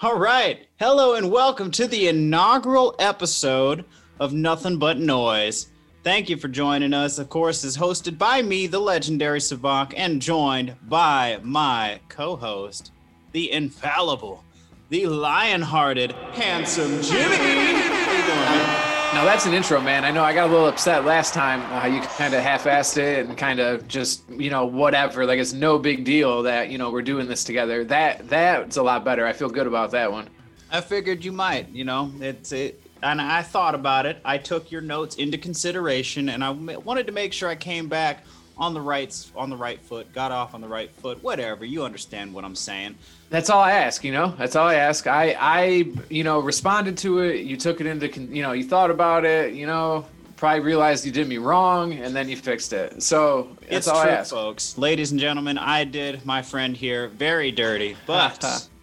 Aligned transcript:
All 0.00 0.18
right. 0.18 0.68
Hello 0.78 1.14
and 1.14 1.30
welcome 1.30 1.70
to 1.70 1.86
the 1.86 2.08
inaugural 2.08 2.94
episode 2.98 3.86
of 4.20 4.34
Nothing 4.34 4.76
But 4.78 4.98
Noise. 4.98 5.68
Thank 6.04 6.28
you 6.28 6.36
for 6.36 6.48
joining 6.48 6.92
us. 6.92 7.18
Of 7.18 7.30
course, 7.30 7.64
is 7.64 7.78
hosted 7.78 8.18
by 8.18 8.42
me, 8.42 8.66
the 8.66 8.78
legendary 8.78 9.38
Savak, 9.38 9.94
and 9.96 10.20
joined 10.20 10.76
by 10.86 11.40
my 11.42 11.98
co-host, 12.10 12.92
the 13.32 13.50
infallible, 13.50 14.44
the 14.90 15.06
lion-hearted, 15.06 16.12
handsome 16.12 17.00
Jimmy. 17.00 18.75
Now 19.16 19.24
that's 19.24 19.46
an 19.46 19.54
intro, 19.54 19.80
man. 19.80 20.04
I 20.04 20.10
know 20.10 20.22
I 20.22 20.34
got 20.34 20.50
a 20.50 20.52
little 20.52 20.68
upset 20.68 21.06
last 21.06 21.32
time. 21.32 21.62
Uh, 21.72 21.86
you 21.86 22.02
kind 22.02 22.34
of 22.34 22.42
half-assed 22.42 22.98
it 22.98 23.24
and 23.24 23.34
kind 23.34 23.60
of 23.60 23.88
just, 23.88 24.28
you 24.28 24.50
know, 24.50 24.66
whatever. 24.66 25.24
Like 25.24 25.38
it's 25.38 25.54
no 25.54 25.78
big 25.78 26.04
deal 26.04 26.42
that 26.42 26.68
you 26.68 26.76
know 26.76 26.90
we're 26.90 27.00
doing 27.00 27.26
this 27.26 27.42
together. 27.42 27.82
That 27.82 28.28
that's 28.28 28.76
a 28.76 28.82
lot 28.82 29.06
better. 29.06 29.26
I 29.26 29.32
feel 29.32 29.48
good 29.48 29.66
about 29.66 29.92
that 29.92 30.12
one. 30.12 30.28
I 30.70 30.82
figured 30.82 31.24
you 31.24 31.32
might. 31.32 31.70
You 31.70 31.84
know, 31.84 32.12
it's 32.20 32.52
it, 32.52 32.78
and 33.02 33.22
I 33.22 33.40
thought 33.40 33.74
about 33.74 34.04
it. 34.04 34.18
I 34.22 34.36
took 34.36 34.70
your 34.70 34.82
notes 34.82 35.16
into 35.16 35.38
consideration, 35.38 36.28
and 36.28 36.44
I 36.44 36.50
wanted 36.50 37.06
to 37.06 37.12
make 37.12 37.32
sure 37.32 37.48
I 37.48 37.56
came 37.56 37.88
back 37.88 38.22
on 38.58 38.74
the 38.74 38.80
right 38.80 39.14
on 39.36 39.50
the 39.50 39.56
right 39.56 39.80
foot, 39.80 40.12
got 40.12 40.32
off 40.32 40.54
on 40.54 40.60
the 40.60 40.68
right 40.68 40.90
foot. 40.90 41.22
Whatever, 41.22 41.64
you 41.64 41.84
understand 41.84 42.32
what 42.32 42.44
I'm 42.44 42.56
saying. 42.56 42.96
That's 43.28 43.50
all 43.50 43.60
I 43.60 43.72
ask. 43.72 44.04
You 44.04 44.12
know, 44.12 44.34
that's 44.38 44.56
all 44.56 44.66
I 44.66 44.74
ask. 44.76 45.06
I 45.06 45.36
I 45.38 45.92
you 46.08 46.24
know 46.24 46.40
responded 46.40 46.96
to 46.98 47.20
it. 47.20 47.40
You 47.40 47.56
took 47.56 47.80
it 47.80 47.86
into 47.86 48.08
you 48.20 48.42
know 48.42 48.52
you 48.52 48.64
thought 48.64 48.90
about 48.90 49.24
it. 49.24 49.54
You 49.54 49.66
know, 49.66 50.06
probably 50.36 50.60
realized 50.60 51.04
you 51.04 51.12
did 51.12 51.28
me 51.28 51.38
wrong, 51.38 51.92
and 51.94 52.14
then 52.14 52.28
you 52.28 52.36
fixed 52.36 52.72
it. 52.72 53.02
So 53.02 53.48
that's 53.60 53.72
it's 53.72 53.88
all 53.88 54.02
true, 54.02 54.10
I 54.10 54.14
ask. 54.14 54.30
folks. 54.30 54.78
Ladies 54.78 55.10
and 55.10 55.20
gentlemen, 55.20 55.58
I 55.58 55.84
did 55.84 56.24
my 56.24 56.42
friend 56.42 56.76
here 56.76 57.08
very 57.08 57.50
dirty, 57.50 57.96
but 58.06 58.68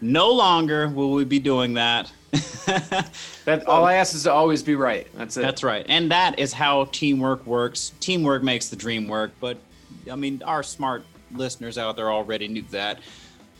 no 0.00 0.30
longer 0.30 0.88
will 0.88 1.12
we 1.12 1.24
be 1.24 1.38
doing 1.38 1.74
that. 1.74 2.10
That 3.46 3.66
all 3.66 3.84
I 3.84 3.94
ask 3.94 4.14
is 4.14 4.24
to 4.24 4.32
always 4.32 4.62
be 4.62 4.76
right. 4.76 5.08
That's 5.14 5.36
it. 5.36 5.40
That's 5.40 5.64
right. 5.64 5.84
And 5.88 6.10
that 6.10 6.38
is 6.38 6.52
how 6.52 6.84
teamwork 6.92 7.44
works. 7.46 7.92
Teamwork 7.98 8.42
makes 8.42 8.68
the 8.68 8.76
dream 8.76 9.08
work. 9.08 9.32
But 9.40 9.56
I 10.10 10.14
mean, 10.14 10.42
our 10.44 10.62
smart 10.62 11.04
listeners 11.32 11.78
out 11.78 11.96
there 11.96 12.10
already 12.10 12.48
knew 12.48 12.62
that. 12.70 13.00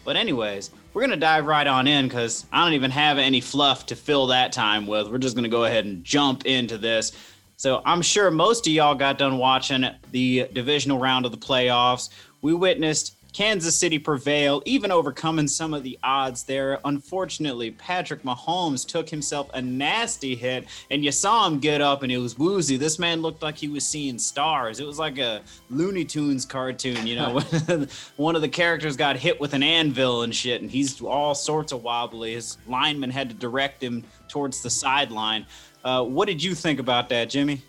But, 0.04 0.16
anyways, 0.16 0.70
we're 0.92 1.02
going 1.02 1.10
to 1.10 1.16
dive 1.16 1.46
right 1.46 1.66
on 1.66 1.86
in 1.86 2.08
because 2.08 2.46
I 2.52 2.64
don't 2.64 2.74
even 2.74 2.90
have 2.90 3.18
any 3.18 3.40
fluff 3.40 3.86
to 3.86 3.96
fill 3.96 4.28
that 4.28 4.52
time 4.52 4.86
with. 4.86 5.08
We're 5.08 5.18
just 5.18 5.34
going 5.34 5.44
to 5.44 5.50
go 5.50 5.64
ahead 5.64 5.84
and 5.84 6.04
jump 6.04 6.46
into 6.46 6.78
this. 6.78 7.12
So, 7.56 7.82
I'm 7.84 8.02
sure 8.02 8.30
most 8.30 8.66
of 8.66 8.72
y'all 8.72 8.94
got 8.94 9.18
done 9.18 9.38
watching 9.38 9.84
the 10.10 10.48
divisional 10.52 10.98
round 10.98 11.26
of 11.26 11.32
the 11.32 11.38
playoffs. 11.38 12.08
We 12.42 12.54
witnessed 12.54 13.16
Kansas 13.32 13.76
City 13.76 13.98
prevail, 13.98 14.62
even 14.64 14.90
overcoming 14.90 15.48
some 15.48 15.74
of 15.74 15.82
the 15.82 15.98
odds 16.02 16.44
there. 16.44 16.78
Unfortunately, 16.84 17.70
Patrick 17.70 18.22
Mahomes 18.22 18.86
took 18.86 19.08
himself 19.08 19.50
a 19.54 19.62
nasty 19.62 20.34
hit, 20.34 20.66
and 20.90 21.04
you 21.04 21.12
saw 21.12 21.46
him 21.46 21.58
get 21.58 21.80
up, 21.80 22.02
and 22.02 22.10
it 22.10 22.18
was 22.18 22.38
woozy. 22.38 22.76
This 22.76 22.98
man 22.98 23.22
looked 23.22 23.42
like 23.42 23.56
he 23.56 23.68
was 23.68 23.86
seeing 23.86 24.18
stars. 24.18 24.80
It 24.80 24.86
was 24.86 24.98
like 24.98 25.18
a 25.18 25.42
Looney 25.70 26.04
Tunes 26.04 26.44
cartoon, 26.44 27.06
you 27.06 27.16
know. 27.16 27.40
One 28.16 28.36
of 28.36 28.42
the 28.42 28.48
characters 28.48 28.96
got 28.96 29.16
hit 29.16 29.40
with 29.40 29.54
an 29.54 29.62
anvil 29.62 30.22
and 30.22 30.34
shit, 30.34 30.62
and 30.62 30.70
he's 30.70 31.00
all 31.00 31.34
sorts 31.34 31.72
of 31.72 31.82
wobbly. 31.82 32.34
His 32.34 32.58
lineman 32.66 33.10
had 33.10 33.28
to 33.30 33.34
direct 33.34 33.82
him 33.82 34.04
towards 34.28 34.62
the 34.62 34.70
sideline. 34.70 35.46
Uh, 35.84 36.04
what 36.04 36.26
did 36.26 36.42
you 36.42 36.54
think 36.54 36.78
about 36.78 37.08
that, 37.08 37.30
Jimmy? 37.30 37.62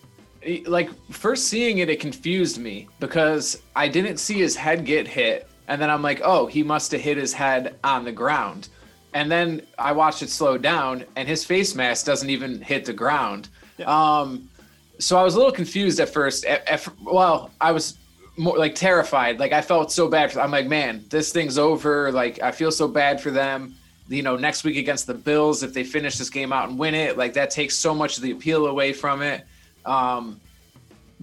like 0.65 0.89
first 1.11 1.47
seeing 1.47 1.79
it, 1.79 1.89
it 1.89 1.99
confused 1.99 2.57
me 2.57 2.87
because 2.99 3.61
I 3.75 3.87
didn't 3.87 4.17
see 4.17 4.39
his 4.39 4.55
head 4.55 4.85
get 4.85 5.07
hit, 5.07 5.47
and 5.67 5.81
then 5.81 5.89
I'm 5.89 6.01
like, 6.01 6.21
oh, 6.23 6.47
he 6.47 6.63
must 6.63 6.91
have 6.91 7.01
hit 7.01 7.17
his 7.17 7.33
head 7.33 7.77
on 7.83 8.03
the 8.05 8.11
ground, 8.11 8.69
and 9.13 9.31
then 9.31 9.61
I 9.77 9.91
watched 9.91 10.21
it 10.21 10.29
slow 10.29 10.57
down, 10.57 11.05
and 11.15 11.27
his 11.27 11.43
face 11.43 11.75
mask 11.75 12.05
doesn't 12.05 12.29
even 12.29 12.61
hit 12.61 12.85
the 12.85 12.93
ground. 12.93 13.49
Um, 13.85 14.49
so 14.99 15.17
I 15.17 15.23
was 15.23 15.35
a 15.35 15.37
little 15.37 15.51
confused 15.51 15.99
at 15.99 16.09
first. 16.09 16.45
At, 16.45 16.67
at, 16.67 16.87
well, 17.01 17.51
I 17.59 17.71
was 17.71 17.97
more 18.37 18.57
like 18.57 18.75
terrified. 18.75 19.39
Like 19.39 19.51
I 19.51 19.61
felt 19.61 19.91
so 19.91 20.07
bad. 20.07 20.31
For, 20.31 20.39
I'm 20.39 20.51
like, 20.51 20.67
man, 20.67 21.03
this 21.09 21.31
thing's 21.31 21.57
over. 21.57 22.11
Like 22.11 22.41
I 22.41 22.51
feel 22.51 22.71
so 22.71 22.87
bad 22.87 23.19
for 23.21 23.31
them. 23.31 23.75
You 24.07 24.23
know, 24.23 24.35
next 24.35 24.63
week 24.63 24.77
against 24.77 25.07
the 25.07 25.13
Bills, 25.13 25.63
if 25.63 25.73
they 25.73 25.83
finish 25.83 26.17
this 26.17 26.29
game 26.29 26.51
out 26.51 26.69
and 26.69 26.77
win 26.77 26.93
it, 26.93 27.17
like 27.17 27.33
that 27.33 27.49
takes 27.49 27.75
so 27.75 27.93
much 27.93 28.17
of 28.17 28.23
the 28.23 28.31
appeal 28.31 28.67
away 28.67 28.93
from 28.93 29.21
it. 29.21 29.45
Um, 29.85 30.39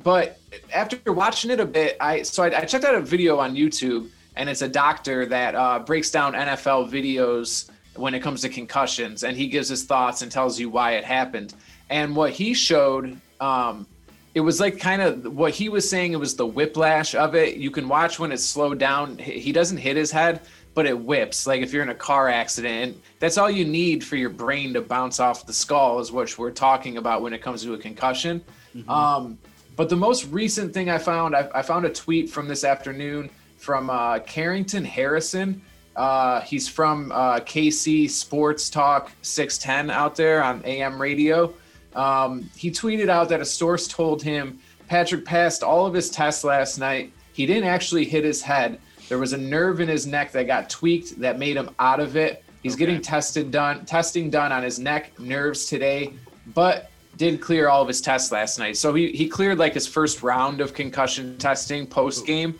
but 0.03 0.39
after 0.73 1.13
watching 1.13 1.51
it 1.51 1.61
a 1.61 1.67
bit, 1.67 1.97
I 2.01 2.23
so 2.23 2.45
I, 2.45 2.61
I, 2.61 2.65
checked 2.65 2.85
out 2.85 2.95
a 2.95 3.01
video 3.01 3.39
on 3.39 3.55
YouTube, 3.55 4.09
and 4.39 4.49
it's 4.49 4.63
a 4.63 4.69
doctor 4.69 5.27
that 5.27 5.55
uh, 5.55 5.81
breaks 5.81 6.11
down 6.11 6.33
NFL 6.33 6.91
videos 6.91 7.69
when 7.97 8.15
it 8.15 8.21
comes 8.21 8.41
to 8.43 8.49
concussions, 8.49 9.25
and 9.25 9.37
he 9.37 9.49
gives 9.49 9.69
his 9.69 9.85
thoughts 9.85 10.23
and 10.23 10.31
tells 10.31 10.59
you 10.59 10.71
why 10.71 10.93
it 10.93 11.05
happened. 11.05 11.55
And 11.91 12.15
what 12.15 12.31
he 12.31 12.55
showed, 12.55 13.21
um, 13.41 13.87
it 14.35 14.41
was 14.41 14.61
like 14.61 14.79
kind 14.79 15.03
of 15.03 15.35
what 15.35 15.53
he 15.53 15.69
was 15.69 15.91
saying. 15.91 16.13
It 16.13 16.21
was 16.21 16.37
the 16.37 16.47
whiplash 16.47 17.17
of 17.17 17.35
it. 17.35 17.57
You 17.57 17.73
can 17.73 17.89
watch 17.89 18.21
when 18.21 18.31
it's 18.31 18.45
slowed 18.45 18.79
down. 18.79 19.19
He 19.19 19.51
doesn't 19.51 19.79
hit 19.79 19.97
his 19.97 20.13
head, 20.13 20.43
but 20.73 20.87
it 20.87 20.97
whips. 20.97 21.45
Like 21.45 21.61
if 21.61 21.73
you're 21.73 21.83
in 21.83 21.89
a 21.89 21.95
car 21.95 22.29
accident, 22.29 22.93
and 22.93 23.03
that's 23.19 23.39
all 23.39 23.51
you 23.51 23.65
need 23.65 24.05
for 24.05 24.15
your 24.15 24.31
brain 24.31 24.73
to 24.75 24.81
bounce 24.81 25.19
off 25.19 25.47
the 25.47 25.53
skull, 25.53 25.99
is 25.99 26.13
what 26.13 26.39
we're 26.39 26.53
talking 26.53 26.97
about 26.97 27.23
when 27.23 27.33
it 27.33 27.43
comes 27.43 27.65
to 27.65 27.75
a 27.75 27.79
concussion. 27.79 28.41
Mm-hmm. 28.77 28.89
Um, 28.89 29.39
but 29.75 29.89
the 29.89 29.97
most 29.97 30.27
recent 30.27 30.73
thing 30.73 30.91
I 30.91 30.99
found, 30.99 31.35
I, 31.35 31.49
I 31.53 31.63
found 31.63 31.87
a 31.87 31.91
tweet 31.91 32.31
from 32.31 32.47
this 32.47 32.63
afternoon 32.63 33.31
from 33.59 33.91
uh, 33.91 34.21
Carrington 34.21 34.85
Harrison. 34.85 35.61
Uh, 35.95 36.41
he's 36.43 36.69
from 36.69 37.13
uh, 37.13 37.41
KC 37.41 38.09
Sports 38.09 38.71
Talk 38.71 39.11
610 39.23 39.91
out 39.95 40.15
there 40.15 40.43
on 40.43 40.63
AM 40.65 41.01
radio. 41.03 41.53
Um, 41.95 42.49
he 42.57 42.71
tweeted 42.71 43.09
out 43.09 43.29
that 43.31 43.41
a 43.41 43.45
source 43.45 43.89
told 43.89 44.23
him 44.23 44.61
Patrick 44.87 45.25
passed 45.25 45.63
all 45.63 45.87
of 45.87 45.93
his 45.93 46.09
tests 46.09 46.45
last 46.45 46.79
night. 46.79 47.13
He 47.33 47.47
didn't 47.47 47.69
actually 47.69 48.05
hit 48.05 48.25
his 48.25 48.41
head. 48.41 48.81
There 49.09 49.19
was 49.19 49.33
a 49.33 49.39
nerve 49.39 49.81
in 49.81 49.89
his 49.89 50.07
neck 50.07 50.33
that 50.33 50.47
got 50.47 50.71
tweaked 50.71 51.19
that 51.21 51.39
made 51.39 51.57
him 51.57 51.71
out 51.79 51.99
of 51.99 52.17
it. 52.17 52.45
He's 52.63 52.75
okay. 52.75 52.87
getting 52.87 53.01
tested 53.01 53.51
done, 53.51 53.85
testing 53.85 54.31
done 54.31 54.53
on 54.53 54.63
his 54.63 54.79
neck 54.79 55.19
nerves 55.19 55.67
today, 55.67 56.13
but 56.55 56.91
did 57.17 57.41
clear 57.41 57.69
all 57.69 57.83
of 57.83 57.89
his 57.89 58.01
tests 58.01 58.31
last 58.31 58.59
night. 58.59 58.77
So 58.77 58.95
he, 58.95 59.11
he 59.13 59.29
cleared 59.29 59.59
like 59.59 59.75
his 59.75 59.87
first 59.87 60.23
round 60.23 60.61
of 60.61 60.73
concussion 60.75 61.37
testing 61.39 61.87
post 61.87 62.27
game. 62.27 62.59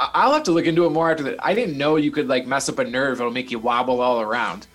I'll 0.00 0.32
have 0.32 0.44
to 0.44 0.52
look 0.52 0.66
into 0.66 0.86
it 0.86 0.90
more 0.90 1.10
after 1.10 1.24
that. 1.24 1.44
I 1.44 1.54
didn't 1.54 1.76
know 1.76 1.96
you 1.96 2.10
could 2.10 2.28
like 2.28 2.46
mess 2.46 2.68
up 2.68 2.78
a 2.78 2.84
nerve; 2.84 3.20
it'll 3.20 3.32
make 3.32 3.50
you 3.50 3.58
wobble 3.58 4.00
all 4.00 4.20
around. 4.20 4.66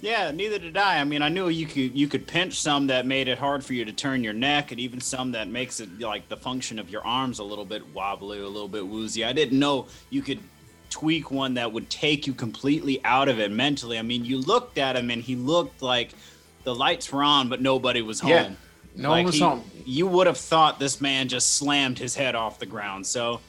Yeah, 0.00 0.30
neither 0.30 0.60
did 0.60 0.76
I. 0.76 1.00
I 1.00 1.04
mean, 1.04 1.22
I 1.22 1.28
knew 1.28 1.48
you 1.48 1.66
could 1.66 1.96
you 1.96 2.06
could 2.06 2.26
pinch 2.26 2.60
some 2.60 2.86
that 2.86 3.04
made 3.04 3.26
it 3.26 3.38
hard 3.38 3.64
for 3.64 3.74
you 3.74 3.84
to 3.84 3.92
turn 3.92 4.22
your 4.22 4.32
neck, 4.32 4.70
and 4.70 4.80
even 4.80 5.00
some 5.00 5.32
that 5.32 5.48
makes 5.48 5.80
it 5.80 5.98
like 5.98 6.28
the 6.28 6.36
function 6.36 6.78
of 6.78 6.90
your 6.90 7.04
arms 7.04 7.40
a 7.40 7.44
little 7.44 7.64
bit 7.64 7.82
wobbly, 7.92 8.38
a 8.38 8.46
little 8.46 8.68
bit 8.68 8.86
woozy. 8.86 9.24
I 9.24 9.32
didn't 9.32 9.58
know 9.58 9.86
you 10.10 10.22
could 10.22 10.38
tweak 10.90 11.30
one 11.30 11.54
that 11.54 11.72
would 11.72 11.90
take 11.90 12.26
you 12.26 12.32
completely 12.32 13.04
out 13.04 13.28
of 13.28 13.40
it 13.40 13.50
mentally. 13.50 13.98
I 13.98 14.02
mean, 14.02 14.24
you 14.24 14.38
looked 14.38 14.78
at 14.78 14.96
him 14.96 15.10
and 15.10 15.22
he 15.22 15.34
looked 15.34 15.82
like 15.82 16.12
the 16.62 16.74
lights 16.74 17.12
were 17.12 17.24
on, 17.24 17.48
but 17.48 17.60
nobody 17.60 18.00
was 18.00 18.20
home. 18.20 18.30
Yeah, 18.30 18.50
no 18.94 19.10
like 19.10 19.18
one 19.18 19.26
was 19.26 19.34
he, 19.34 19.40
home. 19.40 19.64
You 19.84 20.06
would 20.06 20.28
have 20.28 20.38
thought 20.38 20.78
this 20.78 21.00
man 21.00 21.28
just 21.28 21.56
slammed 21.56 21.98
his 21.98 22.14
head 22.14 22.36
off 22.36 22.60
the 22.60 22.66
ground. 22.66 23.04
So 23.04 23.40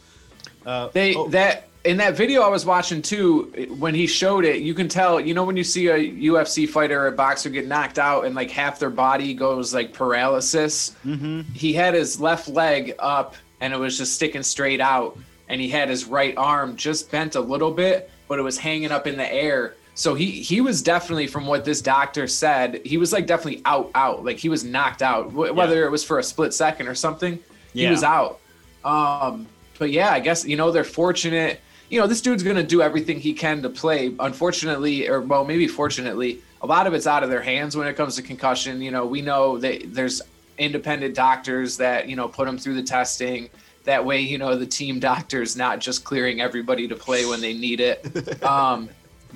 uh, 0.65 0.89
they 0.89 1.15
oh. 1.15 1.27
that 1.29 1.69
in 1.85 1.97
that 1.97 2.15
video 2.15 2.41
I 2.41 2.49
was 2.49 2.65
watching 2.65 3.01
too, 3.01 3.75
when 3.77 3.95
he 3.95 4.05
showed 4.05 4.45
it, 4.45 4.61
you 4.61 4.73
can 4.73 4.87
tell. 4.89 5.19
You 5.19 5.33
know 5.33 5.43
when 5.43 5.57
you 5.57 5.63
see 5.63 5.87
a 5.87 5.97
UFC 5.97 6.67
fighter 6.67 7.01
or 7.01 7.07
a 7.07 7.11
boxer 7.11 7.49
get 7.49 7.67
knocked 7.67 7.99
out 7.99 8.25
and 8.25 8.35
like 8.35 8.51
half 8.51 8.79
their 8.79 8.89
body 8.89 9.33
goes 9.33 9.73
like 9.73 9.93
paralysis. 9.93 10.95
Mm-hmm. 11.05 11.41
He 11.53 11.73
had 11.73 11.93
his 11.93 12.19
left 12.19 12.47
leg 12.49 12.95
up 12.99 13.35
and 13.61 13.73
it 13.73 13.77
was 13.77 13.97
just 13.97 14.13
sticking 14.13 14.43
straight 14.43 14.81
out, 14.81 15.17
and 15.47 15.59
he 15.59 15.69
had 15.69 15.89
his 15.89 16.05
right 16.05 16.35
arm 16.37 16.75
just 16.75 17.11
bent 17.11 17.35
a 17.35 17.41
little 17.41 17.71
bit, 17.71 18.09
but 18.27 18.39
it 18.39 18.41
was 18.41 18.57
hanging 18.57 18.91
up 18.91 19.07
in 19.07 19.17
the 19.17 19.33
air. 19.33 19.75
So 19.95 20.15
he 20.15 20.31
he 20.31 20.61
was 20.61 20.81
definitely, 20.81 21.27
from 21.27 21.45
what 21.45 21.65
this 21.65 21.81
doctor 21.81 22.27
said, 22.27 22.81
he 22.85 22.97
was 22.97 23.11
like 23.11 23.27
definitely 23.27 23.61
out 23.65 23.91
out, 23.95 24.23
like 24.23 24.37
he 24.37 24.49
was 24.49 24.63
knocked 24.63 25.01
out. 25.01 25.33
Whether 25.33 25.79
yeah. 25.79 25.85
it 25.85 25.91
was 25.91 26.03
for 26.03 26.19
a 26.19 26.23
split 26.23 26.53
second 26.53 26.87
or 26.87 26.95
something, 26.95 27.39
he 27.73 27.83
yeah. 27.83 27.91
was 27.91 28.03
out. 28.03 28.39
Um, 28.85 29.47
but 29.79 29.89
yeah, 29.89 30.11
I 30.11 30.19
guess 30.19 30.45
you 30.45 30.55
know 30.55 30.71
they're 30.71 30.83
fortunate. 30.83 31.61
You 31.89 31.99
know, 31.99 32.05
this 32.05 32.21
dude's 32.21 32.43
gonna 32.43 32.61
do 32.61 32.81
everything 32.81 33.19
he 33.19 33.33
can 33.33 33.63
to 33.63 33.69
play. 33.69 34.13
Unfortunately, 34.19 35.07
or 35.07 35.21
well, 35.21 35.45
maybe 35.45 35.67
fortunately, 35.67 36.41
a 36.61 36.67
lot 36.67 36.85
of 36.85 36.93
it's 36.93 37.07
out 37.07 37.23
of 37.23 37.29
their 37.29 37.41
hands 37.41 37.75
when 37.75 37.87
it 37.87 37.95
comes 37.95 38.15
to 38.17 38.21
concussion. 38.21 38.81
You 38.81 38.91
know, 38.91 39.05
we 39.05 39.21
know 39.21 39.57
that 39.57 39.93
there's 39.93 40.21
independent 40.59 41.15
doctors 41.15 41.77
that 41.77 42.07
you 42.07 42.15
know 42.15 42.27
put 42.27 42.45
them 42.45 42.57
through 42.57 42.75
the 42.75 42.83
testing. 42.83 43.49
That 43.85 44.05
way, 44.05 44.19
you 44.19 44.37
know, 44.37 44.55
the 44.55 44.67
team 44.67 44.99
doctor's 44.99 45.55
not 45.55 45.79
just 45.79 46.03
clearing 46.03 46.41
everybody 46.41 46.87
to 46.89 46.95
play 46.95 47.25
when 47.25 47.41
they 47.41 47.53
need 47.53 47.79
it. 47.79 48.05
Um, 48.43 48.89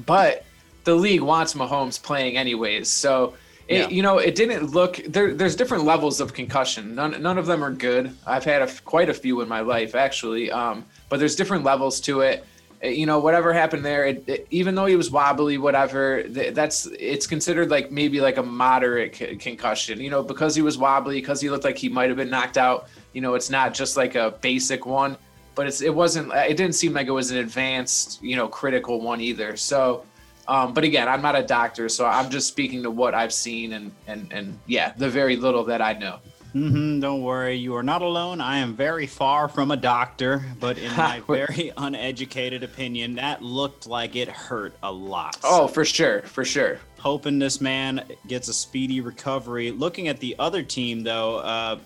but 0.05 0.45
the 0.83 0.95
league 0.95 1.21
wants 1.21 1.53
Mahomes 1.53 2.01
playing 2.01 2.35
anyways. 2.35 2.89
So, 2.89 3.35
it, 3.67 3.77
yeah. 3.77 3.87
you 3.87 4.01
know, 4.01 4.17
it 4.17 4.35
didn't 4.35 4.71
look 4.71 4.97
there. 5.07 5.33
There's 5.33 5.55
different 5.55 5.85
levels 5.85 6.19
of 6.19 6.33
concussion. 6.33 6.95
None, 6.95 7.21
none 7.21 7.37
of 7.37 7.45
them 7.45 7.63
are 7.63 7.71
good. 7.71 8.15
I've 8.27 8.43
had 8.43 8.61
a, 8.61 8.67
quite 8.83 9.09
a 9.09 9.13
few 9.13 9.39
in 9.41 9.47
my 9.47 9.61
life 9.61 9.95
actually. 9.95 10.51
Um, 10.51 10.85
but 11.09 11.19
there's 11.19 11.35
different 11.35 11.63
levels 11.63 12.01
to 12.01 12.21
it. 12.21 12.45
eh, 12.81 12.89
you 12.89 13.05
know, 13.05 13.19
whatever 13.19 13.53
happened 13.53 13.85
there, 13.85 14.05
it, 14.05 14.23
it, 14.27 14.47
even 14.51 14.75
though 14.75 14.85
he 14.85 14.95
was 14.97 15.09
wobbly, 15.09 15.57
whatever, 15.57 16.23
that's 16.27 16.87
it's 16.99 17.25
considered 17.25 17.71
like 17.71 17.91
maybe 17.91 18.19
like 18.19 18.37
a 18.37 18.43
moderate 18.43 19.15
c- 19.15 19.35
concussion. 19.37 20.01
You 20.01 20.09
know, 20.09 20.21
because 20.21 20.53
he 20.55 20.61
was 20.61 20.77
wobbly, 20.77 21.21
because 21.21 21.39
he 21.39 21.49
looked 21.49 21.63
like 21.63 21.77
he 21.77 21.89
might 21.89 22.09
have 22.09 22.17
been 22.17 22.29
knocked 22.29 22.57
out. 22.57 22.89
You 23.13 23.21
know, 23.21 23.35
it's 23.35 23.49
not 23.49 23.73
just 23.73 23.95
like 23.95 24.15
a 24.15 24.37
basic 24.41 24.85
one, 24.85 25.15
but 25.55 25.67
it's 25.67 25.81
it 25.81 25.95
wasn't. 25.95 26.33
It 26.33 26.57
didn't 26.57 26.75
seem 26.75 26.93
like 26.93 27.07
it 27.07 27.11
was 27.11 27.31
an 27.31 27.37
advanced, 27.37 28.21
you 28.21 28.35
know, 28.35 28.47
critical 28.47 28.99
one 28.99 29.21
either. 29.21 29.55
So. 29.55 30.03
Um, 30.47 30.73
but 30.73 30.83
again, 30.83 31.07
I'm 31.07 31.21
not 31.21 31.35
a 31.35 31.43
doctor, 31.43 31.87
so 31.89 32.05
I'm 32.05 32.29
just 32.29 32.47
speaking 32.47 32.83
to 32.83 32.91
what 32.91 33.13
I've 33.13 33.33
seen 33.33 33.73
and 33.73 33.91
and 34.07 34.31
and 34.31 34.59
yeah, 34.67 34.93
the 34.97 35.09
very 35.09 35.35
little 35.35 35.63
that 35.65 35.81
I 35.81 35.93
know. 35.93 36.19
Mm-hmm, 36.53 36.99
don't 36.99 37.23
worry, 37.23 37.55
you 37.55 37.75
are 37.75 37.81
not 37.81 38.03
alone. 38.03 38.39
I 38.39 38.57
am 38.57 38.75
very 38.75 39.07
far 39.07 39.47
from 39.47 39.71
a 39.71 39.77
doctor, 39.77 40.45
but 40.59 40.77
in 40.77 40.95
my 40.95 41.19
very 41.27 41.71
uneducated 41.75 42.63
opinion, 42.63 43.15
that 43.15 43.41
looked 43.41 43.87
like 43.87 44.15
it 44.15 44.27
hurt 44.27 44.75
a 44.83 44.91
lot. 44.91 45.35
Oh, 45.43 45.67
for 45.67 45.83
sure, 45.83 46.21
for 46.21 46.45
sure. 46.45 46.77
Hoping 46.99 47.39
this 47.39 47.59
man 47.59 48.03
gets 48.27 48.49
a 48.49 48.53
speedy 48.53 49.01
recovery. 49.01 49.71
Looking 49.71 50.09
at 50.09 50.19
the 50.19 50.35
other 50.37 50.61
team, 50.61 51.01
though, 51.01 51.37
uh, 51.37 51.79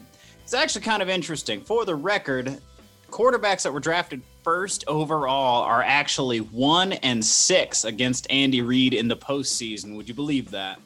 it's 0.43 0.53
actually 0.53 0.81
kind 0.81 1.01
of 1.01 1.07
interesting. 1.07 1.61
For 1.61 1.85
the 1.85 1.95
record, 1.95 2.59
quarterbacks 3.09 3.63
that 3.63 3.73
were 3.73 3.79
drafted 3.79 4.21
first 4.43 4.83
overall 4.87 5.63
are 5.63 5.81
actually 5.81 6.39
one 6.39 6.93
and 6.93 7.23
six 7.23 7.83
against 7.83 8.29
Andy 8.29 8.61
Reid 8.61 8.93
in 8.93 9.07
the 9.07 9.17
postseason. 9.17 9.95
Would 9.95 10.07
you 10.07 10.15
believe 10.15 10.51
that? 10.51 10.79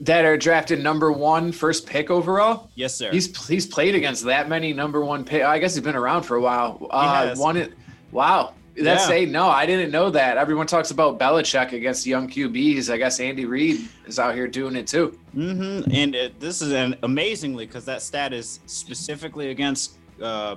that 0.00 0.24
are 0.24 0.36
drafted 0.36 0.82
number 0.82 1.10
one 1.10 1.52
first 1.52 1.86
pick 1.86 2.10
overall. 2.10 2.70
Yes, 2.74 2.94
sir. 2.94 3.10
He's 3.10 3.46
he's 3.46 3.66
played 3.66 3.94
against 3.94 4.24
that 4.24 4.48
many 4.48 4.72
number 4.72 5.04
one 5.04 5.24
pick. 5.24 5.42
I 5.42 5.58
guess 5.58 5.74
he's 5.74 5.84
been 5.84 5.96
around 5.96 6.22
for 6.22 6.36
a 6.36 6.40
while. 6.40 6.86
Uh, 6.90 7.34
it. 7.56 7.72
Wow. 8.12 8.54
That's 8.78 9.08
yeah. 9.08 9.16
a 9.16 9.26
no. 9.26 9.48
I 9.48 9.64
didn't 9.64 9.90
know 9.90 10.10
that. 10.10 10.36
Everyone 10.36 10.66
talks 10.66 10.90
about 10.90 11.18
Belichick 11.18 11.72
against 11.72 12.06
young 12.06 12.28
QBs. 12.28 12.90
I 12.90 12.98
guess 12.98 13.20
Andy 13.20 13.46
Reid 13.46 13.88
is 14.06 14.18
out 14.18 14.34
here 14.34 14.46
doing 14.46 14.76
it 14.76 14.86
too. 14.86 15.18
Mm-hmm. 15.34 15.90
And 15.90 16.14
it, 16.14 16.38
this 16.40 16.60
is 16.60 16.72
an 16.72 16.96
amazingly 17.02 17.64
because 17.66 17.86
that 17.86 18.02
stat 18.02 18.34
is 18.34 18.60
specifically 18.66 19.50
against 19.50 19.96
uh, 20.22 20.56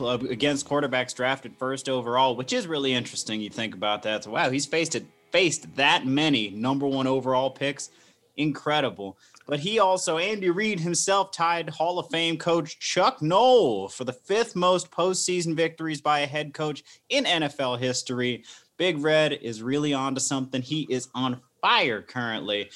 against 0.00 0.68
quarterbacks 0.68 1.14
drafted 1.14 1.56
first 1.56 1.88
overall, 1.88 2.36
which 2.36 2.52
is 2.52 2.66
really 2.66 2.92
interesting. 2.92 3.40
You 3.40 3.50
think 3.50 3.74
about 3.74 4.02
that. 4.02 4.24
So, 4.24 4.30
wow, 4.30 4.50
he's 4.50 4.66
faced 4.66 4.94
it 4.94 5.06
faced 5.30 5.74
that 5.76 6.06
many 6.06 6.50
number 6.50 6.86
one 6.86 7.06
overall 7.06 7.50
picks 7.50 7.90
incredible. 8.36 9.18
But 9.46 9.60
he 9.60 9.78
also, 9.78 10.18
Andy 10.18 10.50
Reid 10.50 10.80
himself, 10.80 11.32
tied 11.32 11.70
Hall 11.70 11.98
of 11.98 12.08
Fame 12.10 12.36
coach 12.36 12.78
Chuck 12.78 13.20
Noll 13.22 13.88
for 13.88 14.04
the 14.04 14.12
fifth 14.12 14.54
most 14.54 14.90
postseason 14.90 15.54
victories 15.54 16.00
by 16.00 16.20
a 16.20 16.26
head 16.26 16.54
coach 16.54 16.82
in 17.08 17.24
NFL 17.24 17.78
history. 17.78 18.44
Big 18.76 19.02
Red 19.02 19.32
is 19.32 19.62
really 19.62 19.92
on 19.92 20.14
to 20.14 20.20
something. 20.20 20.62
He 20.62 20.86
is 20.90 21.08
on 21.14 21.40
fire 21.60 22.02
currently. 22.02 22.70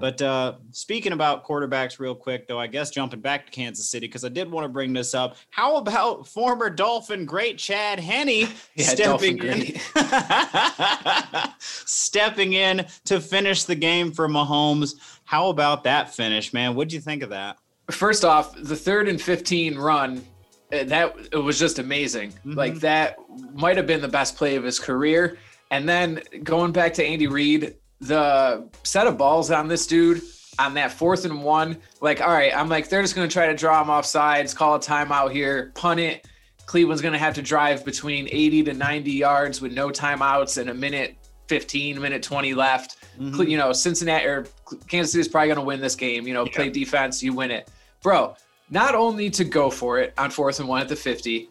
But 0.00 0.22
uh, 0.22 0.54
speaking 0.70 1.12
about 1.12 1.44
quarterbacks, 1.44 1.98
real 1.98 2.14
quick, 2.14 2.46
though, 2.46 2.58
I 2.58 2.66
guess 2.66 2.90
jumping 2.90 3.20
back 3.20 3.46
to 3.46 3.52
Kansas 3.52 3.90
City 3.90 4.06
because 4.06 4.24
I 4.24 4.28
did 4.28 4.50
want 4.50 4.64
to 4.64 4.68
bring 4.68 4.92
this 4.92 5.14
up. 5.14 5.36
How 5.50 5.76
about 5.76 6.26
former 6.26 6.70
Dolphin 6.70 7.24
great 7.24 7.58
Chad 7.58 7.98
Henne 7.98 8.28
yeah, 8.74 8.84
stepping 8.84 9.42
in, 9.42 9.80
stepping 11.58 12.52
in 12.52 12.86
to 13.06 13.20
finish 13.20 13.64
the 13.64 13.74
game 13.74 14.12
for 14.12 14.28
Mahomes? 14.28 14.94
How 15.24 15.48
about 15.48 15.84
that 15.84 16.14
finish, 16.14 16.52
man? 16.52 16.74
What'd 16.74 16.92
you 16.92 17.00
think 17.00 17.22
of 17.22 17.30
that? 17.30 17.58
First 17.90 18.24
off, 18.24 18.54
the 18.54 18.76
third 18.76 19.08
and 19.08 19.20
fifteen 19.20 19.76
run 19.76 20.24
eh, 20.72 20.84
that 20.84 21.16
it 21.32 21.38
was 21.38 21.58
just 21.58 21.78
amazing. 21.78 22.30
Mm-hmm. 22.30 22.52
Like 22.52 22.74
that 22.80 23.16
might 23.54 23.76
have 23.76 23.86
been 23.86 24.02
the 24.02 24.08
best 24.08 24.36
play 24.36 24.56
of 24.56 24.64
his 24.64 24.78
career. 24.78 25.38
And 25.70 25.88
then 25.88 26.22
going 26.44 26.72
back 26.72 26.94
to 26.94 27.04
Andy 27.04 27.26
Reid, 27.26 27.76
the 28.00 28.68
set 28.84 29.06
of 29.06 29.18
balls 29.18 29.50
on 29.50 29.68
this 29.68 29.86
dude 29.86 30.22
on 30.58 30.74
that 30.74 30.92
fourth 30.92 31.24
and 31.24 31.42
one, 31.42 31.76
like, 32.00 32.20
all 32.20 32.32
right, 32.32 32.52
I'm 32.56 32.68
like, 32.68 32.88
they're 32.88 33.02
just 33.02 33.14
going 33.14 33.28
to 33.28 33.32
try 33.32 33.46
to 33.46 33.54
draw 33.54 33.80
him 33.80 33.90
off 33.90 34.04
sides, 34.04 34.54
call 34.54 34.74
a 34.74 34.80
timeout 34.80 35.32
here, 35.32 35.72
punt 35.74 36.00
it. 36.00 36.26
Cleveland's 36.66 37.00
going 37.00 37.12
to 37.12 37.18
have 37.18 37.34
to 37.34 37.42
drive 37.42 37.84
between 37.84 38.28
80 38.30 38.64
to 38.64 38.74
90 38.74 39.10
yards 39.10 39.60
with 39.60 39.72
no 39.72 39.88
timeouts 39.88 40.58
and 40.58 40.68
a 40.68 40.74
minute 40.74 41.16
15, 41.46 42.00
minute 42.00 42.22
20 42.22 42.54
left. 42.54 42.96
Mm-hmm. 43.18 43.42
You 43.42 43.56
know, 43.56 43.72
Cincinnati 43.72 44.26
or 44.26 44.46
Kansas 44.86 45.12
City 45.12 45.20
is 45.20 45.28
probably 45.28 45.48
going 45.48 45.58
to 45.58 45.64
win 45.64 45.80
this 45.80 45.94
game. 45.94 46.26
You 46.26 46.34
know, 46.34 46.44
yeah. 46.44 46.52
play 46.52 46.70
defense, 46.70 47.22
you 47.22 47.32
win 47.32 47.50
it. 47.50 47.70
Bro, 48.02 48.36
not 48.70 48.94
only 48.94 49.30
to 49.30 49.44
go 49.44 49.70
for 49.70 49.98
it 49.98 50.12
on 50.18 50.30
fourth 50.30 50.60
and 50.60 50.68
one 50.68 50.82
at 50.82 50.88
the 50.88 50.96
50, 50.96 51.48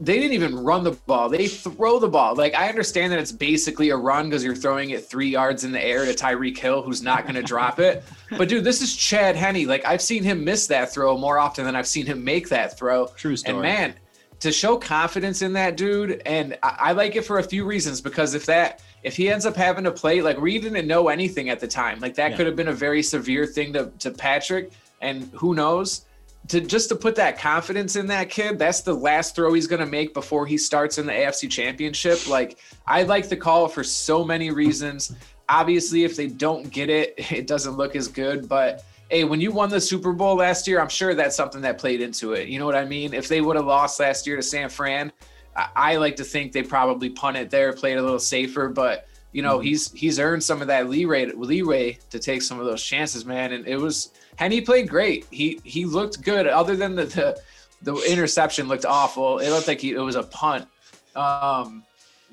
they 0.00 0.14
didn't 0.14 0.32
even 0.32 0.56
run 0.56 0.82
the 0.82 0.92
ball. 0.92 1.28
They 1.28 1.46
throw 1.46 1.98
the 1.98 2.08
ball. 2.08 2.34
Like 2.34 2.54
I 2.54 2.68
understand 2.68 3.12
that 3.12 3.18
it's 3.18 3.32
basically 3.32 3.90
a 3.90 3.96
run 3.96 4.28
because 4.28 4.42
you're 4.42 4.54
throwing 4.54 4.90
it 4.90 5.04
three 5.04 5.28
yards 5.28 5.64
in 5.64 5.72
the 5.72 5.84
air 5.84 6.06
to 6.06 6.14
Tyreek 6.14 6.56
Hill, 6.56 6.82
who's 6.82 7.02
not 7.02 7.24
going 7.24 7.34
to 7.34 7.42
drop 7.42 7.78
it. 7.78 8.02
But 8.36 8.48
dude, 8.48 8.64
this 8.64 8.80
is 8.80 8.96
Chad 8.96 9.36
Henne. 9.36 9.66
Like 9.66 9.84
I've 9.84 10.00
seen 10.00 10.22
him 10.22 10.42
miss 10.42 10.66
that 10.68 10.92
throw 10.92 11.18
more 11.18 11.38
often 11.38 11.64
than 11.64 11.76
I've 11.76 11.86
seen 11.86 12.06
him 12.06 12.24
make 12.24 12.48
that 12.48 12.78
throw. 12.78 13.08
True 13.08 13.36
story. 13.36 13.54
And 13.54 13.62
man, 13.62 13.94
to 14.40 14.52
show 14.52 14.78
confidence 14.78 15.42
in 15.42 15.52
that 15.54 15.76
dude, 15.76 16.22
and 16.24 16.56
I, 16.62 16.76
I 16.80 16.92
like 16.92 17.16
it 17.16 17.22
for 17.22 17.38
a 17.38 17.42
few 17.42 17.66
reasons. 17.66 18.00
Because 18.00 18.34
if 18.34 18.46
that 18.46 18.80
if 19.02 19.16
he 19.16 19.28
ends 19.30 19.44
up 19.44 19.56
having 19.56 19.84
to 19.84 19.92
play, 19.92 20.22
like 20.22 20.40
we 20.40 20.58
didn't 20.58 20.86
know 20.86 21.08
anything 21.08 21.50
at 21.50 21.60
the 21.60 21.68
time. 21.68 22.00
Like 22.00 22.14
that 22.14 22.30
yeah. 22.30 22.36
could 22.38 22.46
have 22.46 22.56
been 22.56 22.68
a 22.68 22.72
very 22.72 23.02
severe 23.02 23.44
thing 23.44 23.74
to 23.74 23.90
to 23.98 24.10
Patrick, 24.10 24.72
and 25.02 25.30
who 25.34 25.54
knows 25.54 26.06
to 26.48 26.60
just 26.60 26.88
to 26.88 26.96
put 26.96 27.14
that 27.16 27.38
confidence 27.38 27.96
in 27.96 28.06
that 28.08 28.30
kid, 28.30 28.58
that's 28.58 28.80
the 28.80 28.94
last 28.94 29.34
throw 29.34 29.52
he's 29.52 29.66
going 29.66 29.80
to 29.80 29.86
make 29.86 30.14
before 30.14 30.46
he 30.46 30.58
starts 30.58 30.98
in 30.98 31.06
the 31.06 31.12
AFC 31.12 31.50
Championship. 31.50 32.26
Like 32.28 32.58
I 32.86 33.02
like 33.02 33.28
the 33.28 33.36
call 33.36 33.68
for 33.68 33.84
so 33.84 34.24
many 34.24 34.50
reasons. 34.50 35.14
Obviously, 35.48 36.04
if 36.04 36.16
they 36.16 36.26
don't 36.26 36.70
get 36.70 36.90
it, 36.90 37.14
it 37.30 37.46
doesn't 37.46 37.76
look 37.76 37.96
as 37.96 38.08
good, 38.08 38.48
but 38.48 38.84
hey, 39.10 39.24
when 39.24 39.40
you 39.40 39.50
won 39.50 39.70
the 39.70 39.80
Super 39.80 40.12
Bowl 40.12 40.36
last 40.36 40.66
year, 40.66 40.80
I'm 40.80 40.88
sure 40.88 41.14
that's 41.14 41.36
something 41.36 41.62
that 41.62 41.78
played 41.78 42.00
into 42.00 42.32
it. 42.32 42.48
You 42.48 42.58
know 42.58 42.66
what 42.66 42.74
I 42.74 42.84
mean? 42.84 43.14
If 43.14 43.28
they 43.28 43.40
would 43.40 43.56
have 43.56 43.64
lost 43.64 44.00
last 44.00 44.26
year 44.26 44.36
to 44.36 44.42
San 44.42 44.68
Fran, 44.68 45.12
I, 45.74 45.96
like 45.96 46.16
to 46.16 46.24
think 46.24 46.52
they 46.52 46.62
probably 46.62 47.10
punted 47.10 47.50
there, 47.50 47.72
played 47.72 47.98
a 47.98 48.02
little 48.02 48.20
safer, 48.20 48.68
but 48.68 49.07
you 49.32 49.42
know, 49.42 49.58
mm-hmm. 49.58 49.66
he's 49.66 49.92
he's 49.92 50.18
earned 50.18 50.42
some 50.42 50.60
of 50.60 50.68
that 50.68 50.88
leeway 50.88 51.26
leeway 51.26 51.98
to 52.10 52.18
take 52.18 52.42
some 52.42 52.58
of 52.58 52.66
those 52.66 52.82
chances, 52.82 53.24
man. 53.24 53.52
And 53.52 53.66
it 53.66 53.76
was 53.76 54.10
and 54.38 54.52
he 54.52 54.60
played 54.60 54.88
great. 54.88 55.26
He 55.30 55.60
he 55.64 55.84
looked 55.84 56.22
good. 56.22 56.46
Other 56.46 56.76
than 56.76 56.94
the 56.94 57.04
the, 57.04 57.40
the 57.82 57.94
interception 58.10 58.68
looked 58.68 58.84
awful. 58.84 59.38
It 59.38 59.50
looked 59.50 59.68
like 59.68 59.80
he, 59.80 59.92
it 59.92 59.98
was 59.98 60.16
a 60.16 60.22
punt. 60.22 60.66
Um, 61.14 61.84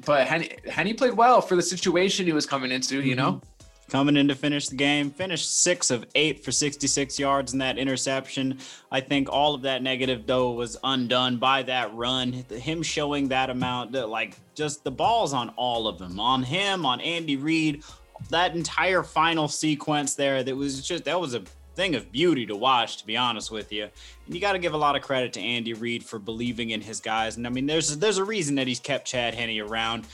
but 0.05 0.27
Henne, 0.27 0.47
Henne 0.69 0.95
played 0.95 1.13
well 1.13 1.41
for 1.41 1.55
the 1.55 1.61
situation 1.61 2.25
he 2.25 2.33
was 2.33 2.45
coming 2.45 2.71
into. 2.71 3.01
You 3.01 3.15
know. 3.15 3.31
Mm-hmm. 3.33 3.51
Coming 3.89 4.17
in 4.17 4.27
to 4.29 4.35
finish 4.35 4.67
the 4.67 4.75
game, 4.75 5.11
finished 5.11 5.61
six 5.61 5.91
of 5.91 6.05
eight 6.15 6.43
for 6.43 6.51
66 6.51 7.19
yards 7.19 7.53
in 7.53 7.59
that 7.59 7.77
interception. 7.77 8.57
I 8.91 8.99
think 8.99 9.29
all 9.29 9.53
of 9.53 9.61
that 9.61 9.83
negative, 9.83 10.25
though, 10.25 10.51
was 10.53 10.75
undone 10.83 11.37
by 11.37 11.61
that 11.63 11.93
run. 11.93 12.33
Him 12.33 12.81
showing 12.81 13.27
that 13.27 13.51
amount, 13.51 13.91
like 13.91 14.37
just 14.55 14.83
the 14.83 14.89
balls 14.89 15.33
on 15.33 15.49
all 15.49 15.87
of 15.87 15.99
them, 15.99 16.19
on 16.19 16.41
him, 16.41 16.83
on 16.83 16.99
Andy 16.99 17.37
Reid, 17.37 17.83
that 18.31 18.55
entire 18.55 19.03
final 19.03 19.47
sequence 19.47 20.15
there. 20.15 20.43
That 20.43 20.55
was 20.55 20.85
just 20.85 21.05
that 21.05 21.19
was 21.19 21.35
a 21.35 21.43
thing 21.75 21.93
of 21.93 22.11
beauty 22.11 22.47
to 22.47 22.55
watch, 22.55 22.97
to 22.97 23.05
be 23.05 23.15
honest 23.15 23.51
with 23.51 23.71
you. 23.71 23.83
And 23.83 24.33
you 24.33 24.41
got 24.41 24.53
to 24.53 24.59
give 24.59 24.73
a 24.73 24.77
lot 24.77 24.95
of 24.95 25.03
credit 25.03 25.31
to 25.33 25.41
Andy 25.41 25.73
Reid 25.73 26.03
for 26.03 26.17
believing 26.17 26.71
in 26.71 26.81
his 26.81 26.99
guys. 26.99 27.37
And 27.37 27.45
I 27.45 27.51
mean, 27.51 27.67
there's 27.67 27.95
there's 27.97 28.17
a 28.17 28.25
reason 28.25 28.55
that 28.55 28.65
he's 28.65 28.79
kept 28.79 29.05
Chad 29.05 29.35
Henne 29.35 29.59
around. 29.59 30.07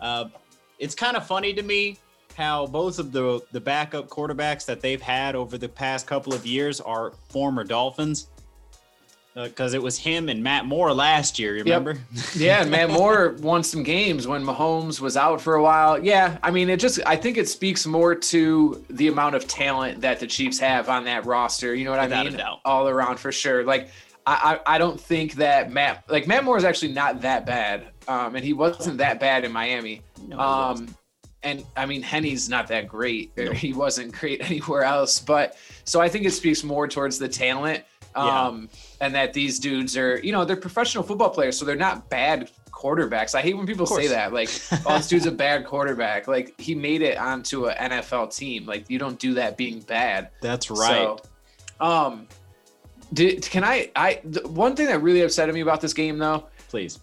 Uh, 0.00 0.26
it's 0.78 0.94
kind 0.94 1.16
of 1.16 1.26
funny 1.26 1.52
to 1.54 1.62
me 1.62 1.98
how 2.36 2.66
both 2.66 2.98
of 2.98 3.12
the 3.12 3.40
the 3.52 3.60
backup 3.60 4.08
quarterbacks 4.08 4.66
that 4.66 4.80
they've 4.80 5.00
had 5.00 5.34
over 5.34 5.58
the 5.58 5.68
past 5.68 6.06
couple 6.06 6.34
of 6.34 6.46
years 6.46 6.80
are 6.80 7.12
former 7.28 7.64
Dolphins 7.64 8.28
because 9.34 9.74
uh, 9.74 9.76
it 9.76 9.82
was 9.82 9.98
him 9.98 10.30
and 10.30 10.42
Matt 10.42 10.64
Moore 10.64 10.94
last 10.94 11.38
year. 11.38 11.54
Remember? 11.54 11.92
Yep. 11.92 12.24
yeah, 12.36 12.64
Matt 12.64 12.90
Moore 12.90 13.36
won 13.40 13.62
some 13.62 13.82
games 13.82 14.26
when 14.26 14.42
Mahomes 14.42 14.98
was 14.98 15.16
out 15.16 15.42
for 15.42 15.56
a 15.56 15.62
while. 15.62 16.02
Yeah, 16.02 16.38
I 16.42 16.50
mean, 16.50 16.70
it 16.70 16.80
just 16.80 17.00
I 17.04 17.16
think 17.16 17.36
it 17.36 17.48
speaks 17.48 17.86
more 17.86 18.14
to 18.14 18.84
the 18.88 19.08
amount 19.08 19.34
of 19.34 19.46
talent 19.46 20.00
that 20.00 20.20
the 20.20 20.26
Chiefs 20.26 20.58
have 20.60 20.88
on 20.88 21.04
that 21.04 21.26
roster. 21.26 21.74
You 21.74 21.84
know 21.84 21.90
what 21.90 22.00
Without 22.00 22.26
I 22.26 22.30
mean? 22.30 22.40
All 22.64 22.88
around 22.88 23.18
for 23.18 23.30
sure. 23.30 23.62
Like 23.64 23.90
I, 24.26 24.60
I, 24.66 24.74
I 24.74 24.78
don't 24.78 25.00
think 25.00 25.34
that 25.34 25.70
Matt 25.70 26.04
like 26.08 26.26
Matt 26.26 26.44
Moore 26.44 26.56
is 26.56 26.64
actually 26.64 26.92
not 26.92 27.20
that 27.20 27.44
bad, 27.44 27.88
um, 28.08 28.36
and 28.36 28.44
he 28.44 28.54
wasn't 28.54 28.98
that 28.98 29.20
bad 29.20 29.44
in 29.44 29.52
Miami. 29.52 30.02
No, 30.26 30.40
um, 30.40 30.88
and 31.46 31.64
I 31.76 31.86
mean 31.86 32.02
Henne's 32.02 32.48
not 32.48 32.68
that 32.68 32.88
great. 32.88 33.32
Nope. 33.36 33.54
He 33.54 33.72
wasn't 33.72 34.12
great 34.12 34.40
anywhere 34.50 34.82
else, 34.82 35.18
but 35.18 35.56
so 35.84 36.00
I 36.00 36.08
think 36.08 36.26
it 36.26 36.32
speaks 36.32 36.62
more 36.64 36.86
towards 36.88 37.18
the 37.18 37.28
talent 37.28 37.84
um, 38.16 38.68
yeah. 38.72 39.06
And 39.06 39.14
that 39.14 39.32
these 39.34 39.58
dudes 39.58 39.96
are, 39.96 40.18
you 40.18 40.32
know, 40.32 40.44
they're 40.44 40.56
professional 40.56 41.04
football 41.04 41.30
players, 41.30 41.58
so 41.58 41.64
they're 41.64 41.76
not 41.76 42.08
bad 42.08 42.50
quarterbacks. 42.72 43.34
I 43.34 43.42
hate 43.42 43.56
when 43.56 43.66
people 43.66 43.86
say 43.86 44.06
that, 44.08 44.32
like, 44.32 44.48
"Oh, 44.86 44.96
this 44.96 45.08
dude's 45.08 45.26
a 45.26 45.30
bad 45.30 45.66
quarterback." 45.66 46.26
Like, 46.26 46.58
he 46.58 46.74
made 46.74 47.02
it 47.02 47.18
onto 47.18 47.66
an 47.66 47.90
NFL 47.90 48.34
team. 48.34 48.66
Like, 48.66 48.88
you 48.88 48.98
don't 48.98 49.18
do 49.18 49.34
that 49.34 49.56
being 49.56 49.80
bad. 49.80 50.30
That's 50.40 50.70
right. 50.70 51.18
So, 51.18 51.20
um, 51.80 52.26
did, 53.12 53.42
can 53.42 53.64
I? 53.64 53.90
I 53.94 54.20
the 54.24 54.48
one 54.48 54.74
thing 54.74 54.86
that 54.86 55.02
really 55.02 55.20
upset 55.20 55.52
me 55.52 55.60
about 55.60 55.82
this 55.82 55.92
game, 55.92 56.18
though, 56.18 56.46
please, 56.68 57.00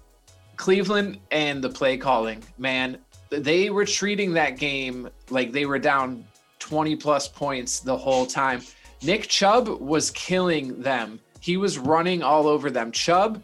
Cleveland 0.56 1.20
and 1.32 1.64
the 1.64 1.70
play 1.70 1.98
calling, 1.98 2.44
man. 2.58 2.98
They 3.40 3.70
were 3.70 3.86
treating 3.86 4.34
that 4.34 4.58
game 4.58 5.10
like 5.30 5.52
they 5.52 5.66
were 5.66 5.80
down 5.80 6.25
20 6.60 6.96
plus 6.96 7.28
points 7.28 7.80
the 7.80 7.96
whole 7.96 8.25
time. 8.25 8.62
Nick 9.02 9.28
Chubb 9.28 9.68
was 9.68 10.12
killing 10.12 10.82
them. 10.82 11.20
He 11.40 11.58
was 11.58 11.78
running 11.78 12.24
all 12.24 12.48
over 12.48 12.70
them. 12.70 12.92
Chubb 12.92 13.44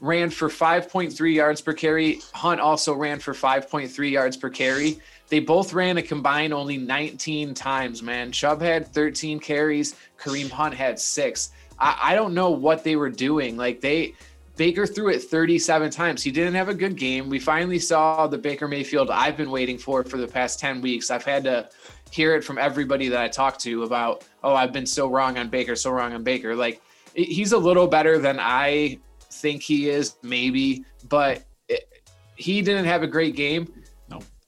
ran 0.00 0.30
for 0.30 0.48
5.3 0.48 1.34
yards 1.34 1.60
per 1.60 1.72
carry. 1.72 2.20
Hunt 2.32 2.60
also 2.60 2.94
ran 2.94 3.18
for 3.18 3.34
5.3 3.34 4.10
yards 4.10 4.36
per 4.36 4.48
carry. 4.48 4.98
They 5.28 5.40
both 5.40 5.72
ran 5.72 5.98
a 5.98 6.02
combined 6.02 6.52
only 6.52 6.76
19 6.76 7.54
times, 7.54 8.02
man. 8.02 8.32
Chubb 8.32 8.62
had 8.62 8.88
13 8.88 9.40
carries. 9.40 9.96
Kareem 10.18 10.50
Hunt 10.50 10.74
had 10.74 10.98
six. 10.98 11.50
I, 11.78 11.98
I 12.02 12.14
don't 12.14 12.34
know 12.34 12.50
what 12.50 12.84
they 12.84 12.96
were 12.96 13.10
doing. 13.10 13.56
Like 13.56 13.80
they 13.80 14.14
Baker 14.60 14.86
threw 14.86 15.08
it 15.08 15.22
37 15.22 15.90
times. 15.90 16.22
He 16.22 16.30
didn't 16.30 16.52
have 16.52 16.68
a 16.68 16.74
good 16.74 16.94
game. 16.94 17.30
We 17.30 17.38
finally 17.38 17.78
saw 17.78 18.26
the 18.26 18.36
Baker 18.36 18.68
Mayfield 18.68 19.10
I've 19.10 19.34
been 19.34 19.50
waiting 19.50 19.78
for 19.78 20.04
for 20.04 20.18
the 20.18 20.28
past 20.28 20.60
10 20.60 20.82
weeks. 20.82 21.10
I've 21.10 21.24
had 21.24 21.44
to 21.44 21.70
hear 22.10 22.36
it 22.36 22.44
from 22.44 22.58
everybody 22.58 23.08
that 23.08 23.22
I 23.22 23.28
talk 23.28 23.56
to 23.60 23.84
about, 23.84 24.22
oh, 24.44 24.54
I've 24.54 24.70
been 24.70 24.84
so 24.84 25.08
wrong 25.08 25.38
on 25.38 25.48
Baker, 25.48 25.74
so 25.76 25.90
wrong 25.90 26.12
on 26.12 26.22
Baker. 26.22 26.54
Like 26.54 26.82
he's 27.14 27.52
a 27.52 27.56
little 27.56 27.86
better 27.86 28.18
than 28.18 28.38
I 28.38 28.98
think 29.30 29.62
he 29.62 29.88
is, 29.88 30.16
maybe, 30.20 30.84
but 31.08 31.42
it, 31.70 31.88
he 32.36 32.60
didn't 32.60 32.84
have 32.84 33.02
a 33.02 33.06
great 33.06 33.36
game. 33.36 33.72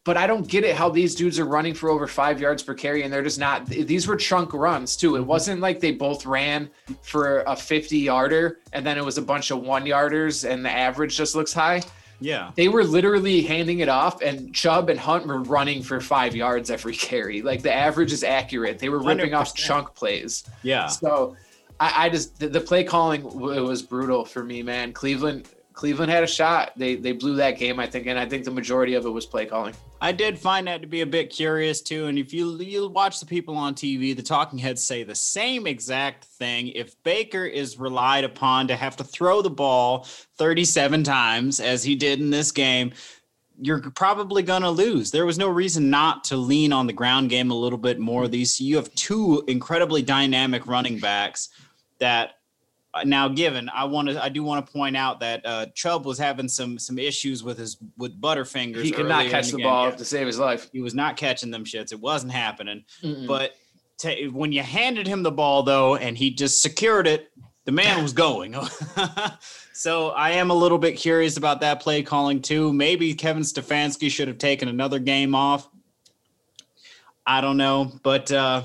But 0.04 0.16
I 0.16 0.26
don't 0.26 0.48
get 0.48 0.64
it 0.64 0.74
how 0.74 0.88
these 0.88 1.14
dudes 1.14 1.38
are 1.38 1.44
running 1.44 1.74
for 1.74 1.88
over 1.88 2.08
five 2.08 2.40
yards 2.40 2.62
per 2.62 2.74
carry 2.74 3.04
and 3.04 3.12
they're 3.12 3.22
just 3.22 3.38
not. 3.38 3.66
These 3.66 4.08
were 4.08 4.16
chunk 4.16 4.52
runs 4.52 4.96
too. 4.96 5.14
It 5.16 5.22
wasn't 5.22 5.60
like 5.60 5.78
they 5.78 5.92
both 5.92 6.26
ran 6.26 6.68
for 7.02 7.40
a 7.42 7.54
50 7.54 7.98
yarder 7.98 8.58
and 8.72 8.84
then 8.84 8.98
it 8.98 9.04
was 9.04 9.16
a 9.16 9.22
bunch 9.22 9.52
of 9.52 9.60
one 9.62 9.84
yarders 9.84 10.48
and 10.48 10.64
the 10.64 10.70
average 10.70 11.16
just 11.16 11.36
looks 11.36 11.52
high. 11.52 11.82
Yeah. 12.22 12.52
They 12.54 12.68
were 12.68 12.84
literally 12.84 13.42
handing 13.42 13.80
it 13.80 13.88
off, 13.88 14.22
and 14.22 14.54
Chubb 14.54 14.88
and 14.88 14.98
Hunt 14.98 15.26
were 15.26 15.40
running 15.40 15.82
for 15.82 16.00
five 16.00 16.36
yards 16.36 16.70
every 16.70 16.94
carry. 16.94 17.42
Like 17.42 17.62
the 17.62 17.72
average 17.72 18.12
is 18.12 18.22
accurate. 18.22 18.78
They 18.78 18.88
were 18.88 19.00
ripping 19.00 19.32
100%. 19.32 19.40
off 19.40 19.54
chunk 19.54 19.94
plays. 19.94 20.44
Yeah. 20.62 20.86
So 20.86 21.36
I, 21.80 22.06
I 22.06 22.08
just 22.08 22.38
the, 22.38 22.48
the, 22.48 22.60
play 22.60 22.84
calling 22.84 23.22
was 23.24 23.82
brutal 23.82 24.24
for 24.24 24.44
me, 24.44 24.62
man. 24.62 24.92
Cleveland 24.92 25.48
Cleveland 25.72 26.10
had 26.10 26.22
a 26.22 26.26
shot. 26.26 26.72
They 26.76 26.96
they 26.96 27.12
blew 27.12 27.34
that 27.36 27.58
game, 27.58 27.80
I 27.80 27.86
think, 27.86 28.06
and 28.06 28.18
I 28.18 28.26
think 28.26 28.44
the 28.44 28.50
majority 28.50 28.94
of 28.94 29.06
it 29.06 29.10
was 29.10 29.26
play 29.26 29.46
calling. 29.46 29.74
I 30.00 30.12
did 30.12 30.38
find 30.38 30.66
that 30.66 30.82
to 30.82 30.86
be 30.86 31.00
a 31.02 31.06
bit 31.06 31.30
curious 31.30 31.80
too. 31.80 32.06
And 32.06 32.18
if 32.18 32.32
you 32.32 32.56
you 32.58 32.88
watch 32.88 33.20
the 33.20 33.26
people 33.26 33.56
on 33.56 33.74
TV, 33.74 34.14
the 34.14 34.22
talking 34.22 34.58
heads 34.58 34.82
say 34.82 35.02
the 35.02 35.14
same 35.14 35.66
exact 35.66 36.24
thing. 36.24 36.68
If 36.68 37.00
Baker 37.02 37.44
is 37.44 37.78
relied 37.78 38.24
upon 38.24 38.68
to 38.68 38.76
have 38.76 38.96
to 38.96 39.04
throw 39.04 39.42
the 39.42 39.50
ball 39.50 40.06
37 40.38 41.04
times 41.04 41.60
as 41.60 41.84
he 41.84 41.94
did 41.94 42.20
in 42.20 42.30
this 42.30 42.50
game, 42.52 42.92
you're 43.60 43.80
probably 43.90 44.42
going 44.42 44.62
to 44.62 44.70
lose. 44.70 45.10
There 45.10 45.26
was 45.26 45.38
no 45.38 45.48
reason 45.48 45.88
not 45.88 46.24
to 46.24 46.36
lean 46.36 46.72
on 46.72 46.86
the 46.86 46.92
ground 46.92 47.30
game 47.30 47.50
a 47.50 47.54
little 47.54 47.78
bit 47.78 47.98
more. 47.98 48.28
These 48.28 48.60
you 48.60 48.76
have 48.76 48.92
two 48.94 49.44
incredibly 49.46 50.02
dynamic 50.02 50.66
running 50.66 50.98
backs 50.98 51.48
that 52.00 52.34
now 53.04 53.26
given 53.26 53.70
i 53.74 53.84
want 53.84 54.08
to 54.08 54.22
i 54.22 54.28
do 54.28 54.42
want 54.42 54.64
to 54.64 54.72
point 54.72 54.96
out 54.96 55.20
that 55.20 55.44
uh 55.46 55.66
chubb 55.74 56.04
was 56.04 56.18
having 56.18 56.48
some 56.48 56.78
some 56.78 56.98
issues 56.98 57.42
with 57.42 57.58
his 57.58 57.78
with 57.96 58.20
butterfingers 58.20 58.82
he 58.82 58.90
could 58.90 59.08
not 59.08 59.26
catch 59.26 59.50
the, 59.50 59.56
the 59.56 59.62
ball 59.62 59.88
yeah. 59.88 59.94
to 59.94 60.04
save 60.04 60.26
his 60.26 60.38
life. 60.38 60.68
He 60.72 60.80
was 60.80 60.94
not 60.94 61.16
catching 61.16 61.50
them 61.50 61.64
shits. 61.64 61.92
It 61.92 62.00
wasn't 62.00 62.32
happening. 62.32 62.84
Mm-mm. 63.02 63.26
but 63.26 63.56
when 64.32 64.50
you 64.50 64.62
handed 64.62 65.06
him 65.06 65.22
the 65.22 65.30
ball 65.30 65.62
though 65.62 65.96
and 65.96 66.18
he 66.18 66.30
just 66.30 66.60
secured 66.60 67.06
it 67.06 67.30
the 67.64 67.72
man 67.72 68.02
was 68.02 68.12
going. 68.12 68.56
So 69.74 70.10
i 70.10 70.32
am 70.32 70.50
a 70.50 70.54
little 70.54 70.78
bit 70.78 70.92
curious 70.92 71.38
about 71.38 71.60
that 71.62 71.80
play 71.80 72.02
calling 72.02 72.42
too. 72.42 72.72
Maybe 72.72 73.14
kevin 73.14 73.42
stefanski 73.42 74.10
should 74.10 74.28
have 74.28 74.38
taken 74.38 74.68
another 74.68 74.98
game 74.98 75.34
off. 75.34 75.66
I 77.26 77.40
don't 77.40 77.56
know. 77.56 77.90
But 78.02 78.30
uh 78.30 78.62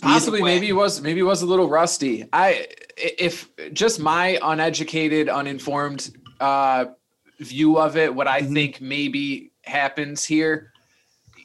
Possibly, 0.00 0.42
maybe 0.42 0.66
he 0.66 0.72
was 0.72 1.00
maybe 1.00 1.18
he 1.18 1.22
was 1.22 1.42
a 1.42 1.46
little 1.46 1.68
rusty. 1.68 2.26
I 2.32 2.66
if 2.96 3.48
just 3.72 4.00
my 4.00 4.38
uneducated, 4.42 5.28
uninformed 5.28 6.10
uh, 6.40 6.86
view 7.38 7.78
of 7.78 7.96
it, 7.96 8.14
what 8.14 8.28
I 8.28 8.42
mm-hmm. 8.42 8.54
think 8.54 8.80
maybe 8.80 9.52
happens 9.62 10.24
here, 10.24 10.72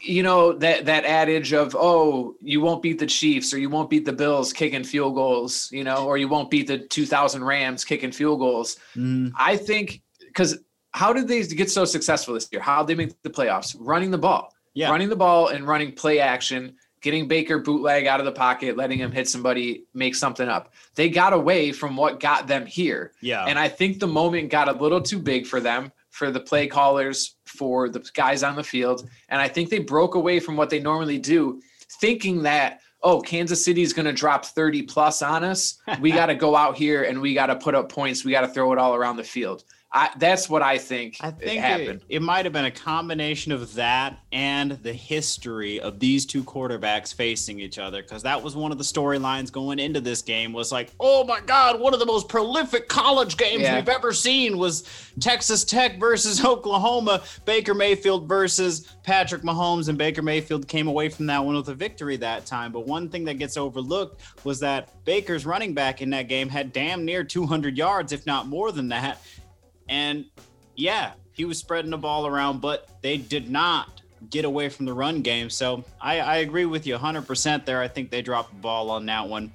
you 0.01 0.23
know 0.23 0.53
that 0.53 0.85
that 0.85 1.05
adage 1.05 1.53
of 1.53 1.75
oh 1.77 2.35
you 2.41 2.61
won't 2.61 2.81
beat 2.81 2.99
the 2.99 3.05
Chiefs 3.05 3.53
or 3.53 3.57
you 3.57 3.69
won't 3.69 3.89
beat 3.89 4.05
the 4.05 4.13
Bills 4.13 4.53
kicking 4.53 4.83
field 4.83 5.15
goals, 5.15 5.69
you 5.71 5.83
know, 5.83 6.05
or 6.05 6.17
you 6.17 6.27
won't 6.27 6.49
beat 6.49 6.67
the 6.67 6.77
2000 6.77 7.43
Rams 7.43 7.83
kicking 7.83 8.11
field 8.11 8.39
goals. 8.39 8.77
Mm. 8.95 9.31
I 9.37 9.57
think 9.57 10.01
because 10.19 10.57
how 10.91 11.11
did 11.11 11.27
they 11.27 11.43
get 11.43 11.71
so 11.71 11.85
successful 11.85 12.33
this 12.33 12.47
year? 12.51 12.61
How 12.61 12.83
did 12.83 12.87
they 12.87 13.05
make 13.05 13.21
the 13.21 13.29
playoffs? 13.29 13.75
Running 13.79 14.11
the 14.11 14.17
ball, 14.17 14.53
yeah, 14.73 14.89
running 14.89 15.09
the 15.09 15.15
ball 15.15 15.47
and 15.49 15.67
running 15.67 15.93
play 15.93 16.19
action 16.19 16.75
getting 17.05 17.27
Baker 17.27 17.59
bootleg 17.59 18.07
out 18.07 18.19
of 18.19 18.25
the 18.25 18.31
pocket, 18.31 18.77
letting 18.77 18.97
him 18.97 19.11
hit 19.11 19.29
somebody, 19.29 19.85
make 19.93 20.15
something 20.15 20.49
up. 20.49 20.73
They 20.95 21.07
got 21.07 21.33
away 21.33 21.71
from 21.71 21.95
what 21.95 22.19
got 22.19 22.47
them 22.47 22.65
here. 22.65 23.11
Yeah. 23.21 23.45
And 23.45 23.59
I 23.59 23.69
think 23.69 23.99
the 23.99 24.07
moment 24.07 24.49
got 24.49 24.67
a 24.67 24.71
little 24.71 24.99
too 24.99 25.19
big 25.19 25.45
for 25.45 25.59
them, 25.59 25.91
for 26.09 26.31
the 26.31 26.39
play 26.39 26.65
callers, 26.65 27.35
for 27.45 27.89
the 27.89 27.99
guys 28.15 28.41
on 28.41 28.55
the 28.55 28.63
field. 28.63 29.07
And 29.29 29.39
I 29.39 29.47
think 29.47 29.69
they 29.69 29.77
broke 29.77 30.15
away 30.15 30.39
from 30.39 30.57
what 30.57 30.71
they 30.71 30.79
normally 30.79 31.19
do, 31.19 31.61
thinking 32.01 32.41
that, 32.41 32.79
oh, 33.03 33.21
Kansas 33.21 33.63
City 33.63 33.83
is 33.83 33.93
going 33.93 34.07
to 34.07 34.11
drop 34.11 34.43
30 34.43 34.81
plus 34.81 35.21
on 35.21 35.43
us. 35.43 35.79
We 35.99 36.09
got 36.09 36.25
to 36.25 36.35
go 36.35 36.55
out 36.55 36.75
here 36.75 37.03
and 37.03 37.21
we 37.21 37.35
got 37.35 37.47
to 37.47 37.55
put 37.55 37.75
up 37.75 37.87
points. 37.87 38.25
We 38.25 38.31
got 38.31 38.41
to 38.41 38.47
throw 38.47 38.73
it 38.73 38.79
all 38.79 38.95
around 38.95 39.17
the 39.17 39.23
field. 39.23 39.63
I, 39.95 40.09
that's 40.17 40.49
what 40.49 40.61
I 40.61 40.77
think. 40.77 41.15
I 41.21 41.31
think 41.31 41.61
happened. 41.61 42.01
It, 42.09 42.17
it 42.17 42.21
might 42.21 42.43
have 42.45 42.51
been 42.51 42.65
a 42.65 42.71
combination 42.71 43.53
of 43.53 43.73
that 43.75 44.19
and 44.33 44.71
the 44.71 44.91
history 44.91 45.79
of 45.79 46.01
these 46.01 46.25
two 46.25 46.43
quarterbacks 46.43 47.13
facing 47.13 47.61
each 47.61 47.79
other, 47.79 48.01
because 48.01 48.21
that 48.23 48.43
was 48.43 48.57
one 48.57 48.73
of 48.73 48.77
the 48.77 48.83
storylines 48.83 49.49
going 49.49 49.79
into 49.79 50.01
this 50.01 50.21
game. 50.21 50.51
Was 50.51 50.69
like, 50.69 50.91
oh 50.99 51.23
my 51.23 51.39
God, 51.39 51.79
one 51.79 51.93
of 51.93 52.01
the 52.01 52.05
most 52.05 52.27
prolific 52.27 52.89
college 52.89 53.37
games 53.37 53.61
yeah. 53.61 53.77
we've 53.77 53.87
ever 53.87 54.11
seen 54.11 54.57
was 54.57 54.83
Texas 55.21 55.63
Tech 55.63 55.97
versus 55.97 56.43
Oklahoma, 56.45 57.23
Baker 57.45 57.73
Mayfield 57.73 58.27
versus 58.27 58.93
Patrick 59.03 59.43
Mahomes, 59.43 59.87
and 59.87 59.97
Baker 59.97 60.21
Mayfield 60.21 60.67
came 60.67 60.89
away 60.89 61.07
from 61.07 61.25
that 61.27 61.43
one 61.43 61.55
with 61.55 61.69
a 61.69 61.73
victory 61.73 62.17
that 62.17 62.45
time. 62.45 62.73
But 62.73 62.85
one 62.85 63.07
thing 63.07 63.23
that 63.23 63.35
gets 63.35 63.55
overlooked 63.55 64.21
was 64.43 64.59
that 64.59 65.05
Baker's 65.05 65.45
running 65.45 65.73
back 65.73 66.01
in 66.01 66.09
that 66.09 66.27
game 66.27 66.49
had 66.49 66.73
damn 66.73 67.05
near 67.05 67.23
200 67.23 67.77
yards, 67.77 68.11
if 68.11 68.25
not 68.25 68.47
more 68.47 68.73
than 68.73 68.89
that 68.89 69.21
and 69.89 70.25
yeah, 70.75 71.13
he 71.33 71.45
was 71.45 71.57
spreading 71.57 71.91
the 71.91 71.97
ball 71.97 72.27
around, 72.27 72.61
but 72.61 72.89
they 73.01 73.17
did 73.17 73.49
not 73.49 74.01
get 74.29 74.45
away 74.45 74.69
from 74.69 74.85
the 74.85 74.93
run 74.93 75.21
game. 75.21 75.49
So 75.49 75.83
I, 76.01 76.19
I 76.19 76.35
agree 76.37 76.65
with 76.65 76.87
you 76.87 76.97
100% 76.97 77.65
there. 77.65 77.81
I 77.81 77.87
think 77.87 78.09
they 78.09 78.21
dropped 78.21 78.49
the 78.51 78.59
ball 78.59 78.89
on 78.89 79.05
that 79.07 79.27
one. 79.27 79.51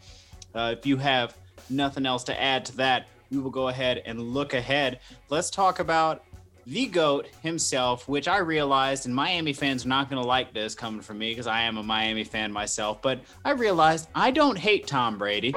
Uh, 0.55 0.75
if 0.79 0.87
you 0.87 0.97
have 0.97 1.37
nothing 1.69 2.07
else 2.07 2.25
to 2.25 2.41
add 2.41 2.65
to 2.67 2.77
that, 2.77 3.09
we 3.31 3.39
will 3.39 3.51
go 3.51 3.69
ahead 3.69 4.03
and 4.05 4.21
look 4.21 4.55
ahead. 4.55 5.01
Let's 5.29 5.51
talk 5.51 5.79
about 5.79 6.25
the 6.71 6.87
GOAT 6.87 7.27
himself, 7.43 8.07
which 8.09 8.29
I 8.29 8.39
realized, 8.39 9.05
and 9.05 9.13
Miami 9.13 9.53
fans 9.53 9.85
are 9.85 9.89
not 9.89 10.09
going 10.09 10.23
to 10.23 10.27
like 10.27 10.55
this 10.55 10.77
coming 10.77 11.01
from 11.01 11.19
me 11.19 11.33
because 11.33 11.49
I 11.49 11.63
am 11.63 11.77
a 11.79 11.83
Miami 11.83 12.23
fan 12.23 12.53
myself, 12.53 13.03
but 13.03 13.19
I 13.45 13.51
realized 13.51 14.09
I 14.15 14.31
don't 14.31 14.57
hate 14.57 14.87
Tom 14.87 15.19
Brady. 15.19 15.53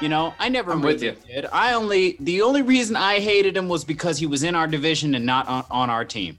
You 0.00 0.08
know, 0.08 0.32
I 0.38 0.48
never 0.48 0.72
I'm 0.72 0.80
with 0.80 1.02
you. 1.02 1.14
did. 1.26 1.44
I 1.52 1.74
only, 1.74 2.16
the 2.20 2.40
only 2.40 2.62
reason 2.62 2.96
I 2.96 3.20
hated 3.20 3.54
him 3.54 3.68
was 3.68 3.84
because 3.84 4.18
he 4.18 4.24
was 4.24 4.44
in 4.44 4.54
our 4.54 4.66
division 4.66 5.14
and 5.14 5.26
not 5.26 5.46
on, 5.46 5.64
on 5.70 5.90
our 5.90 6.06
team. 6.06 6.38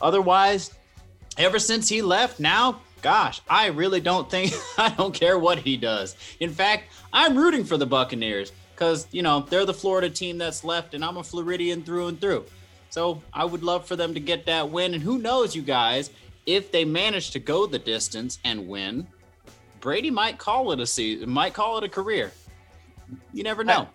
Otherwise, 0.00 0.72
ever 1.36 1.58
since 1.58 1.88
he 1.88 2.02
left, 2.02 2.38
now, 2.38 2.82
gosh, 3.02 3.40
I 3.50 3.66
really 3.66 4.00
don't 4.00 4.30
think, 4.30 4.52
I 4.78 4.90
don't 4.90 5.12
care 5.12 5.40
what 5.40 5.58
he 5.58 5.76
does. 5.76 6.14
In 6.38 6.50
fact, 6.50 6.84
I'm 7.12 7.36
rooting 7.36 7.64
for 7.64 7.78
the 7.78 7.86
Buccaneers 7.86 8.52
because, 8.76 9.08
you 9.10 9.22
know, 9.22 9.40
they're 9.40 9.66
the 9.66 9.74
Florida 9.74 10.08
team 10.08 10.38
that's 10.38 10.62
left, 10.62 10.94
and 10.94 11.04
I'm 11.04 11.16
a 11.16 11.24
Floridian 11.24 11.82
through 11.82 12.06
and 12.06 12.20
through. 12.20 12.44
So 12.94 13.20
I 13.32 13.44
would 13.44 13.64
love 13.64 13.88
for 13.88 13.96
them 13.96 14.14
to 14.14 14.20
get 14.20 14.46
that 14.46 14.70
win. 14.70 14.94
And 14.94 15.02
who 15.02 15.18
knows, 15.18 15.56
you 15.56 15.62
guys, 15.62 16.10
if 16.46 16.70
they 16.70 16.84
manage 16.84 17.32
to 17.32 17.40
go 17.40 17.66
the 17.66 17.80
distance 17.80 18.38
and 18.44 18.68
win, 18.68 19.04
Brady 19.80 20.12
might 20.12 20.38
call 20.38 20.70
it 20.70 20.78
a 20.78 20.86
season, 20.86 21.28
might 21.28 21.54
call 21.54 21.76
it 21.78 21.82
a 21.82 21.88
career. 21.88 22.30
You 23.32 23.42
never 23.42 23.64
know. 23.64 23.88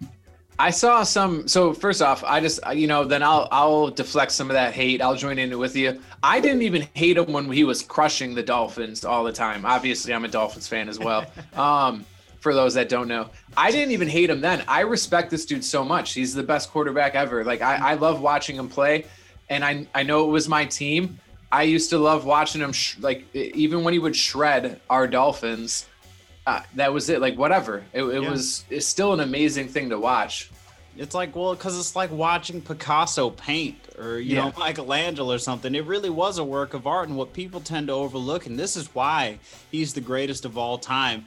I, 0.59 0.67
I 0.67 0.69
saw 0.71 1.03
some. 1.03 1.47
So 1.47 1.73
first 1.73 2.01
off, 2.01 2.25
I 2.25 2.41
just 2.41 2.59
you 2.75 2.87
know 2.87 3.05
then 3.05 3.23
I'll 3.23 3.47
I'll 3.53 3.87
deflect 3.87 4.33
some 4.33 4.49
of 4.49 4.55
that 4.55 4.73
hate. 4.73 5.01
I'll 5.01 5.15
join 5.15 5.39
in 5.39 5.57
with 5.57 5.77
you. 5.77 6.01
I 6.21 6.41
didn't 6.41 6.63
even 6.63 6.85
hate 6.93 7.15
him 7.15 7.31
when 7.31 7.49
he 7.49 7.63
was 7.63 7.81
crushing 7.81 8.35
the 8.35 8.43
Dolphins 8.43 9.05
all 9.05 9.23
the 9.23 9.31
time. 9.31 9.65
Obviously, 9.65 10.13
I'm 10.13 10.25
a 10.25 10.27
Dolphins 10.27 10.67
fan 10.67 10.89
as 10.89 10.99
well. 10.99 11.25
um, 11.53 12.05
for 12.39 12.53
those 12.53 12.73
that 12.75 12.89
don't 12.89 13.07
know. 13.07 13.29
I 13.57 13.71
didn't 13.71 13.91
even 13.91 14.07
hate 14.07 14.29
him 14.29 14.41
then. 14.41 14.63
I 14.67 14.81
respect 14.81 15.29
this 15.29 15.45
dude 15.45 15.63
so 15.63 15.83
much. 15.83 16.13
He's 16.13 16.33
the 16.33 16.43
best 16.43 16.71
quarterback 16.71 17.15
ever. 17.15 17.43
Like 17.43 17.61
I, 17.61 17.91
I 17.91 17.93
love 17.95 18.21
watching 18.21 18.55
him 18.55 18.69
play, 18.69 19.05
and 19.49 19.63
I 19.63 19.87
I 19.93 20.03
know 20.03 20.25
it 20.25 20.31
was 20.31 20.47
my 20.47 20.65
team. 20.65 21.19
I 21.51 21.63
used 21.63 21.89
to 21.89 21.97
love 21.97 22.25
watching 22.25 22.61
him. 22.61 22.71
Sh- 22.71 22.97
like 22.99 23.25
even 23.35 23.83
when 23.83 23.93
he 23.93 23.99
would 23.99 24.15
shred 24.15 24.79
our 24.89 25.07
Dolphins, 25.07 25.87
uh, 26.45 26.61
that 26.75 26.93
was 26.93 27.09
it. 27.09 27.21
Like 27.21 27.37
whatever. 27.37 27.83
It, 27.93 28.03
it 28.03 28.23
yeah. 28.23 28.29
was. 28.29 28.65
It's 28.69 28.85
still 28.85 29.13
an 29.13 29.19
amazing 29.19 29.67
thing 29.67 29.89
to 29.89 29.99
watch. 29.99 30.49
It's 30.97 31.15
like, 31.15 31.33
well, 31.33 31.55
because 31.55 31.79
it's 31.79 31.95
like 31.95 32.11
watching 32.11 32.61
Picasso 32.61 33.29
paint 33.29 33.77
or, 33.97 34.19
you 34.19 34.35
Yeah. 34.35 34.49
know, 34.49 34.53
Michelangelo 34.59 35.33
or 35.33 35.37
something. 35.37 35.73
It 35.73 35.85
really 35.85 36.09
was 36.09 36.39
a 36.39 36.43
work 36.43 36.73
of 36.73 36.87
art 36.87 37.07
and 37.07 37.17
what 37.17 37.31
people 37.31 37.61
tend 37.61 37.87
to 37.87 37.93
overlook. 37.93 38.47
And 38.47 38.59
this 38.59 38.75
is 38.75 38.93
why 38.93 39.39
he's 39.71 39.93
the 39.93 40.01
greatest 40.01 40.43
of 40.43 40.57
all 40.57 40.77
time. 40.77 41.25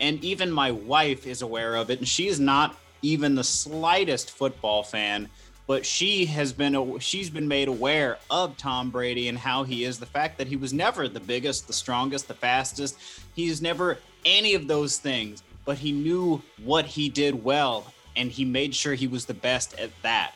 And 0.00 0.22
even 0.24 0.50
my 0.50 0.70
wife 0.70 1.26
is 1.26 1.42
aware 1.42 1.74
of 1.74 1.90
it. 1.90 1.98
And 1.98 2.08
she's 2.08 2.38
not 2.38 2.76
even 3.02 3.34
the 3.34 3.44
slightest 3.44 4.30
football 4.30 4.82
fan, 4.82 5.28
but 5.66 5.84
she 5.84 6.26
has 6.26 6.52
been, 6.52 6.98
she's 6.98 7.30
been 7.30 7.48
made 7.48 7.68
aware 7.68 8.18
of 8.30 8.56
Tom 8.56 8.90
Brady 8.90 9.28
and 9.28 9.38
how 9.38 9.64
he 9.64 9.84
is. 9.84 9.98
The 9.98 10.06
fact 10.06 10.38
that 10.38 10.46
he 10.46 10.56
was 10.56 10.72
never 10.72 11.08
the 11.08 11.20
biggest, 11.20 11.66
the 11.66 11.72
strongest, 11.72 12.28
the 12.28 12.34
fastest. 12.34 12.98
He's 13.34 13.60
never 13.60 13.98
any 14.24 14.54
of 14.54 14.66
those 14.66 14.98
things, 14.98 15.42
but 15.64 15.78
he 15.78 15.92
knew 15.92 16.42
what 16.62 16.86
he 16.86 17.08
did 17.08 17.44
well 17.44 17.92
and 18.16 18.30
he 18.30 18.44
made 18.44 18.74
sure 18.74 18.94
he 18.94 19.06
was 19.06 19.26
the 19.26 19.34
best 19.34 19.78
at 19.78 19.90
that 20.02 20.32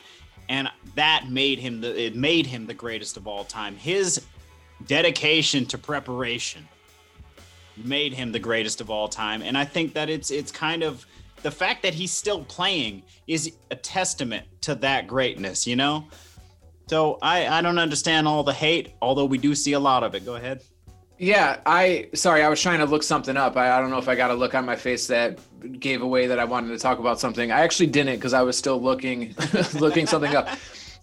and 0.49 0.69
that 0.95 1.25
made 1.29 1.59
him 1.59 1.81
the 1.81 2.05
it 2.05 2.15
made 2.15 2.45
him 2.45 2.65
the 2.65 2.73
greatest 2.73 3.17
of 3.17 3.27
all 3.27 3.43
time 3.43 3.75
his 3.75 4.25
dedication 4.87 5.65
to 5.65 5.77
preparation 5.77 6.67
made 7.77 8.13
him 8.13 8.31
the 8.31 8.39
greatest 8.39 8.81
of 8.81 8.89
all 8.89 9.07
time 9.07 9.41
and 9.41 9.57
i 9.57 9.65
think 9.65 9.93
that 9.93 10.09
it's 10.09 10.31
it's 10.31 10.51
kind 10.51 10.83
of 10.83 11.05
the 11.41 11.51
fact 11.51 11.83
that 11.83 11.93
he's 11.93 12.11
still 12.11 12.43
playing 12.45 13.03
is 13.27 13.51
a 13.71 13.75
testament 13.75 14.45
to 14.61 14.75
that 14.75 15.07
greatness 15.07 15.65
you 15.67 15.75
know 15.75 16.05
so 16.87 17.17
i 17.21 17.47
i 17.47 17.61
don't 17.61 17.79
understand 17.79 18.27
all 18.27 18.43
the 18.43 18.53
hate 18.53 18.93
although 19.01 19.25
we 19.25 19.37
do 19.37 19.55
see 19.55 19.73
a 19.73 19.79
lot 19.79 20.03
of 20.03 20.15
it 20.15 20.25
go 20.25 20.35
ahead 20.35 20.61
Yeah, 21.19 21.59
I 21.65 22.09
sorry, 22.15 22.43
I 22.43 22.49
was 22.49 22.59
trying 22.59 22.79
to 22.79 22.85
look 22.85 23.03
something 23.03 23.37
up. 23.37 23.55
I, 23.55 23.77
I 23.77 23.79
don't 23.79 23.91
know 23.91 23.99
if 23.99 24.09
I 24.09 24.15
got 24.15 24.31
a 24.31 24.33
look 24.33 24.55
on 24.55 24.65
my 24.65 24.75
face 24.75 25.07
that 25.07 25.39
gave 25.79 26.01
away 26.01 26.27
that 26.27 26.39
I 26.39 26.43
wanted 26.43 26.69
to 26.69 26.79
talk 26.79 26.99
about 26.99 27.19
something. 27.19 27.51
I 27.51 27.61
actually 27.61 27.87
didn't 27.87 28.15
because 28.15 28.33
I 28.33 28.41
was 28.41 28.57
still 28.57 28.81
looking 28.81 29.35
looking 29.75 30.07
something 30.07 30.35
up. 30.35 30.49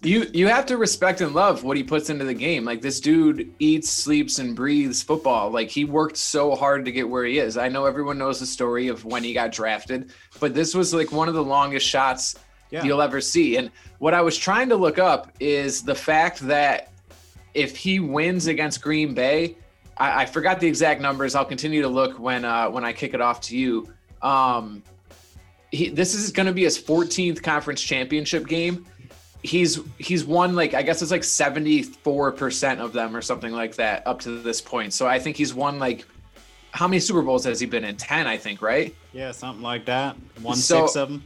You 0.03 0.27
you 0.33 0.47
have 0.47 0.65
to 0.67 0.77
respect 0.77 1.21
and 1.21 1.35
love 1.35 1.63
what 1.63 1.77
he 1.77 1.83
puts 1.83 2.09
into 2.09 2.25
the 2.25 2.33
game. 2.33 2.65
Like 2.65 2.81
this 2.81 2.99
dude 2.99 3.53
eats, 3.59 3.89
sleeps, 3.89 4.39
and 4.39 4.55
breathes 4.55 5.03
football. 5.03 5.51
Like 5.51 5.69
he 5.69 5.85
worked 5.85 6.17
so 6.17 6.55
hard 6.55 6.85
to 6.85 6.91
get 6.91 7.07
where 7.07 7.23
he 7.23 7.37
is. 7.37 7.55
I 7.55 7.67
know 7.67 7.85
everyone 7.85 8.17
knows 8.17 8.39
the 8.39 8.47
story 8.47 8.87
of 8.87 9.05
when 9.05 9.23
he 9.23 9.31
got 9.33 9.51
drafted, 9.51 10.11
but 10.39 10.55
this 10.55 10.73
was 10.73 10.91
like 10.91 11.11
one 11.11 11.27
of 11.27 11.35
the 11.35 11.43
longest 11.43 11.85
shots 11.87 12.35
Yeah. 12.71 12.83
you'll 12.83 13.01
ever 13.01 13.21
see. 13.21 13.57
And 13.57 13.69
what 13.99 14.15
I 14.15 14.21
was 14.21 14.35
trying 14.37 14.69
to 14.69 14.75
look 14.75 14.97
up 14.97 15.31
is 15.39 15.83
the 15.83 15.93
fact 15.95 16.39
that 16.47 16.91
if 17.53 17.77
he 17.77 17.99
wins 17.99 18.47
against 18.47 18.81
Green 18.81 19.13
Bay, 19.13 19.55
I, 19.97 20.23
I 20.23 20.25
forgot 20.25 20.59
the 20.59 20.67
exact 20.67 20.99
numbers. 20.99 21.35
I'll 21.35 21.45
continue 21.45 21.83
to 21.83 21.87
look 21.89 22.17
when 22.17 22.43
uh, 22.43 22.71
when 22.71 22.83
I 22.83 22.91
kick 22.91 23.13
it 23.13 23.21
off 23.21 23.39
to 23.41 23.57
you. 23.57 23.87
Um, 24.23 24.81
he, 25.71 25.89
this 25.89 26.15
is 26.15 26.31
going 26.31 26.47
to 26.47 26.53
be 26.53 26.63
his 26.63 26.77
14th 26.81 27.43
conference 27.43 27.81
championship 27.81 28.47
game. 28.47 28.85
He's 29.43 29.79
he's 29.97 30.23
won 30.23 30.55
like 30.55 30.73
I 30.73 30.83
guess 30.83 31.01
it's 31.01 31.11
like 31.11 31.23
74 31.23 32.31
percent 32.33 32.79
of 32.79 32.93
them 32.93 33.15
or 33.15 33.21
something 33.21 33.51
like 33.51 33.75
that 33.75 34.05
up 34.05 34.19
to 34.21 34.31
this 34.41 34.61
point. 34.61 34.93
So 34.93 35.07
I 35.07 35.19
think 35.19 35.35
he's 35.37 35.53
won 35.53 35.79
like 35.79 36.05
how 36.71 36.87
many 36.87 36.99
Super 36.99 37.21
Bowls 37.21 37.43
has 37.45 37.59
he 37.59 37.65
been 37.65 37.83
in? 37.83 37.97
10, 37.97 38.27
I 38.27 38.37
think, 38.37 38.61
right? 38.61 38.95
yeah 39.13 39.31
something 39.31 39.61
like 39.61 39.83
that 39.85 40.15
one 40.41 40.55
So- 40.55 40.85
six 40.85 40.95
of 40.95 41.09
them 41.09 41.23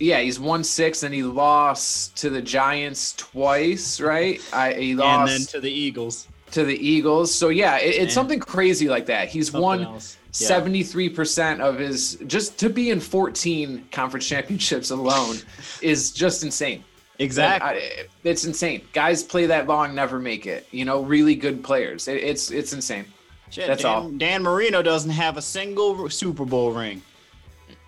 Yeah, 0.00 0.20
he's 0.20 0.40
won 0.40 0.64
six 0.64 1.02
and 1.04 1.14
he 1.14 1.22
lost 1.22 2.16
to 2.16 2.30
the 2.30 2.42
Giants 2.42 3.12
twice, 3.16 4.00
right? 4.00 4.40
I, 4.52 4.72
he 4.72 4.94
lost 4.96 5.30
and 5.32 5.40
then 5.42 5.46
to 5.48 5.60
the 5.60 5.70
eagles 5.70 6.26
to 6.52 6.64
the 6.64 6.76
Eagles. 6.76 7.34
So 7.34 7.48
yeah, 7.48 7.78
it, 7.78 7.94
it's 7.94 8.12
something 8.14 8.38
crazy 8.38 8.86
like 8.88 9.06
that. 9.06 9.28
He's 9.28 9.46
Something 9.46 9.62
won 9.62 9.84
else. 9.84 10.18
Yeah. 10.38 10.48
seventy-three 10.48 11.08
percent 11.10 11.60
of 11.62 11.78
his 11.78 12.16
just 12.26 12.58
to 12.58 12.68
be 12.68 12.90
in 12.90 13.00
fourteen 13.00 13.86
conference 13.92 14.26
championships 14.26 14.90
alone 14.90 15.36
is 15.82 16.10
just 16.10 16.42
insane. 16.42 16.84
Exactly 17.22 17.80
I- 17.82 18.06
it's 18.24 18.44
insane. 18.44 18.82
Guys 18.92 19.22
play 19.22 19.46
that 19.46 19.66
long, 19.66 19.94
never 19.94 20.18
make 20.18 20.46
it. 20.46 20.66
You 20.70 20.84
know, 20.84 21.02
really 21.02 21.34
good 21.34 21.62
players. 21.64 22.08
It, 22.08 22.22
it's 22.22 22.50
it's 22.50 22.72
insane. 22.72 23.06
Shit, 23.50 23.66
That's 23.66 23.82
Dan, 23.82 23.92
all. 23.92 24.08
Dan 24.10 24.42
Marino 24.42 24.80
doesn't 24.82 25.10
have 25.10 25.36
a 25.36 25.42
single 25.42 26.08
Super 26.08 26.44
Bowl 26.46 26.72
ring, 26.72 27.02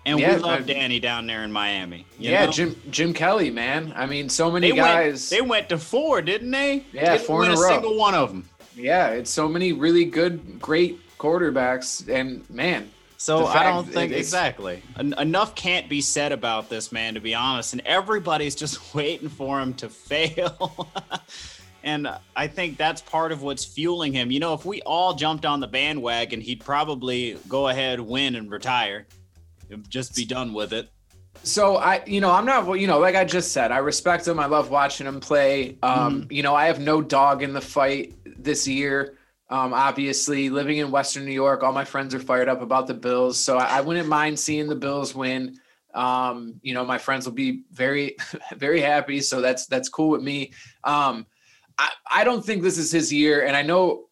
and 0.05 0.19
Yeah, 0.19 0.35
we 0.35 0.41
love 0.43 0.59
I- 0.61 0.73
Danny 0.73 0.99
down 0.99 1.25
there 1.25 1.43
in 1.43 1.51
Miami. 1.51 2.05
yeah, 2.19 2.45
know? 2.45 2.51
Jim 2.51 2.75
Jim 2.91 3.13
Kelly, 3.13 3.49
man. 3.49 3.91
I 3.95 4.05
mean, 4.05 4.29
so 4.29 4.51
many 4.51 4.69
They 4.71 4.75
guys. 4.77 5.29
went. 5.31 5.41
They 5.41 5.41
went 5.49 5.69
to 5.69 5.77
four, 5.79 6.21
didn't 6.21 6.51
they? 6.51 6.85
Yeah, 6.91 7.13
Didn't 7.13 7.25
four 7.27 7.43
in 7.45 7.51
a 7.51 7.55
row. 7.55 7.69
single 7.69 7.97
one 7.97 8.13
of 8.13 8.29
them. 8.29 8.47
yeah, 8.75 9.09
it's 9.09 9.31
so 9.31 9.47
many 9.47 9.73
really 9.73 10.05
good, 10.05 10.59
great 10.61 10.99
quarterbacks, 11.17 12.07
and 12.09 12.47
man, 12.49 12.91
So 13.25 13.47
I 13.47 13.63
don't 13.63 13.87
think 13.87 14.11
exactly 14.11 14.83
En- 14.99 15.15
enough 15.17 15.55
can't 15.55 15.89
be 15.89 15.99
said 15.99 16.31
about 16.31 16.69
this 16.69 16.91
man, 16.91 17.15
to 17.15 17.19
be 17.19 17.33
honest. 17.33 17.73
And 17.73 17.81
everybody's 17.83 18.53
just 18.53 18.93
waiting 18.93 19.29
for 19.29 19.59
him 19.59 19.73
to 19.75 19.89
fail. 19.89 20.87
and 21.83 22.07
I 22.35 22.45
think 22.45 22.77
that's 22.77 23.01
part 23.01 23.31
of 23.31 23.41
what's 23.41 23.65
fueling 23.65 24.13
him. 24.13 24.29
You 24.29 24.39
know, 24.39 24.53
if 24.53 24.63
we 24.63 24.83
all 24.83 25.15
jumped 25.15 25.43
on 25.43 25.59
the 25.59 25.65
bandwagon, 25.65 26.39
he'd 26.39 26.63
probably 26.63 27.39
go 27.49 27.69
ahead, 27.69 27.99
win, 27.99 28.35
and 28.35 28.51
retire. 28.51 29.07
Just 29.89 30.15
be 30.15 30.25
done 30.25 30.53
with 30.53 30.71
it. 30.71 30.91
So 31.41 31.77
I, 31.77 32.03
you 32.05 32.21
know, 32.21 32.29
I'm 32.29 32.45
not, 32.45 32.79
you 32.79 32.85
know, 32.85 32.99
like 32.99 33.15
I 33.15 33.25
just 33.25 33.53
said, 33.53 33.71
I 33.71 33.79
respect 33.79 34.27
him. 34.27 34.39
I 34.39 34.45
love 34.45 34.69
watching 34.69 35.07
him 35.07 35.19
play. 35.19 35.79
Um, 35.81 36.27
You 36.29 36.43
know, 36.43 36.53
I 36.53 36.67
have 36.67 36.79
no 36.79 37.01
dog 37.01 37.41
in 37.41 37.53
the 37.53 37.61
fight 37.61 38.13
this 38.37 38.67
year. 38.67 39.17
Um, 39.49 39.73
obviously, 39.73 40.49
living 40.49 40.77
in 40.77 40.89
Western 40.89 41.25
New 41.25 41.31
York, 41.31 41.63
all 41.63 41.71
my 41.71 41.85
friends 41.85 42.15
are 42.15 42.19
fired 42.19 42.49
up 42.49 42.61
about 42.61 42.87
the 42.87 42.93
Bills, 42.93 43.39
so 43.39 43.57
I, 43.57 43.77
I 43.77 43.81
wouldn't 43.81 44.09
mind 44.09 44.39
seeing 44.39 44.67
the 44.67 44.75
Bills 44.75 45.13
win. 45.13 45.57
Um, 45.93 46.55
you 46.61 46.73
know, 46.73 46.83
my 46.83 46.97
friends 46.97 47.25
will 47.25 47.33
be 47.33 47.63
very, 47.71 48.17
very 48.57 48.81
happy. 48.81 49.21
So 49.21 49.41
that's 49.41 49.67
that's 49.67 49.89
cool 49.89 50.09
with 50.09 50.23
me. 50.23 50.51
Um, 50.83 51.27
I, 51.77 51.91
I 52.09 52.23
don't 52.23 52.43
think 52.43 52.63
this 52.63 52.77
is 52.77 52.91
his 52.91 53.13
year, 53.13 53.45
and 53.45 53.55
I 53.55 53.61
know 53.61 54.05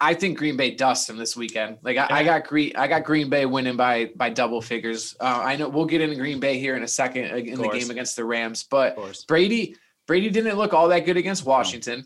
I 0.00 0.12
think 0.12 0.36
Green 0.36 0.56
Bay 0.56 0.72
dusts 0.72 1.08
him 1.08 1.16
this 1.16 1.34
weekend. 1.34 1.78
Like 1.82 1.96
I, 1.96 2.06
I 2.10 2.24
got 2.24 2.46
Green, 2.46 2.72
I 2.76 2.86
got 2.88 3.04
Green 3.04 3.30
Bay 3.30 3.46
winning 3.46 3.76
by 3.76 4.10
by 4.16 4.28
double 4.28 4.60
figures. 4.60 5.16
Uh, 5.18 5.40
I 5.42 5.56
know 5.56 5.68
we'll 5.68 5.86
get 5.86 6.02
into 6.02 6.16
Green 6.16 6.40
Bay 6.40 6.58
here 6.58 6.76
in 6.76 6.82
a 6.82 6.88
second 6.88 7.32
uh, 7.32 7.36
in 7.36 7.58
the 7.58 7.68
game 7.68 7.90
against 7.90 8.16
the 8.16 8.24
Rams, 8.24 8.64
but 8.64 8.98
Brady 9.26 9.76
Brady 10.06 10.28
didn't 10.28 10.56
look 10.56 10.74
all 10.74 10.88
that 10.88 11.06
good 11.06 11.16
against 11.16 11.46
Washington, 11.46 12.04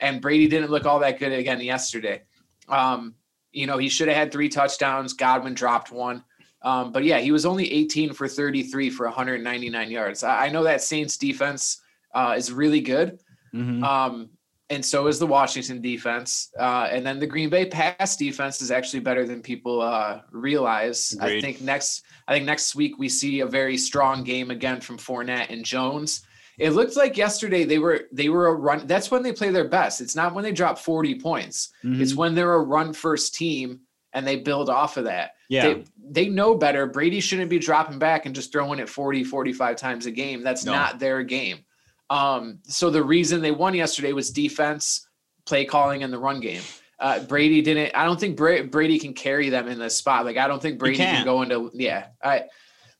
and 0.00 0.20
Brady 0.20 0.48
didn't 0.48 0.70
look 0.70 0.86
all 0.86 0.98
that 1.00 1.18
good 1.18 1.32
again 1.32 1.60
yesterday. 1.60 2.22
Um, 2.68 3.14
you 3.52 3.66
know, 3.66 3.78
he 3.78 3.88
should 3.88 4.08
have 4.08 4.16
had 4.16 4.32
three 4.32 4.48
touchdowns. 4.48 5.12
Godwin 5.12 5.54
dropped 5.54 5.92
one. 5.92 6.24
Um, 6.62 6.92
but 6.92 7.04
yeah, 7.04 7.18
he 7.18 7.30
was 7.30 7.44
only 7.44 7.70
18 7.70 8.14
for 8.14 8.26
33 8.26 8.90
for 8.90 9.06
199 9.06 9.90
yards. 9.90 10.24
I, 10.24 10.46
I 10.46 10.48
know 10.48 10.64
that 10.64 10.82
Saints 10.82 11.16
defense 11.18 11.82
uh, 12.14 12.34
is 12.36 12.50
really 12.50 12.80
good. 12.80 13.18
Mhm. 13.54 13.84
Um, 13.84 14.30
and 14.70 14.84
so 14.84 15.06
is 15.06 15.18
the 15.18 15.26
Washington 15.26 15.82
defense. 15.82 16.50
Uh, 16.58 16.88
and 16.90 17.06
then 17.06 17.18
the 17.18 17.26
Green 17.26 17.50
Bay 17.50 17.66
pass 17.66 18.16
defense 18.16 18.62
is 18.62 18.70
actually 18.70 19.00
better 19.00 19.26
than 19.26 19.42
people 19.42 19.82
uh, 19.82 20.20
realize. 20.32 21.14
I 21.20 21.40
think 21.40 21.60
next, 21.60 22.02
I 22.26 22.32
think 22.32 22.46
next 22.46 22.74
week 22.74 22.98
we 22.98 23.08
see 23.08 23.40
a 23.40 23.46
very 23.46 23.76
strong 23.76 24.24
game 24.24 24.50
again 24.50 24.80
from 24.80 24.96
Fournette 24.96 25.50
and 25.50 25.64
Jones. 25.64 26.26
It 26.58 26.70
looked 26.70 26.96
like 26.96 27.16
yesterday 27.16 27.64
they 27.64 27.78
were 27.78 28.02
they 28.12 28.28
were 28.28 28.46
a 28.48 28.54
run. 28.54 28.86
That's 28.86 29.10
when 29.10 29.22
they 29.22 29.32
play 29.32 29.50
their 29.50 29.68
best. 29.68 30.00
It's 30.00 30.14
not 30.16 30.34
when 30.34 30.44
they 30.44 30.52
drop 30.52 30.78
40 30.78 31.16
points. 31.20 31.70
Mhm. 31.84 32.00
It's 32.00 32.14
when 32.14 32.34
they're 32.34 32.54
a 32.54 32.60
run 32.62 32.92
first 32.92 33.34
team 33.34 33.80
and 34.12 34.26
they 34.26 34.36
build 34.36 34.70
off 34.70 34.96
of 34.96 35.04
that. 35.04 35.32
yeah. 35.48 35.62
They, 35.74 35.84
they 36.10 36.28
know 36.28 36.54
better. 36.54 36.86
Brady 36.86 37.18
shouldn't 37.20 37.50
be 37.50 37.58
dropping 37.58 37.98
back 37.98 38.26
and 38.26 38.34
just 38.34 38.52
throwing 38.52 38.78
it 38.78 38.88
40, 38.88 39.24
45 39.24 39.76
times 39.76 40.06
a 40.06 40.10
game. 40.12 40.42
That's 40.44 40.64
No. 40.64 40.72
not 40.72 40.98
their 41.00 41.24
game. 41.24 41.64
Um, 42.10 42.60
so 42.64 42.90
the 42.90 43.02
reason 43.02 43.40
they 43.42 43.50
won 43.50 43.74
yesterday 43.74 44.12
was 44.12 44.30
defense, 44.30 45.08
play 45.46 45.64
calling, 45.64 46.02
and 46.04 46.12
the 46.12 46.18
run 46.18 46.38
game. 46.40 46.62
Uh, 47.00 47.18
Brady 47.20 47.60
didn't. 47.62 47.90
I 47.96 48.04
don't 48.04 48.20
think 48.20 48.36
Bra- 48.36 48.62
Brady 48.62 48.98
can 49.00 49.14
carry 49.14 49.48
them 49.48 49.66
in 49.66 49.78
this 49.80 49.96
spot. 49.96 50.24
Like 50.24 50.36
I 50.36 50.46
don't 50.46 50.62
think 50.62 50.78
Brady 50.78 50.98
can 50.98 51.24
go 51.24 51.42
into. 51.42 51.70
Yeah, 51.74 52.06
I. 52.22 52.44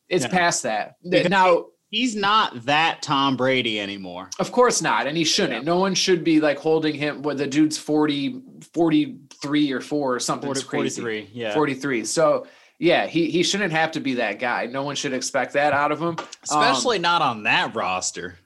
It's 0.08 0.24
Yeah. 0.24 0.30
past 0.30 0.64
that 0.64 0.96
Because 1.08 1.30
now. 1.30 1.66
He's 1.90 2.16
not 2.16 2.64
that 2.66 3.02
Tom 3.02 3.36
Brady 3.36 3.78
anymore. 3.80 4.30
Of 4.40 4.50
course 4.50 4.82
not, 4.82 5.06
and 5.06 5.16
he 5.16 5.24
shouldn't. 5.24 5.64
No 5.64 5.78
one 5.78 5.94
should 5.94 6.24
be 6.24 6.40
like 6.40 6.58
holding 6.58 6.94
him. 6.94 7.22
Where 7.22 7.34
the 7.36 7.46
dude's 7.46 7.78
40, 7.78 8.42
43 8.72 9.72
or 9.72 9.80
four 9.80 10.14
or 10.14 10.20
something 10.20 10.48
40, 10.48 10.62
crazy. 10.66 11.00
43. 11.02 11.30
Yeah. 11.32 11.54
43. 11.54 12.04
So 12.04 12.46
yeah, 12.80 13.06
he 13.06 13.30
he 13.30 13.42
shouldn't 13.44 13.72
have 13.72 13.92
to 13.92 14.00
be 14.00 14.14
that 14.14 14.40
guy. 14.40 14.66
No 14.66 14.82
one 14.82 14.96
should 14.96 15.12
expect 15.12 15.52
that 15.52 15.72
out 15.72 15.92
of 15.92 16.00
him. 16.00 16.16
Um, 16.18 16.26
Especially 16.42 16.98
not 16.98 17.22
on 17.22 17.44
that 17.44 17.74
roster. 17.76 18.38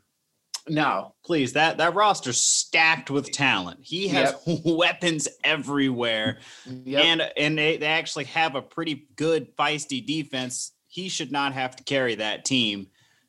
no. 0.69 1.15
Please, 1.25 1.55
that 1.55 1.79
that 1.79 1.95
roster's 1.95 2.41
stacked 2.41 3.11
with 3.11 3.31
talent. 3.33 3.81
He 3.83 4.09
has 4.09 4.35
weapons 4.65 5.29
everywhere, 5.45 6.39
Yep. 6.67 7.05
and 7.05 7.23
and 7.37 7.59
they, 7.59 7.77
they 7.79 7.87
actually 7.87 8.25
have 8.25 8.55
a 8.55 8.63
pretty 8.63 9.09
good 9.17 9.57
feisty 9.57 10.05
defense. 10.05 10.73
He 10.87 11.09
should 11.09 11.33
not 11.33 11.53
have 11.55 11.77
to 11.77 11.85
carry 11.85 12.15
that 12.17 12.45
team, 12.47 12.89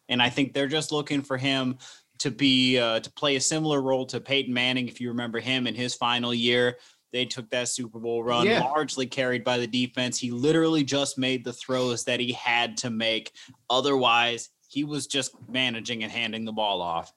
and 0.09 0.21
I 0.21 0.29
think 0.29 0.53
they're 0.53 0.67
just 0.67 0.91
looking 0.91 1.21
for 1.21 1.37
him 1.37 1.77
to 2.19 2.29
be 2.31 2.77
uh, 2.77 2.99
to 2.99 3.11
play 3.13 3.37
a 3.37 3.41
similar 3.41 3.81
role 3.81 4.05
to 4.07 4.19
Peyton 4.19 4.53
Manning. 4.53 4.87
If 4.89 4.99
you 4.99 5.07
remember 5.09 5.39
him 5.39 5.65
in 5.67 5.73
his 5.75 5.95
final 5.95 6.33
year, 6.33 6.77
they 7.13 7.25
took 7.25 7.49
that 7.51 7.69
Super 7.69 7.97
Bowl 7.99 8.23
run 8.23 8.45
Yeah. 8.45 8.59
largely 8.65 9.05
carried 9.07 9.43
by 9.45 9.57
the 9.57 9.65
defense. 9.67 10.19
He 10.19 10.29
literally 10.31 10.83
just 10.83 11.17
made 11.17 11.43
the 11.45 11.53
throws 11.53 12.03
that 12.03 12.19
he 12.19 12.33
had 12.33 12.75
to 12.77 12.89
make. 12.89 13.31
Otherwise, 13.69 14.49
he 14.67 14.83
was 14.83 15.07
just 15.07 15.31
managing 15.47 16.03
and 16.03 16.11
handing 16.11 16.43
the 16.45 16.51
ball 16.51 16.81
off. 16.81 17.13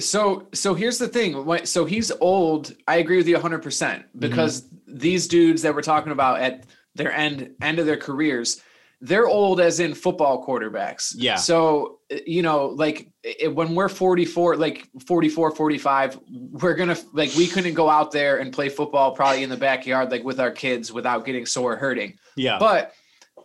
So 0.00 0.48
so 0.52 0.74
here's 0.74 0.98
the 0.98 1.08
thing. 1.08 1.64
So 1.64 1.84
he's 1.84 2.10
old. 2.20 2.74
I 2.86 2.96
agree 2.96 3.16
with 3.16 3.28
you 3.28 3.34
100 3.34 3.62
percent 3.62 4.02
Mm-hmm. 4.08 4.18
because 4.18 4.68
these 4.86 5.26
dudes 5.28 5.62
that 5.62 5.74
we're 5.74 5.80
talking 5.82 6.12
about 6.12 6.40
at 6.40 6.66
their 6.94 7.12
end 7.12 7.52
end 7.62 7.78
of 7.78 7.86
their 7.86 7.96
careers, 7.96 8.60
they're 9.04 9.26
old 9.26 9.60
as 9.60 9.80
in 9.80 9.94
football 9.94 10.46
quarterbacks. 10.46 11.12
Yeah. 11.16 11.34
So 11.34 11.98
you 12.26 12.40
know, 12.42 12.66
like 12.68 13.10
it, 13.24 13.52
when 13.54 13.74
we're 13.74 13.88
44, 13.88 14.56
like 14.56 14.88
44, 15.06 15.50
45, 15.50 16.18
we're 16.52 16.74
gonna 16.74 16.96
like 17.12 17.34
we 17.34 17.48
couldn't 17.48 17.74
go 17.74 17.88
out 17.90 18.12
there 18.12 18.38
and 18.38 18.52
play 18.52 18.68
football 18.68 19.12
probably 19.12 19.42
in 19.42 19.50
the 19.50 19.56
backyard 19.56 20.10
like 20.10 20.22
with 20.22 20.38
our 20.38 20.50
kids 20.52 20.92
without 20.92 21.24
getting 21.24 21.44
sore 21.46 21.74
hurting 21.76 22.16
Yeah. 22.36 22.58
but 22.58 22.92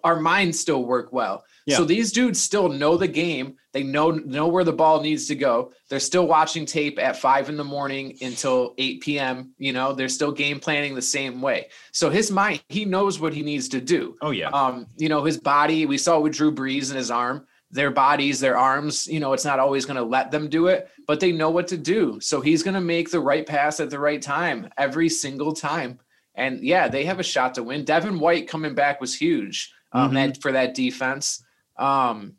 our 0.04 0.20
minds 0.20 0.60
still 0.60 0.84
work 0.86 1.12
well. 1.12 1.44
Yeah. 1.66 1.78
So 1.78 1.86
these 1.86 2.12
dudes 2.12 2.40
still 2.42 2.70
know 2.70 2.96
the 2.96 3.08
game. 3.08 3.56
They 3.78 3.84
know 3.84 4.10
know 4.10 4.48
where 4.48 4.64
the 4.64 4.74
ball 4.74 5.02
needs 5.02 5.28
to 5.28 5.36
go. 5.36 5.72
They're 5.88 6.00
still 6.00 6.26
watching 6.26 6.66
tape 6.66 6.98
at 6.98 7.16
five 7.16 7.48
in 7.48 7.58
the 7.58 7.64
morning 7.64 8.18
until 8.22 8.74
8 8.80 9.02
p.m. 9.02 9.54
You 9.60 9.72
know, 9.72 9.94
they're 9.94 10.10
still 10.10 10.32
game 10.32 10.60
planning 10.60 10.96
the 10.96 11.02
same 11.04 11.42
way. 11.42 11.68
So 11.92 12.10
his 12.10 12.32
mind, 12.32 12.64
he 12.70 12.86
knows 12.86 13.20
what 13.20 13.34
he 13.36 13.44
needs 13.44 13.70
to 13.70 13.80
do. 13.80 14.16
oh 14.24 14.32
yeah. 14.32 14.50
Um, 14.50 14.88
you 14.98 15.10
know, 15.10 15.24
his 15.24 15.38
body, 15.38 15.86
we 15.86 16.00
saw 16.00 16.20
with 16.20 16.34
Drew 16.34 16.52
Brees 16.52 16.90
and 16.90 16.98
his 16.98 17.12
arm, 17.12 17.46
their 17.70 17.92
bodies, 17.92 18.40
their 18.40 18.58
arms, 18.58 19.06
you 19.06 19.20
know, 19.20 19.34
it's 19.34 19.46
not 19.46 19.60
always 19.60 19.86
going 19.86 19.98
to 19.98 20.04
let 20.18 20.32
them 20.32 20.50
do 20.50 20.66
it, 20.68 20.90
but 21.06 21.20
they 21.20 21.32
know 21.32 21.52
what 21.52 21.68
to 21.68 21.78
do. 21.78 22.20
So 22.20 22.42
he's 22.42 22.64
going 22.64 22.74
to 22.74 22.82
make 22.82 23.12
the 23.12 23.20
right 23.20 23.46
pass 23.46 23.80
at 23.80 23.92
the 23.92 24.00
right 24.00 24.24
time 24.24 24.70
every 24.76 25.08
single 25.10 25.54
time. 25.54 26.00
And 26.34 26.64
yeah, 26.64 26.88
they 26.88 27.06
have 27.06 27.20
a 27.20 27.24
shot 27.24 27.54
to 27.56 27.64
win. 27.64 27.86
Devin 27.86 28.18
White 28.18 28.48
coming 28.48 28.74
back 28.74 29.00
was 29.00 29.14
huge 29.14 29.72
um, 29.92 30.10
Mhm. 30.10 30.14
that, 30.16 30.42
for 30.42 30.52
that 30.54 30.74
defense. 30.74 31.44
Um, 31.78 32.38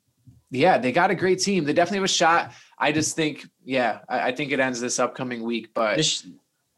yeah, 0.50 0.78
they 0.78 0.92
got 0.92 1.10
a 1.10 1.14
great 1.14 1.40
team. 1.40 1.64
They 1.64 1.72
definitely 1.72 1.98
have 1.98 2.04
a 2.04 2.08
shot. 2.08 2.52
I 2.78 2.92
just 2.92 3.16
think, 3.16 3.46
yeah, 3.64 4.00
I, 4.08 4.28
I 4.28 4.32
think 4.32 4.52
it 4.52 4.60
ends 4.60 4.80
this 4.80 4.98
upcoming 4.98 5.42
week, 5.42 5.70
but 5.74 5.96
this 5.96 6.26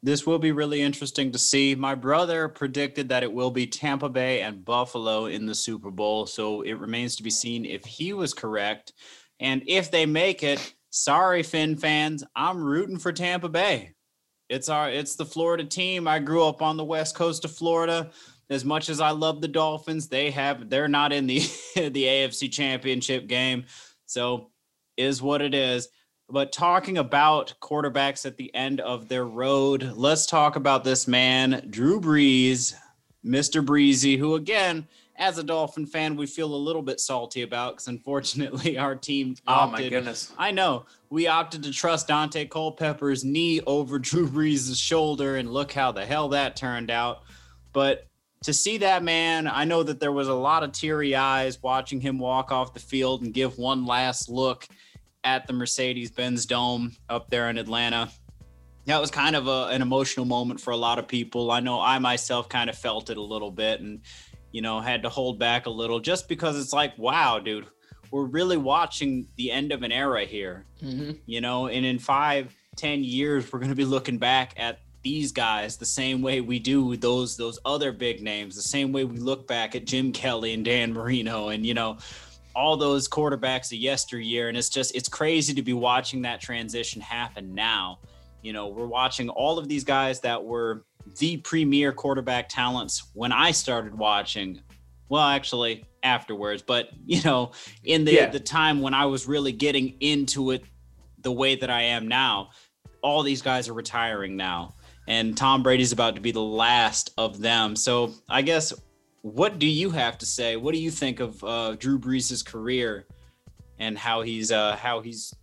this 0.02 0.26
will 0.26 0.38
be 0.38 0.52
really 0.52 0.80
interesting 0.80 1.30
to 1.32 1.38
see. 1.38 1.74
My 1.74 1.94
brother 1.94 2.48
predicted 2.48 3.10
that 3.10 3.22
it 3.22 3.32
will 3.32 3.50
be 3.50 3.66
Tampa 3.66 4.08
Bay 4.08 4.40
and 4.40 4.64
Buffalo 4.64 5.26
in 5.26 5.44
the 5.44 5.54
Super 5.54 5.90
Bowl, 5.90 6.26
so 6.26 6.62
it 6.62 6.74
remains 6.74 7.16
to 7.16 7.22
be 7.22 7.30
seen 7.30 7.66
if 7.66 7.84
he 7.84 8.12
was 8.12 8.32
correct. 8.32 8.94
And 9.40 9.62
if 9.66 9.90
they 9.90 10.06
make 10.06 10.42
it, 10.42 10.74
sorry 10.90 11.42
Fin 11.42 11.76
fans, 11.76 12.24
I'm 12.34 12.62
rooting 12.62 12.98
for 12.98 13.12
Tampa 13.12 13.48
Bay. 13.48 13.94
It's 14.48 14.68
our 14.68 14.90
it's 14.90 15.14
the 15.14 15.26
Florida 15.26 15.64
team. 15.64 16.08
I 16.08 16.18
grew 16.18 16.44
up 16.44 16.60
on 16.60 16.76
the 16.76 16.84
west 16.84 17.14
coast 17.14 17.44
of 17.44 17.52
Florida. 17.52 18.10
As 18.50 18.64
much 18.64 18.88
as 18.88 19.00
I 19.00 19.10
love 19.10 19.40
the 19.40 19.48
Dolphins, 19.48 20.08
they 20.08 20.30
have 20.32 20.68
they're 20.68 20.88
not 20.88 21.12
in 21.12 21.26
the 21.26 21.38
the 21.76 22.04
AFC 22.04 22.50
Championship 22.50 23.26
game. 23.26 23.64
So 24.06 24.50
is 24.96 25.22
what 25.22 25.40
it 25.40 25.54
is. 25.54 25.88
But 26.28 26.52
talking 26.52 26.98
about 26.98 27.54
quarterbacks 27.60 28.24
at 28.24 28.36
the 28.36 28.54
end 28.54 28.80
of 28.80 29.08
their 29.08 29.24
road, 29.24 29.92
let's 29.96 30.26
talk 30.26 30.54
about 30.56 30.84
this 30.84 31.08
man, 31.08 31.66
Drew 31.70 32.00
Brees, 32.00 32.74
Mr. 33.24 33.64
Breezy, 33.64 34.16
who 34.16 34.36
again, 34.36 34.86
as 35.16 35.38
a 35.38 35.42
Dolphin 35.42 35.86
fan, 35.86 36.16
we 36.16 36.26
feel 36.26 36.54
a 36.54 36.56
little 36.56 36.82
bit 36.82 36.98
salty 36.98 37.42
about 37.42 37.74
because 37.74 37.88
unfortunately 37.88 38.78
our 38.78 38.94
team 38.94 39.36
oh 39.46 39.52
my 39.52 39.72
opted. 39.72 39.90
goodness. 39.90 40.32
I 40.38 40.50
know 40.50 40.86
we 41.10 41.26
opted 41.26 41.62
to 41.64 41.72
trust 41.72 42.08
Daunte 42.08 42.48
Culpepper's 42.48 43.24
knee 43.24 43.60
over 43.66 43.98
Drew 44.00 44.28
Brees' 44.28 44.76
shoulder, 44.76 45.36
and 45.36 45.52
look 45.52 45.72
how 45.72 45.92
the 45.92 46.06
hell 46.06 46.28
that 46.30 46.56
turned 46.56 46.90
out. 46.90 47.22
But 47.72 48.09
to 48.44 48.52
see 48.54 48.78
that 48.78 49.02
man, 49.02 49.46
I 49.46 49.64
know 49.64 49.82
that 49.82 50.00
there 50.00 50.12
was 50.12 50.28
a 50.28 50.34
lot 50.34 50.62
of 50.62 50.72
teary 50.72 51.14
eyes 51.14 51.62
watching 51.62 52.00
him 52.00 52.18
walk 52.18 52.50
off 52.52 52.72
the 52.72 52.80
field 52.80 53.22
and 53.22 53.34
give 53.34 53.58
one 53.58 53.84
last 53.84 54.28
look 54.30 54.66
at 55.24 55.46
the 55.46 55.52
Mercedes 55.52 56.10
Benz 56.10 56.46
Dome 56.46 56.96
up 57.10 57.28
there 57.28 57.50
in 57.50 57.58
Atlanta. 57.58 58.10
That 58.86 58.98
was 59.00 59.10
kind 59.10 59.36
of 59.36 59.46
a, 59.46 59.66
an 59.70 59.82
emotional 59.82 60.24
moment 60.24 60.58
for 60.60 60.70
a 60.70 60.76
lot 60.76 60.98
of 60.98 61.06
people. 61.06 61.50
I 61.50 61.60
know 61.60 61.80
I 61.80 61.98
myself 61.98 62.48
kind 62.48 62.70
of 62.70 62.76
felt 62.78 63.10
it 63.10 63.18
a 63.18 63.22
little 63.22 63.50
bit 63.50 63.80
and, 63.82 64.00
you 64.52 64.62
know, 64.62 64.80
had 64.80 65.02
to 65.02 65.10
hold 65.10 65.38
back 65.38 65.66
a 65.66 65.70
little 65.70 66.00
just 66.00 66.26
because 66.26 66.58
it's 66.58 66.72
like, 66.72 66.96
wow, 66.96 67.38
dude, 67.38 67.66
we're 68.10 68.24
really 68.24 68.56
watching 68.56 69.28
the 69.36 69.52
end 69.52 69.70
of 69.70 69.82
an 69.82 69.92
era 69.92 70.24
here 70.24 70.64
Mhm. 70.82 71.20
you 71.26 71.40
know 71.40 71.68
and 71.68 71.86
in 71.86 71.98
five 72.00 72.52
ten 72.74 73.04
years 73.04 73.52
we're 73.52 73.60
going 73.60 73.68
to 73.70 73.76
be 73.76 73.84
looking 73.84 74.18
back 74.18 74.52
at 74.56 74.80
these 75.02 75.32
guys 75.32 75.76
the 75.76 75.86
same 75.86 76.20
way 76.20 76.40
we 76.40 76.58
do 76.58 76.96
those 76.96 77.36
those 77.36 77.58
other 77.64 77.90
big 77.92 78.22
names 78.22 78.54
the 78.54 78.62
same 78.62 78.92
way 78.92 79.04
we 79.04 79.16
look 79.18 79.46
back 79.46 79.74
at 79.74 79.86
jim 79.86 80.12
kelly 80.12 80.52
and 80.52 80.64
dan 80.64 80.92
marino 80.92 81.48
and 81.48 81.64
you 81.64 81.72
know 81.74 81.96
all 82.54 82.76
those 82.76 83.08
quarterbacks 83.08 83.66
of 83.72 83.78
yesteryear. 83.78 84.48
And 84.48 84.58
it's 84.58 84.68
just 84.68 84.94
it's 84.96 85.08
crazy 85.08 85.54
to 85.54 85.62
be 85.62 85.72
watching 85.72 86.22
that 86.22 86.40
transition 86.40 87.00
happen 87.00 87.54
now. 87.54 88.00
You 88.42 88.52
know 88.52 88.68
we're 88.68 88.86
watching 88.88 89.28
all 89.28 89.56
of 89.58 89.68
these 89.68 89.84
guys 89.84 90.20
that 90.20 90.42
were 90.44 90.84
the 91.18 91.36
premier 91.38 91.92
quarterback 91.92 92.48
talents 92.48 93.04
when 93.14 93.32
i 93.32 93.50
started 93.50 93.96
watching 93.96 94.60
well 95.08 95.22
actually 95.22 95.84
afterwards 96.02 96.62
but 96.62 96.90
you 97.06 97.22
know 97.22 97.52
in 97.84 98.04
the 98.04 98.12
Yeah. 98.12 98.26
the 98.26 98.40
time 98.40 98.80
when 98.82 98.94
i 98.94 99.06
was 99.06 99.26
really 99.26 99.52
getting 99.52 99.96
into 100.00 100.50
it 100.50 100.62
the 101.22 101.32
way 101.32 101.54
that 101.56 101.70
i 101.70 101.82
am 101.82 102.06
now 102.08 102.50
all 103.02 103.22
these 103.22 103.42
guys 103.42 103.68
are 103.68 103.72
retiring 103.74 104.36
now 104.36 104.74
and 105.08 105.36
tom 105.36 105.62
brady's 105.62 105.92
about 105.92 106.14
to 106.14 106.20
be 106.20 106.32
the 106.32 106.40
last 106.40 107.12
of 107.18 107.40
them 107.40 107.74
so 107.76 108.12
i 108.28 108.42
guess 108.42 108.72
what 109.22 109.58
do 109.58 109.66
you 109.66 109.90
have 109.90 110.16
to 110.18 110.26
say 110.26 110.56
what 110.56 110.74
do 110.74 110.80
you 110.80 110.90
think 110.90 111.20
of 111.20 111.42
uh, 111.44 111.74
drew 111.76 111.98
brees' 111.98 112.44
career 112.44 113.06
and 113.78 113.98
how 113.98 114.22
he's 114.22 114.50
uh, 114.52 114.76
how 114.76 115.00
he's 115.00 115.34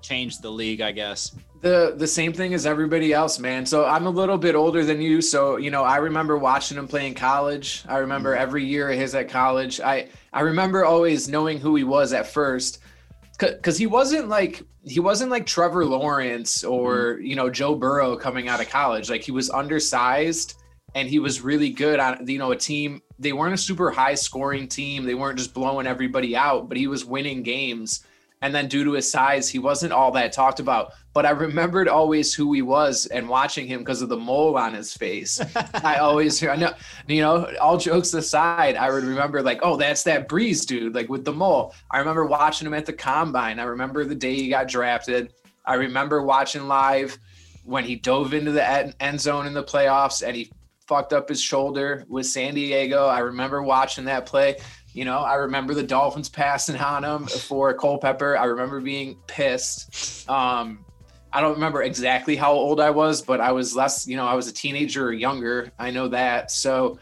changed 0.00 0.42
the 0.42 0.50
league 0.50 0.80
i 0.80 0.92
guess 0.92 1.34
the 1.60 1.94
the 1.96 2.06
same 2.06 2.32
thing 2.32 2.54
as 2.54 2.66
everybody 2.66 3.12
else, 3.12 3.38
man. 3.38 3.66
So 3.66 3.84
I'm 3.84 4.06
a 4.06 4.10
little 4.10 4.38
bit 4.38 4.54
older 4.54 4.84
than 4.84 5.00
you, 5.00 5.20
so 5.20 5.56
you 5.56 5.70
know 5.70 5.82
I 5.82 5.96
remember 5.96 6.38
watching 6.38 6.78
him 6.78 6.86
play 6.86 7.06
in 7.06 7.14
college. 7.14 7.84
I 7.88 7.98
remember 7.98 8.34
every 8.36 8.64
year 8.64 8.90
of 8.90 8.98
his 8.98 9.14
at 9.14 9.28
college. 9.28 9.80
I 9.80 10.08
I 10.32 10.42
remember 10.42 10.84
always 10.84 11.28
knowing 11.28 11.58
who 11.58 11.74
he 11.74 11.84
was 11.84 12.12
at 12.12 12.28
first, 12.28 12.80
because 13.38 13.78
he 13.78 13.86
wasn't 13.86 14.28
like 14.28 14.62
he 14.84 15.00
wasn't 15.00 15.30
like 15.30 15.46
Trevor 15.46 15.84
Lawrence 15.84 16.64
or 16.64 17.14
mm-hmm. 17.14 17.24
you 17.24 17.36
know 17.36 17.48
Joe 17.48 17.74
Burrow 17.74 18.16
coming 18.16 18.48
out 18.48 18.60
of 18.60 18.68
college. 18.68 19.08
Like 19.08 19.22
he 19.22 19.32
was 19.32 19.50
undersized 19.50 20.54
and 20.94 21.08
he 21.08 21.18
was 21.18 21.40
really 21.40 21.70
good 21.70 22.00
on 22.00 22.26
you 22.26 22.38
know 22.38 22.52
a 22.52 22.56
team. 22.56 23.00
They 23.18 23.32
weren't 23.32 23.54
a 23.54 23.58
super 23.58 23.90
high 23.90 24.14
scoring 24.14 24.68
team. 24.68 25.04
They 25.04 25.14
weren't 25.14 25.38
just 25.38 25.54
blowing 25.54 25.86
everybody 25.86 26.36
out, 26.36 26.68
but 26.68 26.76
he 26.76 26.86
was 26.86 27.04
winning 27.04 27.42
games. 27.42 28.04
And 28.40 28.54
then 28.54 28.68
due 28.68 28.84
to 28.84 28.92
his 28.92 29.10
size, 29.10 29.48
he 29.48 29.58
wasn't 29.58 29.92
all 29.92 30.12
that 30.12 30.32
talked 30.32 30.60
about. 30.60 30.92
But 31.18 31.26
I 31.26 31.30
remembered 31.30 31.88
always 31.88 32.32
who 32.32 32.52
he 32.52 32.62
was 32.62 33.06
and 33.06 33.28
watching 33.28 33.66
him 33.66 33.80
because 33.80 34.02
of 34.02 34.08
the 34.08 34.16
mole 34.16 34.56
on 34.56 34.72
his 34.72 34.92
face. 34.92 35.40
I 35.82 35.96
always 35.96 36.40
I 36.46 36.54
know, 36.54 36.74
you 37.08 37.22
know, 37.22 37.52
all 37.60 37.76
jokes 37.76 38.14
aside, 38.14 38.76
I 38.76 38.88
would 38.88 39.02
remember 39.02 39.42
like, 39.42 39.58
oh, 39.64 39.76
that's 39.76 40.04
that 40.04 40.28
Brees 40.28 40.64
dude, 40.64 40.94
like 40.94 41.08
with 41.08 41.24
the 41.24 41.32
mole. 41.32 41.74
I 41.90 41.98
remember 41.98 42.24
watching 42.24 42.68
him 42.68 42.74
at 42.74 42.86
the 42.86 42.92
combine. 42.92 43.58
I 43.58 43.64
remember 43.64 44.04
the 44.04 44.14
day 44.14 44.36
he 44.36 44.48
got 44.48 44.68
drafted. 44.68 45.32
I 45.66 45.74
remember 45.74 46.22
watching 46.22 46.68
live 46.68 47.18
when 47.64 47.82
he 47.82 47.96
dove 47.96 48.32
into 48.32 48.52
the 48.52 48.64
end 48.64 48.94
end 49.00 49.20
zone 49.20 49.48
in 49.48 49.54
the 49.54 49.64
playoffs 49.64 50.24
and 50.24 50.36
he 50.36 50.52
fucked 50.86 51.12
up 51.12 51.28
his 51.28 51.42
shoulder 51.42 52.04
with 52.08 52.26
San 52.26 52.54
Diego. 52.54 53.06
I 53.06 53.18
remember 53.18 53.60
watching 53.60 54.04
that 54.04 54.24
play. 54.24 54.58
You 54.92 55.04
know, 55.04 55.18
I 55.18 55.34
remember 55.34 55.74
the 55.74 55.82
Dolphins 55.82 56.28
passing 56.28 56.76
on 56.76 57.02
him 57.02 57.26
for 57.26 57.74
Culpepper. 57.74 58.38
I 58.38 58.44
remember 58.44 58.80
being 58.80 59.16
pissed. 59.26 60.30
Um, 60.30 60.84
I 61.32 61.40
don't 61.40 61.54
remember 61.54 61.82
exactly 61.82 62.36
how 62.36 62.52
old 62.52 62.80
I 62.80 62.90
was, 62.90 63.22
but 63.22 63.40
I 63.40 63.52
was 63.52 63.76
less, 63.76 64.06
you 64.06 64.16
know, 64.16 64.26
I 64.26 64.34
was 64.34 64.48
a 64.48 64.52
teenager 64.52 65.06
or 65.06 65.12
younger. 65.12 65.70
I 65.78 65.90
know 65.90 66.08
that. 66.08 66.50
So 66.50 66.98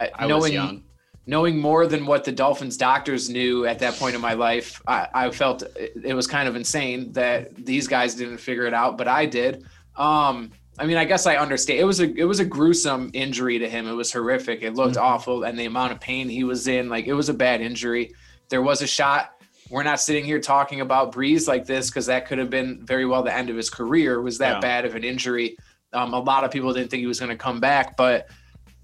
uh, 0.00 0.06
i 0.14 0.26
knowing 0.26 0.40
was 0.42 0.50
young 0.52 0.82
knowing 1.26 1.58
more 1.58 1.86
than 1.86 2.06
what 2.06 2.24
the 2.24 2.32
Dolphins 2.32 2.76
doctors 2.76 3.28
knew 3.28 3.66
at 3.66 3.80
that 3.80 3.94
point 3.94 4.14
in 4.14 4.20
my 4.20 4.34
life, 4.34 4.80
I, 4.86 5.08
I 5.12 5.30
felt 5.30 5.62
it, 5.74 5.92
it 6.04 6.14
was 6.14 6.26
kind 6.26 6.48
of 6.48 6.54
insane 6.54 7.12
that 7.12 7.54
these 7.56 7.88
guys 7.88 8.14
didn't 8.14 8.38
figure 8.38 8.64
it 8.66 8.74
out, 8.74 8.96
but 8.96 9.08
I 9.08 9.26
did. 9.26 9.64
Um, 9.96 10.52
I 10.78 10.86
mean, 10.86 10.96
I 10.96 11.04
guess 11.04 11.26
I 11.26 11.36
understand. 11.36 11.80
It 11.80 11.84
was 11.84 12.00
a 12.00 12.14
it 12.14 12.24
was 12.24 12.38
a 12.38 12.44
gruesome 12.44 13.10
injury 13.14 13.58
to 13.58 13.68
him. 13.68 13.88
It 13.88 13.94
was 13.94 14.12
horrific. 14.12 14.62
It 14.62 14.74
looked 14.74 14.96
Mhm. 14.96 15.02
awful, 15.02 15.44
and 15.44 15.58
the 15.58 15.64
amount 15.64 15.92
of 15.92 16.00
pain 16.00 16.28
he 16.28 16.44
was 16.44 16.68
in, 16.68 16.88
like 16.88 17.06
it 17.06 17.14
was 17.14 17.28
a 17.28 17.34
bad 17.34 17.60
injury. 17.60 18.12
There 18.50 18.62
was 18.62 18.82
a 18.82 18.86
shot. 18.86 19.32
We're 19.70 19.82
not 19.82 20.00
sitting 20.00 20.24
here 20.24 20.40
talking 20.40 20.80
about 20.80 21.12
Brees 21.12 21.48
like 21.48 21.66
this 21.66 21.90
because 21.90 22.06
that 22.06 22.26
could 22.26 22.38
have 22.38 22.50
been 22.50 22.84
very 22.86 23.04
well 23.06 23.22
the 23.22 23.34
end 23.34 23.50
of 23.50 23.56
his 23.56 23.68
career. 23.68 24.20
Was 24.22 24.38
that 24.38 24.54
Yeah. 24.54 24.60
bad 24.60 24.84
of 24.84 24.94
an 24.94 25.04
injury? 25.04 25.56
Um, 25.92 26.14
a 26.14 26.20
lot 26.20 26.44
of 26.44 26.50
people 26.50 26.72
didn't 26.72 26.90
think 26.90 27.00
he 27.00 27.06
was 27.06 27.18
going 27.18 27.30
to 27.30 27.36
come 27.36 27.58
back, 27.60 27.96
but 27.96 28.28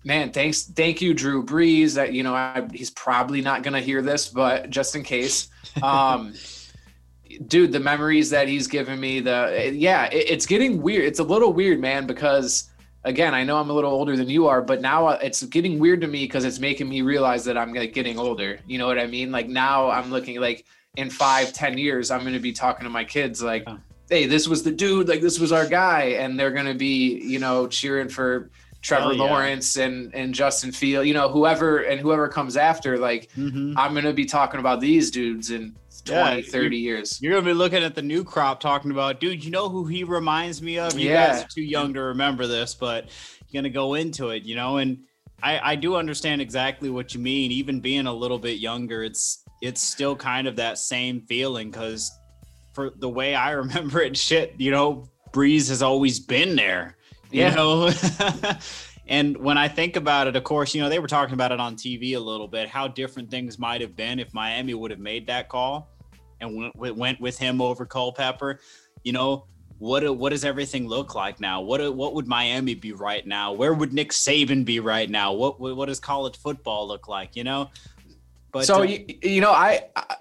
man, 0.05 0.33
thanks, 0.33 0.65
thank 0.65 1.01
you, 1.01 1.15
Drew 1.15 1.45
Brees. 1.45 1.95
That 1.95 2.13
you 2.13 2.23
know, 2.23 2.35
I, 2.35 2.67
he's 2.73 2.91
probably 2.91 3.41
not 3.41 3.63
going 3.63 3.75
to 3.75 3.81
hear 3.81 4.03
this, 4.03 4.29
but 4.29 4.71
just 4.71 4.97
in 4.97 5.03
case, 5.05 5.49
um, 5.83 6.35
dude, 7.47 7.73
the 7.73 7.81
memories 7.81 8.31
that 8.31 8.49
he's 8.49 8.67
given 8.67 8.99
me, 8.99 9.21
the 9.21 9.73
yeah, 9.75 10.07
it, 10.07 10.31
it's 10.31 10.47
getting 10.47 10.83
weird. 10.83 11.05
It's 11.05 11.19
a 11.21 11.25
little 11.25 11.53
weird, 11.53 11.81
man, 11.81 12.07
because 12.07 12.71
again, 13.05 13.35
I 13.35 13.45
know 13.45 13.59
I'm 13.59 13.71
a 13.71 13.73
little 13.73 13.93
older 13.93 14.17
than 14.17 14.29
you 14.29 14.47
are, 14.47 14.63
but 14.63 14.81
now 14.81 15.07
uh, 15.07 15.19
it's 15.23 15.43
getting 15.45 15.79
weird 15.79 16.01
to 16.03 16.07
me 16.07 16.25
because 16.25 16.45
it's 16.45 16.59
making 16.59 16.89
me 16.89 17.03
realize 17.03 17.45
that 17.45 17.57
I'm 17.57 17.73
like 17.73 17.93
getting 17.93 18.19
older. 18.19 18.59
You 18.67 18.79
know 18.79 18.87
what 18.87 18.99
I 18.99 19.07
mean? 19.07 19.33
Like 19.33 19.49
now 19.49 19.91
I'm 19.91 20.11
looking 20.11 20.41
like 20.41 20.65
in 20.97 21.11
five, 21.11 21.53
ten 21.53 21.79
years, 21.79 22.11
I'm 22.11 22.21
going 22.21 22.35
to 22.35 22.41
be 22.41 22.53
talking 22.53 22.85
to 22.85 22.91
my 22.91 23.05
kids 23.05 23.43
like. 23.43 23.67
"Hey, 24.11 24.27
this 24.27 24.47
was 24.47 24.63
the 24.63 24.73
dude. 24.73 25.09
Like, 25.09 25.23
this 25.23 25.39
was 25.39 25.53
our 25.53 25.67
guy," 25.67 26.17
and 26.21 26.39
they're 26.39 26.51
going 26.51 26.67
to 26.67 26.75
be, 26.75 27.19
you 27.23 27.39
know, 27.39 27.67
cheering 27.67 28.11
for 28.11 28.51
Trevor 28.83 29.13
yeah. 29.15 29.23
Lawrence 29.23 29.77
and 29.77 30.13
and 30.15 30.35
Justin 30.35 30.73
Field, 30.73 31.07
you 31.07 31.15
know, 31.15 31.29
whoever 31.29 31.79
and 31.79 32.01
whoever 32.01 32.29
comes 32.29 32.57
after. 32.57 32.99
Like, 32.99 33.31
Mhm. 33.39 33.75
I'm 33.77 33.93
going 33.93 34.05
to 34.05 34.13
be 34.13 34.25
talking 34.25 34.61
about 34.61 34.81
these 34.81 35.11
dudes 35.11 35.51
in 35.51 35.75
20, 36.05 36.43
Yeah, 36.43 36.51
30 36.51 36.77
years. 36.79 37.23
You're 37.23 37.33
gonna 37.33 37.47
be 37.47 37.53
looking 37.55 37.85
at 37.85 37.95
the 37.95 38.03
new 38.03 38.25
crop, 38.25 38.59
talking 38.59 38.91
about, 38.91 39.21
dude. 39.21 39.45
You 39.45 39.53
know 39.53 39.69
who 39.69 39.85
he 39.87 40.03
reminds 40.03 40.61
me 40.61 40.77
of? 40.79 40.99
You 40.99 41.11
Yeah. 41.11 41.29
guys 41.35 41.45
are 41.45 41.49
too 41.49 41.63
young 41.63 41.95
to 41.95 42.03
remember 42.03 42.49
this, 42.49 42.75
but 42.75 43.09
you're 43.49 43.63
gonna 43.63 43.71
go 43.73 43.95
into 43.95 44.31
it, 44.31 44.43
you 44.43 44.57
know. 44.57 44.79
And 44.79 44.99
I, 45.45 45.73
I 45.73 45.77
do 45.77 45.95
understand 45.95 46.41
exactly 46.43 46.91
what 46.91 47.15
you 47.15 47.21
mean. 47.21 47.53
Even 47.53 47.79
being 47.81 48.07
a 48.09 48.13
little 48.13 48.39
bit 48.39 48.59
younger, 48.59 49.05
it's 49.05 49.45
it's 49.61 49.81
still 49.81 50.17
kind 50.17 50.49
of 50.49 50.57
that 50.57 50.77
same 50.77 51.21
feeling 51.29 51.71
because 51.71 52.11
for 52.73 52.91
the 52.99 53.09
way 53.09 53.37
I 53.37 53.51
remember 53.63 54.01
it, 54.03 54.17
shit, 54.17 54.55
you 54.59 54.73
know, 54.73 55.09
Brees 55.33 55.69
has 55.69 55.83
always 55.83 56.19
been 56.19 56.57
there. 56.57 56.97
You 57.35 57.43
Yeah. 57.43 57.55
know. 57.55 57.91
And 59.09 59.37
when 59.37 59.59
I 59.59 59.69
think 59.69 59.97
about 59.97 60.29
it, 60.29 60.37
of 60.37 60.45
course, 60.45 60.75
you 60.75 60.81
know, 60.81 60.89
they 60.89 61.01
were 61.01 61.09
talking 61.09 61.35
about 61.35 61.51
it 61.51 61.59
on 61.61 61.75
TV 61.75 62.15
a 62.15 62.21
little 62.21 62.47
bit, 62.47 62.69
how 62.69 62.87
different 62.87 63.31
things 63.31 63.59
might 63.59 63.81
have 63.81 63.97
been 63.97 64.21
if 64.21 64.33
Miami 64.33 64.75
would 64.75 64.91
have 64.93 65.01
made 65.01 65.27
that 65.27 65.49
call 65.49 65.91
and 66.41 66.73
went, 66.77 66.97
went- 66.97 67.21
with 67.21 67.37
him 67.37 67.61
over 67.61 67.85
Culpepper. 67.85 68.61
You 69.03 69.13
know, 69.13 69.47
what 69.79 70.17
what 70.17 70.31
does 70.31 70.45
everything 70.45 70.87
look 70.87 71.17
like 71.17 71.41
now? 71.41 71.61
What 71.61 71.95
what 71.97 72.15
would 72.15 72.29
Miami 72.29 72.75
be 72.75 72.93
right 72.93 73.27
now? 73.27 73.53
Where 73.53 73.75
would 73.75 73.93
Nick 73.93 74.13
Saban 74.13 74.65
be 74.65 74.79
right 74.79 75.11
now? 75.11 75.33
What 75.33 75.61
what 75.61 75.77
what 75.77 75.87
does 75.87 75.99
college 75.99 76.39
football 76.39 76.87
look 76.87 77.09
like? 77.09 77.35
You 77.35 77.43
know, 77.43 77.71
but 78.53 78.67
so 78.67 78.81
uh, 78.81 78.83
you, 78.85 79.05
you 79.23 79.41
know 79.41 79.51
I, 79.51 79.81
I 79.97 80.17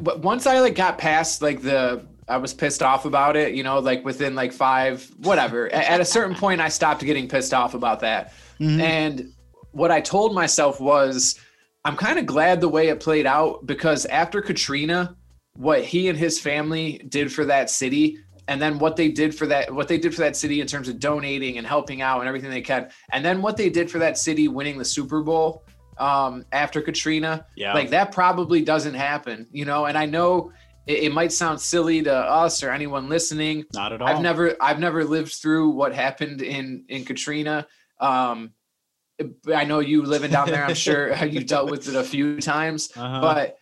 but 0.00 0.20
once 0.20 0.46
i 0.46 0.58
like 0.60 0.74
got 0.74 0.98
past 0.98 1.40
like 1.42 1.62
the 1.62 2.04
i 2.28 2.36
was 2.36 2.52
pissed 2.54 2.82
off 2.82 3.04
about 3.04 3.36
it 3.36 3.54
you 3.54 3.62
know 3.62 3.78
like 3.78 4.04
within 4.04 4.34
like 4.34 4.52
five 4.52 5.08
whatever 5.18 5.72
at 5.72 6.00
a 6.00 6.04
certain 6.04 6.34
point 6.44 6.60
i 6.60 6.68
stopped 6.68 7.02
getting 7.02 7.28
pissed 7.28 7.54
off 7.54 7.74
about 7.74 8.00
that 8.00 8.32
Mhm. 8.58 8.80
and 8.80 9.32
what 9.72 9.90
i 9.90 10.00
told 10.00 10.34
myself 10.34 10.80
was 10.80 11.38
i'm 11.84 11.96
kind 11.96 12.18
of 12.18 12.26
glad 12.26 12.60
the 12.60 12.68
way 12.68 12.88
it 12.88 13.00
played 13.00 13.26
out 13.26 13.66
because 13.66 14.04
after 14.06 14.42
katrina 14.42 15.16
what 15.54 15.84
he 15.84 16.08
and 16.08 16.18
his 16.18 16.38
family 16.40 17.04
did 17.08 17.32
for 17.32 17.44
that 17.46 17.70
city 17.70 18.18
and 18.48 18.60
then 18.60 18.78
what 18.78 18.96
they 18.96 19.08
did 19.08 19.34
for 19.34 19.46
that 19.46 19.72
what 19.74 19.88
they 19.88 19.98
did 19.98 20.14
for 20.14 20.20
that 20.20 20.36
city 20.36 20.60
in 20.60 20.66
terms 20.66 20.88
of 20.88 20.98
donating 20.98 21.58
and 21.58 21.66
helping 21.66 22.02
out 22.02 22.20
and 22.20 22.28
everything 22.28 22.50
they 22.50 22.60
can 22.60 22.90
and 23.12 23.24
then 23.24 23.40
what 23.42 23.56
they 23.56 23.70
did 23.70 23.90
for 23.90 23.98
that 23.98 24.18
city 24.18 24.48
winning 24.48 24.76
the 24.78 24.84
super 24.84 25.22
bowl 25.22 25.64
um, 25.98 26.46
after 26.52 26.80
katrina 26.80 27.44
yeah, 27.56 27.74
like 27.74 27.90
that 27.90 28.10
probably 28.10 28.62
doesn't 28.62 28.94
happen, 28.94 29.46
you 29.52 29.66
know. 29.66 29.84
And 29.84 29.98
I 29.98 30.06
know 30.06 30.50
it, 30.90 31.04
it 31.04 31.12
might 31.12 31.32
sound 31.32 31.60
silly 31.60 32.02
to 32.02 32.14
us 32.14 32.62
or 32.62 32.70
anyone 32.70 33.08
listening. 33.08 33.64
not 33.72 33.92
at 33.92 34.02
all. 34.02 34.08
I've 34.08 34.20
never 34.20 34.56
I've 34.60 34.78
never 34.78 35.04
lived 35.04 35.32
through 35.32 35.70
what 35.70 35.94
happened 35.94 36.42
in 36.42 36.84
in 36.88 37.04
Katrina. 37.04 37.66
Um, 38.00 38.52
I 39.54 39.64
know 39.64 39.80
you 39.80 40.02
living 40.02 40.30
down 40.30 40.48
there. 40.48 40.64
I'm 40.64 40.74
sure 40.88 41.14
you've 41.24 41.46
dealt 41.46 41.70
with 41.70 41.88
it 41.88 41.94
a 41.94 42.02
few 42.04 42.40
times, 42.40 42.90
Uh-huh. 42.96 43.20
but 43.20 43.58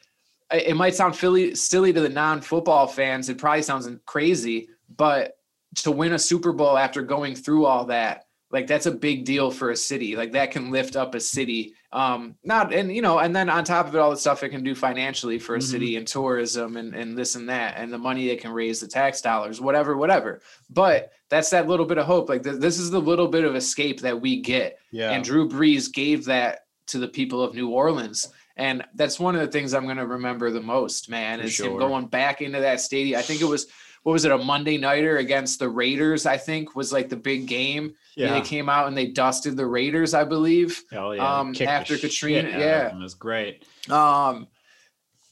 it 0.52 0.68
it 0.68 0.76
might 0.76 0.94
sound 0.94 1.14
silly 1.14 1.54
silly 1.54 1.92
to 1.92 2.00
the 2.00 2.08
non-football 2.08 2.86
fans. 2.86 3.28
It 3.28 3.38
probably 3.38 3.62
sounds 3.62 3.88
crazy, 4.06 4.68
but 4.96 5.34
to 5.76 5.90
win 5.90 6.12
a 6.14 6.18
Super 6.18 6.52
Bowl 6.52 6.78
after 6.78 7.02
going 7.02 7.34
through 7.34 7.66
all 7.66 7.84
that, 7.86 8.24
like 8.50 8.66
that's 8.66 8.86
a 8.86 8.90
big 8.90 9.24
deal 9.24 9.50
for 9.50 9.70
a 9.70 9.76
city. 9.76 10.16
Like 10.16 10.32
that 10.32 10.50
can 10.50 10.70
lift 10.70 10.96
up 10.96 11.14
a 11.14 11.20
city. 11.20 11.74
Um, 11.92 12.34
not 12.44 12.72
and 12.72 12.94
you 12.94 13.02
know, 13.02 13.18
and 13.18 13.34
then 13.34 13.48
on 13.50 13.64
top 13.64 13.86
of 13.88 13.94
it, 13.94 13.98
all 13.98 14.10
the 14.10 14.16
stuff 14.16 14.42
it 14.42 14.48
can 14.50 14.62
do 14.62 14.74
financially 14.74 15.38
for 15.38 15.54
a 15.54 15.58
Mhm. 15.58 15.62
city 15.62 15.96
and 15.96 16.06
tourism 16.06 16.76
and 16.76 16.94
and 16.94 17.16
this 17.16 17.34
and 17.34 17.48
that, 17.48 17.74
and 17.76 17.92
the 17.92 17.98
money 17.98 18.28
it 18.30 18.40
can 18.40 18.50
raise, 18.52 18.80
the 18.80 18.88
tax 18.88 19.20
dollars, 19.20 19.60
whatever, 19.60 19.96
whatever. 19.96 20.40
But 20.70 21.12
that's 21.28 21.50
that 21.50 21.68
little 21.68 21.86
bit 21.86 21.98
of 21.98 22.06
hope. 22.06 22.28
Like 22.28 22.42
th- 22.42 22.56
this 22.60 22.78
is 22.78 22.90
the 22.90 23.00
little 23.00 23.28
bit 23.28 23.44
of 23.44 23.54
escape 23.56 24.00
that 24.00 24.20
we 24.20 24.40
get. 24.40 24.78
yeah, 24.92 25.10
And 25.10 25.22
Drew 25.24 25.48
Brees 25.48 25.92
gave 25.92 26.24
that 26.26 26.60
to 26.88 26.98
the 26.98 27.08
people 27.08 27.42
of 27.42 27.54
New 27.54 27.68
Orleans. 27.68 28.28
And 28.56 28.82
that's 28.94 29.20
one 29.20 29.34
of 29.36 29.40
the 29.42 29.46
things 29.52 29.72
I'm 29.72 29.84
going 29.84 29.98
to 29.98 30.06
remember 30.06 30.50
the 30.50 30.60
most, 30.60 31.08
man, 31.08 31.38
For 31.38 31.44
is 31.44 31.60
him 31.60 31.76
going 31.78 32.06
back 32.06 32.40
into 32.42 32.58
that 32.60 32.80
stadium. 32.80 33.18
I 33.18 33.22
think 33.22 33.40
it 33.40 33.44
was, 33.44 33.66
what 34.02 34.12
was 34.12 34.24
it, 34.24 34.32
a 34.32 34.38
Monday 34.38 34.78
nighter 34.78 35.18
against 35.18 35.58
the 35.58 35.68
Raiders, 35.68 36.26
I 36.26 36.36
think 36.36 36.74
was 36.74 36.92
like 36.92 37.08
the 37.08 37.16
big 37.16 37.46
game. 37.46 37.84
And 37.84 37.94
yeah. 38.16 38.34
they 38.34 38.40
came 38.40 38.68
out 38.68 38.88
and 38.88 38.96
they 38.96 39.06
dusted 39.06 39.56
the 39.56 39.66
Raiders, 39.66 40.14
I 40.14 40.24
believe. 40.24 40.82
Hell 40.90 41.14
yeah. 41.14 41.38
um, 41.38 41.52
Kicked 41.52 41.70
after 41.70 41.96
Katrina, 41.96 42.48
yeah. 42.48 42.88
them. 42.88 42.98
it 42.98 43.02
was 43.02 43.14
great. 43.14 43.64
Um, 43.90 44.48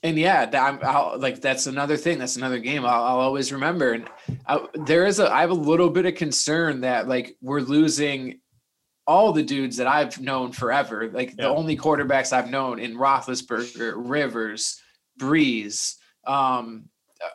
and 0.02 0.18
yeah, 0.18 0.46
that 0.46 0.62
I'm 0.62 0.78
I'll, 0.82 1.18
like 1.18 1.40
that's 1.40 1.66
another 1.66 1.96
thing. 1.96 2.18
That's 2.18 2.36
another 2.36 2.58
game 2.58 2.84
I'll, 2.84 3.02
I'll 3.02 3.18
always 3.18 3.52
remember. 3.52 3.92
And 3.92 4.08
I, 4.46 4.64
there 4.74 5.06
is 5.06 5.18
a 5.18 5.32
I 5.32 5.40
have 5.40 5.50
a 5.50 5.54
little 5.54 5.90
bit 5.90 6.06
of 6.06 6.14
concern 6.14 6.82
that 6.82 7.08
like 7.08 7.36
we're 7.40 7.60
losing 7.60 8.40
all 9.06 9.32
the 9.32 9.42
dudes 9.42 9.76
that 9.76 9.86
I've 9.86 10.20
known 10.20 10.52
forever. 10.52 11.08
Like 11.10 11.36
the 11.36 11.48
only 11.48 11.76
quarterbacks 11.76 12.32
I've 12.32 12.50
known 12.50 12.78
in 12.78 12.96
Roethlisberger, 12.96 13.94
Rivers, 13.96 14.80
Brees, 15.18 15.94
um, 16.26 16.88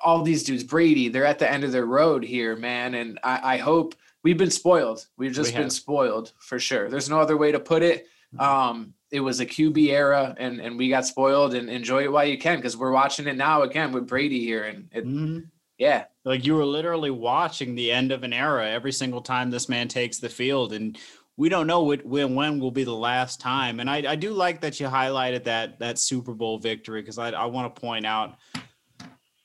all 0.04 0.22
these 0.24 0.44
dudes, 0.44 0.64
Brady. 0.64 1.10
They're 1.10 1.26
at 1.26 1.40
the 1.40 1.50
end 1.52 1.64
of 1.64 1.72
their 1.72 1.86
road 1.86 2.24
here, 2.24 2.56
man. 2.56 2.94
And 2.96 3.20
I, 3.24 3.56
I 3.56 3.58
hope 3.58 3.96
we've 4.24 4.38
been 4.38 4.52
spoiled. 4.52 5.06
We've 5.18 5.34
just 5.34 5.52
We 5.54 5.58
been 5.60 5.70
spoiled 5.70 6.32
for 6.40 6.60
sure. 6.60 6.90
There's 6.90 7.10
no 7.10 7.20
other 7.20 7.38
way 7.38 7.52
to 7.52 7.60
put 7.60 7.84
it. 7.84 8.08
Um, 8.40 8.94
it 9.12 9.20
was 9.20 9.42
a 9.42 9.46
QB 9.46 9.90
era, 9.90 10.34
and 10.38 10.62
and 10.62 10.78
we 10.78 10.88
got 10.90 11.06
spoiled. 11.06 11.54
And 11.54 11.70
enjoy 11.70 12.04
it 12.04 12.12
while 12.12 12.26
you 12.26 12.38
can, 12.38 12.58
because 12.58 12.78
we're 12.78 12.94
watching 12.94 13.28
it 13.28 13.36
now 13.36 13.64
again 13.64 13.92
with 13.92 14.08
Brady 14.08 14.40
here, 14.40 14.64
and 14.64 14.88
it, 14.94 15.06
Mhm. 15.06 15.48
yeah, 15.78 16.06
Like 16.24 16.46
you 16.46 16.56
were 16.56 16.66
literally 16.66 17.12
watching 17.12 17.76
the 17.76 17.92
end 17.92 18.12
of 18.14 18.24
an 18.24 18.32
era 18.32 18.70
every 18.70 18.94
single 18.94 19.22
time 19.22 19.50
this 19.52 19.68
man 19.68 19.90
takes 19.90 20.20
the 20.20 20.30
field, 20.30 20.72
and 20.72 20.98
we 21.36 21.50
don't 21.50 21.68
know 21.68 21.84
what, 21.84 22.06
when 22.06 22.36
when 22.36 22.60
will 22.60 22.72
be 22.72 22.84
the 22.86 22.96
last 22.96 23.42
time. 23.42 23.80
And 23.82 23.90
I, 23.90 24.12
I 24.12 24.16
do 24.16 24.32
like 24.32 24.62
that 24.62 24.80
you 24.80 24.88
highlighted 24.88 25.44
that 25.46 25.80
that 25.80 26.00
Super 26.00 26.34
Bowl 26.34 26.58
victory 26.58 27.02
because 27.02 27.18
I, 27.18 27.32
I 27.32 27.48
want 27.48 27.74
to 27.76 27.82
point 27.82 28.06
out, 28.06 28.36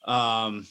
um, 0.06 0.66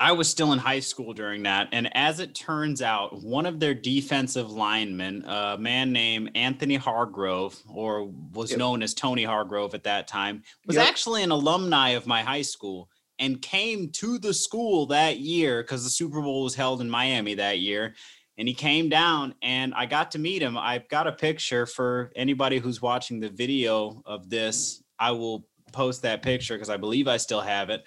I 0.00 0.12
was 0.12 0.28
still 0.28 0.52
in 0.52 0.58
high 0.58 0.80
school 0.80 1.12
during 1.12 1.44
that, 1.44 1.68
and 1.70 1.94
as 1.96 2.18
it 2.18 2.34
turns 2.34 2.82
out, 2.82 3.22
one 3.22 3.46
of 3.46 3.60
their 3.60 3.74
defensive 3.74 4.50
linemen, 4.50 5.24
a 5.26 5.56
man 5.58 5.92
named 5.92 6.32
Anthony 6.34 6.74
Hargrove, 6.74 7.56
or 7.68 8.06
was 8.32 8.50
Yep. 8.50 8.58
known 8.58 8.82
as 8.82 8.94
Tony 8.94 9.22
Hargrove 9.22 9.74
at 9.74 9.84
that 9.84 10.08
time, 10.08 10.42
was 10.66 10.76
Yep. 10.76 10.88
actually 10.88 11.22
an 11.22 11.30
alumni 11.30 11.90
of 11.90 12.06
my 12.06 12.22
high 12.22 12.42
school 12.42 12.88
and 13.20 13.40
came 13.40 13.90
to 13.90 14.18
the 14.18 14.34
school 14.34 14.86
that 14.86 15.20
year 15.20 15.62
because 15.62 15.84
the 15.84 15.90
Super 15.90 16.20
Bowl 16.20 16.42
was 16.42 16.56
held 16.56 16.80
in 16.80 16.90
Miami 16.90 17.34
that 17.34 17.60
year. 17.60 17.94
And 18.38 18.48
he 18.48 18.54
came 18.54 18.88
down 18.88 19.34
and 19.42 19.72
I 19.74 19.86
got 19.86 20.10
to 20.12 20.18
meet 20.18 20.42
him. 20.42 20.56
I've 20.58 20.88
got 20.88 21.06
a 21.06 21.12
picture 21.12 21.66
for 21.66 22.10
anybody 22.16 22.58
who's 22.58 22.82
watching 22.82 23.20
the 23.20 23.28
video 23.28 24.02
of 24.06 24.28
this. 24.30 24.82
I 24.98 25.12
will 25.12 25.46
post 25.70 26.02
that 26.02 26.22
picture 26.22 26.54
because 26.54 26.70
I 26.70 26.78
believe 26.78 27.06
I 27.06 27.18
still 27.18 27.42
have 27.42 27.70
it. 27.70 27.84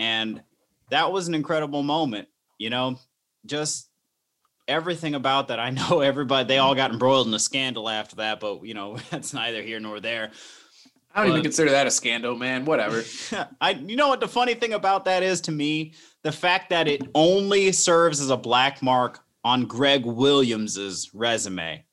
And 0.00 0.42
that 0.90 1.12
was 1.12 1.28
an 1.28 1.34
incredible 1.34 1.84
moment, 1.84 2.26
you 2.58 2.70
know, 2.70 2.98
just 3.46 3.88
everything 4.66 5.14
about 5.14 5.48
that. 5.48 5.60
I 5.60 5.70
know 5.70 6.00
everybody, 6.00 6.48
they 6.48 6.58
all 6.58 6.74
got 6.74 6.90
embroiled 6.90 7.28
in 7.28 7.34
a 7.34 7.38
scandal 7.38 7.88
after 7.88 8.16
that, 8.16 8.40
but, 8.40 8.64
you 8.64 8.74
know, 8.74 8.96
that's 9.10 9.32
neither 9.32 9.62
here 9.62 9.78
nor 9.78 10.00
there. 10.00 10.32
I 11.14 11.22
don't 11.22 11.32
even 11.32 11.42
consider 11.42 11.72
that 11.72 11.88
a 11.88 11.90
scandal, 11.90 12.36
man. 12.36 12.64
Whatever. 12.64 13.02
I 13.60 13.70
you 13.72 13.96
know 13.96 14.08
what 14.08 14.20
the 14.20 14.28
funny 14.28 14.54
thing 14.54 14.74
about 14.74 15.04
that 15.06 15.24
is 15.24 15.40
to 15.42 15.52
me 15.52 15.94
the 16.22 16.30
fact 16.30 16.70
that 16.70 16.86
it 16.86 17.02
only 17.16 17.72
serves 17.72 18.20
as 18.20 18.30
a 18.30 18.36
black 18.36 18.80
mark 18.80 19.18
on 19.42 19.66
Gregg 19.66 20.06
Williams's 20.06 21.10
resume. 21.12 21.84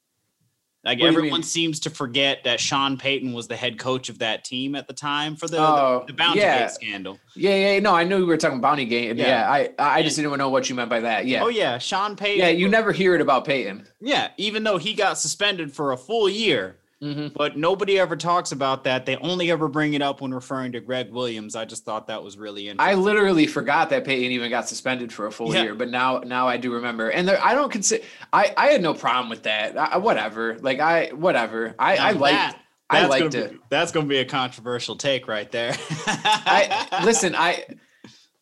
Like 0.85 0.99
What 0.99 1.07
everyone 1.07 1.43
seems 1.43 1.81
to 1.81 1.89
forget 1.89 2.43
that 2.45 2.59
Sean 2.59 2.97
Payton 2.97 3.33
was 3.33 3.47
the 3.47 3.55
head 3.55 3.77
coach 3.77 4.09
of 4.09 4.19
that 4.19 4.45
team 4.45 4.75
at 4.75 4.87
the 4.87 4.93
time 4.93 5.35
for 5.35 5.47
the 5.47 5.57
Oh, 5.59 6.03
the, 6.05 6.13
the 6.13 6.17
Bounty 6.17 6.39
yeah. 6.39 6.59
Gate 6.59 6.71
scandal. 6.71 7.19
Yeah, 7.35 7.55
yeah, 7.73 7.79
no, 7.79 7.93
I 7.93 8.03
knew 8.03 8.17
we 8.19 8.23
were 8.25 8.37
talking 8.37 8.61
bounty 8.61 8.85
game. 8.85 9.17
Yeah, 9.17 9.27
Yeah. 9.27 9.51
I 9.51 9.97
I 9.97 10.03
just 10.03 10.15
didn't 10.15 10.37
know 10.37 10.49
what 10.49 10.69
you 10.69 10.75
meant 10.75 10.89
by 10.89 11.01
that. 11.01 11.25
Yeah. 11.25 11.43
Oh 11.43 11.49
yeah, 11.49 11.77
Sean 11.77 12.15
Payton. 12.15 12.39
Yeah, 12.39 12.49
you 12.49 12.69
never 12.69 12.91
hear 12.91 13.15
it 13.15 13.21
about 13.21 13.43
Payton. 13.45 13.87
Yeah, 13.99 14.29
even 14.37 14.63
though 14.63 14.77
he 14.77 14.93
got 14.93 15.17
suspended 15.17 15.73
for 15.73 15.91
a 15.91 15.97
full 15.97 16.29
year, 16.29 16.77
Mm-hmm. 17.01 17.27
but 17.36 17.55
nobody 17.55 17.99
ever 17.99 18.15
talks 18.15 18.51
about 18.51 18.83
that. 18.86 19.05
They 19.05 19.17
only 19.17 19.51
ever 19.51 19.67
bring 19.67 19.93
it 19.93 20.01
up 20.01 20.19
when 20.19 20.33
referring 20.33 20.71
to 20.71 20.79
Gregg 20.79 21.12
Williams. 21.12 21.55
I 21.55 21.63
just 21.63 21.86
thought 21.86 22.07
that 22.07 22.23
was 22.23 22.38
really 22.39 22.69
interesting. 22.69 22.97
I 22.97 22.99
literally 22.99 23.45
forgot 23.45 23.91
that 23.91 24.03
Payton 24.03 24.31
even 24.31 24.49
got 24.49 24.67
suspended 24.67 25.13
for 25.13 25.27
a 25.27 25.31
full 25.31 25.53
Yeah. 25.53 25.62
year, 25.62 25.75
but 25.75 25.89
now 25.89 26.19
now 26.25 26.47
I 26.47 26.57
do 26.57 26.73
remember. 26.73 27.10
And 27.10 27.27
there, 27.27 27.39
I 27.43 27.53
don't 27.53 27.71
consider 27.71 28.03
I 28.33 28.51
I 28.57 28.67
had 28.67 28.81
no 28.81 28.95
problem 28.95 29.29
with 29.29 29.43
that. 29.43 29.77
I, 29.77 29.97
whatever, 29.97 30.57
like 30.62 30.79
I 30.79 31.10
whatever. 31.10 31.75
I 31.77 31.97
I 31.97 32.12
Now 32.13 32.19
liked 32.19 32.36
that- 32.38 32.62
I 32.89 33.05
liked 33.05 33.36
it. 33.36 33.51
Be, 33.51 33.60
that's 33.69 33.91
gonna 33.91 34.05
be 34.07 34.17
a 34.19 34.25
controversial 34.25 34.95
take 34.95 35.27
right 35.27 35.51
there. 35.51 35.75
I 36.07 37.01
listen. 37.03 37.36
I. 37.36 37.65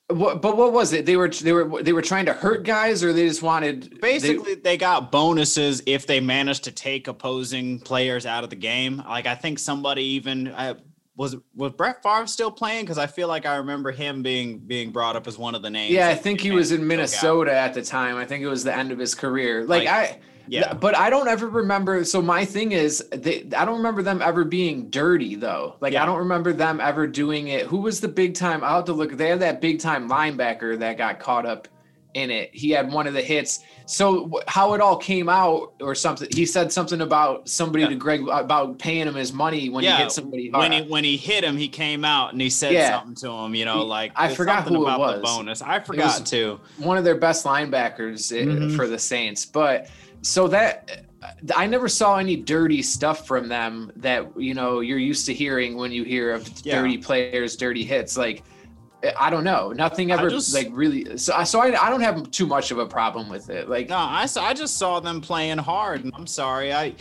What, 0.07 0.41
but 0.41 0.55
what 0.55 0.71
was 0.71 0.93
it? 0.93 1.07
They 1.07 1.17
were 1.17 1.29
they 1.29 1.51
were 1.51 1.81
they 1.81 1.91
were 1.91 2.03
trying 2.03 2.27
to 2.27 2.33
hurt 2.33 2.63
guys, 2.63 3.03
or 3.03 3.11
they 3.11 3.27
just 3.27 3.41
wanted 3.41 3.99
Basically, 4.01 4.53
they, 4.53 4.77
got 4.77 5.11
bonuses 5.11 5.81
if 5.87 6.05
they 6.05 6.19
managed 6.19 6.65
to 6.65 6.71
take 6.71 7.07
opposing 7.07 7.79
players 7.79 8.27
out 8.27 8.43
of 8.43 8.51
the 8.51 8.55
game. 8.55 9.01
Like 9.07 9.25
I 9.25 9.33
think 9.33 9.57
somebody 9.57 10.03
even, 10.03 10.53
I, 10.53 10.75
was 11.15 11.35
was 11.55 11.71
Brett 11.71 12.03
Favre 12.03 12.27
still 12.27 12.51
playing? 12.51 12.83
Because 12.83 12.99
I 12.99 13.07
feel 13.07 13.27
like 13.27 13.47
I 13.47 13.55
remember 13.55 13.91
him 13.91 14.21
being 14.21 14.59
being 14.59 14.91
brought 14.91 15.15
up 15.15 15.25
as 15.25 15.39
one 15.39 15.55
of 15.55 15.63
the 15.63 15.71
names. 15.71 15.91
Yeah, 15.91 16.09
I 16.09 16.15
think 16.15 16.39
he 16.39 16.51
was 16.51 16.71
in. 16.71 16.85
Minnesota 16.85 17.55
at 17.55 17.73
the 17.73 17.81
time. 17.81 18.15
I 18.17 18.25
think 18.25 18.43
it 18.43 18.47
was 18.47 18.63
the 18.63 18.75
end 18.75 18.91
of 18.91 18.99
his 18.99 19.15
career. 19.15 19.65
Like, 19.65 19.85
Like, 19.85 19.87
I, 19.87 20.19
Yeah, 20.47 20.73
but 20.73 20.95
I 20.95 21.09
don't 21.09 21.27
ever 21.27 21.47
remember. 21.49 22.03
So 22.05 22.21
my 22.21 22.45
thing 22.45 22.71
is, 22.71 23.03
they, 23.11 23.43
I 23.55 23.65
don't 23.65 23.77
remember 23.77 24.01
them 24.03 24.21
ever 24.21 24.43
being 24.43 24.89
dirty 24.89 25.35
though. 25.35 25.75
Like, 25.81 25.93
Yeah. 25.93 26.03
I 26.03 26.05
don't 26.05 26.19
remember 26.19 26.53
them 26.53 26.79
ever 26.79 27.07
doing 27.07 27.47
it. 27.49 27.65
Who 27.67 27.77
was 27.77 27.99
the 28.01 28.07
big 28.07 28.33
time? 28.35 28.63
I'll 28.63 28.77
have 28.77 28.85
to 28.85 28.93
look. 28.93 29.11
They 29.17 29.29
had 29.29 29.39
that 29.41 29.61
big 29.61 29.79
time 29.79 30.09
linebacker 30.09 30.77
that 30.79 30.97
got 30.97 31.19
caught 31.19 31.45
up 31.45 31.67
in 32.13 32.31
it. 32.31 32.49
He 32.53 32.69
had 32.69 32.89
one 32.91 33.07
of 33.07 33.13
the 33.13 33.21
hits. 33.21 33.59
So 33.87 34.31
how 34.47 34.73
it 34.73 34.79
all 34.79 34.95
came 34.95 35.27
out 35.27 35.73
or 35.81 35.93
something? 35.93 36.29
He 36.31 36.45
said 36.45 36.71
something 36.71 37.01
about 37.01 37.49
somebody 37.49 37.83
Yeah. 37.83 37.89
to 37.89 37.95
Gregg 37.95 38.25
about 38.29 38.79
paying 38.79 39.05
him 39.05 39.15
his 39.15 39.33
money 39.33 39.69
when 39.69 39.83
Yeah, 39.83 39.97
he 39.97 40.03
hit 40.03 40.11
somebody 40.13 40.49
when 40.49 40.71
he 40.71 40.81
when 40.83 41.03
he 41.03 41.17
hit 41.17 41.43
him, 41.43 41.57
he 41.57 41.67
came 41.67 42.05
out 42.05 42.31
and 42.31 42.39
he 42.41 42.49
said 42.49 42.71
Yeah. 42.71 42.99
something 42.99 43.15
to 43.15 43.29
him. 43.31 43.53
You 43.53 43.65
know, 43.65 43.83
like 43.83 44.13
I 44.15 44.33
forgot 44.33 44.59
something 44.63 44.75
who 44.75 44.87
it 44.87 44.93
about 44.93 45.15
the 45.17 45.21
was. 45.21 45.29
bonus. 45.37 45.61
I 45.61 45.81
forgot 45.81 46.21
was- 46.21 46.29
too. 46.29 46.59
one 46.77 46.97
of 46.97 47.03
their 47.03 47.17
best 47.17 47.45
linebackers 47.45 48.31
uh, 48.31 48.45
Mhm. 48.45 48.75
for 48.77 48.87
the 48.87 48.97
Saints. 48.97 49.45
But 49.45 49.87
so 50.25 50.47
that 50.47 51.05
I 51.55 51.67
never 51.67 51.87
saw 51.87 52.17
any 52.17 52.35
dirty 52.35 52.81
stuff 52.81 53.27
from 53.27 53.47
them 53.47 53.91
that 53.97 54.25
you 54.39 54.55
know 54.55 54.79
you're 54.79 54.97
used 54.97 55.27
to 55.27 55.33
hearing 55.33 55.77
when 55.77 55.91
you 55.91 56.03
hear 56.03 56.31
of 56.31 56.49
Yeah. 56.63 56.81
dirty 56.81 56.97
players, 56.97 57.55
dirty 57.55 57.83
hits. 57.83 58.17
Like 58.17 58.43
I 59.19 59.29
don't 59.29 59.43
know, 59.43 59.71
nothing 59.71 60.09
ever 60.11 60.31
just- 60.31 60.51
like 60.55 60.69
really. 60.71 61.15
So 61.17 61.35
I 61.35 61.43
so 61.43 61.59
I, 61.61 61.67
I 61.85 61.89
don't 61.91 62.01
have 62.01 62.31
too 62.31 62.47
much 62.47 62.71
of 62.71 62.79
a 62.79 62.87
problem 62.87 63.29
with 63.29 63.51
it. 63.51 63.69
Like 63.69 63.89
No, 63.89 63.97
I 63.97 64.27
I 64.39 64.53
just 64.55 64.77
saw 64.77 64.99
them 64.99 65.21
playing 65.21 65.59
hard. 65.59 66.03
and 66.03 66.11
I'm 66.15 66.25
sorry, 66.27 66.73
I. 66.73 66.95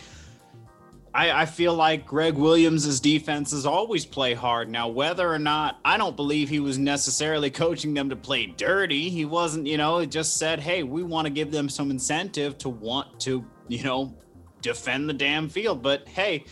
I, 1.15 1.43
I 1.43 1.47
feel 1.47 1.75
like 1.75 2.07
Gregg 2.07 2.35
Williams' 2.35 2.99
defenses 2.99 3.65
always 3.67 4.05
play 4.05 4.35
hard. 4.35 4.69
Now, 4.69 4.89
whether 4.89 5.33
or 5.33 5.39
not 5.39 5.79
I 5.85 5.97
don't 5.97 6.17
believe 6.17 6.49
he 6.49 6.59
was 6.59 6.77
necessarily 6.77 7.51
coaching 7.51 7.95
them 7.95 8.11
to 8.11 8.17
play 8.17 8.47
dirty, 8.47 9.11
he 9.11 9.25
wasn't, 9.25 9.69
you 9.69 9.77
know, 9.77 9.99
it 9.99 10.11
just 10.11 10.37
said, 10.39 10.59
hey, 10.59 10.83
we 10.83 11.05
want 11.05 11.27
to 11.27 11.31
give 11.33 11.53
them 11.53 11.69
some 11.69 11.91
incentive 11.93 12.59
to 12.59 12.69
want 12.69 13.21
to, 13.21 13.45
you 13.69 13.85
know, 13.85 14.13
defend 14.61 15.09
the 15.09 15.13
damn 15.13 15.49
field. 15.49 15.83
But 15.83 16.09
hey, 16.09 16.45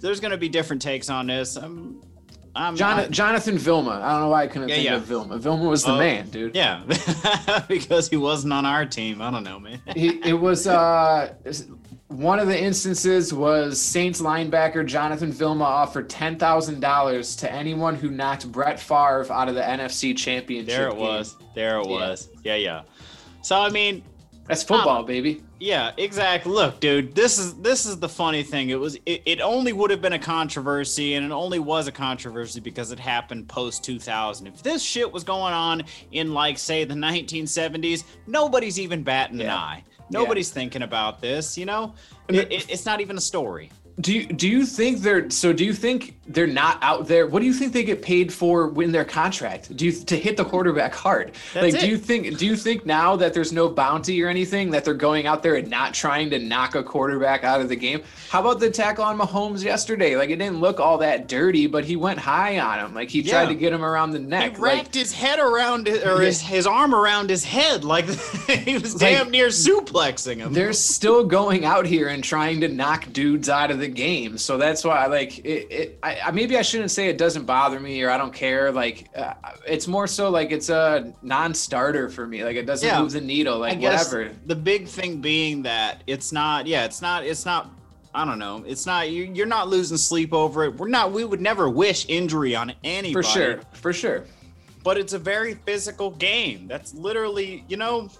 there's 0.00 0.20
going 0.20 0.30
to 0.32 0.38
be 0.38 0.48
different 0.48 0.80
takes 0.80 1.10
on 1.10 1.26
this. 1.26 1.56
I'm, 1.56 2.00
I'm, 2.54 2.76
John, 2.76 2.98
I- 2.98 3.08
Jonathan 3.08 3.58
Vilma. 3.58 4.00
I 4.02 4.12
don't 4.12 4.20
know 4.22 4.28
why 4.28 4.44
I 4.44 4.46
couldn't 4.46 4.68
Yeah, 4.70 4.74
think 4.76 4.86
yeah. 4.86 4.96
of 4.96 5.02
Vilma. 5.02 5.36
Vilma 5.38 5.64
was 5.68 5.84
the 5.84 5.92
Oh, 5.92 5.98
man, 5.98 6.30
dude. 6.30 6.54
yeah, 6.56 6.82
because 7.68 8.08
he 8.08 8.16
wasn't 8.16 8.54
on 8.54 8.64
our 8.64 8.86
team. 8.86 9.20
I 9.20 9.30
don't 9.30 9.44
know, 9.44 9.60
man. 9.60 9.80
he, 9.94 10.18
it 10.26 10.34
was 10.40 10.66
uh 10.66 11.34
one 12.12 12.38
of 12.38 12.46
the 12.46 12.60
instances 12.60 13.32
was 13.34 13.80
Saints 13.80 14.20
linebacker 14.20 14.84
Jonathan 14.86 15.32
Vilma 15.32 15.64
offered 15.64 16.08
ten 16.10 16.38
thousand 16.38 16.80
dollars 16.80 17.34
to 17.36 17.50
anyone 17.52 17.94
who 17.94 18.10
knocked 18.10 18.50
Brett 18.52 18.78
Favre 18.78 19.26
out 19.32 19.48
of 19.48 19.54
the 19.54 19.62
NFC 19.62 20.16
Championship. 20.16 20.68
There 20.76 20.88
it 20.88 20.92
game. 20.92 21.00
was. 21.00 21.36
There 21.54 21.78
it 21.78 21.86
Yeah. 21.86 21.92
was. 21.92 22.28
Yeah, 22.44 22.54
yeah. 22.56 22.82
So 23.42 23.58
I 23.60 23.70
mean, 23.70 24.02
That's 24.46 24.62
football, 24.62 24.98
um, 25.00 25.06
baby. 25.06 25.42
yeah, 25.60 25.92
exactly. 25.96 26.52
Look, 26.52 26.80
dude, 26.80 27.14
this 27.14 27.38
is 27.38 27.54
this 27.54 27.86
is 27.86 27.98
the 27.98 28.08
funny 28.08 28.42
thing. 28.42 28.70
It 28.70 28.78
was 28.78 28.96
it, 29.06 29.22
it 29.24 29.40
only 29.40 29.72
would 29.72 29.90
have 29.90 30.00
been 30.02 30.12
a 30.12 30.18
controversy, 30.18 31.14
and 31.14 31.24
it 31.26 31.32
only 31.32 31.58
was 31.58 31.86
a 31.88 31.92
controversy 31.92 32.60
because 32.60 32.92
it 32.92 32.98
happened 32.98 33.48
post 33.48 33.84
2000. 33.84 34.46
If 34.46 34.62
this 34.62 34.82
shit 34.82 35.10
was 35.12 35.24
going 35.24 35.54
on 35.54 35.82
in 36.12 36.34
like 36.34 36.58
say 36.58 36.84
the 36.84 36.94
1970s, 36.94 38.04
nobody's 38.26 38.78
even 38.80 39.02
batting 39.02 39.40
an 39.40 39.50
eye. 39.50 39.84
Nobody's 40.12 40.50
thinking 40.50 40.82
about 40.82 41.20
this. 41.20 41.56
You 41.58 41.66
know, 41.66 41.94
it, 42.28 42.52
it, 42.52 42.70
it's 42.70 42.86
not 42.86 43.00
even 43.00 43.16
a 43.16 43.20
story. 43.20 43.70
Do 44.00 44.12
you 44.12 44.26
do 44.26 44.48
you 44.48 44.64
think 44.64 45.00
they're 45.00 45.28
so? 45.30 45.52
Do 45.52 45.64
you 45.64 45.72
think 45.74 46.18
they're 46.26 46.46
not 46.46 46.78
out 46.82 47.08
there? 47.08 47.26
What 47.26 47.40
do 47.40 47.46
you 47.46 47.52
think 47.52 47.72
they 47.72 47.84
get 47.84 48.00
paid 48.00 48.32
for 48.32 48.82
in 48.82 48.92
their 48.92 49.04
contract? 49.04 49.76
Do 49.76 49.84
you 49.84 49.92
to 49.92 50.16
hit 50.16 50.36
the 50.36 50.44
quarterback 50.44 50.94
hard? 50.94 51.32
That's 51.52 51.72
like, 51.72 51.80
do 51.80 51.86
it. 51.86 51.90
you 51.90 51.98
think 51.98 52.38
do 52.38 52.46
you 52.46 52.56
think 52.56 52.86
now 52.86 53.16
that 53.16 53.34
there's 53.34 53.52
no 53.52 53.68
bounty 53.68 54.22
or 54.22 54.28
anything 54.28 54.70
that 54.70 54.84
they're 54.84 54.94
going 54.94 55.26
out 55.26 55.42
there 55.42 55.56
and 55.56 55.68
not 55.68 55.92
trying 55.94 56.30
to 56.30 56.38
knock 56.38 56.74
a 56.74 56.82
quarterback 56.82 57.44
out 57.44 57.60
of 57.60 57.68
the 57.68 57.76
game? 57.76 58.02
How 58.30 58.40
about 58.40 58.60
the 58.60 58.70
tackle 58.70 59.04
on 59.04 59.18
Mahomes 59.18 59.62
yesterday? 59.62 60.16
Like 60.16 60.30
it 60.30 60.36
didn't 60.36 60.60
look 60.60 60.80
all 60.80 60.98
that 60.98 61.28
dirty, 61.28 61.66
but 61.66 61.84
he 61.84 61.96
went 61.96 62.18
high 62.18 62.58
on 62.60 62.78
him. 62.78 62.94
Like 62.94 63.10
he 63.10 63.22
tried 63.22 63.46
to 63.46 63.54
get 63.54 63.72
him 63.72 63.84
around 63.84 64.12
the 64.12 64.18
neck 64.20 64.56
He 64.56 64.62
wrapped 64.62 64.78
Like 64.86 64.94
his 64.94 65.12
head 65.12 65.38
around 65.38 65.86
it, 65.88 66.06
or 66.06 66.20
his, 66.20 66.40
his 66.40 66.66
arm 66.66 66.94
around 66.94 67.28
his 67.28 67.44
head, 67.44 67.84
like 67.84 68.06
he 68.48 68.78
was 68.78 68.94
Like, 68.94 69.16
damn 69.18 69.30
near 69.30 69.48
suplexing 69.48 70.36
him. 70.36 70.52
they're 70.52 70.72
still 70.72 71.24
going 71.24 71.64
out 71.64 71.84
here 71.84 72.08
and 72.08 72.24
trying 72.24 72.60
to 72.60 72.68
knock 72.68 73.12
dudes 73.12 73.48
out 73.48 73.70
of 73.70 73.81
the 73.82 73.88
game. 73.88 74.38
So 74.38 74.56
that's 74.56 74.84
why, 74.84 75.06
like, 75.06 75.38
it, 75.40 75.66
it 75.70 75.98
I, 76.02 76.30
maybe 76.30 76.56
I 76.56 76.62
shouldn't 76.62 76.90
say 76.90 77.08
it 77.08 77.18
doesn't 77.18 77.44
bother 77.44 77.78
me 77.80 78.02
or 78.02 78.10
I 78.10 78.16
don't 78.16 78.32
care. 78.32 78.72
Like, 78.72 79.08
uh, 79.14 79.34
it's 79.66 79.86
more 79.86 80.06
so 80.06 80.30
like 80.30 80.50
it's 80.52 80.70
a 80.70 81.12
non-starter 81.22 82.08
for 82.08 82.26
me. 82.26 82.44
Like, 82.44 82.56
it 82.56 82.64
doesn't 82.64 82.86
Yeah. 82.88 83.02
move 83.02 83.12
the 83.12 83.20
needle. 83.20 83.58
Like, 83.58 83.80
whatever. 83.80 84.30
the 84.46 84.54
big 84.56 84.86
thing 84.88 85.20
being 85.20 85.62
that 85.64 86.02
it's 86.06 86.32
not, 86.32 86.66
yeah, 86.66 86.84
it's 86.84 87.02
not, 87.02 87.24
it's 87.26 87.44
not. 87.44 87.70
I 88.14 88.26
don't 88.26 88.38
know. 88.38 88.62
It's 88.66 88.84
not 88.84 89.10
you. 89.10 89.24
You're 89.34 89.46
not 89.46 89.68
losing 89.68 89.96
sleep 89.96 90.34
over 90.34 90.64
it. 90.64 90.76
We're 90.76 90.88
not. 90.88 91.12
We 91.12 91.24
would 91.24 91.40
never 91.40 91.68
wish 91.70 92.04
injury 92.08 92.54
on 92.54 92.74
anybody. 92.84 93.12
For 93.14 93.22
sure. 93.22 93.60
For 93.72 93.92
sure. 93.92 94.24
But 94.84 94.98
it's 94.98 95.14
a 95.14 95.18
very 95.18 95.54
physical 95.54 96.10
game. 96.10 96.68
That's 96.68 96.92
literally, 96.92 97.64
you 97.68 97.78
know, 97.78 98.10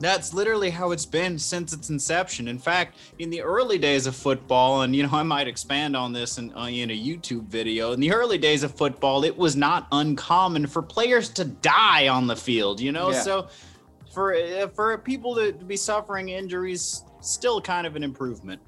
that's 0.00 0.32
literally 0.32 0.70
how 0.70 0.90
it's 0.90 1.04
been 1.04 1.38
since 1.38 1.72
its 1.72 1.90
inception. 1.90 2.48
In 2.48 2.58
fact, 2.58 2.96
in 3.18 3.30
the 3.30 3.42
early 3.42 3.78
days 3.78 4.06
of 4.06 4.16
football, 4.16 4.82
and 4.82 4.96
you 4.96 5.02
know, 5.02 5.10
I 5.12 5.22
might 5.22 5.46
expand 5.46 5.94
on 5.94 6.12
this 6.12 6.38
in, 6.38 6.52
uh, 6.56 6.64
in 6.64 6.90
a 6.90 6.98
YouTube 6.98 7.44
video. 7.44 7.92
In 7.92 8.00
the 8.00 8.12
early 8.12 8.38
days 8.38 8.62
of 8.62 8.74
football, 8.74 9.24
it 9.24 9.36
was 9.36 9.56
not 9.56 9.86
uncommon 9.92 10.66
for 10.66 10.82
players 10.82 11.28
to 11.30 11.44
die 11.44 12.08
on 12.08 12.26
the 12.26 12.36
field. 12.36 12.80
You 12.80 12.92
know, 12.92 13.10
Yeah. 13.10 13.20
so 13.20 13.48
for 14.10 14.34
uh, 14.34 14.68
for 14.68 14.96
people 14.98 15.34
to, 15.36 15.52
be 15.52 15.76
suffering 15.76 16.30
injuries, 16.30 17.04
still 17.20 17.60
kind 17.60 17.86
of 17.86 17.94
an 17.94 18.02
improvement. 18.02 18.60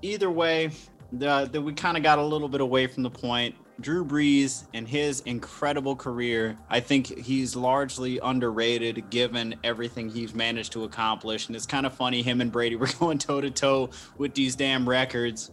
Either 0.00 0.30
way, 0.30 0.70
the, 1.12 1.48
the 1.52 1.60
we 1.60 1.72
kind 1.72 1.96
of 1.96 2.02
got 2.02 2.18
a 2.18 2.24
little 2.24 2.48
bit 2.48 2.60
away 2.60 2.86
from 2.86 3.02
the 3.02 3.10
point. 3.10 3.54
Drew 3.82 4.04
Brees 4.04 4.64
and 4.72 4.86
his 4.88 5.20
incredible 5.22 5.96
career, 5.96 6.56
I 6.70 6.80
think 6.80 7.18
he's 7.18 7.56
largely 7.56 8.18
underrated 8.22 9.10
given 9.10 9.56
everything 9.64 10.08
he's 10.08 10.34
managed 10.34 10.72
to 10.72 10.84
accomplish. 10.84 11.48
And 11.48 11.56
it's 11.56 11.66
kind 11.66 11.84
of 11.84 11.92
funny, 11.92 12.22
him 12.22 12.40
and 12.40 12.50
Brady 12.52 12.76
were 12.82 12.88
going 13.00 13.18
toe 13.18 13.40
to 13.40 13.50
toe 13.50 13.90
with 14.16 14.34
these 14.34 14.54
damn 14.56 14.88
records 14.88 15.50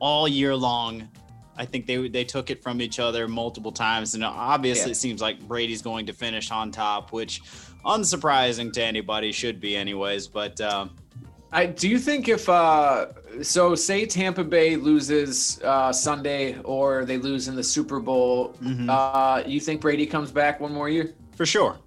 all 0.00 0.26
year 0.28 0.54
long. 0.54 1.08
I 1.56 1.64
think 1.64 1.86
they 1.86 2.06
they 2.08 2.22
took 2.24 2.50
it 2.50 2.62
from 2.62 2.80
each 2.80 3.00
other 3.00 3.26
multiple 3.26 3.72
times, 3.72 4.14
and 4.14 4.22
obviously 4.24 4.86
Yeah. 4.86 4.92
it 4.92 4.96
seems 4.96 5.20
like 5.20 5.40
Brady's 5.40 5.82
going 5.82 6.06
to 6.06 6.12
finish 6.12 6.52
on 6.52 6.70
top, 6.70 7.12
which 7.12 7.42
unsurprising 7.84 8.72
to 8.74 8.82
anybody 8.84 9.32
should 9.32 9.60
be, 9.60 9.76
anyways. 9.76 10.28
But 10.28 10.60
um, 10.60 10.94
I 11.52 11.66
do 11.66 11.88
you 11.88 11.98
think 11.98 12.28
if 12.28 12.48
uh 12.48 13.06
so 13.42 13.74
say 13.74 14.04
Tampa 14.06 14.44
Bay 14.44 14.76
loses 14.76 15.60
uh 15.62 15.92
Sunday 15.92 16.58
or 16.62 17.04
they 17.04 17.16
lose 17.18 17.48
in 17.48 17.56
the 17.56 17.64
Super 17.64 18.00
Bowl, 18.00 18.54
Mhm. 18.62 18.88
uh 18.88 19.42
you 19.46 19.60
think 19.60 19.80
Brady 19.80 20.06
comes 20.06 20.30
back 20.30 20.60
one 20.60 20.72
more 20.72 20.88
year? 20.88 21.14
for 21.36 21.46
sure, 21.46 21.78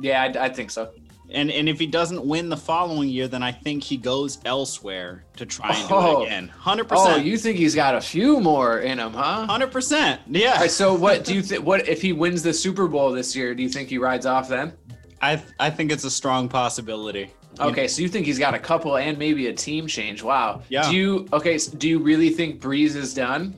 Yeah, 0.00 0.22
I, 0.22 0.44
I 0.44 0.48
think 0.48 0.70
so. 0.70 0.90
And 1.30 1.50
and 1.50 1.68
if 1.68 1.78
he 1.78 1.86
doesn't 1.86 2.24
win 2.24 2.48
the 2.48 2.56
following 2.56 3.08
year, 3.08 3.26
then 3.26 3.42
I 3.42 3.52
think 3.52 3.82
he 3.82 3.96
goes 3.96 4.38
elsewhere 4.44 5.24
to 5.36 5.44
try 5.46 5.70
and 5.74 5.88
do 5.88 5.94
Oh. 5.94 6.22
it 6.22 6.26
again. 6.26 6.48
Hundred 6.48 6.86
Oh, 6.86 6.88
percent. 6.90 7.14
Oh, 7.14 7.16
you 7.20 7.36
think 7.36 7.56
he's 7.58 7.74
got 7.74 7.94
a 7.94 8.00
few 8.00 8.38
more 8.40 8.78
in 8.80 8.98
him, 8.98 9.12
huh? 9.14 9.46
Hundred 9.46 9.72
percent. 9.72 10.20
Yeah. 10.28 10.52
All 10.54 10.60
right, 10.60 10.70
so 10.70 10.94
what 10.94 11.24
do 11.24 11.34
you 11.34 11.42
think? 11.42 11.64
What 11.66 11.88
if 11.88 12.00
he 12.02 12.12
wins 12.12 12.42
the 12.42 12.52
Super 12.54 12.86
Bowl 12.86 13.10
this 13.12 13.34
year? 13.34 13.54
Do 13.54 13.62
you 13.62 13.68
think 13.70 13.88
he 13.88 13.98
rides 13.98 14.24
off 14.26 14.48
then? 14.48 14.72
I 15.20 15.42
I 15.58 15.70
think 15.70 15.90
it's 15.90 16.04
a 16.04 16.10
strong 16.10 16.48
possibility. 16.48 17.30
Okay, 17.60 17.86
so 17.88 18.02
you 18.02 18.08
think 18.08 18.26
he's 18.26 18.38
got 18.38 18.54
a 18.54 18.58
couple 18.58 18.96
and 18.96 19.18
maybe 19.18 19.46
a 19.48 19.52
team 19.52 19.86
change? 19.86 20.22
Wow. 20.22 20.62
Yeah. 20.68 20.88
Do 20.88 20.96
you 20.96 21.28
okay? 21.32 21.58
So 21.58 21.76
do 21.76 21.88
you 21.88 21.98
really 21.98 22.30
think 22.30 22.60
Brees 22.60 22.96
is 22.96 23.14
done? 23.14 23.54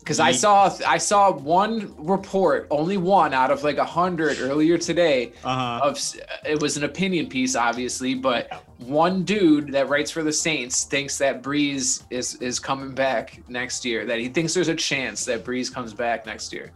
Because 0.00 0.20
I 0.20 0.32
saw 0.32 0.74
I 0.86 0.96
saw 0.96 1.30
one 1.32 1.94
report, 1.98 2.66
only 2.70 2.96
one 2.96 3.34
out 3.34 3.50
of 3.50 3.62
like 3.62 3.76
a 3.76 3.84
hundred 3.84 4.38
earlier 4.40 4.78
today. 4.78 5.32
Uh-huh. 5.44 5.80
Of 5.82 6.00
it 6.46 6.60
was 6.62 6.78
an 6.78 6.84
opinion 6.84 7.28
piece, 7.28 7.54
obviously, 7.54 8.14
but 8.14 8.64
one 8.78 9.22
dude 9.24 9.72
that 9.72 9.90
writes 9.90 10.10
for 10.10 10.22
the 10.22 10.32
Saints 10.32 10.84
thinks 10.84 11.18
that 11.18 11.42
Brees 11.42 12.04
is 12.10 12.36
is 12.36 12.58
coming 12.58 12.94
back 12.94 13.42
next 13.48 13.84
year. 13.84 14.06
That 14.06 14.18
he 14.18 14.28
thinks 14.28 14.54
there's 14.54 14.68
a 14.68 14.74
chance 14.74 15.26
that 15.26 15.44
Brees 15.44 15.72
comes 15.72 15.92
back 15.92 16.24
next 16.24 16.54
year. 16.54 16.72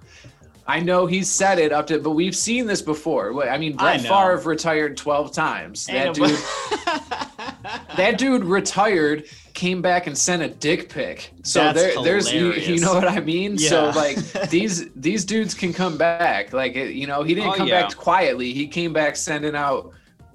I 0.72 0.80
know 0.80 1.04
he's 1.04 1.30
said 1.30 1.58
it 1.58 1.70
up 1.70 1.86
to, 1.88 1.98
but 1.98 2.12
we've 2.12 2.34
seen 2.34 2.66
this 2.66 2.80
before. 2.80 3.46
I 3.46 3.58
mean, 3.58 3.76
Brett 3.76 4.02
know. 4.02 4.08
Favre 4.08 4.48
retired 4.48 4.96
12 4.96 5.30
times. 5.30 5.84
That 5.84 6.14
dude, 6.14 6.30
that 7.98 8.16
dude 8.16 8.42
retired, 8.42 9.26
came 9.52 9.82
back 9.82 10.06
and 10.06 10.16
sent 10.16 10.42
a 10.42 10.48
dick 10.48 10.88
pic. 10.88 11.30
So 11.42 11.60
That's 11.60 11.78
there, 11.78 12.02
there's, 12.02 12.32
you, 12.32 12.54
you 12.54 12.80
know 12.80 12.94
what 12.94 13.06
I 13.06 13.20
mean? 13.20 13.58
So 13.58 13.90
like 13.90 14.16
these 14.48 14.90
these 14.94 15.26
dudes 15.26 15.52
can 15.52 15.74
come 15.74 15.98
back. 15.98 16.54
Like 16.54 16.74
you 16.74 17.06
know, 17.06 17.22
he 17.22 17.34
didn't 17.34 17.50
Oh, 17.50 17.54
come 17.54 17.68
yeah. 17.68 17.82
back 17.82 17.94
quietly. 17.94 18.54
He 18.54 18.66
came 18.66 18.94
back 18.94 19.16
sending 19.16 19.54
out 19.54 19.92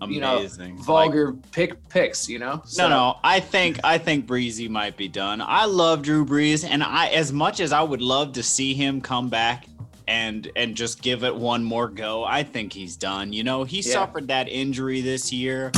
you 0.08 0.22
know 0.22 0.38
Amazing. 0.38 0.78
vulgar 0.78 1.34
pick 1.52 1.90
picks. 1.90 2.30
You 2.30 2.38
know. 2.38 2.62
No, 2.78 2.90
no. 2.90 3.18
I 3.24 3.40
think 3.40 3.80
I 3.84 3.98
think 3.98 4.28
Breezy 4.28 4.68
might 4.68 4.98
be 4.98 5.08
done. 5.08 5.42
I 5.42 5.66
love 5.66 6.04
Drew 6.04 6.28
Brees, 6.28 6.64
and 6.64 6.84
I 6.84 7.08
as 7.08 7.34
much 7.34 7.60
as 7.60 7.72
I 7.72 7.82
would 7.82 8.04
love 8.04 8.34
to 8.34 8.44
see 8.44 8.76
him 8.76 9.02
come 9.02 9.30
back 9.30 9.66
and 10.08 10.50
and 10.56 10.76
just 10.76 11.02
give 11.02 11.24
it 11.24 11.36
one 11.36 11.64
more 11.64 11.88
go, 11.90 12.24
I 12.24 12.44
think 12.44 12.74
he's 12.74 12.96
done. 12.96 13.34
You 13.34 13.44
know, 13.44 13.64
he 13.64 13.78
Yeah. 13.82 13.94
suffered 13.94 14.28
that 14.30 14.48
injury 14.50 15.02
this 15.02 15.32
year. 15.34 15.72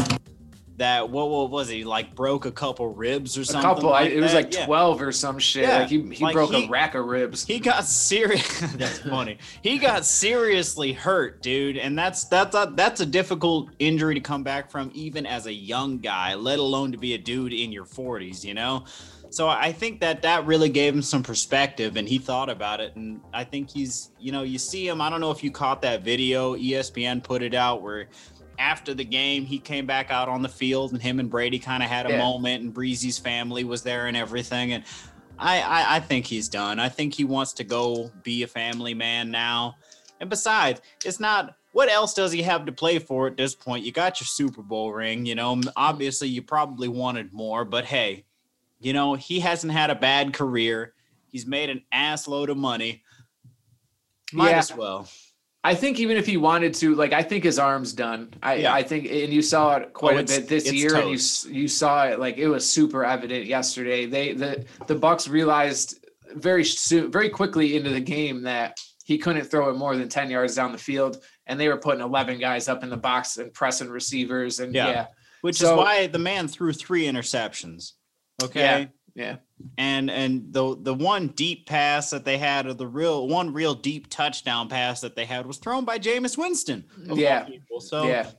That 0.77 1.09
what, 1.09 1.29
what 1.29 1.49
was 1.49 1.67
he 1.67 1.83
like? 1.83 2.15
Broke 2.15 2.45
a 2.45 2.51
couple 2.51 2.87
ribs 2.93 3.37
or 3.37 3.43
something. 3.43 3.69
A 3.69 3.73
couple. 3.73 3.89
I, 3.93 4.03
like 4.03 4.11
it 4.13 4.21
was 4.21 4.33
like 4.33 4.53
Yeah. 4.53 4.65
twelve 4.65 5.01
or 5.01 5.11
some 5.11 5.37
shit. 5.37 5.63
Yeah, 5.63 5.79
Like 5.79 5.89
he 5.89 6.01
he 6.13 6.23
like 6.23 6.33
broke 6.33 6.53
he- 6.53 6.67
a 6.67 6.69
rack 6.69 6.95
of 6.95 7.05
ribs. 7.05 7.43
He 7.43 7.59
got 7.59 7.83
serious. 7.83 8.59
that's 8.77 8.99
funny. 8.99 9.39
He 9.61 9.77
got 9.77 10.05
seriously 10.05 10.93
hurt, 10.93 11.41
dude, 11.41 11.75
and 11.75 11.99
that's 11.99 12.23
that's 12.23 12.55
a 12.55 12.71
that's 12.75 13.01
a 13.01 13.05
difficult 13.05 13.71
injury 13.79 14.13
to 14.15 14.21
come 14.21 14.41
back 14.43 14.71
from, 14.71 14.89
even 14.93 15.25
as 15.25 15.47
a 15.47 15.53
young 15.53 15.97
guy, 15.97 16.35
let 16.35 16.59
alone 16.59 16.93
to 16.93 16.97
be 16.97 17.13
a 17.13 17.17
dude 17.17 17.51
in 17.51 17.73
your 17.73 17.83
forties. 17.83 18.45
You 18.45 18.53
know, 18.53 18.85
so 19.29 19.47
I 19.47 19.71
think 19.71 19.99
that 20.01 20.21
that 20.23 20.45
really 20.45 20.69
gave 20.69 20.93
him 20.93 21.01
some 21.01 21.23
perspective, 21.23 21.97
and 21.97 22.07
he 22.07 22.17
thought 22.17 22.49
about 22.49 22.79
it, 22.81 22.95
and 22.95 23.21
I 23.33 23.43
think 23.43 23.69
he's, 23.69 24.11
you 24.19 24.31
know, 24.31 24.43
you 24.43 24.57
see 24.59 24.87
him. 24.87 25.01
I 25.01 25.09
don't 25.09 25.21
know 25.21 25.31
if 25.31 25.43
you 25.43 25.51
caught 25.51 25.81
that 25.83 26.03
video. 26.03 26.55
ESPN 26.55 27.23
put 27.23 27.41
it 27.41 27.53
out 27.53 27.81
where. 27.81 28.07
After 28.61 28.93
the 28.93 29.05
game, 29.05 29.45
he 29.45 29.57
came 29.57 29.85
back 29.85 30.11
out 30.11 30.27
on 30.27 30.41
the 30.41 30.49
field, 30.49 30.91
and 30.91 31.01
him 31.01 31.21
and 31.21 31.29
Brady 31.29 31.59
kind 31.59 31.81
of 31.81 31.87
had 31.87 32.05
a 32.05 32.09
Yeah. 32.09 32.17
moment, 32.17 32.61
and 32.61 32.73
Breezy's 32.73 33.17
family 33.17 33.63
was 33.63 33.83
there 33.83 34.07
and 34.07 34.17
everything. 34.17 34.73
And 34.73 34.83
I, 35.37 35.61
I 35.61 35.95
I 35.95 35.99
think 36.01 36.25
he's 36.25 36.49
done. 36.49 36.77
I 36.77 36.89
think 36.89 37.13
he 37.13 37.23
wants 37.23 37.53
to 37.53 37.63
go 37.63 38.11
be 38.21 38.43
a 38.43 38.47
family 38.47 38.93
man 38.93 39.31
now. 39.31 39.75
And 40.19 40.29
besides, 40.29 40.81
it's 41.05 41.21
not 41.21 41.55
what 41.71 41.89
else 41.89 42.13
does 42.13 42.33
he 42.33 42.41
have 42.41 42.65
to 42.65 42.73
play 42.73 42.99
for 42.99 43.27
at 43.27 43.37
this 43.37 43.55
point? 43.55 43.85
You 43.85 43.93
got 43.93 44.19
your 44.19 44.25
Super 44.27 44.61
Bowl 44.61 44.91
ring, 44.91 45.25
you 45.25 45.35
know. 45.35 45.61
Obviously, 45.77 46.27
you 46.27 46.41
probably 46.41 46.89
wanted 46.89 47.31
more, 47.31 47.63
but 47.63 47.85
hey, 47.85 48.25
you 48.79 48.93
know, 48.93 49.15
he 49.15 49.39
hasn't 49.39 49.73
had 49.73 49.89
a 49.89 49.95
bad 49.95 50.33
career. 50.33 50.93
He's 51.27 51.45
made 51.45 51.69
an 51.69 51.83
ass 51.91 52.27
load 52.27 52.49
of 52.49 52.57
money. 52.57 53.03
Might 54.31 54.51
Yeah. 54.51 54.59
as 54.59 54.75
well. 54.75 55.07
I 55.63 55.75
think 55.75 55.99
even 55.99 56.15
if 56.15 56.25
he 56.25 56.37
wanted 56.37 56.73
to, 56.75 56.95
like, 56.95 57.11
I 57.11 57.21
think 57.21 57.43
his 57.43 57.59
arm's 57.59 57.91
done. 57.91 58.33
I, 58.41 58.55
Yeah. 58.55 58.73
I 58.73 58.81
think, 58.81 59.05
and 59.11 59.33
you 59.33 59.41
saw 59.41 59.75
it 59.75 59.91
quite 59.93 60.15
Oh, 60.15 60.19
a 60.19 60.23
bit 60.23 60.47
this 60.47 60.71
year, 60.71 60.95
and 60.95 61.09
you 61.09 61.19
you 61.53 61.67
saw 61.67 62.05
it 62.07 62.19
like 62.19 62.37
it 62.37 62.47
was 62.47 62.67
super 62.69 63.03
evident 63.03 63.45
yesterday. 63.45 64.05
They 64.05 64.33
the 64.33 64.65
the 64.87 64.95
Bucks 64.95 65.27
realized 65.27 66.05
very 66.35 66.63
soon, 66.63 67.11
very 67.11 67.29
quickly 67.29 67.75
into 67.75 67.89
the 67.89 67.99
game 67.99 68.43
that 68.43 68.79
he 69.03 69.17
couldn't 69.17 69.45
throw 69.45 69.69
it 69.69 69.73
more 69.75 69.97
than 69.97 70.07
ten 70.07 70.29
yards 70.29 70.55
down 70.55 70.71
the 70.71 70.77
field, 70.77 71.21
and 71.47 71.59
they 71.59 71.67
were 71.67 71.77
putting 71.77 72.01
eleven 72.01 72.39
guys 72.39 72.69
up 72.69 72.81
in 72.83 72.89
the 72.89 72.95
box 72.97 73.35
and 73.37 73.53
pressing 73.53 73.89
receivers, 73.89 74.61
and 74.61 74.73
Yeah. 74.73 74.87
yeah, 74.89 75.07
Which 75.41 75.57
So- 75.57 75.73
is 75.73 75.77
why 75.77 76.07
the 76.07 76.19
man 76.19 76.47
threw 76.47 76.71
three 76.71 77.03
interceptions. 77.03 77.93
Okay. 78.43 78.89
yeah. 79.15 79.15
yeah. 79.15 79.35
and 79.77 80.09
and 80.09 80.53
the 80.53 80.77
the 80.81 80.93
one 80.93 81.27
deep 81.29 81.65
pass 81.65 82.09
that 82.11 82.25
they 82.25 82.37
had, 82.37 82.65
or 82.65 82.73
the 82.73 82.87
real 82.87 83.27
one 83.27 83.53
real 83.53 83.73
deep 83.73 84.09
touchdown 84.09 84.69
pass 84.69 85.01
that 85.01 85.15
they 85.15 85.25
had, 85.25 85.45
was 85.45 85.57
thrown 85.57 85.85
by 85.85 85.99
Jameis 85.99 86.37
Winston. 86.37 86.85
Mm-hmm. 86.99 87.13
Yeah. 87.13 87.43
people. 87.43 87.79
So 87.79 88.07
yeah. 88.07 88.29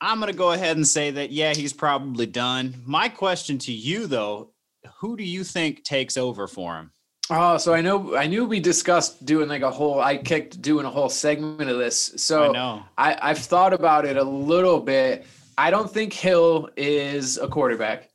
I'm 0.00 0.20
gonna 0.20 0.32
go 0.32 0.52
ahead 0.52 0.76
and 0.76 0.86
say 0.86 1.10
that 1.12 1.30
yeah, 1.30 1.54
he's 1.54 1.72
probably 1.72 2.26
done. 2.26 2.82
My 2.84 3.08
question 3.08 3.58
to 3.58 3.72
you 3.72 4.06
though, 4.06 4.52
who 5.00 5.16
do 5.16 5.24
you 5.24 5.42
think 5.44 5.84
takes 5.84 6.16
over 6.16 6.46
for 6.46 6.76
him? 6.76 6.92
Oh, 7.28 7.56
so 7.56 7.74
I 7.74 7.80
know 7.80 8.14
I 8.16 8.26
knew 8.26 8.44
we 8.44 8.60
discussed 8.60 9.24
doing 9.24 9.48
like 9.48 9.62
a 9.62 9.70
whole 9.70 10.00
I 10.00 10.16
kicked 10.16 10.62
doing 10.62 10.86
a 10.86 10.90
whole 10.90 11.08
segment 11.08 11.68
of 11.68 11.78
this. 11.78 12.12
So 12.16 12.50
I 12.50 12.52
know. 12.52 12.82
I, 12.96 13.18
I've 13.20 13.38
thought 13.38 13.72
about 13.72 14.04
it 14.04 14.16
a 14.16 14.22
little 14.22 14.78
bit. 14.80 15.26
I 15.58 15.70
don't 15.70 15.90
think 15.90 16.12
Hill 16.12 16.68
is 16.76 17.38
a 17.38 17.48
quarterback. 17.48 18.10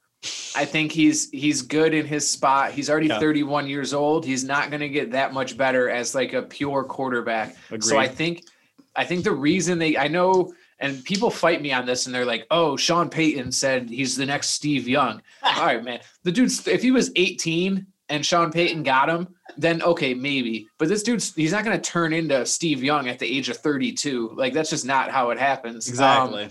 I 0.55 0.65
think 0.65 0.91
he's 0.91 1.29
he's 1.31 1.61
good 1.63 1.93
in 1.93 2.05
his 2.05 2.29
spot. 2.29 2.71
He's 2.71 2.89
already 2.89 3.07
Yeah. 3.07 3.19
31 3.19 3.67
years 3.67 3.93
old. 3.93 4.23
He's 4.25 4.43
not 4.43 4.69
going 4.69 4.81
to 4.81 4.89
get 4.89 5.11
that 5.11 5.33
much 5.33 5.57
better 5.57 5.89
as 5.89 6.13
like 6.13 6.33
a 6.33 6.43
pure 6.43 6.83
quarterback. 6.83 7.55
So 7.79 7.97
I 7.97 8.07
think 8.07 8.43
I 8.95 9.03
think 9.03 9.23
the 9.23 9.31
reason 9.31 9.79
they 9.79 9.97
I 9.97 10.07
know 10.07 10.53
and 10.79 11.03
people 11.05 11.29
fight 11.31 11.61
me 11.61 11.71
on 11.71 11.85
this 11.85 12.05
and 12.05 12.13
they're 12.13 12.25
like, 12.25 12.45
"Oh, 12.51 12.75
Sean 12.77 13.09
Payton 13.09 13.51
said 13.51 13.89
he's 13.89 14.15
the 14.15 14.25
next 14.25 14.49
Steve 14.51 14.87
Young." 14.87 15.21
All 15.43 15.65
right, 15.65 15.83
man. 15.83 16.01
The 16.23 16.31
dude's 16.31 16.67
if 16.67 16.81
he 16.83 16.91
was 16.91 17.11
18 17.15 17.85
and 18.09 18.25
Sean 18.25 18.51
Payton 18.51 18.83
got 18.83 19.09
him, 19.09 19.27
then 19.57 19.81
okay, 19.81 20.13
maybe. 20.13 20.67
But 20.77 20.87
this 20.89 21.01
dude's 21.01 21.33
he's 21.33 21.51
not 21.53 21.63
going 21.65 21.79
to 21.79 21.89
turn 21.89 22.13
into 22.13 22.45
Steve 22.45 22.83
Young 22.83 23.07
at 23.07 23.17
the 23.17 23.25
age 23.25 23.49
of 23.49 23.57
32. 23.57 24.33
Like 24.35 24.53
that's 24.53 24.69
just 24.69 24.85
not 24.85 25.09
how 25.09 25.31
it 25.31 25.39
happens. 25.39 25.87
Um, 25.87 25.93
Exactly. 25.93 26.49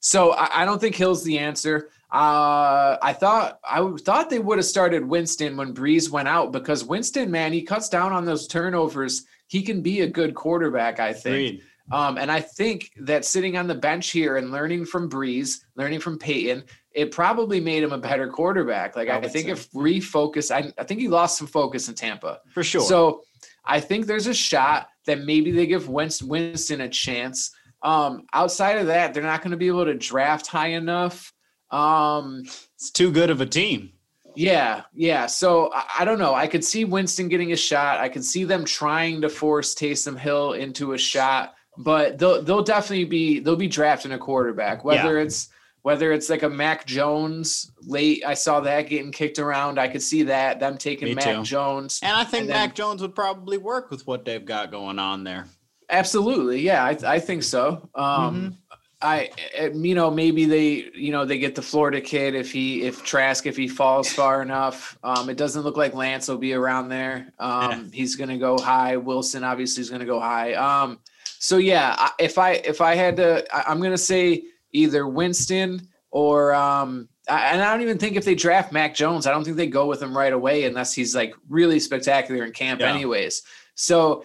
so 0.00 0.32
I, 0.32 0.62
I 0.62 0.64
don't 0.66 0.80
think 0.80 0.96
Hill's 0.96 1.22
the 1.24 1.38
answer. 1.38 1.88
Uh, 2.12 2.96
I 3.00 3.12
thought 3.12 3.60
I 3.64 3.88
thought 4.04 4.30
they 4.30 4.40
would 4.40 4.58
have 4.58 4.64
started 4.64 5.06
Winston 5.06 5.56
when 5.56 5.72
Brees 5.72 6.10
went 6.10 6.26
out 6.26 6.50
because 6.50 6.84
Winston, 6.84 7.30
man, 7.30 7.52
he 7.52 7.62
cuts 7.62 7.88
down 7.88 8.12
on 8.12 8.24
those 8.24 8.48
turnovers. 8.48 9.24
He 9.46 9.62
can 9.62 9.80
be 9.80 10.00
a 10.00 10.08
good 10.08 10.34
quarterback, 10.34 10.98
I 10.98 11.12
think. 11.12 11.60
Um, 11.92 12.18
and 12.18 12.30
I 12.30 12.40
think 12.40 12.92
that 13.00 13.24
sitting 13.24 13.56
on 13.56 13.66
the 13.66 13.74
bench 13.74 14.10
here 14.10 14.36
and 14.36 14.50
learning 14.50 14.84
from 14.84 15.10
Brees, 15.10 15.58
learning 15.74 16.00
from 16.00 16.18
Payton, 16.18 16.64
it 16.92 17.10
probably 17.10 17.60
made 17.60 17.82
him 17.82 17.92
a 17.92 17.98
better 17.98 18.28
quarterback. 18.28 18.96
Like 18.96 19.08
I 19.08 19.18
I, 19.18 19.28
think 19.28 19.46
say. 19.46 19.52
if 19.52 19.70
refocus, 19.72 20.54
I, 20.54 20.72
I 20.78 20.84
think 20.84 21.00
he 21.00 21.08
lost 21.08 21.38
some 21.38 21.46
focus 21.46 21.88
in 21.88 21.94
Tampa. 21.94 22.40
For 22.52 22.62
sure. 22.62 22.82
So 22.82 23.22
I 23.64 23.80
think 23.80 24.06
there's 24.06 24.28
a 24.28 24.34
shot 24.34 24.88
that 25.06 25.20
maybe 25.20 25.50
they 25.50 25.66
give 25.66 25.88
Winston, 25.88 26.28
Winston 26.28 26.80
a 26.80 26.88
chance. 26.88 27.52
Um, 27.82 28.26
outside 28.32 28.78
of 28.78 28.86
that, 28.88 29.14
they're 29.14 29.22
not 29.22 29.42
going 29.42 29.52
to 29.52 29.56
be 29.56 29.68
able 29.68 29.84
to 29.84 29.94
draft 29.94 30.46
high 30.46 30.68
enough. 30.68 31.32
Um, 31.70 32.42
it's 32.74 32.90
too 32.90 33.10
good 33.12 33.30
of 33.30 33.40
a 33.40 33.46
team. 33.46 33.92
yeah, 34.34 34.82
yeah. 34.94 35.26
So 35.26 35.70
I, 35.98 36.04
don't 36.04 36.18
know. 36.18 36.34
I 36.34 36.46
could 36.46 36.64
see 36.64 36.84
Winston 36.84 37.28
getting 37.28 37.52
a 37.52 37.56
shot. 37.56 37.98
I 38.00 38.08
could 38.08 38.24
see 38.24 38.44
them 38.44 38.64
trying 38.64 39.20
to 39.22 39.28
force 39.28 39.74
Taysom 39.74 40.18
Hill 40.18 40.52
into 40.54 40.92
a 40.92 40.98
shot, 40.98 41.54
but 41.78 42.18
they'll 42.18 42.42
they'll 42.42 42.62
definitely 42.62 43.04
be 43.04 43.40
they'll 43.40 43.56
be 43.56 43.68
drafting 43.68 44.12
a 44.12 44.18
quarterback. 44.18 44.84
Whether 44.84 45.18
it's 45.18 45.48
whether 45.82 46.12
it's 46.12 46.28
like 46.28 46.42
a 46.42 46.48
Mac 46.48 46.84
Jones 46.86 47.72
late, 47.82 48.22
I 48.26 48.34
saw 48.34 48.60
that 48.60 48.82
getting 48.88 49.10
kicked 49.12 49.38
around. 49.38 49.78
I 49.78 49.88
could 49.88 50.02
see 50.02 50.24
that 50.24 50.60
them 50.60 50.76
taking 50.76 51.08
Me 51.08 51.14
Mac 51.14 51.24
too. 51.36 51.42
Jones. 51.42 52.00
And 52.02 52.14
I 52.14 52.22
think 52.24 52.42
And 52.42 52.50
then- 52.50 52.56
Mac 52.68 52.74
Jones 52.74 53.00
would 53.02 53.14
probably 53.14 53.56
work 53.58 53.90
with 53.90 54.06
what 54.06 54.24
they've 54.26 54.44
got 54.44 54.70
going 54.70 54.98
on 54.98 55.24
there. 55.24 55.46
Absolutely, 55.88 56.60
yeah, 56.60 56.84
I, 56.84 56.96
I 57.04 57.18
think 57.18 57.42
so. 57.42 57.88
Um, 57.96 58.56
I, 58.69 58.69
I- 59.02 59.30
you 59.74 59.94
know, 59.94 60.10
maybe 60.10 60.44
they, 60.44 60.90
you 60.94 61.10
know, 61.12 61.24
they 61.24 61.38
get 61.38 61.54
the 61.54 61.62
Florida 61.62 62.00
kid 62.00 62.34
if 62.34 62.52
he, 62.52 62.82
if 62.82 63.02
Trask, 63.02 63.46
if 63.46 63.56
he 63.56 63.66
falls 63.66 64.12
far 64.12 64.42
enough. 64.42 64.98
Um, 65.02 65.30
it 65.30 65.36
doesn't 65.36 65.62
look 65.62 65.76
like 65.76 65.94
Lance 65.94 66.28
will 66.28 66.36
be 66.38 66.52
around 66.52 66.88
there. 66.90 67.32
Um, 67.38 67.90
he's 67.92 68.14
gonna 68.16 68.36
go 68.38 68.58
high. 68.58 68.96
Wilson 68.96 69.42
obviously 69.44 69.80
is 69.80 69.88
gonna 69.90 70.04
go 70.04 70.20
high. 70.20 70.52
Um, 70.54 70.98
so 71.24 71.56
yeah, 71.56 72.08
if 72.18 72.36
I, 72.36 72.52
if 72.52 72.80
I 72.82 72.94
had 72.94 73.16
to, 73.16 73.44
I, 73.54 73.70
I'm 73.70 73.80
gonna 73.80 73.96
say 73.96 74.44
either 74.72 75.06
Winston 75.08 75.88
or, 76.10 76.52
um, 76.54 77.08
I, 77.28 77.52
and 77.52 77.62
I 77.62 77.72
don't 77.72 77.82
even 77.82 77.96
think 77.98 78.16
if 78.16 78.24
they 78.24 78.34
draft 78.34 78.70
Mac 78.72 78.94
Jones, 78.94 79.26
I 79.26 79.30
don't 79.30 79.44
think 79.44 79.56
they 79.56 79.66
go 79.66 79.86
with 79.86 80.02
him 80.02 80.14
right 80.16 80.32
away 80.32 80.64
unless 80.64 80.92
he's 80.92 81.14
like 81.14 81.34
really 81.48 81.80
spectacular 81.80 82.44
in 82.44 82.52
camp, 82.52 82.80
Yeah. 82.80 82.92
anyways. 82.92 83.42
So 83.76 84.24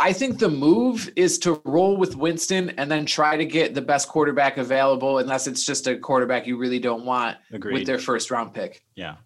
I 0.00 0.14
think 0.14 0.38
the 0.38 0.48
move 0.48 1.10
is 1.14 1.38
to 1.40 1.60
roll 1.66 1.96
with 1.96 2.16
Winston 2.16 2.70
and 2.70 2.90
then 2.90 3.04
try 3.04 3.36
to 3.36 3.44
get 3.44 3.74
the 3.74 3.82
best 3.82 4.08
quarterback 4.08 4.56
available, 4.56 5.18
unless 5.18 5.46
it's 5.46 5.64
just 5.64 5.86
a 5.86 5.98
quarterback 5.98 6.46
you 6.46 6.56
really 6.56 6.78
don't 6.78 7.04
want 7.04 7.36
Agreed. 7.52 7.74
with 7.74 7.86
their 7.86 7.98
first 7.98 8.30
round 8.30 8.54
pick. 8.54 8.82
Yeah. 8.94 9.16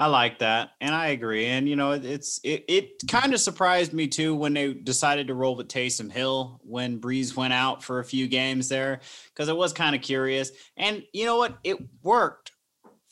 I 0.00 0.06
like 0.06 0.38
that, 0.38 0.70
and 0.80 0.94
I 0.94 1.08
agree. 1.08 1.46
And 1.46 1.68
you 1.68 1.74
know, 1.74 1.90
it's 1.90 2.38
it, 2.44 2.64
it 2.68 2.90
kind 3.08 3.34
of 3.34 3.40
surprised 3.40 3.92
me 3.92 4.06
too 4.06 4.32
when 4.32 4.54
they 4.54 4.72
decided 4.72 5.26
to 5.26 5.34
roll 5.34 5.56
with 5.56 5.66
Taysom 5.66 6.12
Hill 6.12 6.60
when 6.62 7.00
Brees 7.00 7.34
went 7.34 7.52
out 7.52 7.82
for 7.82 7.98
a 7.98 8.04
few 8.04 8.28
games 8.28 8.68
there, 8.68 9.00
because 9.34 9.48
it 9.48 9.56
was 9.56 9.72
kind 9.72 9.96
of 9.96 10.02
curious. 10.02 10.52
And 10.76 11.02
you 11.12 11.26
know 11.26 11.36
what? 11.38 11.58
It 11.64 11.78
worked 12.04 12.52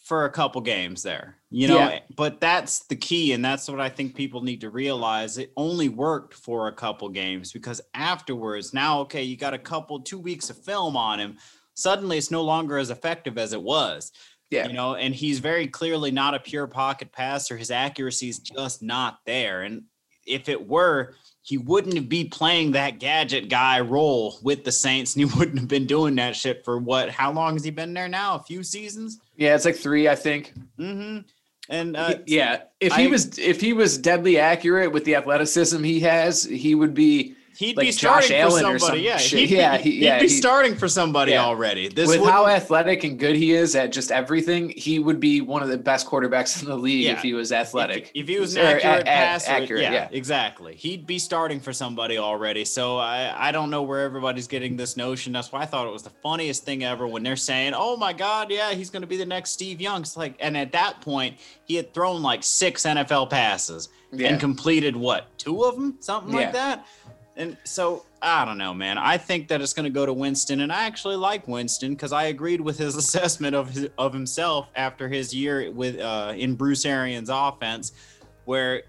for 0.07 0.25
a 0.25 0.31
couple 0.31 0.61
games 0.61 1.03
there. 1.03 1.35
You 1.51 1.67
know, 1.67 1.79
Yeah. 1.79 1.99
but 2.15 2.41
that's 2.41 2.87
the 2.87 2.95
key, 2.95 3.33
and 3.33 3.45
that's 3.45 3.69
what 3.69 3.81
I 3.81 3.89
think 3.89 4.15
people 4.15 4.41
need 4.41 4.61
to 4.61 4.71
realize. 4.71 5.37
It 5.37 5.53
only 5.57 5.89
worked 5.89 6.33
for 6.35 6.69
a 6.69 6.73
couple 6.73 7.09
games 7.09 7.51
because 7.53 7.81
afterwards, 7.93 8.73
now 8.73 9.01
okay, 9.01 9.25
you 9.25 9.37
got 9.37 9.53
a 9.53 9.59
couple 9.59 9.99
two 10.01 10.21
weeks 10.21 10.49
of 10.49 10.63
film 10.63 10.97
on 10.97 11.19
him. 11.19 11.39
Suddenly, 11.75 12.19
it's 12.19 12.31
no 12.31 12.43
longer 12.43 12.79
as 12.79 12.91
effective 12.91 13.37
as 13.37 13.53
it 13.53 13.61
was. 13.61 14.13
Yeah. 14.49 14.69
You 14.69 14.75
know, 14.75 14.95
and 14.95 15.13
he's 15.13 15.41
very 15.41 15.67
clearly 15.67 16.13
not 16.13 16.35
a 16.35 16.39
pure 16.39 16.69
pocket 16.69 17.11
passer. 17.11 17.57
His 17.57 17.73
accuracy 17.73 18.29
is 18.29 18.39
just 18.39 18.85
not 18.85 19.19
there. 19.27 19.63
And 19.63 19.83
if 20.25 20.49
it 20.49 20.69
were, 20.69 21.17
he 21.43 21.59
wouldn't 21.59 22.09
be 22.09 22.27
playing 22.27 22.71
that 22.73 23.01
gadget 23.01 23.49
guy 23.49 23.81
role 23.81 24.39
with 24.45 24.63
the 24.63 24.71
Saints, 24.71 25.17
and 25.17 25.29
he 25.29 25.35
wouldn't 25.39 25.59
have 25.59 25.69
been 25.69 25.87
doing 25.87 26.15
that 26.15 26.37
shit 26.37 26.65
for 26.65 26.79
what? 26.79 27.11
How 27.11 27.33
long 27.33 27.55
has 27.55 27.65
he 27.65 27.73
been 27.73 27.93
there 27.93 28.09
now? 28.09 28.37
A 28.37 28.43
few 28.45 28.63
seasons. 28.63 29.19
Yeah, 29.37 29.55
it's 29.55 29.65
like 29.65 29.77
three, 29.77 30.09
I 30.09 30.15
think. 30.15 30.53
Mm-hmm. 30.79 31.19
And 31.69 31.97
uh, 31.97 32.15
yeah, 32.27 32.63
if 32.81 32.93
he 32.95 33.05
I- 33.05 33.09
was 33.09 33.39
if 33.39 33.61
he 33.61 33.73
was 33.73 33.99
deadly 33.99 34.39
accurate 34.39 34.93
with 34.93 35.05
the 35.05 35.17
athleticism 35.17 35.83
he 35.83 36.01
has, 36.01 36.45
he 36.45 36.75
would 36.75 36.95
be 36.95 37.35
He'd 37.57 37.77
like 37.77 37.87
be 37.87 37.91
Josh 37.93 38.27
starting 38.27 38.37
Allen 38.37 38.65
for 38.65 38.79
somebody. 38.79 38.99
some 39.01 39.05
Yeah, 39.07 39.17
shit. 39.17 39.39
he'd 39.41 39.49
be, 39.49 39.55
Yeah, 39.57 39.77
he- 39.79 39.91
he'd 39.93 40.19
be 40.21 40.27
he- 40.27 40.29
starting 40.29 40.75
for 40.77 40.89
somebody 40.89 41.33
Yeah. 41.33 41.45
already. 41.45 41.89
This 41.89 42.09
with 42.09 42.25
how 42.25 42.47
athletic 42.47 43.03
and 43.05 43.19
good 43.19 43.35
he 43.37 43.53
is 43.53 43.75
at 43.75 43.93
just 43.93 44.13
everything, 44.13 44.75
he 44.77 44.99
would 44.99 45.21
be 45.21 45.41
one 45.41 45.63
of 45.63 45.69
the 45.69 45.79
best 45.79 46.07
quarterbacks 46.07 46.61
in 46.63 46.69
the 46.69 46.77
league 46.77 47.05
Yeah. 47.05 47.13
if 47.13 47.23
he 47.23 47.33
was 47.35 47.53
athletic. 47.53 48.11
If, 48.15 48.23
if 48.25 48.29
he 48.29 48.39
was 48.39 48.57
an 48.57 48.63
Or 48.63 48.69
a- 48.69 48.75
accurate 48.75 49.01
a- 49.03 49.05
passer, 49.05 49.51
accurate, 49.53 49.83
yeah, 49.83 49.93
yeah. 49.93 50.09
exactly. 50.13 50.75
He'd 50.77 51.07
be 51.07 51.19
starting 51.19 51.61
for 51.61 51.73
somebody 51.73 52.19
already. 52.19 52.65
So 52.65 52.99
I, 52.99 53.49
I 53.49 53.53
don't 53.53 53.71
know 53.71 53.83
where 53.83 54.01
everybody's 54.01 54.47
getting 54.47 54.77
this 54.77 54.97
notion. 54.97 55.33
That's 55.33 55.51
why 55.51 55.63
I 55.63 55.67
thought 55.67 55.87
it 55.87 55.93
was 55.93 56.03
the 56.03 56.13
funniest 56.23 56.65
thing 56.65 56.85
ever 56.85 57.07
when 57.07 57.23
they're 57.23 57.37
saying, 57.37 57.73
"Oh 57.75 57.97
my 57.97 58.13
God, 58.13 58.51
yeah, 58.51 58.73
he's 58.73 58.91
going 58.91 59.03
to 59.03 59.07
be 59.09 59.17
the 59.17 59.25
next 59.27 59.51
Steve 59.51 59.81
Young." 59.81 60.03
It's 60.03 60.17
like, 60.17 60.35
and 60.41 60.57
at 60.57 60.73
that 60.73 61.01
point, 61.01 61.37
he 61.65 61.77
had 61.77 61.95
thrown 61.95 62.23
like 62.23 62.43
six 62.43 62.85
NFL 62.85 63.27
passes 63.31 63.89
Yeah. 64.13 64.29
and 64.29 64.41
completed 64.41 64.95
what 64.97 65.27
two 65.39 65.65
of 65.65 65.75
them, 65.77 65.97
something 66.01 66.33
Yeah. 66.35 66.41
like 66.41 66.53
that. 66.53 66.87
And 67.37 67.57
so 67.65 68.05
I 68.23 68.45
don't 68.45 68.59
know, 68.59 68.73
man. 68.73 68.99
I 68.99 69.19
think 69.19 69.49
that 69.49 69.61
it's 69.61 69.73
going 69.75 69.85
to 69.85 69.91
go 69.91 70.07
to 70.07 70.13
Winston, 70.13 70.61
and 70.61 70.73
I 70.73 70.85
actually 70.85 71.17
like 71.17 71.47
Winston 71.47 71.95
because 71.95 72.13
I 72.13 72.25
agreed 72.25 72.61
with 72.61 72.79
his 72.79 72.97
assessment 73.03 73.55
of 73.55 73.71
his, 73.71 73.89
of 73.99 74.13
himself 74.13 74.69
after 74.75 75.09
his 75.09 75.35
year 75.35 75.71
with 75.71 75.99
uh, 76.01 76.33
in 76.37 76.55
Bruce 76.55 76.85
Arians' 76.85 77.29
offense, 77.31 77.93
where 78.47 78.83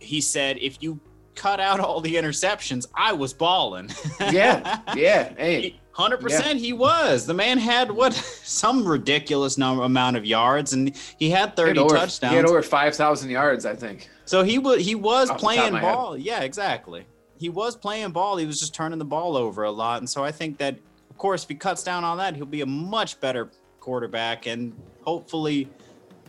he 0.00 0.20
said, 0.20 0.58
"If 0.60 0.82
you 0.82 1.00
cut 1.34 1.60
out 1.60 1.80
all 1.80 2.00
the 2.00 2.14
interceptions, 2.14 2.86
I 2.94 3.12
was 3.12 3.32
balling." 3.32 3.90
yeah, 4.20 4.80
yeah. 4.94 5.32
Hey, 5.36 5.78
Hundred 5.92 6.20
percent, 6.20 6.58
he 6.58 6.72
was. 6.72 7.26
The 7.26 7.34
man 7.34 7.58
had 7.58 7.90
what 7.90 8.14
some 8.14 8.86
ridiculous 8.86 9.58
number 9.58 9.84
amount 9.84 10.16
of 10.16 10.24
yards, 10.24 10.72
and 10.72 10.88
he 10.88 10.94
had 10.94 11.04
he 11.18 11.30
had 11.30 11.56
thirty 11.56 11.78
over, 11.78 11.94
touchdowns. 11.94 12.30
He 12.30 12.36
had 12.36 12.46
over 12.46 12.62
five 12.62 12.96
thousand 12.96 13.28
yards, 13.28 13.66
I 13.66 13.76
think. 13.76 14.08
So 14.24 14.42
he 14.42 14.58
was 14.58 14.82
he 14.82 14.94
was 14.94 15.28
Off 15.28 15.36
the 15.38 15.42
top 15.46 15.52
of 15.52 15.56
playing 15.56 15.72
my 15.74 15.80
head. 15.80 15.94
ball. 15.94 16.16
Yeah, 16.16 16.40
exactly. 16.40 17.04
He 17.42 17.48
was 17.48 17.74
playing 17.74 18.12
ball. 18.12 18.36
He 18.36 18.46
was 18.46 18.60
just 18.60 18.72
turning 18.72 19.00
the 19.00 19.04
ball 19.04 19.36
over 19.36 19.64
a 19.64 19.70
lot. 19.70 19.98
And 19.98 20.08
so 20.08 20.22
I 20.22 20.30
think 20.30 20.58
that 20.58 20.76
of 21.10 21.18
course 21.18 21.42
if 21.42 21.48
he 21.48 21.56
cuts 21.56 21.82
down 21.82 22.04
on 22.04 22.18
that, 22.18 22.36
he'll 22.36 22.46
be 22.46 22.60
a 22.60 22.66
much 22.66 23.18
better 23.18 23.50
quarterback 23.80 24.46
and 24.46 24.72
hopefully 25.02 25.68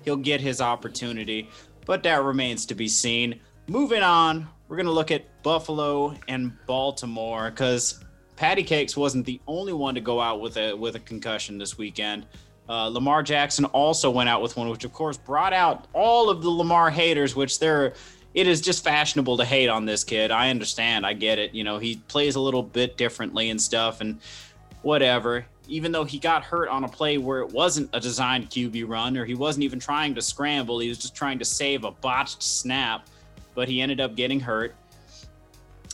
he'll 0.03 0.17
get 0.17 0.41
his 0.41 0.59
opportunity. 0.59 1.51
But 1.85 2.01
that 2.01 2.23
remains 2.23 2.65
to 2.65 2.73
be 2.73 2.87
seen. 2.87 3.39
Moving 3.67 4.01
on, 4.01 4.47
we're 4.67 4.77
gonna 4.77 4.91
look 4.91 5.11
at 5.11 5.43
Buffalo 5.43 6.15
and 6.27 6.51
Baltimore 6.65 7.51
because 7.51 8.03
Patty 8.35 8.63
Cakes 8.63 8.97
wasn't 8.97 9.27
the 9.27 9.39
only 9.45 9.73
one 9.73 9.93
to 9.93 10.01
go 10.01 10.19
out 10.19 10.41
with 10.41 10.57
a 10.57 10.73
with 10.73 10.95
a 10.95 10.99
concussion 10.99 11.59
this 11.59 11.77
weekend. 11.77 12.25
Uh, 12.67 12.87
Lamar 12.87 13.21
Jackson 13.21 13.65
also 13.65 14.09
went 14.09 14.29
out 14.29 14.41
with 14.41 14.57
one, 14.57 14.67
which 14.69 14.83
of 14.83 14.93
course 14.93 15.17
brought 15.17 15.53
out 15.53 15.87
all 15.93 16.29
of 16.29 16.41
the 16.41 16.49
Lamar 16.49 16.89
haters, 16.89 17.35
which 17.35 17.59
they're 17.59 17.93
it 18.33 18.47
is 18.47 18.61
just 18.61 18.83
fashionable 18.83 19.37
to 19.37 19.45
hate 19.45 19.69
on 19.69 19.85
this 19.85 20.03
kid. 20.03 20.31
I 20.31 20.49
understand, 20.49 21.05
I 21.05 21.13
get 21.13 21.39
it. 21.39 21.53
You 21.53 21.63
know, 21.63 21.77
he 21.77 21.97
plays 22.07 22.35
a 22.35 22.39
little 22.39 22.63
bit 22.63 22.97
differently 22.97 23.49
and 23.49 23.61
stuff, 23.61 24.01
and 24.01 24.19
whatever. 24.81 25.45
Even 25.67 25.91
though 25.91 26.03
he 26.03 26.19
got 26.19 26.43
hurt 26.43 26.67
on 26.67 26.83
a 26.83 26.89
play 26.89 27.17
where 27.17 27.39
it 27.39 27.49
wasn't 27.51 27.89
a 27.93 27.99
designed 27.99 28.49
QB 28.49 28.87
run, 28.87 29.17
or 29.17 29.23
he 29.23 29.33
wasn't 29.33 29.63
even 29.63 29.79
trying 29.79 30.13
to 30.15 30.21
scramble, 30.21 30.79
he 30.79 30.89
was 30.89 30.97
just 30.97 31.15
trying 31.15 31.39
to 31.39 31.45
save 31.45 31.85
a 31.85 31.91
botched 31.91 32.43
snap, 32.43 33.07
but 33.55 33.69
he 33.69 33.81
ended 33.81 34.01
up 34.01 34.15
getting 34.15 34.39
hurt. 34.39 34.75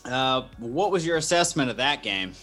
Uh, 0.06 0.44
what 0.58 0.92
was 0.92 1.06
your 1.06 1.18
assessment 1.18 1.70
of 1.70 1.78
that 1.78 2.02
game? 2.02 2.34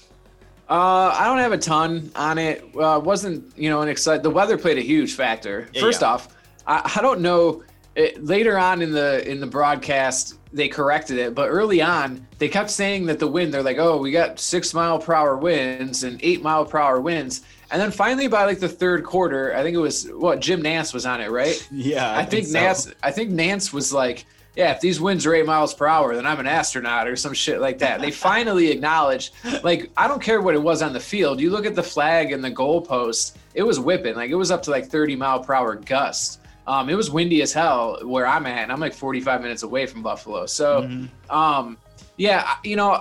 Uh, 0.69 1.15
I 1.17 1.27
don't 1.27 1.39
have 1.39 1.53
a 1.53 1.59
ton 1.59 2.11
on 2.17 2.39
it. 2.39 2.65
Uh, 2.77 3.01
wasn't 3.03 3.57
you 3.57 3.71
know 3.71 3.83
an 3.83 3.89
excited. 3.89 4.23
The 4.23 4.31
weather 4.31 4.59
played 4.59 4.79
a 4.79 4.83
huge 4.83 5.15
factor. 5.15 5.69
Yeah, 5.73 5.81
First 5.81 6.03
yeah. 6.03 6.09
off, 6.09 6.37
I, 6.67 6.93
I 6.97 7.03
don't 7.03 7.21
know. 7.21 7.63
It, 7.97 8.23
later 8.23 8.59
on 8.59 8.83
in 8.83 8.93
the 8.93 9.27
in 9.29 9.41
the 9.41 9.47
broadcast, 9.47 10.39
they 10.53 10.69
corrected 10.69 11.19
it, 11.19 11.35
but 11.35 11.49
early 11.49 11.81
on, 11.81 12.27
they 12.39 12.49
kept 12.49 12.71
saying 12.71 13.07
that 13.07 13.19
the 13.19 13.27
wind. 13.27 13.55
They're 13.55 13.63
like, 13.63 13.79
"Oh, 13.79 13.97
we 13.97 14.11
got 14.11 14.39
six 14.39 14.75
mile 14.75 14.99
per 14.99 15.15
hour 15.15 15.37
winds 15.37 16.05
and 16.05 16.21
eight 16.23 16.43
mile 16.43 16.67
per 16.67 16.79
hour 16.79 17.01
winds," 17.01 17.41
and 17.71 17.81
then 17.81 17.91
finally 17.91 18.29
by 18.29 18.45
like 18.45 18.61
the 18.61 18.69
third 18.69 19.03
quarter, 19.03 19.55
I 19.55 19.63
think 19.63 19.75
it 19.75 19.81
was 19.81 20.09
what 20.11 20.41
Jim 20.41 20.63
Nantz 20.63 20.93
was 20.93 21.07
on 21.07 21.23
it, 21.23 21.31
right? 21.31 21.67
Yeah, 21.73 22.17
I, 22.17 22.25
think, 22.25 22.47
Nantz. 22.49 22.93
I 23.03 23.11
think 23.13 23.31
Nantz 23.31 23.73
was 23.73 23.95
like, 23.95 24.27
"Yeah, 24.55 24.73
if 24.73 24.81
these 24.81 25.01
winds 25.01 25.25
are 25.25 25.35
eight 25.35 25.47
miles 25.47 25.73
per 25.73 25.87
hour, 25.87 26.15
then 26.15 26.27
I'm 26.27 26.39
an 26.39 26.47
astronaut 26.47 27.09
or 27.09 27.17
some 27.17 27.33
shit 27.33 27.63
like 27.63 27.79
that." 27.79 28.03
They 28.03 28.11
finally 28.11 28.71
acknowledged, 28.73 29.33
like, 29.63 29.91
I 29.97 30.07
don't 30.07 30.23
care 30.23 30.43
what 30.43 30.55
it 30.55 30.63
was 30.63 30.83
on 30.83 30.93
the 30.93 31.01
field. 31.01 31.41
You 31.41 31.49
look 31.49 31.65
at 31.65 31.75
the 31.75 31.83
flag 31.83 32.31
and 32.33 32.45
the 32.45 32.51
goalpost; 32.51 33.37
it 33.55 33.63
was 33.63 33.81
whipping, 33.81 34.17
like 34.17 34.31
it 34.31 34.37
was 34.37 34.51
up 34.51 34.63
to 34.65 34.71
like 34.71 34.87
30 34.87 35.17
mile 35.17 35.41
per 35.41 35.55
hour 35.55 35.77
gust. 35.77 36.41
Um, 36.67 36.89
it 36.89 36.95
was 36.95 37.11
windy 37.11 37.43
as 37.43 37.53
hell 37.53 37.99
where 38.03 38.27
I'm 38.27 38.45
at, 38.47 38.59
and 38.65 38.73
I'm 38.73 38.81
like 38.81 38.93
45 38.93 39.41
minutes 39.41 39.63
away 39.63 39.87
from 39.87 40.03
Buffalo. 40.03 40.47
So, 40.47 40.83
Mhm. 40.83 41.09
um, 41.31 41.77
yeah, 42.17 42.55
you 42.65 42.75
know, 42.77 43.01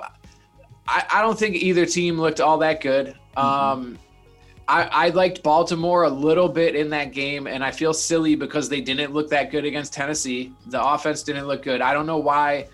I, 0.87 1.03
I 1.15 1.21
don't 1.21 1.37
think 1.37 1.55
either 1.55 1.85
team 1.85 2.19
looked 2.19 2.39
all 2.39 2.59
that 2.59 2.79
good. 2.81 3.15
Um, 3.35 3.97
I, 4.67 4.83
I 4.83 5.09
liked 5.09 5.41
Baltimore 5.43 6.03
a 6.03 6.09
little 6.09 6.47
bit 6.47 6.75
in 6.75 6.89
that 6.91 7.11
game, 7.11 7.47
and 7.47 7.63
I 7.63 7.71
feel 7.71 7.93
silly 7.93 8.35
because 8.35 8.69
they 8.69 8.81
didn't 8.81 9.13
look 9.13 9.29
that 9.29 9.49
good 9.51 9.65
against 9.65 9.93
Tennessee. 9.93 10.53
The 10.67 10.83
offense 10.83 11.23
didn't 11.23 11.47
look 11.47 11.63
good. 11.63 11.81
I 11.81 11.93
don't 11.93 12.05
know 12.05 12.17
why 12.17 12.67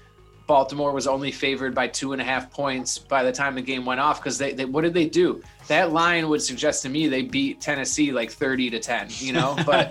Baltimore 0.55 0.91
was 0.91 1.07
only 1.07 1.31
favored 1.31 1.73
by 1.73 1.87
two 1.87 2.11
and 2.11 2.21
a 2.21 2.25
half 2.25 2.51
points 2.51 2.97
by 2.97 3.23
the 3.23 3.31
time 3.31 3.55
the 3.55 3.61
game 3.61 3.85
went 3.85 4.01
off 4.01 4.19
because 4.21 4.37
they, 4.37 4.51
they 4.51 4.65
what 4.65 4.81
did 4.81 4.93
they 4.93 5.07
do? 5.07 5.41
That 5.69 5.93
line 5.93 6.27
would 6.27 6.41
suggest 6.41 6.83
to 6.83 6.89
me 6.89 7.07
they 7.07 7.21
beat 7.21 7.61
Tennessee 7.61 8.11
like 8.11 8.29
30 8.31 8.69
to 8.71 8.79
10, 8.79 9.07
you 9.11 9.31
know, 9.31 9.55
but 9.65 9.89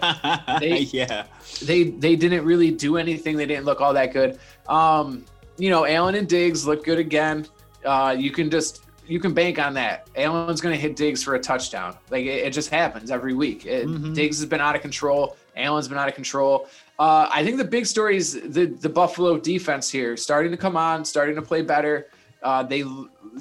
they- 0.60 0.80
yeah, 0.92 1.24
they 1.64 1.84
they 1.84 2.14
didn't 2.14 2.44
really 2.44 2.70
do 2.70 2.98
anything. 2.98 3.38
They 3.38 3.46
didn't 3.46 3.64
look 3.64 3.80
all 3.80 3.94
that 3.94 4.12
good. 4.12 4.38
Um, 4.68 5.24
you 5.56 5.70
know, 5.70 5.86
Allen 5.86 6.14
and 6.14 6.28
Diggs 6.28 6.66
look 6.66 6.84
good 6.84 6.98
again. 6.98 7.46
Uh, 7.82 8.14
you 8.18 8.30
can 8.30 8.50
just 8.50 8.82
you 9.06 9.18
can 9.18 9.32
bank 9.32 9.58
on 9.58 9.72
that. 9.74 10.08
Allen's 10.14 10.60
going 10.60 10.74
to 10.74 10.80
hit 10.80 10.94
Diggs 10.94 11.22
for 11.24 11.36
a 11.36 11.40
touchdown. 11.40 11.96
Like 12.10 12.26
it, 12.26 12.44
it 12.48 12.52
just 12.52 12.68
happens 12.68 13.10
every 13.10 13.32
week. 13.32 13.64
It, 13.64 13.86
Mhm. 13.86 14.14
Diggs 14.14 14.38
has 14.40 14.46
been 14.46 14.60
out 14.60 14.76
of 14.76 14.82
control. 14.82 15.38
Allen's 15.56 15.88
been 15.88 15.96
out 15.98 16.08
of 16.08 16.14
control. 16.14 16.68
Uh, 17.00 17.26
I 17.32 17.42
think 17.42 17.56
the 17.56 17.64
big 17.64 17.86
story 17.86 18.18
is 18.18 18.34
the 18.34 18.66
the 18.66 18.88
Buffalo 18.90 19.38
defense 19.38 19.88
here 19.90 20.18
starting 20.18 20.50
to 20.52 20.58
come 20.58 20.76
on, 20.76 21.02
starting 21.06 21.34
to 21.36 21.40
play 21.42 21.62
better. 21.62 22.08
Uh, 22.42 22.62
they 22.62 22.84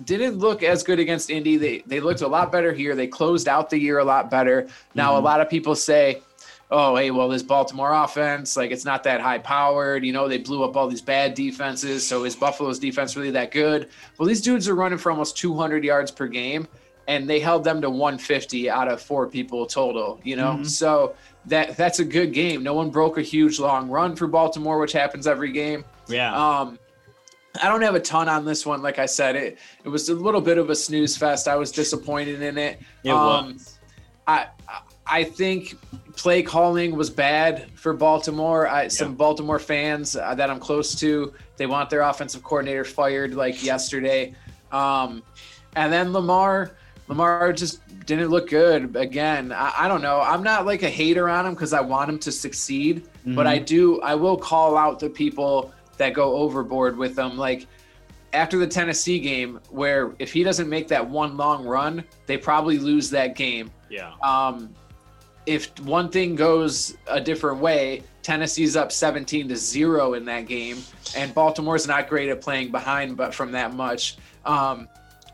didn't 0.05 0.37
look 0.37 0.63
as 0.63 0.81
good 0.81 0.97
against 0.97 1.29
Indy. 1.29 1.57
They 1.57 1.79
they 1.85 1.99
looked 1.99 2.21
a 2.21 2.27
lot 2.27 2.53
better 2.53 2.71
here. 2.71 2.95
They 2.95 3.07
closed 3.07 3.49
out 3.49 3.69
the 3.69 3.77
year 3.77 3.99
a 3.99 4.03
lot 4.05 4.31
better. 4.31 4.67
Now 4.95 5.17
a 5.17 5.19
Mhm. 5.19 5.23
lot 5.25 5.41
of 5.41 5.49
people 5.49 5.75
say, 5.75 6.21
"Oh, 6.71 6.95
hey, 6.95 7.11
well, 7.11 7.27
this 7.27 7.43
Baltimore 7.43 7.91
offense, 7.93 8.55
like 8.55 8.71
it's 8.71 8.85
not 8.85 9.03
that 9.03 9.19
high 9.19 9.39
powered. 9.39 10.05
You 10.05 10.13
know, 10.13 10.29
they 10.29 10.37
blew 10.37 10.63
up 10.63 10.77
all 10.77 10.87
these 10.87 11.01
bad 11.01 11.33
defenses. 11.33 12.07
So 12.07 12.23
is 12.23 12.37
Buffalo's 12.37 12.79
defense 12.79 13.17
really 13.17 13.31
that 13.31 13.51
good?" 13.51 13.89
Well, 14.17 14.27
these 14.29 14.41
dudes 14.41 14.69
are 14.69 14.75
running 14.75 14.99
for 14.99 15.11
almost 15.11 15.35
200 15.37 15.83
yards 15.83 16.11
per 16.11 16.27
game, 16.27 16.65
and 17.09 17.29
they 17.29 17.41
held 17.41 17.65
them 17.65 17.81
to 17.81 17.89
150 17.89 18.69
out 18.69 18.87
of 18.87 19.01
four 19.01 19.27
people 19.27 19.65
total. 19.65 20.21
You 20.23 20.37
know, 20.37 20.59
Mhm. 20.61 20.65
so 20.65 21.13
that 21.49 21.77
that's 21.77 21.99
a 21.99 22.05
good 22.05 22.33
game. 22.33 22.63
No 22.63 22.73
one 22.73 22.89
broke 22.89 23.17
a 23.17 23.21
huge 23.21 23.59
long 23.59 23.89
run 23.89 24.15
for 24.15 24.27
Baltimore, 24.27 24.79
which 24.79 24.93
happens 24.93 25.27
every 25.27 25.51
game. 25.51 25.83
yeah. 26.07 26.33
Um, 26.33 26.79
I 27.61 27.67
don't 27.67 27.81
have 27.81 27.95
a 27.95 27.99
ton 27.99 28.29
on 28.29 28.45
this 28.45 28.65
one. 28.65 28.81
Like 28.81 28.99
I 28.99 29.05
said, 29.05 29.35
it 29.35 29.57
it 29.83 29.89
was 29.89 30.09
a 30.09 30.13
little 30.13 30.41
bit 30.41 30.57
of 30.57 30.69
a 30.69 30.75
snooze 30.75 31.17
fest. 31.17 31.47
I 31.47 31.55
was 31.55 31.71
disappointed 31.71 32.41
in 32.41 32.57
it. 32.57 32.79
it 33.03 33.09
um, 33.09 33.53
was. 33.53 33.79
I 34.27 34.47
I 35.07 35.23
think 35.23 35.75
play 36.15 36.43
calling 36.43 36.95
was 36.95 37.09
bad 37.09 37.71
for 37.73 37.93
Baltimore. 37.93 38.67
I, 38.67 38.87
some 38.89 39.15
Baltimore 39.15 39.57
fans 39.57 40.15
uh, 40.15 40.35
that 40.35 40.49
I'm 40.51 40.59
close 40.59 40.93
to, 40.99 41.33
they 41.57 41.65
want 41.65 41.89
their 41.89 42.01
offensive 42.01 42.43
coordinator 42.43 42.83
fired 42.83 43.33
like 43.33 43.63
yesterday. 43.63 44.35
Um, 44.71 45.23
and 45.75 45.91
then 45.91 46.13
Lamar, 46.13 46.75
Lamar 47.09 47.51
just 47.51 47.81
didn't 48.05 48.29
look 48.29 48.49
good 48.49 48.95
again. 48.95 49.51
I, 49.51 49.73
I 49.79 49.87
don't 49.87 50.01
know. 50.01 50.21
I'm 50.21 50.43
not 50.43 50.65
like 50.65 50.83
a 50.83 50.89
hater 50.89 51.27
on 51.27 51.45
him 51.45 51.53
because 51.53 51.73
I 51.73 51.81
want 51.81 52.09
him 52.09 52.19
to 52.19 52.31
succeed, 52.31 53.03
but 53.25 53.45
Mhm. 53.45 53.49
I 53.49 53.57
do. 53.57 53.99
I 54.01 54.15
will 54.15 54.37
call 54.37 54.77
out 54.77 54.99
the 54.99 55.09
people 55.09 55.73
that 55.97 56.13
go 56.13 56.35
overboard 56.35 56.97
with 56.97 57.17
him. 57.19 57.37
Like 57.37 57.67
after 58.31 58.57
the 58.57 58.67
Tennessee 58.67 59.19
game, 59.19 59.59
where 59.69 60.13
if 60.19 60.31
he 60.31 60.43
doesn't 60.43 60.69
make 60.69 60.87
that 60.89 61.07
one 61.09 61.35
long 61.35 61.65
run, 61.65 62.03
they 62.27 62.37
probably 62.37 62.77
lose 62.77 63.09
that 63.09 63.35
game 63.35 63.71
yeah. 63.89 64.13
um, 64.23 64.69
if 65.45 65.77
one 65.79 66.09
thing 66.09 66.35
goes 66.35 66.95
a 67.07 67.19
different 67.19 67.59
way, 67.59 68.03
Tennessee's 68.21 68.75
up 68.75 68.91
17 68.91 69.47
to 69.49 69.55
0 69.55 70.13
in 70.13 70.25
that 70.25 70.45
game, 70.45 70.77
and 71.17 71.33
Baltimore's 71.33 71.87
not 71.87 72.07
great 72.07 72.29
at 72.29 72.39
playing 72.39 72.69
behind, 72.69 73.17
but 73.17 73.33
from 73.33 73.51
that 73.53 73.73
much. 73.73 74.17
Um, 74.45 74.87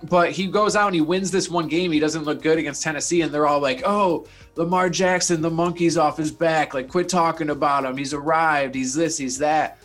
but 0.03 0.31
he 0.31 0.47
goes 0.47 0.75
out 0.75 0.87
and 0.87 0.95
he 0.95 1.01
wins 1.01 1.31
this 1.31 1.49
one 1.49 1.67
game. 1.67 1.91
He 1.91 1.99
doesn't 1.99 2.23
look 2.23 2.41
good 2.41 2.57
against 2.57 2.83
Tennessee, 2.83 3.21
and 3.21 3.31
they're 3.33 3.47
all 3.47 3.59
like, 3.59 3.81
oh, 3.85 4.27
Lamar 4.55 4.89
Jackson, 4.89 5.41
the 5.41 5.49
monkey's 5.49 5.97
off 5.97 6.17
his 6.17 6.31
back. 6.31 6.73
Like, 6.73 6.89
quit 6.89 7.09
talking 7.09 7.49
about 7.49 7.85
him. 7.85 7.97
He's 7.97 8.13
arrived. 8.13 8.75
He's 8.75 8.93
this, 8.93 9.17
he's 9.17 9.37
that. 9.39 9.77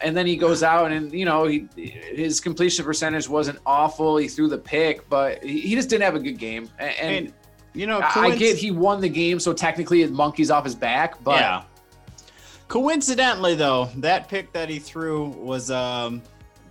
And 0.00 0.16
then 0.16 0.26
he 0.26 0.36
goes 0.36 0.62
out 0.62 0.92
and, 0.92 1.12
you 1.12 1.24
know, 1.24 1.44
he, 1.46 1.66
his 1.74 2.40
completion 2.40 2.84
percentage 2.84 3.28
wasn't 3.28 3.58
awful. 3.66 4.16
He 4.16 4.28
threw 4.28 4.48
the 4.48 4.58
pick, 4.58 5.08
but 5.08 5.42
he, 5.42 5.74
just 5.74 5.88
didn't 5.88 6.04
have 6.04 6.14
a 6.14 6.20
good 6.20 6.38
game. 6.38 6.70
And, 6.78 6.94
and 7.00 7.32
you 7.74 7.86
know, 7.86 7.98
I 7.98 8.26
I 8.26 8.36
get 8.36 8.56
he 8.56 8.70
won 8.70 9.00
the 9.00 9.08
game, 9.08 9.40
so 9.40 9.52
technically 9.52 10.02
it 10.02 10.12
monkeys 10.12 10.52
off 10.52 10.64
his 10.64 10.76
back. 10.76 11.22
But 11.24 11.40
yeah. 11.40 11.62
Coincidentally, 12.68 13.56
though, 13.56 13.86
that 13.96 14.28
pick 14.28 14.52
that 14.52 14.68
he 14.68 14.78
threw 14.78 15.30
was 15.30 15.70
um, 15.70 16.22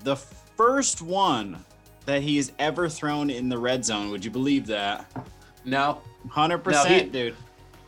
the 0.04 0.16
first 0.16 1.02
one 1.02 1.64
that 2.08 2.22
he 2.24 2.36
he's 2.38 2.52
ever 2.58 2.90
thrown 2.90 3.30
in 3.30 3.50
the 3.50 3.58
red 3.58 3.86
zone. 3.86 4.10
Would 4.10 4.24
you 4.26 4.32
believe 4.32 4.66
that? 4.68 5.06
No, 5.66 6.02
Hundred 6.30 6.66
No, 6.66 6.84
he- 6.86 7.02
dude. 7.04 7.36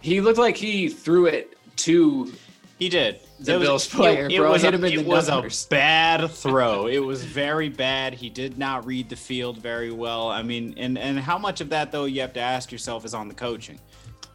he 0.02 0.22
looked 0.22 0.38
like 0.38 0.56
he 0.58 0.90
threw 0.90 1.26
it 1.26 1.58
to. 1.78 2.32
He 2.78 2.88
did. 2.90 3.20
The 3.40 3.54
It 3.54 3.58
was- 3.60 3.68
Bills 3.68 3.88
player, 3.88 4.26
it, 4.28 4.34
it 4.34 4.38
bro. 4.38 4.52
was, 4.52 4.62
Hit 4.62 4.74
a, 4.74 4.78
him 4.78 4.86
in 4.86 4.94
it 4.94 4.98
the 4.98 5.10
was 5.10 5.28
numbers. 5.30 5.66
a 5.66 5.70
bad 5.70 6.30
throw. 6.32 6.88
it 6.88 7.00
was 7.00 7.24
very 7.24 7.70
bad. 7.70 8.14
He 8.14 8.30
did 8.30 8.58
not 8.58 8.86
read 8.86 9.10
the 9.10 9.16
field 9.16 9.58
very 9.58 9.92
well. 9.92 10.30
I 10.30 10.44
mean, 10.44 10.74
and 10.78 10.98
and 10.98 11.18
how 11.20 11.38
much 11.38 11.62
of 11.62 11.70
that 11.70 11.92
though 11.92 12.06
you 12.06 12.20
have 12.22 12.34
to 12.34 12.40
ask 12.42 12.72
yourself 12.72 13.06
is 13.06 13.14
on 13.14 13.28
the 13.30 13.34
coaching. 13.34 13.80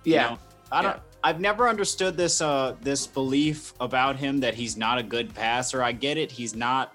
You 0.04 0.14
Yeah, 0.14 0.30
know, 0.30 0.38
I 0.72 0.82
don't. 0.82 0.92
Yeah. 0.96 1.00
I've 1.22 1.40
never 1.40 1.68
understood 1.68 2.16
this 2.18 2.40
uh 2.42 2.74
this 2.82 3.06
belief 3.06 3.72
about 3.80 4.16
him 4.16 4.40
that 4.40 4.54
he's 4.54 4.76
not 4.78 4.98
a 4.98 5.02
good 5.02 5.34
passer. 5.34 5.82
I 5.82 5.92
get 5.92 6.16
it. 6.18 6.30
He's 6.30 6.54
not 6.54 6.92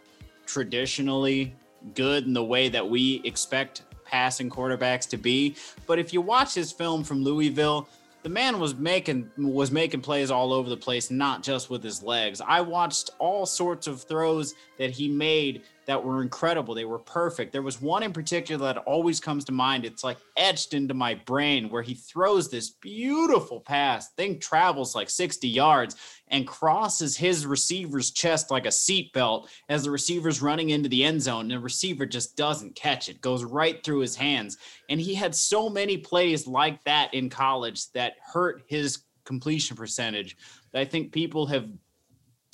traditionally 0.47 1.55
good 1.93 2.25
in 2.25 2.33
the 2.33 2.43
way 2.43 2.69
that 2.69 2.87
we 2.87 3.21
expect 3.23 3.83
passing 4.05 4.49
quarterbacks 4.49 5.07
to 5.09 5.17
be. 5.17 5.55
But 5.85 5.99
if 5.99 6.13
you 6.13 6.21
watch 6.21 6.53
his 6.53 6.71
film 6.71 7.03
from 7.03 7.23
Louisville, 7.23 7.87
the 8.23 8.29
man 8.29 8.59
was 8.59 8.75
making 8.75 9.31
was 9.37 9.71
making 9.71 10.01
plays 10.01 10.29
all 10.29 10.51
over 10.51 10.69
the 10.69 10.77
place, 10.77 11.09
not 11.09 11.41
just 11.41 11.69
with 11.69 11.83
his 11.83 12.03
legs. 12.03 12.41
I 12.45 12.61
watched 12.61 13.11
all 13.17 13.45
sorts 13.45 13.87
of 13.87 14.03
throws 14.03 14.55
that 14.77 14.91
he 14.91 15.07
made 15.07 15.63
that 15.85 16.03
were 16.03 16.21
incredible. 16.21 16.75
They 16.75 16.85
were 16.85 16.99
perfect. 16.99 17.51
There 17.51 17.61
was 17.61 17.81
one 17.81 18.03
in 18.03 18.13
particular 18.13 18.73
that 18.73 18.83
always 18.83 19.19
comes 19.19 19.45
to 19.45 19.51
mind. 19.51 19.85
It's 19.85 20.03
like 20.03 20.17
etched 20.37 20.73
into 20.73 20.93
my 20.93 21.15
brain 21.15 21.69
where 21.69 21.81
he 21.81 21.95
throws 21.95 22.49
this 22.49 22.69
beautiful 22.69 23.59
pass. 23.59 24.11
Thing 24.13 24.39
travels 24.39 24.95
like 24.95 25.09
60 25.09 25.47
yards 25.47 25.95
and 26.27 26.47
crosses 26.47 27.17
his 27.17 27.45
receiver's 27.45 28.11
chest 28.11 28.51
like 28.51 28.65
a 28.65 28.69
seatbelt 28.69 29.47
as 29.67 29.83
the 29.83 29.91
receiver's 29.91 30.41
running 30.41 30.69
into 30.69 30.89
the 30.89 31.03
end 31.03 31.21
zone. 31.21 31.41
And 31.41 31.51
the 31.51 31.59
receiver 31.59 32.05
just 32.05 32.37
doesn't 32.37 32.75
catch 32.75 33.09
it, 33.09 33.21
goes 33.21 33.43
right 33.43 33.83
through 33.83 33.99
his 33.99 34.15
hands. 34.15 34.57
And 34.89 35.01
he 35.01 35.15
had 35.15 35.33
so 35.33 35.69
many 35.69 35.97
plays 35.97 36.45
like 36.45 36.83
that 36.83 37.13
in 37.13 37.29
college 37.29 37.91
that 37.93 38.13
hurt 38.21 38.63
his 38.67 39.03
completion 39.25 39.75
percentage. 39.75 40.37
I 40.73 40.85
think 40.85 41.11
people 41.11 41.45
have 41.47 41.67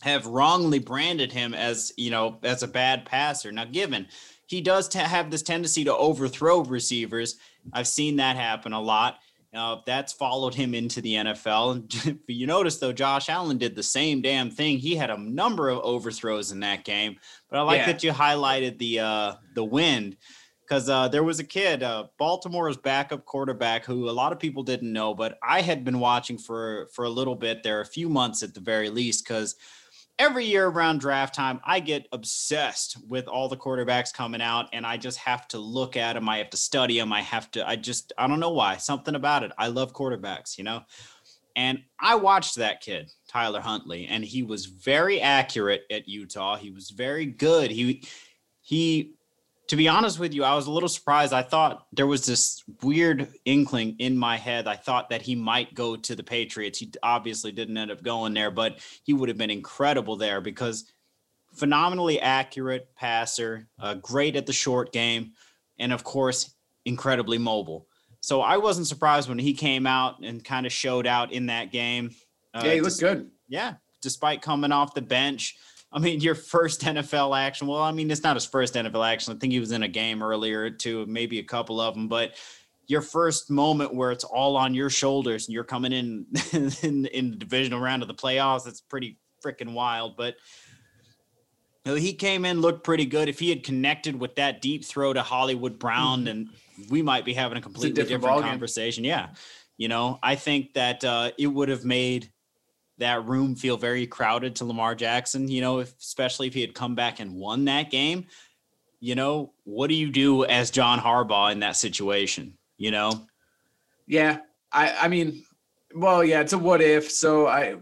have 0.01 0.25
wrongly 0.27 0.79
branded 0.79 1.31
him 1.31 1.53
as 1.53 1.91
you 1.97 2.11
know 2.11 2.39
as 2.43 2.63
a 2.63 2.67
bad 2.67 3.05
passer. 3.05 3.51
Now, 3.51 3.65
given 3.65 4.07
he 4.47 4.61
does 4.61 4.87
t- 4.87 4.99
have 4.99 5.31
this 5.31 5.41
tendency 5.41 5.83
to 5.85 5.95
overthrow 5.95 6.59
receivers, 6.63 7.37
I've 7.73 7.87
seen 7.87 8.17
that 8.17 8.35
happen 8.35 8.73
a 8.73 8.81
lot. 8.81 9.17
Uh, 9.53 9.77
that's 9.85 10.11
followed 10.11 10.53
him 10.53 10.75
into 10.75 10.99
the 10.99 11.13
NFL. 11.13 11.71
And 11.71 12.19
you 12.27 12.45
notice 12.45 12.77
though, 12.77 12.91
Josh 12.91 13.29
Allen 13.29 13.57
did 13.57 13.73
the 13.73 13.81
same 13.83 14.21
damn 14.21 14.51
thing. 14.51 14.77
He 14.77 14.95
had 14.97 15.09
a 15.09 15.17
number 15.17 15.69
of 15.69 15.79
overthrows 15.79 16.51
in 16.51 16.59
that 16.59 16.83
game. 16.83 17.15
But 17.49 17.59
I 17.59 17.61
like 17.61 17.79
Yeah. 17.79 17.85
that 17.85 18.03
you 18.03 18.11
highlighted 18.11 18.77
the 18.77 18.99
uh, 18.99 19.33
the 19.55 19.63
wind 19.63 20.17
because 20.61 20.89
uh, 20.89 21.07
there 21.07 21.23
was 21.23 21.39
a 21.39 21.43
kid, 21.43 21.83
uh, 21.83 22.05
Baltimore's 22.19 22.75
backup 22.75 23.23
quarterback, 23.23 23.85
who 23.85 24.09
a 24.09 24.11
lot 24.11 24.33
of 24.33 24.39
people 24.39 24.63
didn't 24.63 24.91
know, 24.91 25.13
but 25.13 25.37
I 25.47 25.61
had 25.61 25.85
been 25.85 25.99
watching 25.99 26.37
for 26.37 26.87
for 26.91 27.05
a 27.05 27.09
little 27.09 27.35
bit 27.35 27.63
there, 27.63 27.79
a 27.81 27.85
few 27.85 28.09
months 28.09 28.43
at 28.43 28.53
the 28.55 28.59
very 28.59 28.89
least, 28.89 29.25
because 29.25 29.55
every 30.17 30.45
year 30.45 30.67
around 30.67 30.99
draft 30.99 31.35
time, 31.35 31.59
I 31.63 31.79
get 31.79 32.07
obsessed 32.11 32.97
with 33.07 33.27
all 33.27 33.49
the 33.49 33.57
quarterbacks 33.57 34.13
coming 34.13 34.41
out, 34.41 34.67
and 34.73 34.85
I 34.85 34.97
just 34.97 35.17
have 35.19 35.47
to 35.49 35.57
look 35.57 35.97
at 35.97 36.13
them. 36.13 36.29
I 36.29 36.37
have 36.37 36.49
to 36.51 36.57
study 36.57 36.97
them. 36.97 37.11
I 37.13 37.21
have 37.21 37.51
to. 37.51 37.67
I 37.67 37.75
just 37.75 38.13
I 38.17 38.27
don't 38.27 38.39
know 38.39 38.51
why. 38.51 38.77
Something 38.77 39.15
about 39.15 39.43
it. 39.43 39.51
I 39.57 39.67
love 39.67 39.93
quarterbacks, 39.93 40.57
you 40.57 40.63
know. 40.63 40.81
And 41.55 41.83
I 41.99 42.15
watched 42.15 42.55
that 42.55 42.81
kid, 42.81 43.11
Tyler 43.29 43.61
Huntley, 43.61 44.07
and 44.07 44.25
he 44.25 44.43
was 44.43 44.65
very 44.65 45.21
accurate 45.21 45.83
at 45.89 46.07
Utah. 46.07 46.57
He 46.57 46.69
was 46.69 46.89
very 46.89 47.25
good. 47.25 47.71
He 47.71 48.03
he 48.61 49.14
to 49.67 49.75
be 49.75 49.87
honest 49.87 50.19
with 50.19 50.33
you, 50.33 50.43
I 50.43 50.55
was 50.55 50.67
a 50.67 50.71
little 50.71 50.89
surprised. 50.89 51.33
I 51.33 51.41
thought 51.41 51.87
there 51.91 52.05
was 52.07 52.25
this 52.25 52.63
weird 52.83 53.27
inkling 53.45 53.95
in 53.99 54.17
my 54.17 54.37
head. 54.37 54.67
I 54.67 54.75
thought 54.75 55.09
that 55.09 55.23
he 55.23 55.35
might 55.35 55.73
go 55.73 55.95
to 55.95 56.15
the 56.15 56.23
Patriots. 56.23 56.77
He 56.79 56.91
obviously 57.01 57.51
didn't 57.51 57.77
end 57.77 57.91
up 57.91 58.03
going 58.03 58.33
there, 58.33 58.51
but 58.51 58.79
he 59.03 59.13
would 59.13 59.29
have 59.29 59.37
been 59.37 59.49
incredible 59.49 60.17
there 60.17 60.39
because 60.39 60.91
phenomenally 61.53 62.19
accurate 62.19 62.93
passer, 62.95 63.67
uh, 63.79 63.95
great 63.95 64.35
at 64.35 64.45
the 64.45 64.53
short 64.53 64.91
game, 64.91 65.31
and 65.79 65.91
of 65.91 66.03
course, 66.03 66.53
incredibly 66.85 67.37
mobile. 67.37 67.87
So 68.21 68.41
I 68.41 68.57
wasn't 68.57 68.87
surprised 68.87 69.29
when 69.29 69.39
he 69.39 69.53
came 69.53 69.87
out 69.87 70.19
and 70.21 70.43
kind 70.43 70.65
of 70.65 70.71
showed 70.71 71.07
out 71.07 71.31
in 71.31 71.47
that 71.47 71.71
game. 71.71 72.11
Uh, 72.53 72.61
yeah, 72.65 72.73
he 72.73 72.81
looked 72.81 72.91
just- 72.91 73.01
good. 73.01 73.31
yeah, 73.47 73.75
despite 74.01 74.41
coming 74.41 74.71
off 74.71 74.93
the 74.93 75.01
bench. 75.01 75.55
I 75.95 75.99
mean, 75.99 76.19
your 76.19 76.35
first 76.35 76.81
NFL 76.81 77.37
action. 77.37 77.67
Well, 77.67 77.81
I 77.81 77.93
mean, 77.93 78.11
it's 78.11 78.21
not 78.21 78.35
his 78.35 78.45
first 78.45 78.73
NFL 78.73 79.07
action. 79.07 79.33
I 79.33 79.39
think 79.39 79.53
he 79.53 79.61
was 79.61 79.71
in 79.71 79.83
a 79.83 79.87
game 79.87 80.21
earlier 80.21 80.69
too, 80.69 81.05
maybe 81.05 81.39
a 81.39 81.43
couple 81.43 81.79
of 81.79 81.93
them. 81.93 82.09
But 82.09 82.35
your 82.87 83.01
first 83.01 83.49
moment 83.49 83.95
where 83.95 84.11
it's 84.11 84.25
all 84.25 84.57
on 84.57 84.73
your 84.73 84.89
shoulders 84.89 85.47
and 85.47 85.53
you're 85.53 85.63
coming 85.63 85.93
in 85.93 86.25
in, 86.51 87.05
in 87.05 87.31
the 87.31 87.37
divisional 87.37 87.79
round 87.79 88.01
of 88.01 88.09
the 88.09 88.13
playoffs, 88.13 88.67
it's 88.67 88.81
pretty 88.81 89.17
freaking 89.43 89.73
wild. 89.73 90.17
But 90.17 90.35
he 91.85 92.13
came 92.13 92.43
in, 92.43 92.59
looked 92.59 92.83
pretty 92.83 93.05
good. 93.05 93.29
If 93.29 93.39
he 93.39 93.49
had 93.49 93.63
connected 93.63 94.19
with 94.19 94.35
that 94.35 94.61
deep 94.61 94.83
throw 94.83 95.13
to 95.13 95.21
Hollywood 95.21 95.79
Brown, 95.79 96.25
then 96.25 96.49
we 96.89 97.01
might 97.03 97.23
be 97.23 97.33
having 97.33 97.57
a 97.57 97.61
completely 97.61 98.03
different 98.03 98.21
different, 98.21 98.43
conversation. 98.43 99.05
Yeah. 99.05 99.29
You 99.77 99.87
know, 99.87 100.19
I 100.21 100.35
think 100.35 100.73
that 100.73 101.05
uh, 101.05 101.31
it 101.37 101.47
would 101.47 101.69
have 101.69 101.85
made 101.85 102.31
that 102.97 103.25
room 103.25 103.55
feel 103.55 103.77
very 103.77 104.07
crowded 104.07 104.55
to 104.57 104.65
Lamar 104.65 104.95
Jackson, 104.95 105.47
you 105.49 105.61
know, 105.61 105.79
if, 105.79 105.93
especially 105.99 106.47
if 106.47 106.53
he 106.53 106.61
had 106.61 106.73
come 106.73 106.95
back 106.95 107.19
and 107.19 107.35
won 107.35 107.65
that 107.65 107.91
game. 107.91 108.27
You 108.99 109.15
know, 109.15 109.53
what 109.65 109.87
do 109.87 109.93
you 109.93 110.09
do 110.09 110.45
as 110.45 110.71
John 110.71 110.99
Harbaugh 110.99 111.51
in 111.51 111.59
that 111.59 111.75
situation? 111.75 112.57
You 112.77 112.91
know, 112.91 113.27
Yeah, 114.07 114.39
I 114.71 114.95
I 115.01 115.07
mean, 115.07 115.43
well, 115.95 116.23
yeah, 116.23 116.41
it's 116.41 116.53
a 116.53 116.57
what 116.57 116.81
if. 116.81 117.11
So 117.11 117.47
I, 117.47 117.75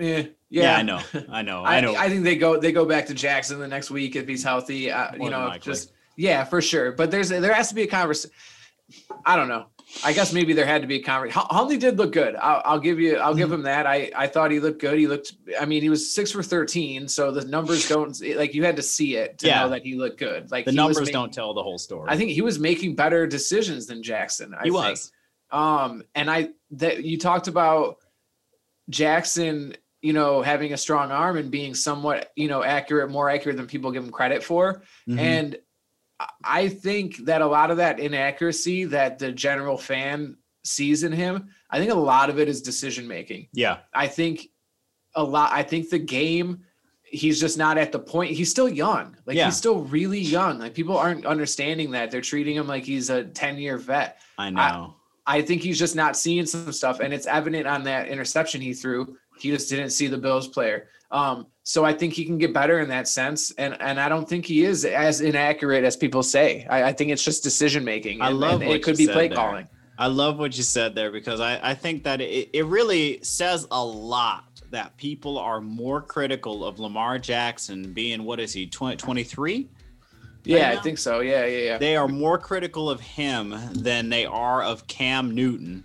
eh, 0.00 0.26
yeah, 0.50 0.76
I 0.76 0.82
know, 0.82 1.00
I 1.30 1.42
know, 1.42 1.62
I, 1.62 1.76
I, 1.76 1.80
know. 1.80 1.94
I 1.96 2.08
think 2.08 2.24
they 2.24 2.36
go 2.36 2.58
they 2.58 2.72
go 2.72 2.84
back 2.84 3.06
to 3.06 3.14
Jackson 3.14 3.58
the 3.58 3.68
next 3.68 3.90
week 3.90 4.16
if 4.16 4.26
he's 4.26 4.42
healthy. 4.42 4.90
Uh, 4.90 5.12
you 5.14 5.30
know, 5.30 5.46
likely. 5.46 5.72
just 5.72 5.92
yeah, 6.16 6.44
for 6.44 6.60
sure. 6.60 6.92
But 6.92 7.10
there's 7.10 7.28
there 7.28 7.54
has 7.54 7.68
to 7.68 7.74
be 7.74 7.82
a 7.82 7.86
conversation. 7.86 8.34
I 9.24 9.36
don't 9.36 9.48
know. 9.48 9.66
I 10.04 10.12
guess 10.12 10.32
maybe 10.32 10.52
there 10.54 10.66
had 10.66 10.82
to 10.82 10.88
be 10.88 10.96
a 10.96 11.02
conversation. 11.02 11.42
Huntley 11.50 11.76
did 11.76 11.98
look 11.98 12.12
good. 12.12 12.36
I'll, 12.36 12.62
I'll 12.64 12.78
give 12.80 12.98
you. 13.00 13.16
I'll 13.16 13.30
Mm-hmm. 13.30 13.38
give 13.38 13.52
him 13.52 13.62
that. 13.62 13.86
I 13.86 14.10
I 14.16 14.26
thought 14.26 14.50
he 14.50 14.60
looked 14.60 14.80
good. 14.80 14.98
He 14.98 15.06
looked. 15.06 15.32
I 15.60 15.64
mean, 15.66 15.82
he 15.82 15.88
was 15.90 16.14
six 16.14 16.30
for 16.30 16.42
thirteen. 16.42 17.06
So 17.08 17.30
the 17.30 17.44
numbers 17.44 17.88
don't 17.88 18.18
like 18.36 18.54
you 18.54 18.64
had 18.64 18.76
to 18.76 18.82
see 18.82 19.16
it 19.16 19.38
to 19.38 19.46
Yeah. 19.46 19.60
know 19.60 19.68
that 19.70 19.82
he 19.82 19.94
looked 19.94 20.18
good. 20.18 20.50
Like 20.50 20.64
the 20.64 20.72
numbers 20.72 20.98
making- 21.00 21.12
don't 21.12 21.32
tell 21.32 21.54
the 21.54 21.62
whole 21.62 21.78
story. 21.78 22.06
I 22.10 22.16
think 22.16 22.30
he 22.30 22.40
was 22.42 22.58
making 22.58 22.94
better 22.96 23.26
decisions 23.26 23.86
than 23.86 24.02
Jackson. 24.02 24.54
I 24.54 24.64
he 24.64 24.70
think. 24.70 24.74
was. 24.74 25.12
Um, 25.50 26.02
and 26.14 26.30
I 26.30 26.48
that 26.72 27.04
you 27.04 27.18
talked 27.18 27.48
about 27.48 27.98
Jackson, 28.90 29.74
you 30.02 30.12
know, 30.12 30.42
having 30.42 30.72
a 30.72 30.76
strong 30.76 31.10
arm 31.10 31.36
and 31.36 31.50
being 31.50 31.74
somewhat, 31.74 32.30
you 32.36 32.48
know, 32.48 32.62
accurate, 32.62 33.10
more 33.10 33.30
accurate 33.30 33.56
than 33.56 33.66
people 33.66 33.90
give 33.92 34.04
him 34.04 34.10
credit 34.10 34.42
for. 34.42 34.82
Mhm. 35.08 35.18
And 35.18 35.56
I- 36.20 36.28
I 36.44 36.68
think 36.68 37.18
that 37.26 37.42
a 37.42 37.46
lot 37.46 37.70
of 37.70 37.76
that 37.78 37.98
inaccuracy 38.00 38.84
that 38.86 39.18
the 39.18 39.32
general 39.32 39.76
fan 39.78 40.36
sees 40.64 41.02
in 41.04 41.12
him, 41.12 41.48
I 41.70 41.78
think 41.78 41.90
a 41.90 41.94
lot 41.96 42.30
of 42.30 42.38
it 42.38 42.48
is 42.48 42.62
decision 42.62 43.06
making. 43.08 43.48
yeah, 43.52 43.78
I 43.92 44.06
think 44.06 44.48
a 45.14 45.22
lot. 45.22 45.52
I 45.52 45.62
think 45.62 45.90
the 45.90 45.98
game. 45.98 46.64
He's 47.06 47.38
just 47.38 47.56
not 47.58 47.78
at 47.78 47.92
the 47.92 47.98
point. 48.00 48.32
He's 48.32 48.50
still 48.50 48.68
young. 48.68 49.16
Like 49.24 49.36
Yeah. 49.36 49.44
he's 49.44 49.56
still 49.56 49.84
really 49.84 50.18
young. 50.18 50.58
Like 50.58 50.74
people 50.74 50.96
aren't 50.96 51.24
understanding 51.26 51.92
that. 51.92 52.10
They're 52.10 52.20
treating 52.20 52.56
him 52.56 52.66
like 52.66 52.82
he's 52.84 53.08
a 53.08 53.22
10 53.22 53.58
year 53.58 53.78
vet. 53.78 54.20
I 54.36 54.50
know. 54.50 54.96
I 55.24 55.40
think 55.40 55.62
he's 55.62 55.78
just 55.78 55.94
not 55.94 56.16
seeing 56.16 56.44
some 56.44 56.72
stuff, 56.72 56.98
and 56.98 57.14
it's 57.14 57.26
evident 57.26 57.68
on 57.68 57.84
that 57.84 58.08
interception 58.08 58.60
he 58.60 58.74
threw. 58.74 59.16
He 59.38 59.50
just 59.50 59.68
didn't 59.70 59.90
see 59.90 60.08
the 60.08 60.18
Bills 60.18 60.48
player. 60.48 60.88
Um, 61.14 61.46
so 61.62 61.84
I 61.84 61.94
think 61.94 62.12
he 62.12 62.24
can 62.24 62.38
get 62.38 62.52
better 62.52 62.80
in 62.80 62.88
that 62.88 63.06
sense, 63.06 63.52
and 63.52 63.80
and 63.80 64.00
I 64.00 64.08
don't 64.08 64.28
think 64.28 64.44
he 64.44 64.64
is 64.64 64.84
as 64.84 65.20
inaccurate 65.20 65.84
as 65.84 65.96
people 65.96 66.24
say. 66.24 66.66
I, 66.68 66.84
I 66.84 66.92
think 66.92 67.10
it's 67.12 67.24
just 67.24 67.42
decision 67.44 67.84
making. 67.84 68.20
I 68.20 68.30
love 68.30 68.60
and 68.60 68.68
what 68.68 68.76
it 68.78 68.82
could 68.82 68.98
you 68.98 69.06
be 69.06 69.12
said 69.12 69.14
play 69.14 69.28
there. 69.28 69.36
calling. 69.36 69.68
I 69.96 70.08
love 70.08 70.40
what 70.40 70.56
you 70.56 70.64
said 70.64 70.96
there 70.96 71.12
because 71.12 71.40
I, 71.40 71.60
I 71.62 71.74
think 71.74 72.02
that 72.02 72.20
it, 72.20 72.50
it 72.52 72.66
really 72.66 73.20
says 73.22 73.64
a 73.70 73.84
lot 73.84 74.60
that 74.70 74.96
people 74.96 75.38
are 75.38 75.60
more 75.60 76.02
critical 76.02 76.64
of 76.64 76.80
Lamar 76.80 77.16
Jackson 77.20 77.92
being, 77.92 78.24
what 78.24 78.40
is 78.40 78.52
he, 78.52 78.66
20, 78.66 78.96
23? 78.96 79.68
Yeah? 80.42 80.70
I 80.70 80.76
think 80.82 80.98
so. 80.98 81.20
Yeah, 81.20 81.46
yeah, 81.46 81.58
yeah. 81.58 81.78
They 81.78 81.96
are 81.96 82.08
more 82.08 82.38
critical 82.38 82.90
of 82.90 83.00
him 83.00 83.54
than 83.72 84.08
they 84.08 84.26
are 84.26 84.64
of 84.64 84.84
Cam 84.88 85.32
Newton, 85.32 85.84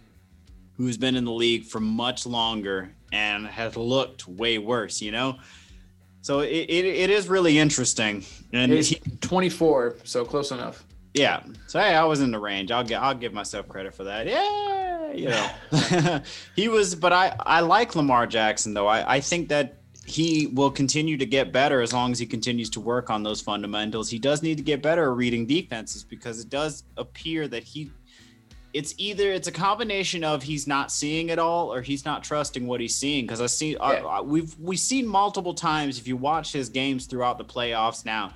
who's 0.76 0.98
been 0.98 1.16
in 1.16 1.26
the 1.26 1.32
league 1.32 1.66
for 1.66 1.80
much 1.80 2.26
longer 2.26 2.96
and 3.12 3.48
has 3.48 3.76
looked 3.76 4.28
way 4.28 4.58
worse, 4.58 5.02
you 5.02 5.12
know? 5.12 5.38
So 6.22 6.40
it, 6.42 6.48
it, 6.50 6.86
it 6.86 7.10
is 7.10 7.28
really 7.28 7.58
interesting. 7.58 8.26
And 8.54 8.72
He's 8.72 8.96
24, 9.22 9.98
so 10.04 10.26
close 10.26 10.52
enough. 10.52 10.84
yeah. 11.14 11.42
So 11.68 11.80
hey, 11.80 11.96
I 11.96 12.04
was 12.04 12.22
in 12.22 12.32
the 12.32 12.40
range. 12.40 12.72
I'll 12.72 12.84
get 12.84 13.02
I'll 13.02 13.16
give 13.16 13.34
myself 13.34 13.68
credit 13.70 13.94
for 13.96 14.04
that. 14.04 14.28
Yeah, 14.28 15.14
you 15.14 15.30
know. 15.30 16.22
he 16.56 16.68
was 16.68 16.94
but 16.96 17.14
I 17.14 17.36
I 17.40 17.62
like 17.62 17.96
Lamar 17.96 18.28
Jackson 18.28 18.74
though. 18.74 18.88
I 18.88 19.16
I 19.16 19.20
think 19.22 19.50
that 19.50 19.76
he 20.06 20.48
will 20.48 20.72
continue 20.72 21.18
to 21.18 21.26
get 21.26 21.52
better 21.52 21.82
as 21.82 21.94
long 21.94 22.12
as 22.12 22.18
he 22.20 22.26
continues 22.26 22.70
to 22.72 22.80
work 22.82 23.10
on 23.12 23.22
those 23.24 23.42
fundamentals. 23.42 24.10
He 24.10 24.18
does 24.18 24.42
need 24.42 24.58
to 24.58 24.64
get 24.64 24.82
better 24.82 25.04
at 25.12 25.16
reading 25.16 25.46
defenses 25.46 26.04
because 26.04 26.40
it 26.42 26.50
does 26.50 26.84
appear 26.98 27.48
that 27.48 27.64
he 27.64 27.92
it's 28.74 28.94
either 28.98 29.32
it's 29.32 29.48
a 29.48 29.52
combination 29.52 30.24
of 30.24 30.44
he's 30.44 30.68
not 30.68 30.92
seeing 30.92 31.30
it 31.30 31.40
all 31.40 31.74
or 31.74 31.82
he's 31.82 32.06
not 32.06 32.24
trusting 32.24 32.68
what 32.68 32.80
he's 32.80 32.96
seeing. 32.96 33.26
Because 33.26 33.42
I 33.42 33.48
see 33.48 33.72
yeah. 33.72 33.78
uh, 33.80 34.22
we've 34.24 34.58
we've 34.60 34.80
seen 34.80 35.08
multiple 35.08 35.54
times 35.54 35.98
if 35.98 36.08
you 36.08 36.16
watch 36.16 36.52
his 36.52 36.70
games 36.70 37.06
throughout 37.06 37.38
the 37.38 37.46
playoffs 37.46 38.06
now 38.06 38.34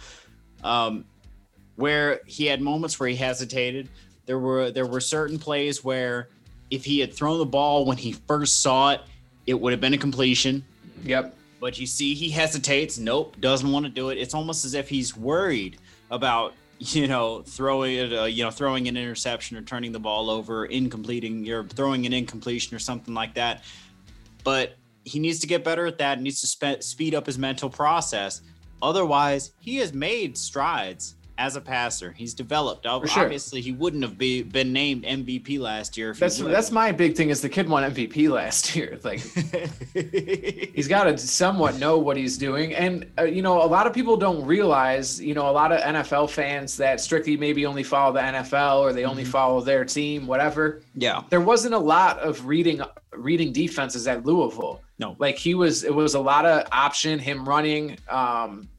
um, 0.64 1.06
where 1.76 2.22
he 2.26 2.46
had 2.46 2.62
moments 2.62 3.00
where 3.00 3.10
he 3.10 3.16
hesitated. 3.16 3.90
There 4.26 4.40
were 4.40 4.72
there 4.72 4.86
were 4.86 5.02
certain 5.02 5.38
plays 5.38 5.84
where 5.84 6.30
if 6.72 6.86
he 6.86 7.00
had 7.00 7.14
thrown 7.14 7.38
the 7.38 7.46
ball 7.46 7.86
when 7.86 7.98
he 7.98 8.14
first 8.14 8.62
saw 8.62 8.92
it 8.92 9.02
it 9.46 9.60
would 9.60 9.72
have 9.72 9.82
been 9.82 9.94
a 9.94 9.98
completion. 9.98 10.64
Yep. 11.04 11.36
But 11.60 11.80
you 11.80 11.86
see 11.86 12.14
he 12.14 12.30
hesitates. 12.30 12.98
Nope. 12.98 13.40
Doesn't 13.40 13.72
want 13.72 13.86
to 13.86 13.92
do 13.92 14.10
it. 14.10 14.18
It's 14.18 14.34
almost 14.34 14.66
as 14.66 14.74
if 14.74 14.90
he's 14.90 15.16
worried 15.16 15.78
about 16.12 16.54
you 16.92 17.08
know, 17.08 17.42
throwing 17.44 17.96
it, 17.96 18.14
uh, 18.14 18.24
you 18.26 18.44
know, 18.44 18.52
throwing 18.52 18.88
an 18.88 18.98
interception 18.98 19.58
or 19.58 19.62
turning 19.62 19.92
the 19.92 20.00
ball 20.00 20.30
over, 20.30 20.68
incompleting, 20.68 21.46
you're 21.46 21.64
throwing 21.64 22.06
an 22.06 22.14
incompletion 22.14 22.76
or 22.76 22.80
something 22.80 23.14
like 23.14 23.34
that. 23.36 23.64
But 24.44 24.76
he 25.06 25.20
needs 25.20 25.40
to 25.40 25.48
get 25.48 25.64
better 25.64 25.86
at 25.86 25.98
that. 26.00 26.18
He 26.18 26.24
needs 26.26 26.42
to 26.42 26.48
spe- 26.48 26.84
speed 26.84 27.16
up 27.16 27.26
his 27.26 27.38
mental 27.38 27.70
process. 27.70 28.42
Otherwise, 28.82 29.52
he 29.60 29.78
has 29.78 29.94
made 29.94 30.38
strides 30.38 31.16
as 31.38 31.56
a 31.56 31.62
passer. 31.62 32.12
He's 32.12 32.34
developed. 32.34 32.86
Obviously, 32.86 33.62
he 33.62 33.72
wouldn't 33.72 34.04
have 34.04 34.18
be, 34.18 34.44
been 34.44 34.72
named 34.72 35.04
MVP 35.04 35.60
last 35.60 35.98
year. 35.98 36.14
that's 36.14 36.38
that's 36.38 36.72
my 36.72 36.92
big 36.92 37.16
thing. 37.16 37.30
Is 37.30 37.42
the 37.42 37.50
kid 37.50 37.68
won 37.68 37.84
MVP 37.92 38.30
last 38.32 38.76
year? 38.76 39.00
Like 39.04 39.20
he's 40.74 40.88
got 40.88 41.06
to 41.06 41.18
somewhat 41.18 41.78
know 41.78 41.98
what 41.98 42.18
he's 42.18 42.38
doing. 42.38 42.74
And 42.74 43.12
uh, 43.18 43.24
you 43.24 43.42
know, 43.42 43.64
a 43.64 43.66
lot 43.66 43.88
of 43.88 43.94
people 43.94 44.18
don't 44.18 44.46
realize. 44.46 45.22
You 45.22 45.34
know, 45.34 45.50
a 45.50 45.52
lot 45.52 45.72
of 45.72 45.82
NFL 45.82 46.30
fans 46.30 46.78
that 46.78 47.02
strictly 47.02 47.38
maybe 47.38 47.66
only 47.66 47.84
follow 47.84 48.14
the 48.14 48.22
NFL 48.22 48.80
or 48.80 48.94
they 48.94 49.06
only 49.06 49.24
mm-hmm. 49.24 49.32
follow 49.32 49.62
their 49.62 49.86
team, 49.86 50.28
whatever. 50.28 50.82
Yeah, 50.96 51.24
there 51.30 51.42
wasn't 51.42 51.74
a 51.74 51.80
lot 51.80 52.20
of 52.20 52.46
reading 52.46 52.82
reading 53.12 53.52
defenses 53.52 54.08
at 54.08 54.26
Louisville. 54.26 54.82
No, 55.00 55.16
like 55.20 55.38
he 55.38 55.56
was. 55.56 55.84
It 55.84 55.94
was 55.94 56.14
a 56.14 56.20
lot 56.20 56.46
of 56.46 56.68
option. 56.72 57.20
Him 57.20 57.48
running. 57.48 57.98
Um, 58.08 58.70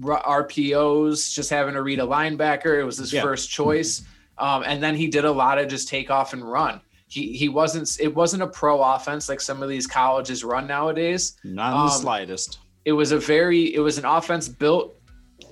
RPOs, 0.00 1.32
just 1.32 1.50
having 1.50 1.74
to 1.74 1.82
read 1.82 1.98
a 1.98 2.06
linebacker. 2.06 2.80
It 2.80 2.84
was 2.84 2.98
his 2.98 3.12
yeah. 3.12 3.22
first 3.22 3.50
choice. 3.50 4.02
Um, 4.38 4.62
and 4.66 4.82
then 4.82 4.96
he 4.96 5.06
did 5.06 5.24
a 5.24 5.30
lot 5.30 5.58
of 5.58 5.68
just 5.68 5.88
take 5.88 6.10
off 6.10 6.32
and 6.32 6.42
run. 6.42 6.80
He 7.06 7.32
he 7.34 7.48
wasn't 7.48 7.98
it 8.00 8.14
wasn't 8.14 8.42
a 8.42 8.46
pro 8.46 8.82
offense 8.82 9.28
like 9.28 9.40
some 9.40 9.62
of 9.62 9.68
these 9.68 9.86
colleges 9.86 10.44
run 10.44 10.66
nowadays. 10.66 11.36
Not 11.44 11.72
in 11.72 11.78
um, 11.78 11.86
the 11.86 11.92
slightest. 11.92 12.58
It 12.86 12.92
was 12.92 13.12
a 13.12 13.18
very 13.18 13.74
it 13.74 13.80
was 13.80 13.98
an 13.98 14.06
offense 14.06 14.48
built 14.48 14.98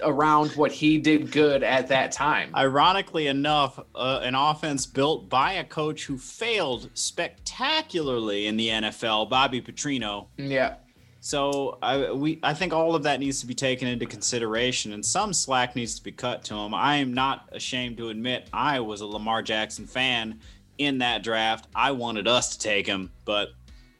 around 0.03 0.53
what 0.53 0.73
he 0.73 0.99
did 0.99 1.31
good 1.31 1.63
at 1.63 1.89
that 1.89 2.13
time. 2.13 2.55
Ironically 2.55 3.27
enough, 3.27 3.79
uh, 3.95 4.21
an 4.23 4.35
offense 4.35 4.87
built 4.87 5.29
by 5.29 5.53
a 5.55 5.65
coach 5.65 6.05
who 6.05 6.17
failed 6.17 6.91
spectacularly 6.95 8.47
in 8.47 8.57
the 8.57 8.69
NFL, 8.69 9.29
Bobby 9.29 9.61
Petrino. 9.61 10.29
Yeah. 10.37 10.77
So 11.21 11.79
I 11.83 12.11
we 12.13 12.41
I 12.43 12.55
think 12.55 12.73
all 12.73 12.95
of 12.95 13.03
that 13.03 13.21
needs 13.21 13.41
to 13.41 13.47
be 13.47 13.55
taken 13.55 13.87
into 13.87 14.07
consideration, 14.07 14.93
and 14.95 15.05
some 15.05 15.35
slack 15.35 15.77
needs 15.77 15.95
to 15.97 16.03
be 16.03 16.13
cut 16.13 16.45
to 16.45 16.55
him. 16.55 16.75
I 16.75 16.97
am 16.97 17.13
not 17.13 17.49
ashamed 17.53 17.99
to 17.99 18.09
admit 18.09 18.49
I 18.53 18.81
was 18.81 19.03
a 19.03 19.07
Lamar 19.07 19.43
Jackson 19.43 19.87
fan 19.87 20.41
in 20.79 20.99
that 20.99 21.23
draft. 21.23 21.67
I 21.75 21.91
wanted 21.91 22.27
us 22.27 22.57
to 22.57 22.59
take 22.59 22.87
him, 22.87 23.11
but 23.27 23.51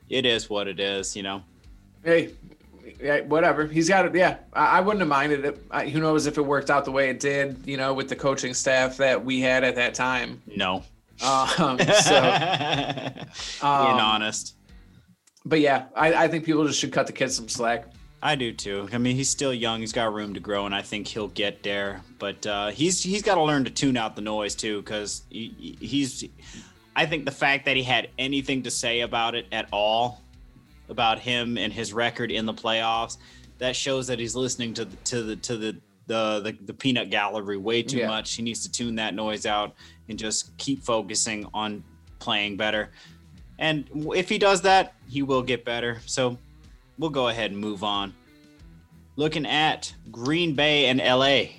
it 0.09 0.25
is 0.25 0.49
what 0.49 0.67
it 0.67 0.81
is, 0.81 1.15
you 1.15 1.23
know. 1.23 1.43
Hey, 2.03 2.31
yeah, 2.99 3.21
whatever. 3.21 3.67
He's 3.67 3.91
got 3.91 4.07
it. 4.07 4.15
Yeah, 4.15 4.39
I, 4.55 4.79
I 4.79 4.81
wouldn't 4.81 5.01
have 5.01 5.09
minded 5.09 5.45
it. 5.45 5.63
I, 5.71 5.91
who 5.91 6.01
knows 6.01 6.27
if 6.27 6.39
it 6.39 6.43
worked 6.43 6.71
out 6.71 6.87
the 6.87 6.91
way 6.91 7.11
it 7.11 7.21
did, 7.21 7.59
you 7.67 7.77
know, 7.77 7.93
with 7.93 8.09
the 8.09 8.17
coaching 8.17 8.55
staff 8.55 8.97
that 8.97 9.23
we 9.23 9.41
had 9.41 9.63
at 9.63 9.75
that 9.75 9.93
time. 9.93 10.41
No. 10.57 10.85
Um, 11.23 11.79
so, 11.79 12.17
um, 13.63 13.87
being 13.87 14.01
honest 14.01 14.55
but 15.45 15.61
yeah, 15.61 15.87
I, 15.95 16.25
I 16.25 16.29
think 16.29 16.45
people 16.45 16.67
just 16.67 16.79
should 16.79 16.93
cut 16.93 17.07
the 17.07 17.13
kid 17.13 17.31
some 17.31 17.49
slack. 17.49 17.87
I 18.23 18.35
do 18.35 18.53
too. 18.53 18.89
I 18.93 18.99
mean, 18.99 19.17
he's 19.17 19.31
still 19.31 19.55
young. 19.55 19.81
He's 19.81 19.93
got 19.93 20.13
room 20.13 20.35
to 20.35 20.41
grow, 20.41 20.67
and 20.67 20.75
I 20.75 20.83
think 20.83 21.07
he'll 21.07 21.29
get 21.29 21.63
there. 21.63 22.03
But 22.19 22.47
uh, 22.47 22.69
he's 22.69 23.03
he's 23.03 23.23
got 23.23 23.37
to 23.37 23.43
learn 23.43 23.65
to 23.65 23.71
tune 23.71 23.97
out 23.97 24.15
the 24.15 24.23
noise 24.23 24.55
too, 24.55 24.83
because 24.83 25.23
he, 25.31 25.77
he's. 25.81 26.25
I 26.95 27.07
think 27.07 27.25
the 27.25 27.31
fact 27.31 27.65
that 27.65 27.77
he 27.77 27.83
had 27.83 28.11
anything 28.19 28.65
to 28.65 28.71
say 28.71 29.01
about 29.01 29.35
it 29.35 29.47
at 29.53 29.69
all, 29.73 30.21
about 30.91 31.19
him 31.19 31.57
and 31.57 31.73
his 31.73 31.95
record 31.95 32.31
in 32.31 32.45
the 32.45 32.53
playoffs, 32.53 33.17
that 33.59 33.75
shows 33.75 34.07
that 34.09 34.19
he's 34.19 34.37
listening 34.37 34.75
to 34.75 34.85
the 34.85 34.97
to 34.97 35.23
the 35.23 35.37
to 35.37 35.57
the 35.57 35.77
the 36.07 36.41
the, 36.41 36.59
the 36.67 36.75
peanut 36.75 37.09
gallery 37.09 37.57
way 37.57 37.83
too 37.83 37.99
yeah. 37.99 38.09
much. 38.09 38.35
He 38.35 38.43
needs 38.43 38.63
to 38.65 38.71
tune 38.71 38.97
that 38.97 39.15
noise 39.15 39.47
out 39.47 39.75
and 40.11 40.19
just 40.19 40.55
keep 40.59 40.83
focusing 40.83 41.47
on 41.55 41.83
playing 42.19 42.59
better. 42.59 42.91
And 43.61 43.85
if 44.17 44.29
he 44.31 44.39
does 44.39 44.63
that, 44.63 44.95
he 45.09 45.23
will 45.23 45.43
get 45.43 45.65
better. 45.65 46.01
So 46.07 46.39
we'll 46.99 47.11
go 47.11 47.29
ahead 47.29 47.51
and 47.53 47.61
move 47.61 47.85
on. 47.85 48.15
Looking 49.17 49.47
at 49.47 49.95
Green 50.11 50.55
Bay 50.55 50.87
and 50.87 50.99
LA. 50.99 51.53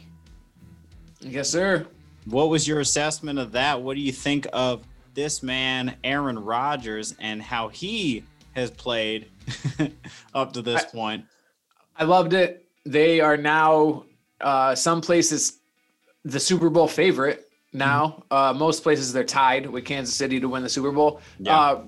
Yes, 1.20 1.50
sir. 1.50 1.86
What 2.26 2.50
was 2.50 2.68
your 2.68 2.80
assessment 2.80 3.38
of 3.38 3.52
that? 3.52 3.82
What 3.82 3.94
do 3.96 4.02
you 4.02 4.12
think 4.12 4.48
of 4.52 4.84
this 5.14 5.44
man, 5.44 5.96
Aaron 6.04 6.40
Rodgers, 6.40 7.16
and 7.20 7.42
how 7.42 7.68
he 7.68 8.24
has 8.54 8.72
played 8.72 9.30
up 10.34 10.54
to 10.54 10.64
this 10.64 10.84
I, 10.84 10.86
point? 10.86 11.26
I 11.96 12.06
loved 12.06 12.34
it. 12.34 12.66
They 12.84 13.22
are 13.22 13.38
now, 13.38 14.06
uh, 14.40 14.74
some 14.74 15.02
places, 15.02 15.60
the 16.26 16.40
Super 16.40 16.72
Bowl 16.72 16.88
favorite 16.88 17.51
now. 17.74 18.24
Uh, 18.32 18.54
most 18.56 18.84
places 18.84 19.14
they're 19.14 19.24
tied 19.24 19.66
with 19.66 19.86
Kansas 19.86 20.16
City 20.16 20.40
to 20.40 20.48
win 20.48 20.64
the 20.64 20.70
Super 20.70 20.92
Bowl. 20.92 21.22
Yeah. 21.40 21.60
Uh, 21.60 21.84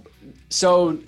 so 0.49 0.99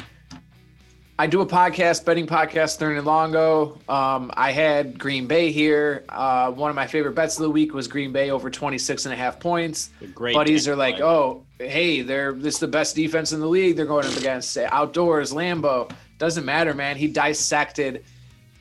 I 1.18 1.28
do 1.28 1.40
a 1.42 1.46
podcast, 1.46 2.04
betting 2.04 2.28
podcast, 2.28 2.78
Thurn 2.78 2.98
and 2.98 3.06
Longo. 3.06 3.80
Um, 3.88 4.32
I 4.36 4.52
had 4.52 5.00
Green 5.00 5.28
Bay 5.28 5.52
here. 5.52 6.04
Uh, 6.10 6.52
one 6.52 6.70
of 6.70 6.76
my 6.76 6.88
favorite 6.88 7.16
bets 7.16 7.38
of 7.38 7.44
the 7.44 7.50
week 7.50 7.74
was 7.74 7.88
Green 7.88 8.12
Bay 8.12 8.32
over 8.32 8.50
26 8.50 9.06
and 9.06 9.14
a 9.14 9.18
half 9.18 9.40
points. 9.40 9.92
Great 10.14 10.34
Buddies 10.34 10.68
are 10.68 10.76
like, 10.76 11.00
oh, 11.00 11.46
hey, 11.60 12.02
they're 12.02 12.34
this 12.34 12.56
is 12.56 12.60
the 12.60 12.68
best 12.68 12.96
defense 12.96 13.32
in 13.32 13.40
the 13.40 13.48
league. 13.48 13.78
They're 13.78 13.86
going 13.86 14.06
up 14.06 14.18
against 14.18 14.58
outdoors, 14.58 15.32
Lambeau. 15.32 15.90
Doesn't 16.18 16.46
matter, 16.46 16.74
man. 16.74 16.98
He 16.98 17.08
dissected 17.08 18.04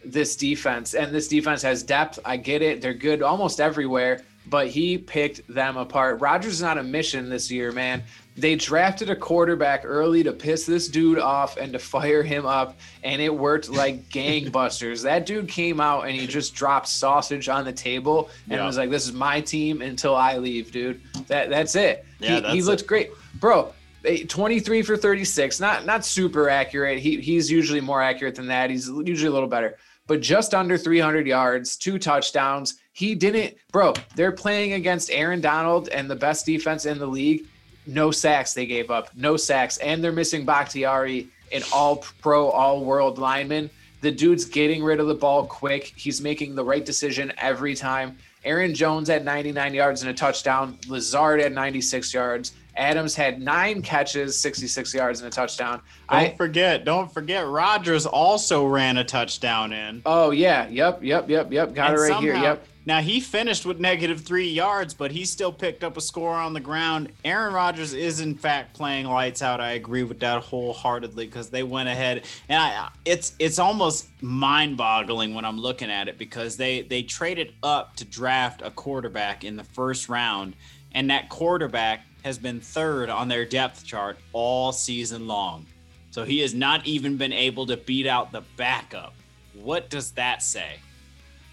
this 0.05 0.37
defense, 0.37 0.95
and 0.95 1.13
this 1.13 1.27
defense 1.27 1.63
has 1.63 1.83
depth. 1.83 2.21
I 2.25 2.37
get 2.37 2.63
it. 2.63 2.81
They're 2.81 2.95
good 2.95 3.21
almost 3.23 3.61
everywhere 3.61 4.21
but 4.47 4.69
he 4.69 4.99
picked 4.99 5.47
them 5.53 5.77
apart. 5.77 6.21
Rodgers 6.21 6.55
is 6.55 6.63
on 6.63 6.79
a 6.79 6.83
mission 6.83 7.29
this 7.29 7.51
year, 7.51 7.73
man. 7.73 8.03
They 8.37 8.57
drafted 8.57 9.11
a 9.11 9.17
quarterback 9.17 9.85
early 9.85 10.25
to 10.25 10.33
piss 10.33 10.67
this 10.67 10.89
dude 10.89 11.21
off 11.21 11.57
and 11.57 11.73
to 11.73 11.79
fire 11.79 12.23
him 12.23 12.47
up, 12.47 12.77
and 13.05 13.23
it 13.23 13.35
worked 13.35 13.71
like 13.71 14.09
gangbusters. 14.11 15.03
That 15.03 15.25
dude 15.25 15.49
came 15.49 15.81
out 15.81 16.03
and 16.07 16.17
he 16.17 16.27
just 16.27 16.55
dropped 16.55 16.89
sausage 16.89 17.49
on 17.49 17.65
the 17.65 17.73
table 17.73 18.31
and 18.51 18.59
yeah. 18.59 18.67
was 18.67 18.77
like, 18.77 18.91
"This 18.91 19.07
is 19.07 19.13
my 19.13 19.41
team 19.41 19.83
until 19.83 20.17
I 20.17 20.37
leave, 20.39 20.73
dude." 20.73 21.01
That 21.29 21.49
that's 21.49 21.77
it. 21.77 22.05
Yeah, 22.19 22.37
he, 22.37 22.41
that's 22.41 22.55
he 22.55 22.63
looked 22.63 22.83
it. 22.83 22.89
great, 22.89 23.11
bro. 23.35 23.73
Eh, 24.05 24.25
23 24.29 24.83
for 24.83 24.97
36, 24.97 25.61
not 25.61 25.87
not 25.87 26.05
super 26.05 26.51
accurate. 26.51 26.99
He 26.99 27.21
he's 27.21 27.51
usually 27.51 27.81
more 27.81 28.03
accurate 28.03 28.35
than 28.35 28.49
that. 28.49 28.69
He's 28.69 28.89
usually 28.89 29.29
a 29.29 29.33
little 29.33 29.49
better, 29.49 29.79
but 30.09 30.21
just 30.21 30.55
under 30.55 30.77
300 30.77 31.27
yards, 31.27 31.77
two 31.77 31.99
touchdowns 31.99 32.81
he 32.95 33.17
didn't, 33.17 33.57
bro. 33.73 33.93
They're 34.15 34.33
playing 34.33 34.75
against 34.75 35.11
Aaron 35.11 35.41
Donald 35.41 35.89
and 35.89 36.09
the 36.09 36.15
best 36.15 36.47
defense 36.47 36.87
in 36.87 36.99
the 36.99 37.07
league. 37.07 37.45
No 37.87 38.13
sacks 38.13 38.55
they 38.55 38.67
gave 38.67 38.91
up, 38.91 39.11
no 39.17 39.37
sacks, 39.37 39.77
and 39.79 40.03
they're 40.03 40.13
missing 40.13 40.47
Bakhtiari, 40.47 41.29
an 41.53 41.63
all 41.73 41.97
pro, 42.23 42.49
all 42.49 42.85
world 42.85 43.19
lineman. 43.19 43.69
The 44.01 44.13
dude's 44.13 44.45
getting 44.45 44.83
rid 44.83 45.01
of 45.01 45.09
the 45.09 45.15
ball 45.15 45.45
quick. 45.45 45.93
He's 45.97 46.21
making 46.21 46.55
the 46.55 46.65
right 46.65 46.85
decision 46.85 47.33
every 47.37 47.75
time. 47.75 48.17
Aaron 48.45 48.75
Jones 48.75 49.11
at 49.11 49.25
99 49.25 49.75
yards 49.75 50.03
and 50.03 50.11
a 50.11 50.15
touchdown. 50.15 50.79
Lazard 50.87 51.41
at 51.41 51.53
96 51.53 52.15
yards. 52.15 52.53
Adams 52.77 53.15
had 53.15 53.41
nine 53.41 53.83
catches, 53.83 54.37
66 54.41 54.95
yards, 54.95 55.21
and 55.21 55.29
a 55.29 55.31
touchdown. 55.31 55.81
Don't 56.11 56.19
I, 56.19 56.35
forget, 56.37 56.85
don't 56.85 57.13
forget, 57.13 57.47
Rodgers 57.47 58.07
also 58.07 58.67
ran 58.67 58.99
a 58.99 59.05
touchdown 59.05 59.73
in. 59.73 60.03
Oh 60.05 60.31
yeah, 60.31 60.69
yep, 60.69 61.03
yep, 61.03 61.29
yep, 61.29 61.53
yep. 61.53 61.75
Got 61.75 61.91
and 61.91 61.99
it 61.99 62.01
right 62.01 62.09
somehow, 62.09 62.21
here. 62.21 62.37
Yep. 62.37 62.67
Now 62.87 63.01
he 63.01 63.21
finished 63.21 63.65
with 63.65 63.81
negative 63.81 64.21
three 64.21 64.49
yards, 64.49 64.93
but 64.93 65.11
he 65.11 65.25
still 65.25 65.53
picked 65.53 65.83
up 65.83 65.97
a 65.97 66.03
score 66.03 66.35
on 66.35 66.53
the 66.53 66.61
ground. 66.61 67.11
Aaron 67.25 67.55
Rodgers 67.55 67.95
is 67.95 68.21
in 68.21 68.35
fact 68.35 68.75
playing 68.75 69.07
lights 69.07 69.41
out. 69.41 69.61
I 69.61 69.73
agree 69.73 70.03
with 70.03 70.21
that 70.21 70.43
wholeheartedly 70.43 71.25
because 71.25 71.49
they 71.49 71.63
went 71.63 71.89
ahead, 71.89 72.25
and 72.49 72.61
I, 72.61 72.91
it's 73.05 73.35
it's 73.39 73.59
almost 73.59 74.09
mind-boggling 74.23 75.35
when 75.35 75.45
I'm 75.45 75.59
looking 75.59 75.91
at 75.91 76.09
it 76.09 76.19
because 76.19 76.57
they 76.57 76.83
they 76.83 77.03
traded 77.03 77.55
up 77.63 77.97
to 77.97 78.05
draft 78.05 78.61
a 78.63 78.71
quarterback 78.71 79.45
in 79.45 79.57
the 79.57 79.65
first 79.65 80.11
round, 80.11 80.55
and 80.93 81.09
that 81.09 81.31
quarterback 81.31 82.05
has 82.25 82.39
been 82.39 82.61
third 82.61 83.11
on 83.11 83.29
their 83.29 83.45
depth 83.45 83.85
chart 83.85 84.19
all 84.33 84.73
season 84.73 85.27
long. 85.29 85.67
So 86.11 86.25
he 86.25 86.41
has 86.41 86.55
not 86.55 86.87
even 86.87 87.17
been 87.17 87.33
able 87.33 87.67
to 87.67 87.77
beat 87.77 88.07
out 88.07 88.33
the 88.33 88.43
backup 88.57 89.15
what 89.55 89.89
does 89.91 90.13
that 90.13 90.43
say? 90.43 90.77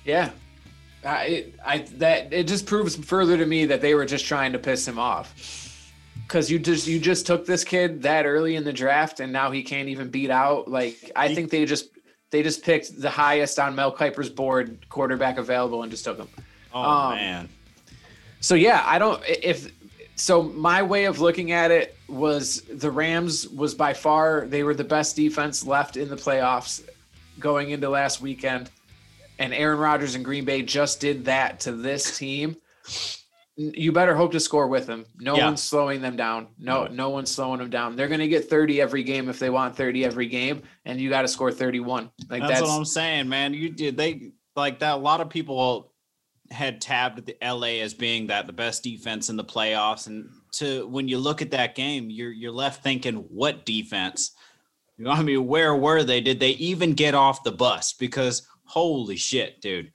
Yeah. 0.06 0.32
I, 1.04 1.24
it, 1.26 1.56
I 1.66 1.78
that 1.98 2.32
it 2.32 2.48
just 2.48 2.66
proves 2.66 2.96
further 2.96 3.38
to 3.38 3.46
me 3.46 3.66
that 3.66 3.82
they 3.82 3.96
were 3.96 4.06
just 4.06 4.26
trying 4.26 4.52
to 4.54 4.60
piss 4.60 4.88
him 4.88 5.00
off. 5.00 5.34
Cause 6.28 6.50
you 6.50 6.60
just 6.60 6.88
you 6.88 7.00
just 7.00 7.26
took 7.26 7.46
this 7.46 7.64
kid 7.64 8.04
that 8.04 8.26
early 8.26 8.56
in 8.56 8.64
the 8.64 8.72
draft 8.72 9.20
and 9.20 9.34
now 9.34 9.52
he 9.52 9.64
can't 9.64 9.90
even 9.90 10.10
beat 10.10 10.30
out. 10.30 10.70
Like 10.70 11.12
I 11.16 11.34
think 11.34 11.50
they 11.50 11.66
just 11.66 11.90
they 12.30 12.44
just 12.44 12.64
picked 12.64 13.02
the 13.02 13.10
highest 13.10 13.60
on 13.60 13.76
Mel 13.76 13.92
Kiper's 13.92 14.30
board 14.30 14.86
quarterback 14.90 15.38
available 15.38 15.82
and 15.82 15.92
just 15.92 16.06
took 16.06 16.18
him. 16.18 16.30
Oh 16.74 16.82
Um, 16.84 17.16
man. 17.16 17.50
So 18.40 18.56
yeah, 18.56 18.84
I 18.86 19.00
don't 19.00 19.22
if 19.26 19.72
so 20.16 20.44
my 20.44 20.84
way 20.84 21.06
of 21.06 21.20
looking 21.20 21.52
at 21.52 21.72
it 21.72 21.96
was 22.08 22.62
the 22.62 22.92
Rams 22.92 23.48
was 23.48 23.74
by 23.74 23.94
far 23.94 24.46
they 24.48 24.64
were 24.64 24.74
the 24.76 24.84
best 24.84 25.16
defense 25.16 25.66
left 25.66 25.98
in 25.98 26.10
the 26.10 26.16
playoffs 26.16 26.84
going 27.40 27.72
into 27.72 27.90
last 27.90 28.22
weekend. 28.22 28.70
And 29.40 29.54
Aaron 29.54 29.80
Rodgers 29.80 30.14
and 30.14 30.24
Green 30.24 30.46
Bay 30.46 30.62
just 30.62 31.00
did 31.00 31.26
that 31.26 31.62
to 31.62 31.72
this 31.72 32.18
team. 32.18 32.58
You 33.58 33.92
better 33.92 34.16
hope 34.16 34.32
to 34.34 34.40
score 34.40 34.68
with 34.68 34.86
them. 34.86 35.06
No 35.20 35.36
Yeah. 35.36 35.46
one's 35.48 35.62
slowing 35.64 36.02
them 36.02 36.16
down. 36.16 36.48
No, 36.60 36.86
No. 36.86 37.10
one's 37.10 37.32
slowing 37.32 37.60
them 37.60 37.70
down. 37.70 37.96
They're 37.96 38.08
going 38.08 38.20
to 38.22 38.28
get 38.28 38.50
30 38.50 38.80
every 38.82 39.04
game 39.04 39.30
if 39.30 39.40
they 39.40 39.50
want 39.50 39.76
30 39.76 40.06
every 40.06 40.28
game, 40.28 40.62
and 40.86 41.00
you 41.02 41.10
got 41.10 41.24
to 41.24 41.28
score 41.28 41.52
31. 41.52 42.10
Like 42.30 42.42
That's, 42.42 42.54
that's, 42.54 42.62
what 42.62 42.70
I'm 42.78 42.86
saying, 42.86 43.30
man. 43.30 43.54
You 43.54 43.70
did 43.70 43.98
they 43.98 44.32
like 44.56 44.80
that? 44.80 44.94
A 44.94 44.98
lot 44.98 45.22
of 45.22 45.30
people 45.30 45.91
had 46.52 46.82
tabbed 46.82 47.26
the 47.26 47.38
LA 47.42 47.82
as 47.82 47.94
being 47.94 48.28
that 48.28 48.48
the 48.48 48.54
best 48.54 48.84
defense 48.84 49.30
in 49.30 49.38
the 49.38 49.44
playoffs, 49.44 50.08
and 50.08 50.30
to 50.54 50.88
when 50.88 51.08
you 51.08 51.18
look 51.18 51.42
at 51.42 51.52
that 51.52 51.76
game, 51.76 52.10
you're 52.10 52.32
you're 52.32 52.52
left 52.52 52.84
thinking, 52.84 53.16
what 53.30 53.66
defense? 53.66 54.32
You 54.98 55.06
know, 55.06 55.12
I 55.12 55.24
mean, 55.24 55.48
where 55.48 55.76
were 55.76 56.04
they? 56.04 56.22
Did 56.22 56.40
they 56.40 56.52
even 56.52 56.94
get 56.94 57.16
off 57.16 57.44
the 57.44 57.52
bus? 57.52 57.94
Because 57.94 58.48
holy 58.66 59.16
shit, 59.16 59.62
dude. 59.62 59.92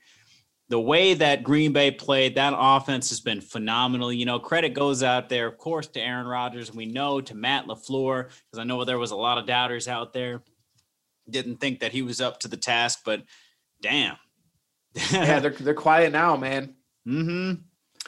The 0.69 0.79
way 0.79 1.13
that 1.13 1.43
Green 1.43 1.71
Bay 1.71 1.91
played, 1.91 2.35
that 2.35 2.53
offense 2.55 3.07
has 3.09 3.21
been 3.21 3.39
phenomenal. 3.39 4.11
You 4.11 4.25
know, 4.25 4.37
credit 4.37 4.73
goes 4.73 5.01
out 5.01 5.29
there, 5.29 5.47
of 5.47 5.57
course, 5.57 5.87
to 5.87 6.01
Aaron 6.01 6.27
Rodgers. 6.27 6.73
We 6.73 6.85
know 6.85 7.21
to 7.21 7.35
Matt 7.35 7.67
LaFleur, 7.67 8.25
because 8.25 8.59
I 8.59 8.65
know 8.65 8.83
there 8.83 8.99
was 8.99 9.11
a 9.11 9.15
lot 9.15 9.37
of 9.37 9.45
doubters 9.45 9.87
out 9.87 10.11
there 10.11 10.41
didn't 11.29 11.57
think 11.57 11.79
that 11.79 11.91
he 11.91 12.01
was 12.01 12.21
up 12.21 12.39
to 12.41 12.47
the 12.47 12.57
task, 12.57 13.01
but 13.05 13.23
damn. 13.81 14.17
Yeah, 15.11 15.39
they're 15.41 15.51
they're 15.51 15.73
quiet 15.73 16.11
now, 16.11 16.35
man. 16.37 16.75
hmm 17.05 17.53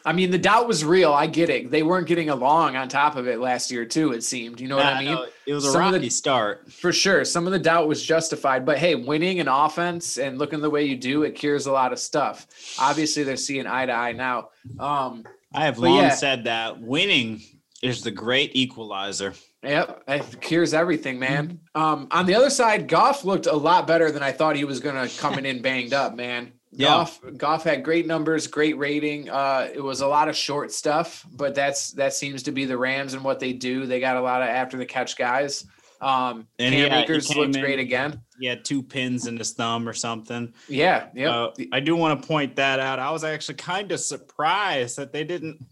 I 0.05 0.13
mean, 0.13 0.31
the 0.31 0.37
doubt 0.37 0.65
was 0.65 0.85
real. 0.85 1.11
I 1.11 1.27
get 1.27 1.49
it. 1.49 1.71
They 1.71 1.83
weren't 1.83 2.07
getting 2.07 2.29
along 2.29 2.77
on 2.77 2.87
top 2.87 3.17
of 3.17 3.27
it 3.27 3.39
last 3.39 3.69
year 3.69 3.83
too. 3.83 4.13
It 4.13 4.23
seemed. 4.23 4.61
You 4.61 4.69
know 4.69 4.77
what 4.77 4.85
I 4.85 5.03
mean? 5.03 5.17
it 5.45 5.53
was 5.53 5.65
a 5.65 5.71
Some 5.73 5.87
of 5.87 5.91
the- 5.91 5.97
rocky 5.97 6.09
start. 6.09 6.71
For 6.71 6.93
sure, 6.93 7.25
some 7.25 7.45
of 7.45 7.51
the 7.51 7.59
doubt 7.59 7.85
was 7.89 8.01
justified. 8.01 8.65
But 8.65 8.77
hey, 8.77 8.95
winning 8.95 9.41
an 9.41 9.49
offense 9.49 10.17
and 10.17 10.37
looking 10.37 10.61
the 10.61 10.69
way 10.69 10.85
you 10.85 10.95
do, 10.95 11.23
it 11.23 11.31
cures 11.35 11.65
a 11.65 11.73
lot 11.73 11.91
of 11.91 11.99
stuff. 11.99 12.47
Obviously, 12.79 13.23
they're 13.23 13.35
seeing 13.35 13.67
eye 13.67 13.87
to 13.87 13.91
eye 13.91 14.13
now. 14.13 14.49
Um, 14.79 15.25
I 15.53 15.65
have 15.65 15.79
long 15.79 15.97
yeah. 15.97 16.09
said 16.11 16.45
that 16.45 16.79
winning 16.79 17.41
is 17.83 18.01
the 18.01 18.11
great 18.11 18.51
equalizer. 18.55 19.33
Yep, 19.63 20.03
it 20.07 20.39
cures 20.39 20.73
everything, 20.73 21.19
man. 21.19 21.59
Um, 21.75 22.07
on 22.11 22.25
the 22.25 22.35
other 22.35 22.49
side, 22.49 22.87
Goff 22.87 23.25
looked 23.25 23.47
a 23.47 23.55
lot 23.55 23.85
better 23.85 24.11
than 24.11 24.23
I 24.23 24.31
thought 24.31 24.55
he 24.55 24.63
was 24.63 24.79
gonna 24.79 25.09
coming 25.17 25.45
in 25.45 25.61
banged 25.61 25.91
up, 25.93 26.15
man. 26.15 26.53
Yeah. 26.71 26.87
Goff, 26.87 27.19
Goff 27.37 27.63
had 27.63 27.83
great 27.83 28.05
numbers, 28.05 28.45
great 28.47 28.77
rating. 28.77 29.29
Uh, 29.29 29.69
it 29.73 29.81
was 29.81 30.01
a 30.01 30.07
lot 30.07 30.29
of 30.29 30.35
short 30.35 30.71
stuff, 30.71 31.25
but 31.31 31.55
that's 31.55 31.91
that 31.93 32.13
seems 32.13 32.43
to 32.43 32.51
be 32.51 32.65
the 32.65 32.77
Rams 32.77 33.13
and 33.15 33.23
what 33.23 33.39
they 33.39 33.53
do. 33.53 33.85
They 33.87 33.99
got 33.99 34.17
a 34.17 34.21
lot 34.21 34.41
of 34.43 34.49
after 34.49 34.77
the 34.77 34.85
catch 34.85 35.17
guys. 35.17 35.65
Um, 36.01 36.47
And 36.59 36.73
Cam 36.73 36.87
yeah, 36.91 36.97
he 36.97 37.03
Akers 37.03 37.35
looked 37.35 37.55
in- 37.55 37.61
great 37.61 37.79
again. 37.79 38.21
He 38.39 38.45
had 38.45 38.63
two 38.63 38.81
pins 38.83 39.27
in 39.27 39.35
his 39.35 39.51
thumb 39.53 39.89
or 39.89 39.91
something. 39.93 40.53
Yeah, 40.69 41.07
yeah. 41.13 41.29
Uh, 41.35 41.53
I 41.73 41.81
do 41.81 41.95
want 41.95 42.21
to 42.21 42.27
point 42.27 42.55
that 42.55 42.79
out. 42.79 42.97
I 42.99 43.11
was 43.11 43.25
actually 43.25 43.55
kind 43.55 43.91
of 43.91 43.99
surprised 43.99 44.95
that 44.97 45.11
they 45.11 45.25
didn't 45.25 45.65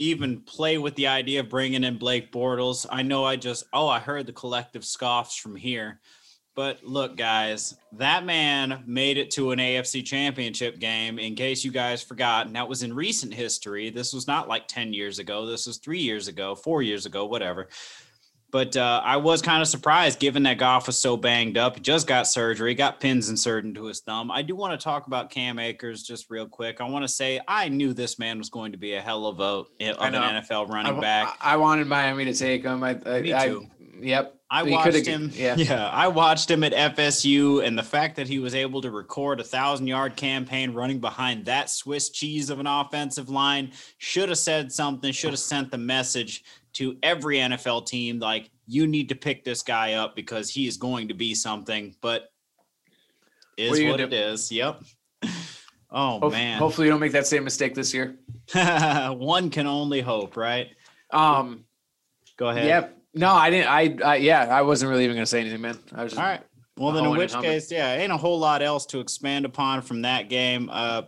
even 0.00 0.40
play 0.40 0.78
with 0.78 0.94
the 0.96 1.06
idea 1.06 1.40
of 1.40 1.48
bringing 1.50 1.84
in 1.84 1.98
Blake 1.98 2.32
Bortles. 2.32 2.86
I 2.90 3.02
know 3.02 3.24
I 3.24 3.36
just, 3.36 3.64
oh, 3.72 3.86
I 3.86 4.00
heard 4.00 4.26
the 4.26 4.32
collective 4.32 4.84
scoffs 4.84 5.36
from 5.36 5.54
here. 5.54 6.00
But 6.54 6.82
look, 6.84 7.16
guys, 7.16 7.76
that 7.92 8.24
man 8.24 8.82
made 8.86 9.16
it 9.16 9.30
to 9.32 9.52
an 9.52 9.58
AFC 9.58 10.04
championship 10.04 10.78
game, 10.78 11.18
in 11.18 11.34
case 11.34 11.64
you 11.64 11.70
guys 11.70 12.02
forgot. 12.02 12.46
And 12.46 12.56
that 12.56 12.68
was 12.68 12.82
in 12.82 12.92
recent 12.92 13.32
history. 13.32 13.90
This 13.90 14.12
was 14.12 14.26
not 14.26 14.48
like 14.48 14.66
10 14.66 14.92
years 14.92 15.18
ago. 15.18 15.46
This 15.46 15.66
was 15.66 15.78
three 15.78 16.00
years 16.00 16.28
ago, 16.28 16.54
four 16.54 16.82
years 16.82 17.06
ago, 17.06 17.24
whatever. 17.24 17.68
But 18.50 18.76
uh, 18.76 19.00
I 19.04 19.16
was 19.16 19.42
kind 19.42 19.62
of 19.62 19.68
surprised 19.68 20.18
given 20.18 20.42
that 20.42 20.58
Goff 20.58 20.88
was 20.88 20.98
so 20.98 21.16
banged 21.16 21.56
up. 21.56 21.76
He 21.76 21.80
just 21.80 22.06
got 22.06 22.26
surgery, 22.26 22.74
got 22.74 22.98
pins 22.98 23.28
inserted 23.28 23.66
into 23.68 23.84
his 23.84 24.00
thumb. 24.00 24.30
I 24.30 24.42
do 24.42 24.56
want 24.56 24.78
to 24.78 24.82
talk 24.82 25.06
about 25.06 25.30
Cam 25.30 25.58
Akers 25.58 26.02
just 26.02 26.30
real 26.30 26.46
quick. 26.46 26.80
I 26.80 26.88
want 26.88 27.04
to 27.04 27.08
say 27.08 27.40
I 27.46 27.68
knew 27.68 27.92
this 27.92 28.18
man 28.18 28.38
was 28.38 28.50
going 28.50 28.72
to 28.72 28.78
be 28.78 28.94
a 28.94 29.00
hell 29.00 29.26
of 29.26 29.38
a 29.38 29.42
of 29.44 29.68
an. 29.80 30.14
NFL 30.14 30.68
I, 30.68 30.72
running 30.72 31.00
back. 31.00 31.36
I 31.40 31.56
wanted 31.58 31.86
Miami 31.86 32.24
to 32.24 32.34
take 32.34 32.64
him. 32.64 32.82
I, 32.82 32.98
I, 33.06 33.20
Me 33.20 33.32
I- 33.32 33.56
yep. 34.00 34.39
I 34.50 34.64
He 34.64 34.72
watched 34.72 35.06
him. 35.06 35.30
yeah. 35.32 35.54
Yeah. 35.58 35.88
I 35.88 36.08
watched 36.08 36.50
him 36.50 36.64
at 36.64 36.72
FSU, 36.72 37.64
and 37.64 37.78
the 37.78 37.82
fact 37.82 38.16
that 38.16 38.26
he 38.26 38.40
was 38.40 38.54
able 38.54 38.80
to 38.80 38.90
record 38.90 39.38
a 39.40 39.44
thousand 39.44 39.86
yard 39.86 40.16
campaign 40.16 40.74
running 40.74 40.98
behind 40.98 41.44
that 41.44 41.70
Swiss 41.70 42.10
cheese 42.10 42.50
of 42.50 42.58
an 42.58 42.66
offensive 42.66 43.28
line 43.28 43.72
should 43.98 44.28
have 44.28 44.38
said 44.38 44.72
something. 44.72 45.12
Should 45.12 45.30
have 45.30 45.38
sent 45.38 45.70
the 45.70 45.78
message 45.78 46.42
to 46.72 46.96
every 47.02 47.36
NFL 47.36 47.86
team 47.86 48.18
like 48.18 48.50
you 48.66 48.86
need 48.86 49.08
to 49.10 49.14
pick 49.14 49.44
this 49.44 49.62
guy 49.62 49.94
up 49.94 50.16
because 50.16 50.50
he 50.50 50.66
is 50.66 50.76
going 50.76 51.08
to 51.08 51.14
be 51.14 51.34
something. 51.34 51.94
But 52.00 52.32
is 53.56 53.70
What 53.70 53.90
what, 53.90 54.00
it 54.00 54.12
is. 54.12 54.50
Yep. 54.50 54.82
Oh 55.92 56.30
man. 56.30 56.58
Hopefully, 56.58 56.86
you 56.86 56.92
don't 56.92 57.00
make 57.00 57.10
that 57.10 57.26
same 57.26 57.42
mistake 57.42 57.74
this 57.74 57.92
year. 57.92 58.16
One 58.54 59.50
can 59.50 59.66
only 59.66 60.00
hope, 60.00 60.36
right? 60.36 60.68
Um. 61.12 61.64
Go 62.36 62.48
ahead. 62.48 62.66
Yep. 62.66 62.99
No, 63.14 63.32
I 63.32 63.50
didn't. 63.50 63.68
I, 63.68 63.96
I 64.04 64.16
yeah, 64.16 64.44
I 64.44 64.62
wasn't 64.62 64.90
really 64.90 65.04
even 65.04 65.16
gonna 65.16 65.26
say 65.26 65.40
anything, 65.40 65.60
man. 65.60 65.78
I 65.94 66.04
was 66.04 66.12
just 66.12 66.22
All 66.22 66.28
right. 66.28 66.42
Well, 66.76 66.92
then 66.92 67.04
in 67.04 67.10
which 67.16 67.34
case, 67.34 67.70
yeah, 67.70 67.94
ain't 67.94 68.12
a 68.12 68.16
whole 68.16 68.38
lot 68.38 68.62
else 68.62 68.86
to 68.86 69.00
expand 69.00 69.44
upon 69.44 69.82
from 69.82 70.02
that 70.02 70.30
game. 70.30 70.70
Uh, 70.72 71.02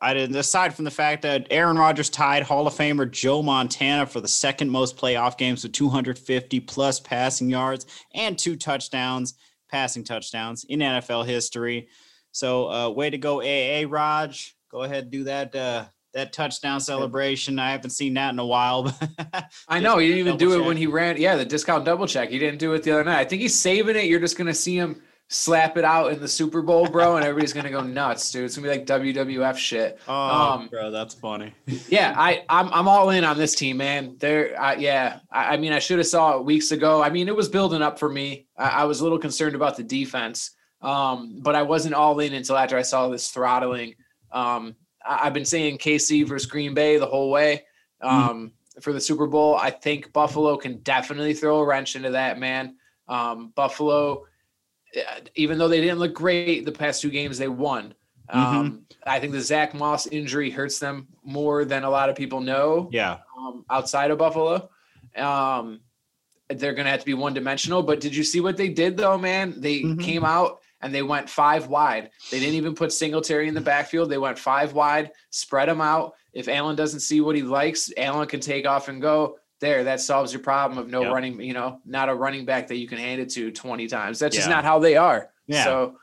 I 0.00 0.14
didn't, 0.14 0.36
aside 0.36 0.74
from 0.74 0.84
the 0.84 0.90
fact 0.90 1.22
that 1.22 1.48
Aaron 1.50 1.76
Rodgers 1.76 2.10
tied 2.10 2.44
Hall 2.44 2.66
of 2.66 2.74
Famer 2.74 3.10
Joe 3.10 3.42
Montana 3.42 4.06
for 4.06 4.20
the 4.20 4.28
second 4.28 4.70
most 4.70 4.96
playoff 4.96 5.36
games 5.36 5.64
with 5.64 5.72
250 5.72 6.60
plus 6.60 7.00
passing 7.00 7.50
yards 7.50 7.86
and 8.14 8.38
two 8.38 8.54
touchdowns, 8.54 9.34
passing 9.68 10.04
touchdowns 10.04 10.64
in 10.68 10.80
NFL 10.80 11.26
history. 11.26 11.88
So, 12.30 12.70
uh, 12.70 12.90
way 12.90 13.10
to 13.10 13.18
go, 13.18 13.40
AA 13.40 13.84
Raj. 13.88 14.54
Go 14.70 14.82
ahead 14.82 15.04
and 15.04 15.10
do 15.10 15.24
that. 15.24 15.56
Uh, 15.56 15.86
that 16.16 16.32
touchdown 16.32 16.80
celebration. 16.80 17.58
I 17.58 17.70
haven't 17.70 17.90
seen 17.90 18.14
that 18.14 18.32
in 18.32 18.38
a 18.38 18.46
while. 18.46 18.98
I 19.68 19.80
know 19.80 19.98
he 19.98 20.08
didn't 20.08 20.20
even 20.20 20.36
do 20.38 20.48
double 20.50 20.64
it 20.64 20.66
when 20.66 20.76
he 20.76 20.86
ran. 20.86 21.18
Yeah, 21.18 21.36
the 21.36 21.44
discount 21.44 21.84
double 21.84 22.06
check. 22.06 22.30
He 22.30 22.38
didn't 22.38 22.58
do 22.58 22.72
it 22.72 22.82
the 22.82 22.92
other 22.92 23.04
night. 23.04 23.18
I 23.18 23.24
think 23.24 23.42
he's 23.42 23.58
saving 23.58 23.96
it. 23.96 24.06
You're 24.06 24.20
just 24.20 24.36
gonna 24.36 24.54
see 24.54 24.76
him 24.76 25.02
slap 25.28 25.76
it 25.76 25.84
out 25.84 26.12
in 26.12 26.20
the 26.20 26.28
Super 26.28 26.62
Bowl, 26.62 26.88
bro, 26.88 27.16
and 27.16 27.24
everybody's 27.24 27.52
gonna 27.52 27.70
go 27.70 27.82
nuts, 27.82 28.32
dude. 28.32 28.46
It's 28.46 28.56
gonna 28.56 28.66
be 28.66 28.78
like 28.78 28.86
WWF 28.86 29.58
shit. 29.58 29.98
oh, 30.08 30.14
Um, 30.14 30.68
bro, 30.68 30.90
that's 30.90 31.14
funny. 31.14 31.52
Yeah, 31.88 32.14
I 32.16 32.44
I'm 32.48 32.72
I'm 32.72 32.88
all 32.88 33.10
in 33.10 33.22
on 33.22 33.36
this 33.36 33.54
team, 33.54 33.76
man. 33.76 34.16
There, 34.18 34.58
uh, 34.60 34.74
yeah. 34.76 35.20
I, 35.30 35.54
I 35.54 35.56
mean, 35.58 35.72
I 35.74 35.78
should 35.80 35.98
have 35.98 36.06
saw 36.06 36.38
it 36.38 36.44
weeks 36.46 36.72
ago. 36.72 37.02
I 37.02 37.10
mean, 37.10 37.28
it 37.28 37.36
was 37.36 37.50
building 37.50 37.82
up 37.82 37.98
for 37.98 38.08
me. 38.08 38.46
I, 38.56 38.68
I 38.68 38.84
was 38.84 39.00
a 39.00 39.02
little 39.02 39.18
concerned 39.18 39.54
about 39.54 39.76
the 39.76 39.84
defense, 39.84 40.52
um, 40.80 41.40
but 41.42 41.54
I 41.54 41.62
wasn't 41.62 41.94
all 41.94 42.18
in 42.20 42.32
until 42.32 42.56
after 42.56 42.78
I 42.78 42.82
saw 42.82 43.08
this 43.08 43.30
throttling. 43.30 43.96
Um, 44.32 44.76
I've 45.08 45.34
been 45.34 45.44
saying 45.44 45.78
KC 45.78 46.26
versus 46.26 46.50
Green 46.50 46.74
Bay 46.74 46.96
the 46.98 47.06
whole 47.06 47.30
way 47.30 47.64
um, 48.00 48.52
for 48.80 48.92
the 48.92 49.00
Super 49.00 49.26
Bowl. 49.26 49.56
I 49.56 49.70
think 49.70 50.12
Buffalo 50.12 50.56
can 50.56 50.78
definitely 50.78 51.34
throw 51.34 51.58
a 51.60 51.64
wrench 51.66 51.96
into 51.96 52.10
that, 52.10 52.38
man. 52.38 52.76
Um, 53.08 53.52
Buffalo, 53.54 54.24
uh, 54.96 55.20
even 55.34 55.58
though 55.58 55.68
they 55.68 55.80
didn't 55.80 55.98
look 55.98 56.14
great 56.14 56.64
the 56.64 56.72
past 56.72 57.00
two 57.02 57.10
games, 57.10 57.38
they 57.38 57.48
won. 57.48 57.94
Um, 58.28 58.82
I 59.06 59.20
think 59.20 59.32
the 59.32 59.40
Zack 59.40 59.72
Moss 59.72 60.08
injury 60.08 60.50
hurts 60.50 60.80
them 60.80 61.06
more 61.24 61.64
than 61.64 61.84
a 61.84 61.90
lot 61.90 62.08
of 62.10 62.16
people 62.16 62.40
know 62.40 62.88
Yeah. 62.92 63.18
um, 63.38 63.64
outside 63.70 64.10
of 64.10 64.18
Buffalo. 64.18 64.68
Um, 65.14 65.80
they're 66.48 66.74
going 66.74 66.84
to 66.86 66.90
have 66.90 67.00
to 67.00 67.06
be 67.06 67.14
one 67.14 67.34
dimensional. 67.34 67.82
But 67.82 68.00
did 68.00 68.14
you 68.14 68.24
see 68.24 68.40
what 68.40 68.56
they 68.56 68.68
did, 68.68 68.96
though, 68.96 69.16
man? 69.18 69.54
They 69.60 69.82
Mhm. 69.82 70.00
came 70.02 70.24
out 70.24 70.60
and 70.82 70.94
they 70.94 71.02
went 71.02 71.28
five 71.30 71.68
wide. 71.68 72.10
They 72.30 72.38
didn't 72.40 72.54
even 72.54 72.74
put 72.74 72.92
Singletary 72.92 73.48
in 73.48 73.54
the 73.54 73.60
backfield. 73.60 74.10
They 74.10 74.18
went 74.18 74.38
five 74.38 74.72
wide, 74.72 75.10
spread 75.30 75.68
them 75.68 75.80
out. 75.80 76.14
If 76.32 76.48
Allen 76.48 76.76
doesn't 76.76 77.00
see 77.00 77.20
what 77.20 77.34
he 77.36 77.42
likes, 77.42 77.90
Allen 77.96 78.28
can 78.28 78.40
take 78.40 78.66
off 78.66 78.88
and 78.88 79.00
go. 79.00 79.38
There, 79.58 79.84
that 79.84 80.02
solves 80.02 80.34
your 80.34 80.42
problem 80.42 80.78
of 80.78 80.88
no 80.88 81.00
Yep. 81.02 81.12
running, 81.14 81.40
you 81.40 81.54
know, 81.54 81.80
not 81.86 82.10
a 82.10 82.14
running 82.14 82.44
back 82.44 82.66
that 82.68 82.76
you 82.76 82.86
can 82.86 82.98
hand 82.98 83.22
it 83.22 83.30
to 83.30 83.50
20 83.50 83.86
times. 83.86 84.18
That's 84.18 84.36
just 84.36 84.50
not 84.50 84.64
how 84.64 84.78
they 84.80 84.96
are. 84.98 85.30
Yeah. 85.46 85.64
So, 85.64 85.96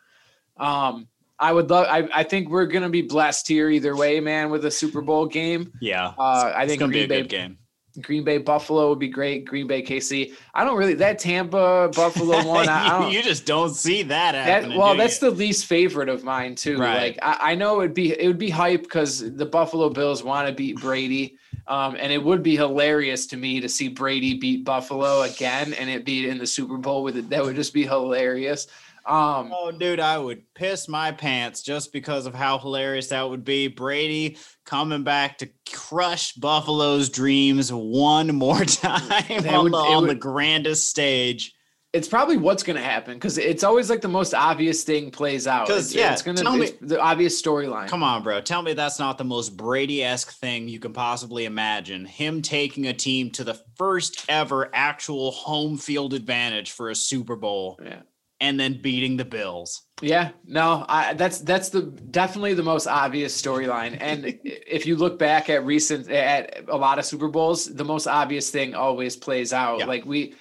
um, 0.58 1.08
I 1.40 1.52
would 1.52 1.70
love. 1.70 1.88
I, 1.90 2.08
I 2.14 2.24
think 2.24 2.50
we're 2.50 2.66
gonna 2.68 2.90
be 2.90 3.02
blessed 3.02 3.48
here 3.48 3.70
either 3.70 3.96
way, 3.96 4.20
man, 4.20 4.50
with 4.50 4.66
a 4.66 4.72
Super 4.72 5.02
Bowl 5.02 5.26
game. 5.28 5.72
Yeah. 5.82 6.14
Uh, 6.18 6.52
I 6.56 6.64
it's 6.64 6.70
think 6.72 6.80
gonna 6.80 6.94
Green 6.94 7.02
be 7.02 7.06
a 7.06 7.18
Bay. 7.18 7.22
good 7.22 7.30
game. 7.30 7.58
Green 8.02 8.24
Bay 8.24 8.40
Buffalo 8.40 8.90
would 8.90 9.00
be 9.00 9.08
great. 9.08 9.46
Green 9.46 9.68
Bay 9.68 9.84
KC. 9.84 10.34
I 10.54 10.64
don't 10.64 10.78
really 10.78 10.96
that 10.96 11.20
Tampa 11.20 11.92
Buffalo 11.96 12.44
one. 12.48 12.68
I, 12.68 13.00
don't, 13.00 13.12
you 13.12 13.22
just 13.22 13.46
don't 13.46 13.74
see 13.74 14.04
that 14.04 14.32
that 14.32 14.76
well, 14.76 14.96
that's 14.96 15.22
you? 15.22 15.30
the 15.30 15.36
least 15.36 15.66
favorite 15.66 16.10
of 16.10 16.24
mine 16.24 16.56
too. 16.56 16.78
Right. 16.78 17.16
Like 17.16 17.20
I, 17.22 17.52
I 17.52 17.56
know 17.56 17.82
it'd 17.82 17.94
be 17.94 18.20
it 18.20 18.28
would 18.28 18.40
be 18.40 18.50
hype 18.50 18.84
because 18.84 19.20
the 19.36 19.46
Buffalo 19.46 19.90
Bills 19.90 20.24
want 20.24 20.48
to 20.48 20.54
beat 20.54 20.80
Brady. 20.80 21.38
Um, 21.68 21.96
and 21.98 22.12
it 22.12 22.22
would 22.22 22.44
be 22.44 22.58
hilarious 22.58 23.26
to 23.28 23.38
me 23.38 23.62
to 23.62 23.70
see 23.70 23.88
Brady 23.88 24.38
beat 24.38 24.66
Buffalo 24.66 25.22
again 25.22 25.74
and 25.74 25.90
it 25.90 26.04
be 26.04 26.28
in 26.28 26.38
the 26.38 26.48
Super 26.48 26.78
Bowl 26.78 27.04
with 27.04 27.16
it. 27.16 27.30
That 27.30 27.44
would 27.44 27.56
just 27.56 27.74
be 27.74 27.86
hilarious. 27.86 28.68
Um, 29.06 29.52
Oh, 29.54 29.72
dude, 29.72 30.00
I 30.00 30.18
would 30.18 30.44
piss 30.54 30.88
my 30.88 31.12
pants 31.12 31.62
just 31.62 31.92
because 31.92 32.26
of 32.26 32.34
how 32.34 32.58
hilarious 32.58 33.08
that 33.10 33.30
would 33.30 33.44
be. 33.44 33.68
Brady 33.68 34.38
coming 34.66 35.04
back 35.04 35.38
to 35.40 35.50
crush 35.74 36.34
Buffalo's 36.34 37.10
dreams 37.10 37.72
one 37.72 38.36
more 38.36 38.64
time 38.66 39.48
on, 39.48 39.64
would- 39.66 39.74
the, 39.74 39.78
on 39.78 40.08
the 40.08 40.16
grandest 40.16 40.90
stage. 40.90 41.54
it's 41.92 42.08
probably 42.08 42.38
what's 42.38 42.64
going 42.64 42.76
to 42.78 42.82
happen 42.84 43.14
because 43.14 43.38
it's 43.38 43.64
always 43.64 43.90
like 43.90 44.02
the 44.02 44.08
most 44.08 44.34
obvious 44.34 44.84
thing 44.84 45.12
plays 45.12 45.46
out. 45.48 45.68
yeah, 45.94 46.14
it's 46.14 46.22
going 46.24 46.36
to 46.38 46.44
it's 46.62 46.72
the 46.82 47.00
obvious 47.00 47.40
storyline. 47.40 47.88
Come 47.88 48.02
on, 48.04 48.24
bro. 48.24 48.42
Tell 48.42 48.62
me 48.62 48.74
that's 48.74 48.98
not 49.00 49.18
the 49.18 49.24
most 49.26 49.56
Brady 49.58 50.04
esque 50.04 50.32
thing 50.32 50.68
you 50.68 50.80
can 50.80 50.94
possibly 50.94 51.46
imagine. 51.46 52.06
Him 52.06 52.42
taking 52.42 52.88
a 52.88 52.94
team 52.94 53.30
to 53.32 53.44
the 53.44 53.60
first 53.76 54.26
ever 54.30 54.70
actual 54.74 55.32
home 55.32 55.78
field 55.78 56.14
advantage 56.14 56.72
for 56.72 56.90
a 56.90 56.96
Super 56.96 57.36
Bowl 57.36 57.80
Yeah. 57.84 58.02
And 58.44 58.60
then 58.60 58.82
beating 58.82 59.16
the 59.16 59.24
Bills. 59.24 59.84
Yeah, 60.02 60.32
no, 60.46 60.86
I, 60.90 61.14
that's 61.14 61.40
that's 61.40 61.70
the 61.70 61.84
definitely 61.84 62.54
the 62.54 62.62
most 62.64 62.88
obvious 62.88 63.42
storyline. 63.42 63.98
And 64.02 64.26
if 64.44 64.86
you 64.86 64.98
look 64.98 65.18
back 65.18 65.50
at 65.50 65.66
recent 65.66 66.10
at 66.10 66.68
a 66.68 66.76
lot 66.76 67.00
of 67.00 67.06
Super 67.06 67.30
Bowls, 67.30 67.66
the 67.66 67.86
most 67.86 68.06
obvious 68.06 68.50
thing 68.52 68.76
always 68.76 69.16
plays 69.16 69.54
out. 69.54 69.80
Yeah. 69.80 69.86
Like 69.86 70.06
we 70.06 70.36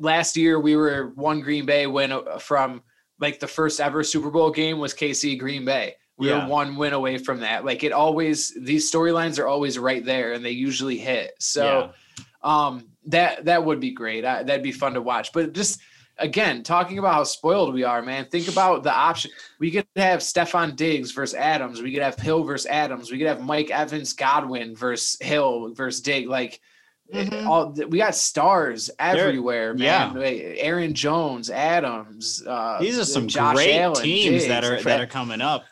last 0.00 0.36
year, 0.38 0.58
we 0.58 0.74
were 0.74 1.12
one 1.16 1.40
Green 1.40 1.66
Bay 1.66 1.86
win 1.86 2.12
uh, 2.12 2.38
from 2.38 2.82
like 3.20 3.40
the 3.40 3.46
first 3.46 3.78
ever 3.78 4.02
Super 4.02 4.30
Bowl 4.30 4.50
game 4.50 4.78
was 4.78 4.94
KC 4.94 5.38
Green 5.38 5.66
Bay. 5.66 5.96
We 6.16 6.28
Yeah. 6.28 6.44
were 6.44 6.50
one 6.50 6.76
win 6.76 6.94
away 6.94 7.18
from 7.18 7.40
that. 7.40 7.64
Like 7.66 7.84
it 7.84 7.92
always, 7.92 8.56
these 8.58 8.90
storylines 8.90 9.38
are 9.38 9.46
always 9.46 9.78
right 9.78 10.04
there, 10.04 10.32
and 10.32 10.42
they 10.44 10.52
usually 10.52 10.96
hit. 10.96 11.32
So 11.40 11.92
um 12.42 12.88
that 13.06 13.44
that 13.46 13.64
would 13.64 13.80
be 13.80 13.90
great 13.90 14.24
I, 14.24 14.44
that'd 14.44 14.62
be 14.62 14.70
fun 14.70 14.94
to 14.94 15.02
watch 15.02 15.32
but 15.32 15.52
just 15.52 15.80
again 16.18 16.62
talking 16.62 16.98
about 16.98 17.14
how 17.14 17.24
spoiled 17.24 17.72
we 17.74 17.84
are 17.84 18.02
man 18.02 18.26
think 18.26 18.48
about 18.48 18.82
the 18.82 18.92
option 18.92 19.30
we 19.58 19.70
could 19.70 19.86
have 19.96 20.20
Stefon 20.20 20.74
Diggs 20.76 21.12
versus 21.12 21.34
Adams 21.34 21.80
we 21.82 21.92
could 21.92 22.02
have 22.02 22.18
Hill 22.18 22.42
versus 22.42 22.66
Adams 22.66 23.10
we 23.10 23.18
could 23.18 23.26
have 23.26 23.40
Mike 23.40 23.70
Evans 23.70 24.12
Godwin 24.12 24.74
versus 24.74 25.16
Hill 25.20 25.72
versus 25.74 26.00
Diggs 26.00 26.28
like 26.28 26.60
Mhm. 27.14 27.46
all 27.46 27.72
we 27.88 27.96
got 27.96 28.14
stars 28.14 28.90
everywhere 28.98 29.74
yeah. 29.78 30.08
man 30.12 30.20
Like, 30.22 30.56
Aaron 30.58 30.92
Jones 30.92 31.48
Adams 31.48 32.44
uh 32.46 32.76
These 32.80 32.98
are 32.98 33.04
some 33.06 33.26
Josh 33.28 33.54
great 33.54 33.78
Allen, 33.78 34.02
teams 34.02 34.46
that 34.46 34.62
are 34.62 34.82
that 34.82 35.00
are 35.00 35.06
coming 35.06 35.40
up. 35.40 35.64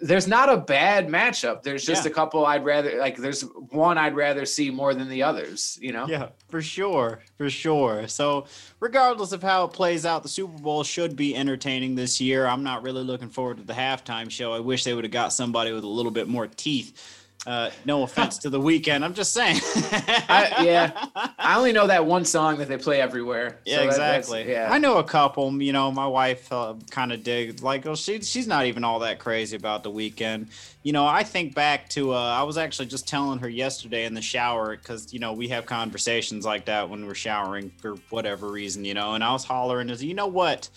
There's 0.00 0.28
not 0.28 0.52
a 0.52 0.56
bad 0.58 1.08
matchup 1.08 1.62
there's 1.62 1.84
just 1.84 2.04
Yeah. 2.04 2.10
a 2.10 2.14
couple 2.14 2.44
I'd 2.44 2.62
rather 2.64 2.98
like 2.98 3.16
there's 3.16 3.40
one 3.70 3.96
I'd 3.96 4.14
rather 4.14 4.44
see 4.44 4.70
more 4.70 4.92
than 4.94 5.08
the 5.08 5.22
others 5.22 5.78
you 5.80 5.92
know 5.92 6.06
Yeah, 6.06 6.28
for 6.50 6.60
sure, 6.60 7.20
for 7.38 7.48
sure. 7.48 8.06
So, 8.08 8.44
regardless 8.80 9.32
of 9.32 9.42
how 9.42 9.64
it 9.64 9.72
plays 9.72 10.04
out, 10.04 10.22
the 10.22 10.28
Super 10.28 10.58
Bowl 10.58 10.84
should 10.84 11.16
be 11.16 11.34
entertaining 11.34 11.94
this 11.94 12.20
year. 12.20 12.46
I'm 12.46 12.62
not 12.62 12.82
really 12.82 13.02
looking 13.02 13.30
forward 13.30 13.56
to 13.58 13.62
the 13.62 13.72
halftime 13.72 14.30
show. 14.30 14.52
I 14.52 14.60
wish 14.60 14.84
they 14.84 14.92
would 14.92 15.04
have 15.04 15.10
got 15.12 15.32
somebody 15.32 15.72
with 15.72 15.84
a 15.84 15.88
little 15.88 16.12
bit 16.12 16.28
more 16.28 16.46
teeth. 16.46 17.21
Uh, 17.44 17.70
no 17.84 18.04
offense 18.04 18.38
to 18.38 18.48
the 18.50 18.60
Weeknd. 18.60 19.02
I'm 19.02 19.14
just 19.14 19.32
saying. 19.32 19.58
I- 19.64 20.62
yeah. 20.64 21.06
I 21.38 21.56
only 21.58 21.72
know 21.72 21.88
that 21.88 22.06
one 22.06 22.24
song 22.24 22.58
that 22.58 22.68
they 22.68 22.76
play 22.76 23.00
everywhere. 23.00 23.58
Yeah, 23.64 23.78
So 23.78 23.80
that- 23.82 23.88
exactly. 24.18 24.48
yeah. 24.48 24.68
I 24.70 24.78
know 24.78 24.98
a 24.98 25.04
couple. 25.04 25.60
You 25.60 25.72
know, 25.72 25.90
my 25.90 26.06
wife 26.06 26.52
uh, 26.52 26.74
kind 26.90 27.12
of 27.12 27.24
digs 27.24 27.60
like, 27.60 27.84
oh, 27.86 27.96
she 27.96 28.20
she's 28.22 28.46
not 28.46 28.66
even 28.66 28.84
all 28.84 29.00
that 29.00 29.18
crazy 29.18 29.56
about 29.56 29.82
the 29.82 29.90
Weeknd. 29.90 30.46
You 30.84 30.92
know, 30.92 31.04
I 31.04 31.24
think 31.24 31.52
back 31.54 31.88
to 31.90 32.12
uh, 32.14 32.16
I 32.16 32.44
was 32.44 32.56
actually 32.58 32.86
just 32.86 33.08
telling 33.08 33.40
her 33.40 33.48
yesterday 33.48 34.04
in 34.04 34.14
the 34.14 34.22
shower 34.22 34.76
because 34.76 35.12
you 35.12 35.18
know 35.18 35.32
we 35.32 35.48
have 35.48 35.66
conversations 35.66 36.44
like 36.44 36.66
that 36.66 36.88
when 36.88 37.06
we're 37.06 37.14
showering 37.14 37.72
for 37.78 37.96
whatever 38.10 38.48
reason, 38.52 38.84
you 38.84 38.94
know. 38.94 39.14
And 39.14 39.24
I 39.24 39.32
was 39.32 39.44
hollering, 39.44 39.90
is 39.90 40.02
you 40.04 40.14
know 40.14 40.28
what? 40.28 40.68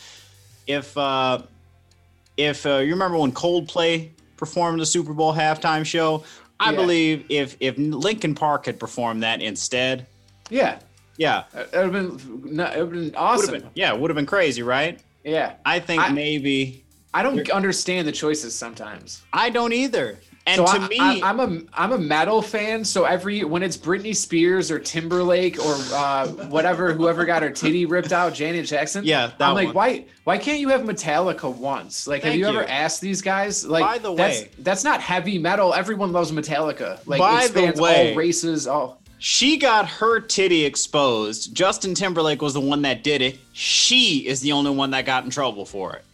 If 0.66 0.98
uh, 0.98 1.44
if 2.38 2.66
uh, 2.66 2.78
you 2.78 2.92
remember 2.94 3.20
when 3.20 3.32
Coldplay 3.34 4.10
performed 4.36 4.80
the 4.82 4.86
Super 4.86 5.14
Bowl 5.14 5.34
halftime 5.34 5.86
show, 5.86 6.24
I 6.60 6.72
Yeah. 6.72 6.76
believe 6.78 7.26
if 7.30 7.58
if 7.60 7.76
Linkin 7.78 8.36
Park 8.36 8.66
had 8.66 8.80
performed 8.80 9.24
that 9.24 9.42
instead, 9.42 10.06
yeah. 10.50 10.80
yeah, 11.18 11.44
It 11.54 11.70
would 11.74 11.84
have 11.84 11.92
been, 11.92 12.60
it 12.60 12.60
would 12.60 12.78
have 12.78 12.92
been 12.92 13.16
awesome. 13.16 13.52
been 13.52 13.70
yeah, 13.76 13.92
would 13.94 14.10
have 14.10 14.16
been 14.16 14.26
crazy, 14.26 14.62
right? 14.64 15.00
Yeah. 15.24 15.54
I 15.66 15.80
think 15.80 16.02
I- 16.02 16.10
maybe 16.10 16.84
I 17.14 17.24
don't 17.24 17.50
understand 17.52 18.08
the 18.08 18.12
choices 18.12 18.54
sometimes. 18.56 19.22
I 19.34 19.50
don't 19.50 19.72
either. 19.74 20.20
And 20.48 20.58
so 20.58 20.66
to 20.66 20.82
I, 20.84 20.88
me, 20.88 21.00
I, 21.00 21.30
am 21.30 21.40
a 21.40 21.62
I'm 21.74 21.92
a 21.92 21.98
metal 21.98 22.42
fan. 22.42 22.86
So 22.86 23.06
every 23.06 23.44
when 23.44 23.64
it's 23.64 23.78
Britney 23.78 24.16
Spears 24.16 24.70
or 24.70 24.78
Timberlake 24.78 25.58
or 25.60 25.76
uh, 25.92 26.28
whatever, 26.28 26.94
whoever 26.94 27.26
got 27.26 27.42
her 27.42 27.50
titty 27.50 27.86
ripped 27.86 28.12
out, 28.12 28.36
Janet 28.36 28.68
Jackson. 28.68 29.04
Yeah, 29.06 29.32
that 29.40 29.50
I'm 29.50 29.56
like, 29.56 29.68
one. 29.68 29.76
why 29.76 30.06
why 30.24 30.38
can't 30.38 30.60
you 30.60 30.70
have 30.70 30.82
Metallica 30.82 31.54
once? 31.56 32.08
Like, 32.08 32.22
have 32.22 32.32
Thank 32.32 32.40
you, 32.40 32.48
ever 32.48 32.64
asked 32.66 33.02
these 33.02 33.24
guys? 33.24 33.66
Like, 33.66 33.84
By 33.84 33.98
the 33.98 34.12
way- 34.12 34.50
that's 34.60 34.84
not 34.84 35.02
heavy 35.02 35.40
metal. 35.40 35.74
Everyone 35.74 36.12
loves 36.12 36.32
Metallica. 36.32 37.00
Like, 37.08 37.20
By 37.20 37.46
it 37.46 37.54
the 37.54 37.60
spans 37.60 37.82
way- 37.82 38.12
all 38.12 38.18
races. 38.18 38.68
All 38.68 39.02
she 39.18 39.58
got 39.58 39.88
her 39.88 40.20
titty 40.20 40.66
exposed. 40.66 41.56
Justin 41.56 41.96
Timberlake 41.96 42.42
was 42.42 42.54
the 42.54 42.62
one 42.62 42.84
that 42.84 43.04
did 43.04 43.22
it. 43.22 43.40
She 43.54 44.28
is 44.28 44.42
the 44.42 44.52
only 44.52 44.72
one 44.72 44.92
that 44.92 45.06
got 45.06 45.24
in 45.24 45.32
trouble 45.32 45.66
for 45.66 45.96
it. 45.96 46.06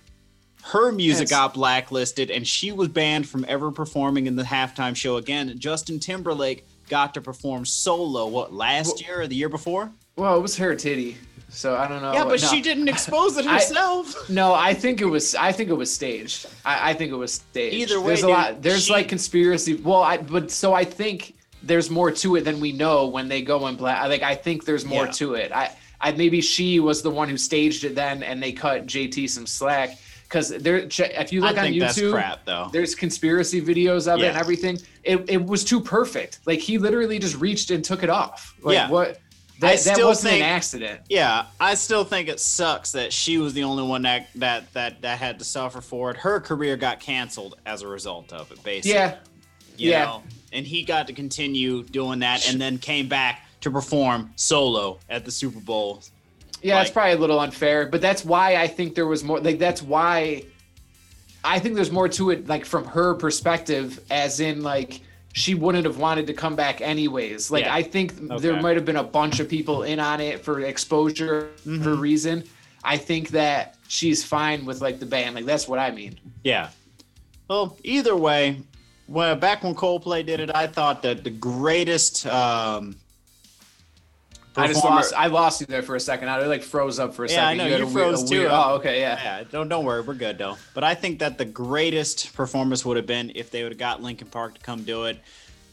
Her 0.72 0.92
music 0.92 1.28
That's- 1.28 1.30
got 1.48 1.54
blacklisted, 1.54 2.32
and 2.32 2.48
she 2.48 2.72
was 2.72 2.88
banned 2.88 3.28
from 3.28 3.46
ever 3.48 3.72
performing 3.72 4.28
in 4.28 4.36
the 4.36 4.44
halftime 4.44 4.96
show 4.96 5.18
again. 5.18 5.54
Justin 5.60 6.00
Timberlake 6.00 6.66
got 6.90 7.14
to 7.16 7.22
perform 7.22 7.66
solo. 7.66 8.28
What 8.28 8.54
last 8.54 9.02
year 9.06 9.22
or 9.22 9.28
the 9.28 9.36
year 9.36 9.50
before? 9.50 9.92
well, 10.16 10.38
it 10.38 10.42
was 10.42 10.56
her 10.58 10.76
titty. 10.76 11.18
So 11.50 11.76
I 11.76 11.88
don't 11.90 12.02
know. 12.02 12.14
yeah, 12.14 12.24
but 12.24 12.42
No. 12.42 12.48
she 12.48 12.62
didn't 12.62 12.88
expose 12.88 13.36
it 13.38 13.46
I- 13.48 13.56
herself. 13.56 14.30
No, 14.30 14.54
I 14.54 14.74
think 14.74 15.02
it 15.02 15.06
was. 15.06 15.36
I 15.36 15.52
think 15.52 15.70
it 15.70 15.74
was 15.74 15.94
staged. 15.94 16.46
I, 16.64 16.92
I 16.92 16.94
think 16.94 17.12
it 17.12 17.16
was 17.16 17.34
staged. 17.34 17.76
Either 17.76 18.00
way, 18.00 18.08
there's 18.08 18.20
a 18.20 18.28
dude, 18.28 18.32
lot. 18.36 18.62
There's 18.62 18.86
she- 18.86 18.94
like 18.94 19.10
conspiracy. 19.10 19.76
Well, 19.76 20.02
I 20.02 20.18
but 20.18 20.52
so 20.52 20.74
I 20.74 20.86
think 20.86 21.36
there's 21.64 21.90
more 21.90 22.10
to 22.12 22.38
it 22.38 22.46
than 22.46 22.62
we 22.62 22.72
know 22.72 23.08
when 23.08 23.28
they 23.28 23.42
go 23.42 23.68
in 23.68 23.76
black. 23.76 24.08
Like 24.08 24.24
I 24.24 24.36
think 24.36 24.64
there's 24.64 24.86
more 24.86 25.06
Yeah. 25.08 25.12
to 25.12 25.34
it. 25.34 25.52
I, 25.52 25.76
I 26.00 26.14
maybe 26.14 26.40
she 26.40 26.80
was 26.80 27.02
the 27.02 27.12
one 27.12 27.28
who 27.28 27.36
staged 27.38 27.84
it 27.84 27.96
then, 27.96 28.24
and 28.24 28.42
they 28.42 28.54
cut 28.54 28.86
JT 28.86 29.30
some 29.30 29.46
slack 29.46 29.98
because 30.32 30.50
there. 30.50 30.78
If 30.78 31.34
you 31.34 31.44
I 31.44 31.50
look 31.50 31.58
on 31.58 31.64
think 31.66 31.80
that's 31.80 32.00
YouTube, 32.00 32.14
crap, 32.14 32.46
though. 32.46 32.70
there's 32.72 32.96
conspiracy 32.96 33.62
videos 33.62 34.12
of 34.12 34.22
it 34.22 34.28
and 34.28 34.38
everything. 34.38 34.78
It, 35.04 35.30
it 35.30 35.46
was 35.46 35.64
too 35.66 35.82
perfect. 35.82 36.40
Like 36.46 36.60
he 36.60 36.78
literally 36.78 37.20
just 37.20 37.36
reached 37.36 37.70
and 37.72 37.84
took 37.84 38.02
it 38.04 38.10
off. 38.10 38.56
Like 38.62 38.76
Yeah. 38.76 38.90
what? 38.90 39.20
I 39.64 39.76
That, 39.76 39.84
that 39.84 39.96
still 39.96 40.08
wasn't 40.08 40.32
think- 40.32 40.44
an 40.44 40.50
accident. 40.50 41.02
Yeah, 41.10 41.46
I 41.60 41.76
still 41.76 42.04
think 42.04 42.30
it 42.30 42.40
sucks 42.40 42.94
that 42.94 43.12
she 43.14 43.38
was 43.38 43.54
the 43.54 43.64
only 43.64 43.84
one 43.84 44.04
that 44.04 44.30
that 44.36 44.72
that 44.74 45.02
that 45.02 45.20
had 45.20 45.38
to 45.40 45.46
suffer 45.46 45.82
for 45.82 46.10
it. 46.12 46.18
Her 46.18 46.40
career 46.40 46.78
got 46.78 47.00
canceled 47.00 47.56
as 47.66 47.82
a 47.82 47.88
result 47.88 48.32
of 48.34 48.52
it, 48.52 48.64
basically. 48.64 48.92
Yeah. 48.94 49.18
you 49.78 49.92
yeah. 49.92 50.06
know? 50.06 50.24
And 50.54 50.66
he 50.66 50.84
got 50.84 51.08
to 51.08 51.14
continue 51.14 51.84
doing 51.84 52.20
that, 52.20 52.50
and 52.50 52.60
then 52.60 52.78
came 52.78 53.08
back 53.08 53.46
to 53.62 53.70
perform 53.72 54.32
solo 54.36 55.00
at 55.10 55.26
the 55.26 55.32
Super 55.32 55.60
Bowl. 55.60 56.04
Yeah, 56.62 56.82
it's 56.82 56.92
probably 56.92 57.14
a 57.14 57.18
little 57.18 57.40
unfair, 57.40 57.88
but 57.88 58.02
that's 58.02 58.24
why 58.24 58.56
I 58.56 58.68
think 58.68 58.96
there 58.96 59.08
was 59.08 59.24
more. 59.24 59.40
Like 59.40 59.60
that's 59.60 59.82
why 59.82 60.44
I 61.44 61.60
think 61.60 61.76
there's 61.76 61.92
more 61.92 62.08
to 62.10 62.30
it. 62.32 62.48
Like 62.48 62.66
from 62.66 62.86
her 62.86 63.16
perspective, 63.16 64.00
as 64.12 64.40
in 64.40 64.62
like 64.62 65.02
she 65.34 65.56
wouldn't 65.56 65.86
have 65.86 65.98
wanted 65.98 66.28
to 66.28 66.34
come 66.34 66.56
back 66.56 66.82
anyways. 66.82 67.50
Like 67.52 67.64
Yeah. 67.66 67.74
I 67.74 67.84
think 67.84 68.14
there 68.40 68.62
might 68.62 68.76
have 68.76 68.86
been 68.86 68.98
a 68.98 69.04
bunch 69.04 69.40
of 69.40 69.48
people 69.48 69.84
in 69.84 70.00
on 70.00 70.20
it 70.20 70.44
for 70.44 70.60
exposure 70.60 71.50
for 71.64 71.70
Mhm. 71.70 72.00
reason. 72.00 72.44
I 72.84 72.98
think 72.98 73.30
that 73.30 73.76
she's 73.88 74.24
fine 74.24 74.66
with 74.66 74.82
like 74.82 75.00
the 75.00 75.06
band. 75.06 75.36
Like 75.36 75.46
that's 75.46 75.68
what 75.68 75.80
I 75.80 75.92
mean. 75.92 76.20
Yeah. 76.44 76.70
Well, 77.48 77.78
either 77.84 78.16
way, 78.16 78.62
well, 79.08 79.36
back 79.36 79.64
when 79.64 79.74
Coldplay 79.74 80.26
did 80.26 80.40
it, 80.42 80.52
I 80.54 80.68
thought 80.68 81.02
that 81.04 81.24
the 81.24 81.30
greatest. 81.30 82.26
Um, 82.28 82.96
I 84.58 84.68
just 84.68 84.84
lost. 84.84 85.14
I 85.16 85.28
lost 85.28 85.62
you 85.62 85.68
there 85.68 85.82
for 85.82 85.96
a 85.96 86.00
second. 86.00 86.30
I 86.30 86.46
like 86.46 86.62
froze 86.64 87.00
up 87.00 87.14
for 87.14 87.26
a 87.26 87.30
Yeah, 87.30 87.36
second. 87.36 87.48
I 87.48 87.54
know, 87.70 87.78
you 87.78 87.84
weird- 87.86 87.94
froze 87.94 88.30
weird- 88.30 88.50
too. 88.50 88.54
Oh, 88.54 88.74
okay, 88.76 89.00
yeah. 89.00 89.20
Yeah, 89.24 89.44
don't 89.50 89.70
don't 89.70 89.86
worry, 89.86 90.02
we're 90.02 90.14
good 90.14 90.38
though. 90.38 90.58
But 90.74 90.84
I 90.84 90.94
think 90.96 91.20
that 91.20 91.38
the 91.38 91.46
greatest 91.46 92.34
performance 92.34 92.84
would 92.86 92.98
have 92.98 93.08
been 93.08 93.32
if 93.36 93.50
they 93.52 93.64
would 93.64 93.72
have 93.72 93.80
got 93.80 94.02
Linkin 94.04 94.28
Park 94.28 94.56
to 94.56 94.62
come 94.62 94.84
do 94.84 95.06
it. 95.06 95.20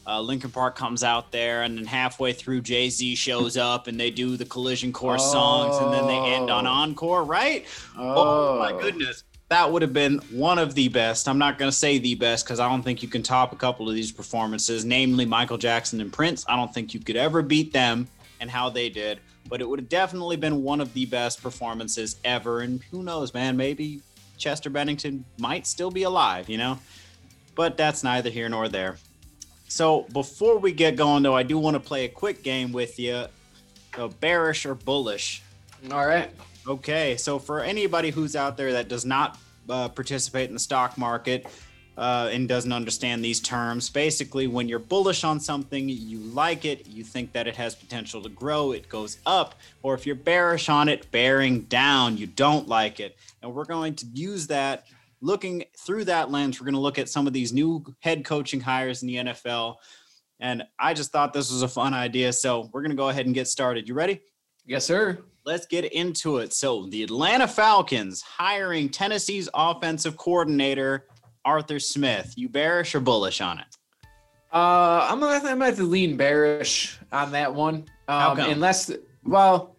Uh, 0.06 0.20
Linkin 0.22 0.50
Park 0.50 0.74
comes 0.74 1.04
out 1.04 1.32
there, 1.32 1.64
and 1.64 1.76
then 1.76 1.84
halfway 1.84 2.32
through, 2.32 2.62
Jay 2.62 2.88
Z 2.88 3.14
shows 3.16 3.58
up, 3.58 3.88
and 3.88 4.00
they 4.00 4.10
do 4.10 4.38
the 4.38 4.44
Collision 4.46 4.90
Course 4.90 5.22
songs, 5.30 5.76
and 5.76 5.92
then 5.92 6.06
they 6.06 6.16
end 6.34 6.48
on 6.48 6.66
Oh. 6.66 6.70
encore. 6.70 7.24
Right? 7.24 7.66
Oh, 7.98 8.58
my 8.58 8.72
Oh. 8.72 8.78
goodness! 8.80 9.24
that 9.50 9.72
would 9.72 9.80
have 9.80 9.94
been 9.94 10.18
one 10.30 10.58
of 10.58 10.74
the 10.74 10.88
best. 10.88 11.26
I'm 11.26 11.38
not 11.38 11.56
going 11.58 11.70
to 11.70 11.76
say 11.76 11.96
the 11.96 12.14
best 12.14 12.44
because 12.44 12.60
I 12.60 12.68
don't 12.68 12.82
think 12.82 13.02
you 13.02 13.08
can 13.08 13.22
top 13.22 13.50
a 13.50 13.56
couple 13.56 13.88
of 13.88 13.94
these 13.94 14.12
performances, 14.12 14.84
namely 14.84 15.24
Michael 15.24 15.56
Jackson 15.56 16.02
and 16.02 16.12
Prince. 16.12 16.44
I 16.46 16.54
don't 16.54 16.72
think 16.72 16.92
you 16.92 17.00
could 17.00 17.16
ever 17.16 17.40
beat 17.40 17.72
them 17.72 18.08
and 18.40 18.50
how 18.50 18.68
they 18.68 18.88
did, 18.88 19.20
but 19.48 19.60
it 19.60 19.68
would 19.68 19.78
have 19.78 19.88
definitely 19.88 20.36
been 20.36 20.62
one 20.62 20.80
of 20.80 20.92
the 20.94 21.06
best 21.06 21.42
performances 21.42 22.16
ever. 22.24 22.60
And 22.60 22.82
who 22.90 23.02
knows, 23.02 23.34
man, 23.34 23.56
maybe 23.56 24.02
Chester 24.36 24.70
Bennington 24.70 25.24
might 25.38 25.66
still 25.66 25.90
be 25.90 26.04
alive, 26.04 26.48
you 26.48 26.58
know? 26.58 26.78
But 27.54 27.76
that's 27.76 28.04
neither 28.04 28.30
here 28.30 28.48
nor 28.48 28.68
there. 28.68 28.98
So 29.68 30.02
before 30.12 30.58
we 30.58 30.72
get 30.72 30.96
going, 30.96 31.22
though, 31.22 31.36
I 31.36 31.42
do 31.42 31.58
want 31.58 31.74
to 31.74 31.80
play 31.80 32.04
a 32.04 32.08
quick 32.08 32.42
game 32.42 32.72
with 32.72 32.98
you. 32.98 33.26
So 33.94 34.08
bearish 34.08 34.64
or 34.64 34.74
bullish? 34.74 35.42
All 35.90 36.06
right. 36.06 36.30
Okay, 36.66 37.16
so 37.16 37.38
for 37.38 37.60
anybody 37.60 38.10
who's 38.10 38.36
out 38.36 38.56
there 38.56 38.72
that 38.74 38.88
does 38.88 39.04
not 39.04 39.38
uh, 39.68 39.88
participate 39.88 40.48
in 40.48 40.54
the 40.54 40.60
stock 40.60 40.96
market 40.96 41.46
uh, 41.98 42.30
and 42.32 42.48
doesn't 42.48 42.72
understand 42.72 43.24
these 43.24 43.40
terms, 43.40 43.90
basically, 43.90 44.46
when 44.46 44.68
you're 44.68 44.78
bullish 44.78 45.24
on 45.24 45.40
something, 45.40 45.88
you 45.88 46.18
like 46.18 46.64
it, 46.64 46.86
you 46.86 47.02
think 47.02 47.32
that 47.32 47.48
it 47.48 47.56
has 47.56 47.74
potential 47.74 48.22
to 48.22 48.28
grow, 48.28 48.70
it 48.70 48.88
goes 48.88 49.18
up. 49.26 49.56
Or 49.82 49.94
if 49.94 50.06
you're 50.06 50.14
bearish 50.14 50.68
on 50.68 50.88
it, 50.88 51.10
bearing 51.10 51.62
down, 51.62 52.16
you 52.16 52.28
don't 52.28 52.68
like 52.68 53.00
it. 53.00 53.16
And 53.42 53.52
we're 53.52 53.64
going 53.64 53.96
to 53.96 54.06
use 54.14 54.46
that. 54.46 54.86
Looking 55.20 55.64
through 55.76 56.04
that 56.04 56.30
lens, 56.30 56.60
we're 56.60 56.66
going 56.66 56.74
to 56.74 56.80
look 56.80 57.00
at 57.00 57.08
some 57.08 57.26
of 57.26 57.32
these 57.32 57.52
new 57.52 57.84
head 57.98 58.24
coaching 58.24 58.60
hires 58.60 59.02
in 59.02 59.08
the 59.08 59.16
NFL. 59.16 59.76
And 60.38 60.62
I 60.78 60.94
just 60.94 61.10
thought 61.10 61.32
this 61.32 61.50
was 61.50 61.62
a 61.62 61.68
fun 61.68 61.94
idea. 61.94 62.32
So 62.32 62.70
we're 62.72 62.82
going 62.82 62.92
to 62.92 62.96
go 62.96 63.08
ahead 63.08 63.26
and 63.26 63.34
get 63.34 63.48
started. 63.48 63.88
You 63.88 63.94
ready? 63.94 64.20
Yes, 64.64 64.84
sir 64.84 65.18
let's 65.48 65.64
get 65.64 65.90
into 65.92 66.36
it. 66.36 66.52
So, 66.52 66.86
the 66.86 67.02
Atlanta 67.02 67.48
Falcons 67.48 68.20
hiring 68.20 68.90
Tennessee's 68.90 69.48
offensive 69.54 70.18
coordinator, 70.18 71.06
Arthur 71.48 71.78
Smith. 71.78 72.34
You 72.36 72.48
bearish 72.50 72.94
or 72.94 73.00
bullish 73.00 73.40
on 73.40 73.58
it? 73.58 73.76
Uh, 74.52 75.08
I'm 75.10 75.18
gonna, 75.18 75.36
I'm 75.36 75.42
gonna 75.42 75.64
have 75.64 75.76
to 75.76 75.82
lean 75.82 76.16
bearish 76.18 76.98
on 77.10 77.32
that 77.32 77.54
one. 77.54 77.86
Um, 78.06 78.38
unless, 78.38 78.90
well, 79.24 79.76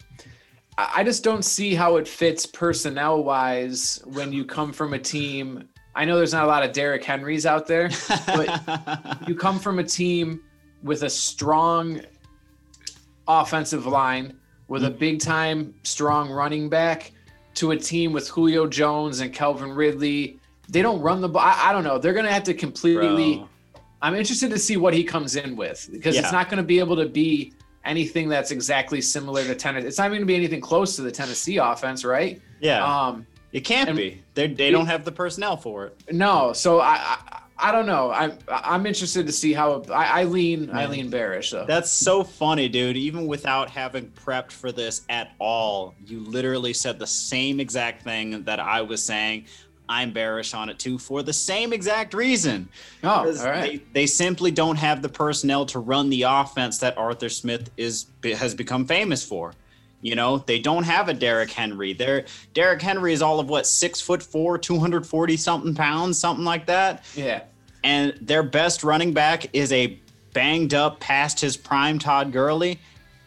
I 0.77 1.03
just 1.03 1.23
don't 1.23 1.43
see 1.43 1.75
how 1.75 1.97
it 1.97 2.07
fits 2.07 2.45
personnel 2.45 3.23
wise 3.23 4.01
when 4.05 4.33
you 4.33 4.45
come 4.45 4.73
from 4.73 4.93
a 4.93 4.99
team. 4.99 5.69
I 5.93 6.05
know 6.05 6.17
there's 6.17 6.33
not 6.33 6.45
a 6.45 6.47
lot 6.47 6.63
of 6.63 6.71
Derrick 6.71 7.03
Henrys 7.03 7.45
out 7.45 7.67
there, 7.67 7.89
but 8.25 9.23
you 9.27 9.35
come 9.35 9.59
from 9.59 9.77
a 9.77 9.83
team 9.83 10.41
with 10.81 11.03
a 11.03 11.09
strong 11.09 12.01
offensive 13.27 13.85
line 13.85 14.39
with 14.67 14.85
a 14.85 14.89
big 14.89 15.19
time, 15.19 15.73
strong 15.83 16.31
running 16.31 16.69
back 16.69 17.11
to 17.55 17.71
a 17.71 17.77
team 17.77 18.13
with 18.13 18.27
Julio 18.29 18.65
Jones 18.65 19.19
and 19.19 19.33
Calvin 19.33 19.71
Ridley. 19.71 20.39
They 20.69 20.81
don't 20.81 21.01
run 21.01 21.21
the 21.21 21.29
ball. 21.29 21.41
I, 21.41 21.69
I 21.69 21.71
don't 21.73 21.83
know. 21.83 21.97
They're 21.97 22.13
going 22.13 22.25
to 22.25 22.31
have 22.31 22.43
to 22.43 22.53
completely. 22.53 23.37
Bro. 23.37 23.49
I'm 24.01 24.15
interested 24.15 24.49
to 24.51 24.59
see 24.59 24.77
what 24.77 24.93
he 24.93 25.03
comes 25.03 25.35
in 25.35 25.55
with 25.55 25.89
because 25.91 26.15
yeah. 26.15 26.21
it's 26.21 26.31
not 26.31 26.49
going 26.49 26.57
to 26.57 26.63
be 26.63 26.79
able 26.79 26.95
to 26.95 27.07
be 27.07 27.53
anything 27.83 28.29
that's 28.29 28.51
exactly 28.51 29.01
similar 29.01 29.43
to 29.43 29.55
Tennessee. 29.55 29.87
It's 29.87 29.97
not 29.97 30.07
going 30.09 30.21
to 30.21 30.25
be 30.25 30.35
anything 30.35 30.61
close 30.61 30.95
to 30.95 31.01
the 31.01 31.11
Tennessee 31.11 31.57
offense, 31.57 32.05
right? 32.05 32.41
Yeah. 32.61 32.85
Um, 32.85 33.25
it 33.51 33.61
can't 33.61 33.95
be. 33.95 34.21
They 34.35 34.47
they 34.47 34.71
don't 34.71 34.85
have 34.85 35.03
the 35.05 35.11
personnel 35.11 35.57
for 35.57 35.87
it. 35.87 36.13
No. 36.13 36.53
So 36.53 36.79
I, 36.79 36.97
I 36.97 37.41
I 37.61 37.71
don't 37.71 37.85
know. 37.85 38.11
I'm 38.11 38.37
I'm 38.47 38.85
interested 38.85 39.25
to 39.25 39.33
see 39.33 39.53
how 39.53 39.83
I, 39.91 40.21
I 40.21 40.23
lean 40.23 40.69
I 40.71 40.85
lean 40.85 41.09
bearish. 41.09 41.51
though. 41.51 41.65
that's 41.65 41.91
so 41.91 42.23
funny, 42.23 42.69
dude. 42.69 42.95
Even 42.95 43.27
without 43.27 43.69
having 43.69 44.09
prepped 44.11 44.51
for 44.51 44.71
this 44.71 45.01
at 45.09 45.31
all, 45.39 45.93
you 46.05 46.21
literally 46.21 46.73
said 46.73 46.99
the 46.99 47.07
same 47.07 47.59
exact 47.59 48.03
thing 48.03 48.43
that 48.43 48.59
I 48.59 48.81
was 48.81 49.03
saying. 49.03 49.45
I'm 49.89 50.13
bearish 50.13 50.53
on 50.53 50.69
it 50.69 50.77
too 50.77 50.99
for 50.99 51.23
the 51.23 51.33
same 51.33 51.73
exact 51.73 52.13
reason. 52.13 52.69
Oh, 53.03 53.09
all 53.09 53.45
right. 53.45 53.83
They, 53.93 54.01
they 54.01 54.05
simply 54.05 54.51
don't 54.51 54.77
have 54.77 55.01
the 55.01 55.09
personnel 55.09 55.65
to 55.65 55.79
run 55.79 56.09
the 56.09 56.21
offense 56.21 56.77
that 56.77 56.97
Arthur 56.97 57.27
Smith 57.27 57.71
is 57.75 58.05
has 58.23 58.53
become 58.53 58.85
famous 58.85 59.23
for. 59.23 59.53
You 60.01 60.15
know, 60.15 60.37
they 60.37 60.59
don't 60.59 60.83
have 60.83 61.09
a 61.09 61.13
Derrick 61.13 61.51
Henry. 61.51 61.91
There, 61.93 62.25
Derrick 62.53 62.81
Henry 62.81 63.11
is 63.11 63.21
all 63.21 63.41
of 63.41 63.49
what 63.49 63.67
six 63.67 63.99
foot 63.99 64.23
four, 64.23 64.57
two 64.57 64.79
hundred 64.79 65.05
forty 65.05 65.35
something 65.35 65.75
pounds, 65.75 66.17
something 66.17 66.45
like 66.45 66.67
that. 66.67 67.03
Yeah. 67.15 67.43
And 67.83 68.13
their 68.21 68.43
best 68.43 68.83
running 68.83 69.13
back 69.13 69.53
is 69.53 69.73
a 69.73 69.99
banged 70.33 70.73
up, 70.73 70.99
past 70.99 71.39
his 71.39 71.57
prime 71.57 71.97
Todd 71.97 72.31
Gurley. 72.31 72.79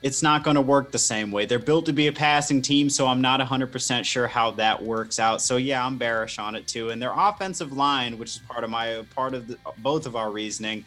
It's 0.03 0.22
not 0.22 0.42
going 0.42 0.57
to 0.57 0.62
work 0.62 0.90
the 0.90 0.98
same 0.98 1.30
way. 1.30 1.46
They're 1.46 1.59
built 1.59 1.86
to 1.86 1.92
be 1.92 2.09
a 2.09 2.12
passing 2.12 2.61
team, 2.61 2.90
so 2.90 3.07
I'm 3.07 3.20
not 3.20 3.40
100% 3.40 4.05
sure 4.05 4.26
how 4.26 4.50
that 4.53 4.82
works 4.82 5.20
out. 5.20 5.40
So 5.40 5.57
yeah, 5.57 5.84
I'm 5.84 5.96
bearish 5.96 6.38
on 6.38 6.57
it 6.57 6.66
too. 6.66 6.90
And 6.90 7.00
their 7.00 7.12
offensive 7.16 7.72
line, 7.72 8.18
which 8.18 8.36
is 8.36 8.42
part 8.48 8.64
of 8.64 8.70
my 8.70 9.05
part 9.14 9.34
of 9.34 9.46
the, 9.46 9.59
both 9.78 10.07
of 10.07 10.16
our 10.16 10.30
reasoning, 10.30 10.84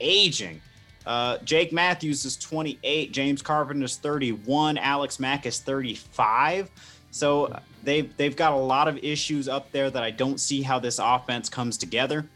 aging 0.00 0.60
uh, 1.08 1.38
Jake 1.38 1.72
Matthews 1.72 2.26
is 2.26 2.36
28, 2.36 3.12
James 3.12 3.40
Carpenter 3.40 3.86
is 3.86 3.96
31, 3.96 4.76
Alex 4.76 5.18
Mack 5.18 5.46
is 5.46 5.58
35. 5.58 6.70
So 7.10 7.58
they've 7.82 8.14
they've 8.18 8.36
got 8.36 8.52
a 8.52 8.56
lot 8.56 8.88
of 8.88 8.98
issues 8.98 9.48
up 9.48 9.72
there 9.72 9.90
that 9.90 10.02
I 10.02 10.10
don't 10.10 10.38
see 10.38 10.60
how 10.60 10.78
this 10.78 11.00
offense 11.02 11.48
comes 11.48 11.78
together. 11.78 12.26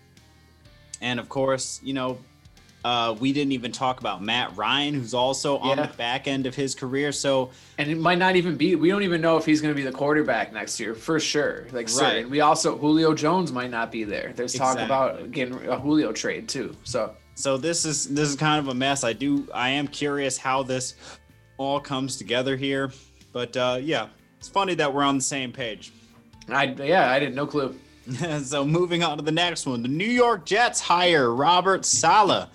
And 1.02 1.20
of 1.20 1.28
course, 1.28 1.80
you 1.84 1.92
know, 1.92 2.18
uh, 2.84 3.14
we 3.20 3.32
didn't 3.32 3.52
even 3.52 3.70
talk 3.70 4.00
about 4.00 4.22
Matt 4.22 4.56
Ryan, 4.56 4.94
who's 4.94 5.14
also 5.14 5.58
on 5.58 5.78
yeah. 5.78 5.86
the 5.86 5.94
back 5.94 6.26
end 6.26 6.46
of 6.46 6.54
his 6.54 6.74
career. 6.74 7.12
So, 7.12 7.50
and 7.78 7.90
it 7.90 7.98
might 7.98 8.18
not 8.18 8.36
even 8.36 8.56
be. 8.56 8.74
We 8.74 8.88
don't 8.88 9.04
even 9.04 9.20
know 9.20 9.36
if 9.36 9.46
he's 9.46 9.60
going 9.60 9.72
to 9.72 9.76
be 9.76 9.84
the 9.84 9.96
quarterback 9.96 10.52
next 10.52 10.80
year 10.80 10.94
for 10.94 11.20
sure. 11.20 11.66
Like, 11.72 11.88
right. 12.00 12.28
We 12.28 12.40
also 12.40 12.76
Julio 12.76 13.14
Jones 13.14 13.52
might 13.52 13.70
not 13.70 13.92
be 13.92 14.04
there. 14.04 14.32
There's 14.34 14.54
talk 14.54 14.74
exactly. 14.74 14.84
about 14.84 15.30
getting 15.30 15.54
a 15.68 15.78
Julio 15.78 16.12
trade 16.12 16.48
too. 16.48 16.76
So 16.84 17.14
so 17.34 17.56
this 17.56 17.84
is 17.84 18.08
this 18.08 18.28
is 18.28 18.36
kind 18.36 18.58
of 18.58 18.68
a 18.68 18.74
mess. 18.74 19.04
I 19.04 19.12
do 19.12 19.48
I 19.54 19.70
am 19.70 19.88
curious 19.88 20.36
how 20.36 20.62
this 20.62 20.94
all 21.56 21.80
comes 21.80 22.16
together 22.16 22.56
here, 22.56 22.92
but 23.32 23.56
uh, 23.56 23.78
yeah, 23.80 24.08
it's 24.38 24.48
funny 24.48 24.74
that 24.74 24.92
we're 24.92 25.02
on 25.02 25.16
the 25.16 25.22
same 25.22 25.52
page. 25.52 25.92
I 26.48 26.64
yeah, 26.64 27.10
I 27.10 27.18
didn't 27.18 27.34
no 27.34 27.46
clue. 27.46 27.78
so 28.42 28.64
moving 28.64 29.02
on 29.02 29.16
to 29.18 29.24
the 29.24 29.32
next 29.32 29.66
one, 29.66 29.82
the 29.82 29.88
New 29.88 30.04
York 30.04 30.44
Jets 30.44 30.80
hire 30.80 31.32
Robert 31.32 31.84
Saleh. 31.84 32.48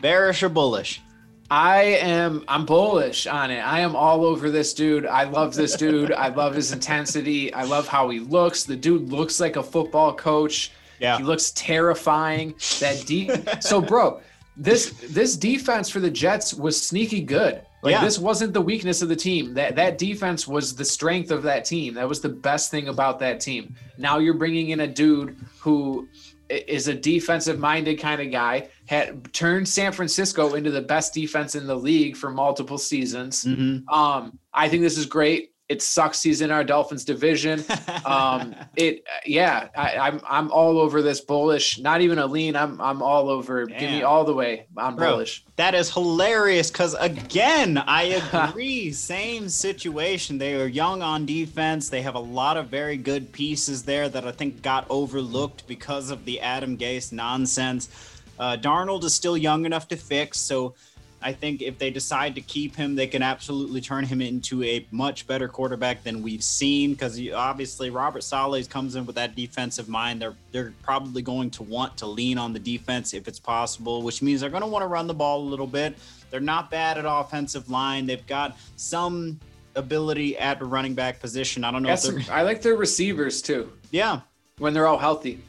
Bearish 0.00 0.42
or 0.42 0.48
bullish? 0.48 1.02
I 1.50 1.82
am 1.82 2.44
I'm 2.46 2.66
bullish 2.66 3.26
on 3.26 3.50
it. 3.50 3.60
I 3.60 3.80
am 3.80 3.96
all 3.96 4.24
over 4.24 4.50
this 4.50 4.74
dude. 4.74 5.06
I 5.06 5.24
love 5.24 5.54
this 5.54 5.76
dude. 5.76 6.12
I 6.12 6.28
love 6.28 6.54
his 6.54 6.72
intensity. 6.72 7.52
I 7.54 7.64
love 7.64 7.88
how 7.88 8.10
he 8.10 8.20
looks. 8.20 8.64
The 8.64 8.76
dude 8.76 9.10
looks 9.10 9.40
like 9.40 9.56
a 9.56 9.62
football 9.62 10.14
coach. 10.14 10.72
Yeah. 11.00 11.16
He 11.16 11.24
looks 11.24 11.52
terrifying. 11.52 12.54
That 12.80 13.04
deep. 13.06 13.30
so, 13.60 13.80
bro, 13.80 14.20
this 14.58 14.90
this 15.08 15.36
defense 15.36 15.88
for 15.88 16.00
the 16.00 16.10
Jets 16.10 16.52
was 16.52 16.80
sneaky 16.80 17.22
good. 17.22 17.62
Like 17.82 17.92
yeah. 17.92 18.04
this 18.04 18.18
wasn't 18.18 18.52
the 18.52 18.60
weakness 18.60 19.02
of 19.02 19.08
the 19.08 19.16
team. 19.16 19.54
That 19.54 19.76
that 19.76 19.96
defense 19.96 20.46
was 20.46 20.74
the 20.74 20.84
strength 20.84 21.30
of 21.30 21.44
that 21.44 21.64
team. 21.64 21.94
That 21.94 22.08
was 22.08 22.20
the 22.20 22.28
best 22.28 22.70
thing 22.70 22.88
about 22.88 23.20
that 23.20 23.40
team. 23.40 23.74
Now 23.96 24.18
you're 24.18 24.34
bringing 24.34 24.70
in 24.70 24.80
a 24.80 24.86
dude 24.86 25.36
who 25.60 26.08
is 26.48 26.88
a 26.88 26.94
defensive 26.94 27.58
minded 27.58 28.00
kind 28.00 28.20
of 28.20 28.30
guy. 28.30 28.68
Had 28.88 29.32
turned 29.34 29.68
San 29.68 29.92
Francisco 29.92 30.54
into 30.54 30.70
the 30.70 30.80
best 30.80 31.12
defense 31.12 31.54
in 31.54 31.66
the 31.66 31.76
league 31.76 32.16
for 32.16 32.30
multiple 32.30 32.78
seasons. 32.78 33.44
Mm-hmm. 33.44 33.88
Um, 33.92 34.38
I 34.52 34.68
think 34.68 34.82
this 34.82 34.96
is 34.96 35.04
great. 35.06 35.52
It 35.68 35.82
sucks 35.82 36.22
he's 36.22 36.40
in 36.40 36.50
our 36.50 36.64
Dolphins 36.64 37.04
division. 37.04 37.64
Um, 38.04 38.54
it 38.76 39.04
yeah, 39.26 39.68
I, 39.76 39.90
am 39.90 40.00
I'm, 40.00 40.20
I'm 40.28 40.52
all 40.52 40.78
over 40.78 41.02
this 41.02 41.20
bullish. 41.20 41.78
Not 41.78 42.00
even 42.00 42.18
a 42.18 42.26
lean. 42.26 42.56
I'm 42.56 42.80
I'm 42.80 43.02
all 43.02 43.28
over. 43.28 43.66
Damn. 43.66 43.78
Give 43.78 43.90
me 43.90 44.02
all 44.02 44.24
the 44.24 44.32
way. 44.32 44.66
I'm 44.78 44.96
Bro, 44.96 45.10
bullish. 45.10 45.44
That 45.56 45.74
is 45.74 45.92
hilarious 45.92 46.70
because 46.70 46.94
again, 46.94 47.76
I 47.76 48.22
agree. 48.32 48.92
Same 48.92 49.50
situation. 49.50 50.38
They 50.38 50.58
are 50.58 50.66
young 50.66 51.02
on 51.02 51.26
defense. 51.26 51.90
They 51.90 52.00
have 52.02 52.14
a 52.14 52.20
lot 52.20 52.56
of 52.56 52.68
very 52.68 52.96
good 52.96 53.30
pieces 53.30 53.82
there 53.82 54.08
that 54.08 54.26
I 54.26 54.32
think 54.32 54.62
got 54.62 54.86
overlooked 54.88 55.66
because 55.66 56.10
of 56.10 56.24
the 56.24 56.40
Adam 56.40 56.78
Gase 56.78 57.12
nonsense. 57.12 57.90
Uh, 58.38 58.56
Darnold 58.56 59.04
is 59.04 59.14
still 59.14 59.36
young 59.36 59.66
enough 59.66 59.88
to 59.88 59.96
fix, 59.96 60.38
so 60.38 60.74
I 61.20 61.32
think 61.32 61.62
if 61.62 61.78
they 61.78 61.90
decide 61.90 62.36
to 62.36 62.40
keep 62.40 62.76
him, 62.76 62.94
they 62.94 63.08
can 63.08 63.22
absolutely 63.22 63.80
turn 63.80 64.04
him 64.04 64.20
into 64.20 64.62
a 64.62 64.86
much 64.92 65.26
better 65.26 65.48
quarterback 65.48 66.04
than 66.04 66.22
we've 66.22 66.42
seen. 66.44 66.92
Because 66.92 67.20
obviously, 67.34 67.90
Robert 67.90 68.22
Saleh 68.22 68.68
comes 68.68 68.94
in 68.94 69.04
with 69.04 69.16
that 69.16 69.34
defensive 69.34 69.88
mind. 69.88 70.22
They're 70.22 70.36
they're 70.52 70.72
probably 70.82 71.22
going 71.22 71.50
to 71.50 71.64
want 71.64 71.96
to 71.98 72.06
lean 72.06 72.38
on 72.38 72.52
the 72.52 72.60
defense 72.60 73.14
if 73.14 73.26
it's 73.26 73.40
possible, 73.40 74.02
which 74.02 74.22
means 74.22 74.40
they're 74.40 74.50
going 74.50 74.62
to 74.62 74.68
want 74.68 74.82
to 74.82 74.86
run 74.86 75.06
the 75.06 75.14
ball 75.14 75.40
a 75.40 75.48
little 75.48 75.66
bit. 75.66 75.98
They're 76.30 76.40
not 76.40 76.70
bad 76.70 76.98
at 76.98 77.04
offensive 77.06 77.68
line. 77.68 78.06
They've 78.06 78.26
got 78.26 78.56
some 78.76 79.40
ability 79.74 80.38
at 80.38 80.58
the 80.58 80.66
running 80.66 80.94
back 80.94 81.20
position. 81.20 81.64
I 81.64 81.70
don't 81.72 81.82
know. 81.82 81.96
I 82.30 82.42
like 82.42 82.62
their 82.62 82.76
receivers 82.76 83.42
too. 83.42 83.72
Yeah, 83.90 84.20
when 84.58 84.72
they're 84.72 84.86
all 84.86 84.98
healthy. 84.98 85.42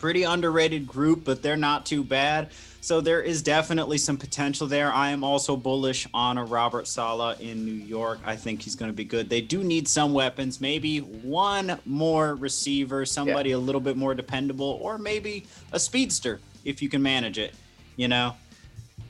Pretty 0.00 0.22
underrated 0.22 0.86
group, 0.86 1.24
but 1.24 1.42
they're 1.42 1.58
not 1.58 1.84
too 1.84 2.02
bad. 2.02 2.50
So 2.80 3.02
there 3.02 3.20
is 3.20 3.42
definitely 3.42 3.98
some 3.98 4.16
potential 4.16 4.66
there. 4.66 4.90
I 4.90 5.10
am 5.10 5.22
also 5.22 5.54
bullish 5.54 6.08
on 6.14 6.38
a 6.38 6.44
Robert 6.44 6.88
Saleh 6.88 7.38
in 7.38 7.66
New 7.66 7.72
York. 7.72 8.18
I 8.24 8.34
think 8.36 8.62
he's 8.62 8.74
going 8.74 8.90
to 8.90 8.96
be 8.96 9.04
good. 9.04 9.28
They 9.28 9.42
do 9.42 9.62
need 9.62 9.86
some 9.86 10.14
weapons, 10.14 10.58
maybe 10.58 11.00
one 11.00 11.78
more 11.84 12.34
receiver, 12.34 13.04
somebody 13.04 13.50
yeah. 13.50 13.56
a 13.56 13.58
little 13.58 13.82
bit 13.82 13.98
more 13.98 14.14
dependable, 14.14 14.78
or 14.80 14.96
maybe 14.96 15.44
a 15.72 15.78
speedster 15.78 16.40
if 16.64 16.80
you 16.80 16.88
can 16.88 17.02
manage 17.02 17.36
it. 17.36 17.54
You 17.96 18.08
know, 18.08 18.34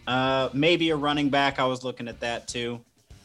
uh, 0.09 0.49
maybe 0.53 0.91
a 0.91 0.97
running 0.97 1.31
back. 1.31 1.61
I 1.61 1.67
was 1.67 1.85
looking 1.85 2.09
at 2.09 2.19
that 2.19 2.49
too, 2.49 2.81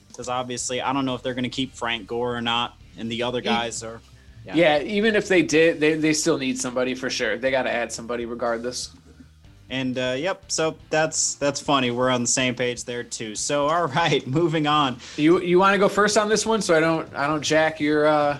because 0.09 0.29
obviously 0.29 0.79
I 0.83 0.93
don't 0.93 1.05
know 1.05 1.15
if 1.15 1.23
they're 1.23 1.33
going 1.33 1.45
to 1.45 1.49
keep 1.49 1.73
Frank 1.73 2.05
Gore 2.05 2.35
or 2.35 2.41
not, 2.41 2.77
and 2.99 3.11
the 3.11 3.23
other 3.23 3.41
guys 3.41 3.81
are. 3.81 3.99
Yeah. 4.45 4.55
yeah, 4.55 4.79
even 4.81 5.15
if 5.15 5.27
they 5.27 5.41
did, 5.41 5.79
they, 5.79 5.95
they 5.95 6.13
still 6.13 6.37
need 6.37 6.59
somebody 6.59 6.93
for 6.93 7.09
sure. 7.09 7.37
They 7.37 7.49
got 7.49 7.63
to 7.63 7.71
add 7.71 7.91
somebody 7.91 8.25
regardless. 8.25 8.91
And 9.69 9.97
uh, 9.97 10.15
yep, 10.17 10.51
so 10.51 10.75
that's 10.91 11.35
that's 11.35 11.59
funny. 11.59 11.89
We're 11.89 12.11
on 12.11 12.21
the 12.21 12.27
same 12.27 12.53
page 12.53 12.83
there 12.83 13.03
too. 13.03 13.35
So 13.35 13.67
all 13.69 13.87
right, 13.87 14.25
moving 14.27 14.67
on. 14.67 14.97
You 15.17 15.41
you 15.41 15.59
want 15.59 15.73
to 15.73 15.79
go 15.79 15.89
first 15.89 16.17
on 16.17 16.29
this 16.29 16.45
one, 16.45 16.61
so 16.61 16.75
I 16.75 16.79
don't 16.79 17.13
I 17.15 17.27
don't 17.27 17.41
jack 17.41 17.79
your. 17.79 18.05
Uh... 18.05 18.39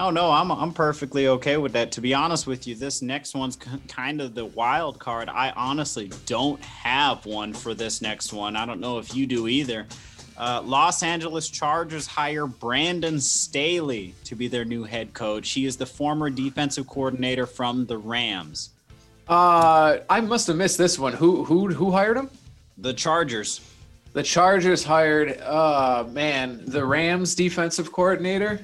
Oh 0.00 0.10
no, 0.10 0.30
I'm 0.30 0.50
I'm 0.50 0.72
perfectly 0.72 1.28
okay 1.28 1.56
with 1.56 1.72
that. 1.72 1.92
To 1.92 2.00
be 2.00 2.14
honest 2.14 2.46
with 2.46 2.66
you, 2.66 2.74
this 2.74 3.02
next 3.02 3.34
one's 3.34 3.56
kind 3.86 4.20
of 4.20 4.34
the 4.34 4.46
wild 4.46 4.98
card. 4.98 5.28
I 5.28 5.50
honestly 5.50 6.10
don't 6.26 6.62
have 6.62 7.24
one 7.24 7.52
for 7.52 7.74
this 7.74 8.02
next 8.02 8.32
one. 8.32 8.56
I 8.56 8.66
don't 8.66 8.80
know 8.80 8.98
if 8.98 9.14
you 9.14 9.26
do 9.26 9.46
either. 9.46 9.86
Uh, 10.38 10.62
Los 10.64 11.02
Angeles 11.02 11.48
Chargers 11.48 12.06
hire 12.06 12.46
Brandon 12.46 13.20
Staley 13.20 14.14
to 14.24 14.36
be 14.36 14.46
their 14.46 14.64
new 14.64 14.84
head 14.84 15.12
coach. 15.12 15.50
He 15.50 15.66
is 15.66 15.76
the 15.76 15.86
former 15.86 16.30
defensive 16.30 16.86
coordinator 16.86 17.44
from 17.44 17.86
the 17.86 17.98
Rams. 17.98 18.70
Uh, 19.26 19.98
I 20.08 20.20
must 20.20 20.46
have 20.46 20.56
missed 20.56 20.78
this 20.78 20.96
one. 20.98 21.12
Who 21.12 21.44
who 21.44 21.68
who 21.68 21.90
hired 21.90 22.16
him? 22.16 22.30
The 22.78 22.94
Chargers. 22.94 23.60
The 24.12 24.22
Chargers 24.22 24.84
hired. 24.84 25.40
Uh, 25.40 26.04
man, 26.10 26.62
the 26.66 26.84
Rams 26.84 27.34
defensive 27.34 27.92
coordinator. 27.92 28.60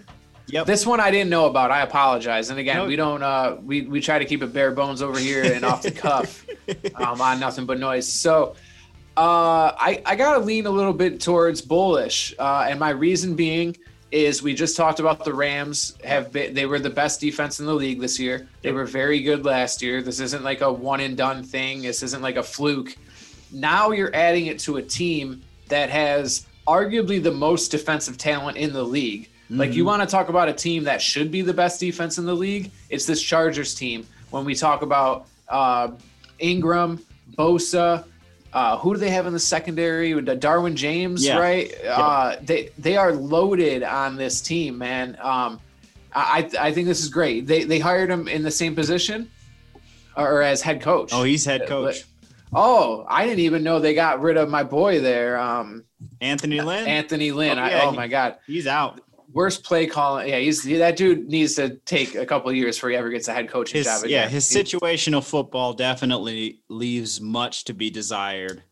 Yep. 0.47 0.67
This 0.67 0.87
one 0.87 1.01
I 1.01 1.11
didn't 1.11 1.31
know 1.31 1.47
about. 1.47 1.71
I 1.71 1.83
apologize. 1.83 2.51
And 2.51 2.59
again, 2.59 2.87
we 2.87 2.97
don't. 2.97 3.23
Uh, 3.23 3.57
we 3.63 3.83
we 3.83 4.01
try 4.01 4.19
to 4.19 4.25
keep 4.25 4.43
it 4.43 4.53
bare 4.53 4.71
bones 4.71 5.03
over 5.03 5.19
here 5.19 5.43
and 5.43 5.65
off 5.65 5.83
the 5.83 5.91
cuff, 5.91 6.47
um, 6.95 7.21
on 7.21 7.41
nothing 7.41 7.67
but 7.67 7.81
noise. 7.81 8.07
So, 8.07 8.55
uh, 9.16 9.73
I 9.78 10.03
I 10.05 10.16
gotta 10.16 10.41
lean 10.41 10.66
a 10.66 10.70
little 10.70 10.93
bit 10.93 11.20
towards 11.20 11.61
bullish, 11.61 12.35
uh, 12.39 12.66
and 12.69 12.81
my 12.81 12.91
reason 12.91 13.35
being 13.35 13.77
is 14.11 14.43
we 14.43 14.55
just 14.55 14.77
talked 14.77 15.01
about 15.01 15.24
the 15.24 15.35
Rams 15.35 15.97
have 16.05 16.32
been 16.32 16.55
they 16.55 16.66
were 16.66 16.78
the 16.78 16.91
best 16.91 17.20
defense 17.20 17.61
in 17.61 17.66
the 17.66 17.74
league 17.74 18.01
this 18.01 18.19
year. 18.19 18.49
They 18.62 18.73
were 18.73 18.85
very 18.85 19.20
good 19.20 19.45
last 19.45 19.82
year. 19.82 20.03
This 20.03 20.20
isn't 20.20 20.45
like 20.45 20.61
a 20.61 20.73
one 20.73 21.01
and 21.01 21.16
done 21.16 21.43
thing. 21.43 21.82
This 21.82 22.03
isn't 22.03 22.23
like 22.23 22.36
a 22.36 22.43
fluke. 22.43 22.97
Now 23.53 23.91
you're 23.91 24.15
adding 24.15 24.47
it 24.47 24.59
to 24.61 24.77
a 24.77 24.82
team 24.82 25.43
that 25.69 25.91
has 25.91 26.47
arguably 26.66 27.23
the 27.23 27.32
most 27.32 27.70
defensive 27.70 28.19
talent 28.19 28.57
in 28.57 28.73
the 28.73 28.82
league. 28.82 29.24
Mm-hmm. 29.45 29.59
Like 29.59 29.74
you 29.74 29.82
mm-hmm. 29.82 29.89
want 29.99 30.03
to 30.03 30.07
talk 30.09 30.28
about 30.28 30.49
a 30.49 30.53
team 30.53 30.85
that 30.85 31.03
should 31.03 31.31
be 31.31 31.43
the 31.43 31.55
best 31.55 31.81
defense 31.81 32.19
in 32.19 32.24
the 32.24 32.35
league, 32.35 32.70
it's 32.91 33.07
this 33.07 33.23
Chargers 33.23 33.74
team. 33.74 34.07
When 34.31 34.45
we 34.45 34.55
talk 34.55 34.82
about 34.82 35.27
uh, 35.49 35.93
Ingram, 36.39 37.05
Bosa, 37.36 38.05
uh, 38.55 38.79
who 38.79 38.95
do 38.95 39.01
they 39.01 39.11
have 39.11 39.27
in 39.27 39.33
the 39.33 39.41
secondary? 39.41 40.13
Derwin 40.15 40.75
James, 40.75 41.25
yeah. 41.25 41.39
right? 41.39 41.75
Yeah. 41.83 42.01
Uh, 42.01 42.37
they 42.41 42.71
they 42.79 42.97
are 42.97 43.13
loaded 43.13 43.83
on 43.83 44.17
this 44.17 44.41
team, 44.41 44.79
man. 44.79 45.19
Um, 45.21 45.61
I 46.15 46.49
I 46.59 46.73
think 46.73 46.87
this 46.87 47.03
is 47.03 47.09
great. 47.09 47.49
They 47.49 47.65
they 47.65 47.81
hired 47.81 48.11
him 48.11 48.29
in 48.29 48.45
the 48.45 48.53
same 48.53 48.77
position, 48.77 49.29
or 50.17 50.41
as 50.41 50.63
head 50.63 50.81
coach. 50.81 51.11
Oh, 51.13 51.25
he's 51.25 51.45
head 51.45 51.67
coach. 51.67 52.05
Oh, 52.53 53.05
I 53.09 53.27
didn't 53.27 53.41
even 53.41 53.65
know 53.65 53.81
they 53.81 53.95
got 53.95 54.21
rid 54.23 54.37
of 54.37 54.49
my 54.49 54.63
boy 54.63 55.01
there. 55.01 55.37
Um, 55.37 55.83
Anthony 56.21 56.61
Lynn. 56.61 56.87
Anthony 56.87 57.33
Lynn. 57.33 57.59
Oh, 57.59 57.67
yeah, 57.67 57.79
I, 57.79 57.85
oh 57.87 57.91
my 57.91 58.07
God, 58.07 58.37
he's 58.47 58.69
out 58.69 59.01
worst 59.35 59.65
play 59.65 59.86
calling. 59.86 60.28
Yeah, 60.28 60.39
he's 60.39 60.62
that 60.62 60.97
dude 60.97 61.28
needs 61.28 61.55
to 61.56 61.77
take 61.85 62.15
a 62.15 62.24
couple 62.24 62.51
years 62.52 62.77
before 62.77 62.90
he 62.90 62.97
ever 62.97 63.11
gets 63.11 63.28
a 63.28 63.35
head 63.35 63.48
coaching 63.51 63.78
his, 63.78 63.86
job. 63.86 64.05
Again. 64.05 64.11
Yeah, 64.11 64.28
his 64.28 64.44
situational 64.44 65.23
football 65.23 65.74
definitely 65.74 66.61
leaves 66.69 67.20
much 67.20 67.65
to 67.65 67.74
be 67.74 67.90
desired. 67.90 68.62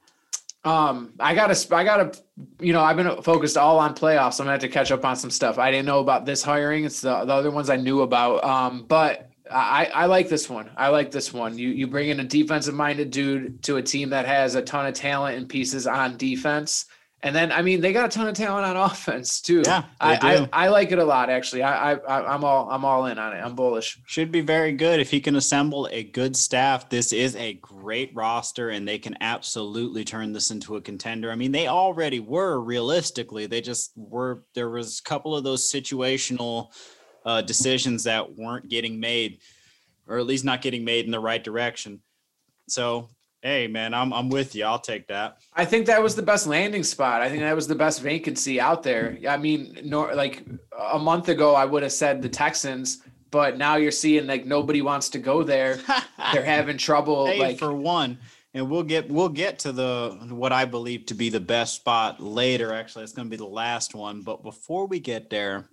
Um, 0.64 1.12
I 1.18 1.34
gotta, 1.34 1.74
I 1.74 1.82
gotta, 1.82 2.16
you 2.60 2.72
know, 2.72 2.82
I've 2.82 2.96
been 2.96 3.20
focused 3.22 3.56
all 3.56 3.80
on 3.80 3.94
playoffs. 3.94 4.34
So 4.34 4.44
I'm 4.44 4.46
gonna 4.46 4.52
have 4.52 4.60
to 4.60 4.68
catch 4.68 4.92
up 4.92 5.04
on 5.04 5.16
some 5.16 5.30
stuff. 5.30 5.58
I 5.58 5.72
didn't 5.72 5.86
know 5.86 5.98
about 5.98 6.24
this 6.24 6.42
hiring. 6.42 6.84
It's 6.84 7.00
the, 7.00 7.24
the 7.24 7.32
other 7.32 7.50
ones 7.50 7.68
I 7.68 7.76
knew 7.76 8.02
about. 8.02 8.44
Um, 8.44 8.84
but 8.86 9.28
I, 9.50 9.90
I 9.92 10.06
like 10.06 10.28
this 10.28 10.48
one. 10.48 10.70
I 10.76 10.88
like 10.88 11.10
this 11.10 11.32
one. 11.32 11.58
You 11.58 11.70
you 11.70 11.88
bring 11.88 12.10
in 12.10 12.20
a 12.20 12.24
defensive 12.24 12.74
minded 12.74 13.10
dude 13.10 13.62
to 13.64 13.78
a 13.78 13.82
team 13.82 14.10
that 14.10 14.24
has 14.24 14.54
a 14.54 14.62
ton 14.62 14.86
of 14.86 14.94
talent 14.94 15.36
and 15.36 15.48
pieces 15.48 15.88
on 15.88 16.16
defense. 16.16 16.86
And 17.24 17.36
then, 17.36 17.52
I 17.52 17.62
mean, 17.62 17.80
they 17.80 17.92
got 17.92 18.06
a 18.06 18.08
ton 18.08 18.26
of 18.26 18.34
talent 18.34 18.66
on 18.66 18.76
offense 18.90 19.40
too. 19.40 19.62
Yeah, 19.64 19.84
I, 20.00 20.48
I, 20.52 20.64
I 20.64 20.68
like 20.68 20.90
it 20.90 20.98
a 20.98 21.04
lot 21.04 21.30
actually. 21.30 21.62
I, 21.62 21.94
I 21.94 22.34
I'm 22.34 22.42
all 22.44 22.68
I'm 22.70 22.84
all 22.84 23.06
in 23.06 23.18
on 23.18 23.32
it. 23.32 23.40
I'm 23.40 23.54
bullish. 23.54 24.00
Should 24.06 24.32
be 24.32 24.40
very 24.40 24.72
good 24.72 24.98
if 24.98 25.10
he 25.10 25.20
can 25.20 25.36
assemble 25.36 25.88
a 25.92 26.02
good 26.02 26.36
staff. 26.36 26.88
This 26.88 27.12
is 27.12 27.36
a 27.36 27.54
great 27.54 28.12
roster, 28.14 28.70
and 28.70 28.86
they 28.86 28.98
can 28.98 29.16
absolutely 29.20 30.04
turn 30.04 30.32
this 30.32 30.50
into 30.50 30.76
a 30.76 30.80
contender. 30.80 31.30
I 31.30 31.36
mean, 31.36 31.52
they 31.52 31.68
already 31.68 32.18
were 32.18 32.60
realistically. 32.60 33.46
They 33.46 33.60
just 33.60 33.92
were. 33.96 34.42
There 34.54 34.70
was 34.70 34.98
a 34.98 35.08
couple 35.08 35.36
of 35.36 35.44
those 35.44 35.70
situational 35.70 36.72
uh, 37.24 37.42
decisions 37.42 38.04
that 38.04 38.36
weren't 38.36 38.68
getting 38.68 38.98
made, 38.98 39.38
or 40.08 40.18
at 40.18 40.26
least 40.26 40.44
not 40.44 40.60
getting 40.60 40.84
made 40.84 41.04
in 41.04 41.12
the 41.12 41.20
right 41.20 41.42
direction. 41.42 42.02
So 42.68 43.08
Hey 43.42 43.66
man, 43.66 43.92
I'm 43.92 44.12
I'm 44.12 44.28
with 44.28 44.54
you. 44.54 44.64
I'll 44.64 44.78
take 44.78 45.08
that. 45.08 45.38
I 45.54 45.64
think 45.64 45.86
that 45.86 46.00
was 46.00 46.14
the 46.14 46.22
best 46.22 46.46
landing 46.46 46.84
spot. 46.84 47.22
I 47.22 47.28
think 47.28 47.40
that 47.40 47.56
was 47.56 47.66
the 47.66 47.74
best 47.74 48.00
vacancy 48.00 48.60
out 48.60 48.84
there. 48.84 49.18
I 49.28 49.36
mean, 49.36 49.78
nor, 49.82 50.14
like 50.14 50.44
a 50.92 50.98
month 50.98 51.28
ago, 51.28 51.56
I 51.56 51.64
would 51.64 51.82
have 51.82 51.92
said 51.92 52.22
the 52.22 52.28
Texans, 52.28 53.02
but 53.32 53.58
now 53.58 53.74
you're 53.74 53.90
seeing 53.90 54.28
like 54.28 54.46
nobody 54.46 54.80
wants 54.80 55.08
to 55.10 55.18
go 55.18 55.42
there. 55.42 55.80
They're 56.32 56.44
having 56.44 56.78
trouble. 56.78 57.26
Hey, 57.26 57.40
like 57.40 57.58
for 57.58 57.74
one, 57.74 58.18
and 58.54 58.70
we'll 58.70 58.84
get 58.84 59.10
we'll 59.10 59.28
get 59.28 59.58
to 59.60 59.72
the 59.72 60.28
what 60.30 60.52
I 60.52 60.64
believe 60.64 61.06
to 61.06 61.14
be 61.14 61.28
the 61.28 61.40
best 61.40 61.74
spot 61.74 62.20
later. 62.20 62.72
Actually, 62.72 63.02
it's 63.02 63.12
going 63.12 63.26
to 63.26 63.30
be 63.30 63.36
the 63.36 63.44
last 63.44 63.92
one. 63.92 64.22
But 64.22 64.44
before 64.44 64.86
we 64.86 65.00
get 65.00 65.30
there, 65.30 65.68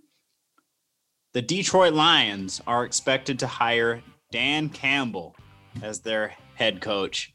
the 1.33 1.43
Detroit 1.43 1.93
Lions 1.93 2.61
are 2.65 2.83
expected 2.83 3.37
to 3.39 3.47
hire 3.47 4.01
Dan 4.31 4.69
Campbell 4.69 5.35
as 5.83 5.99
their 5.99 6.33
head 6.55 6.81
coach. 6.81 7.31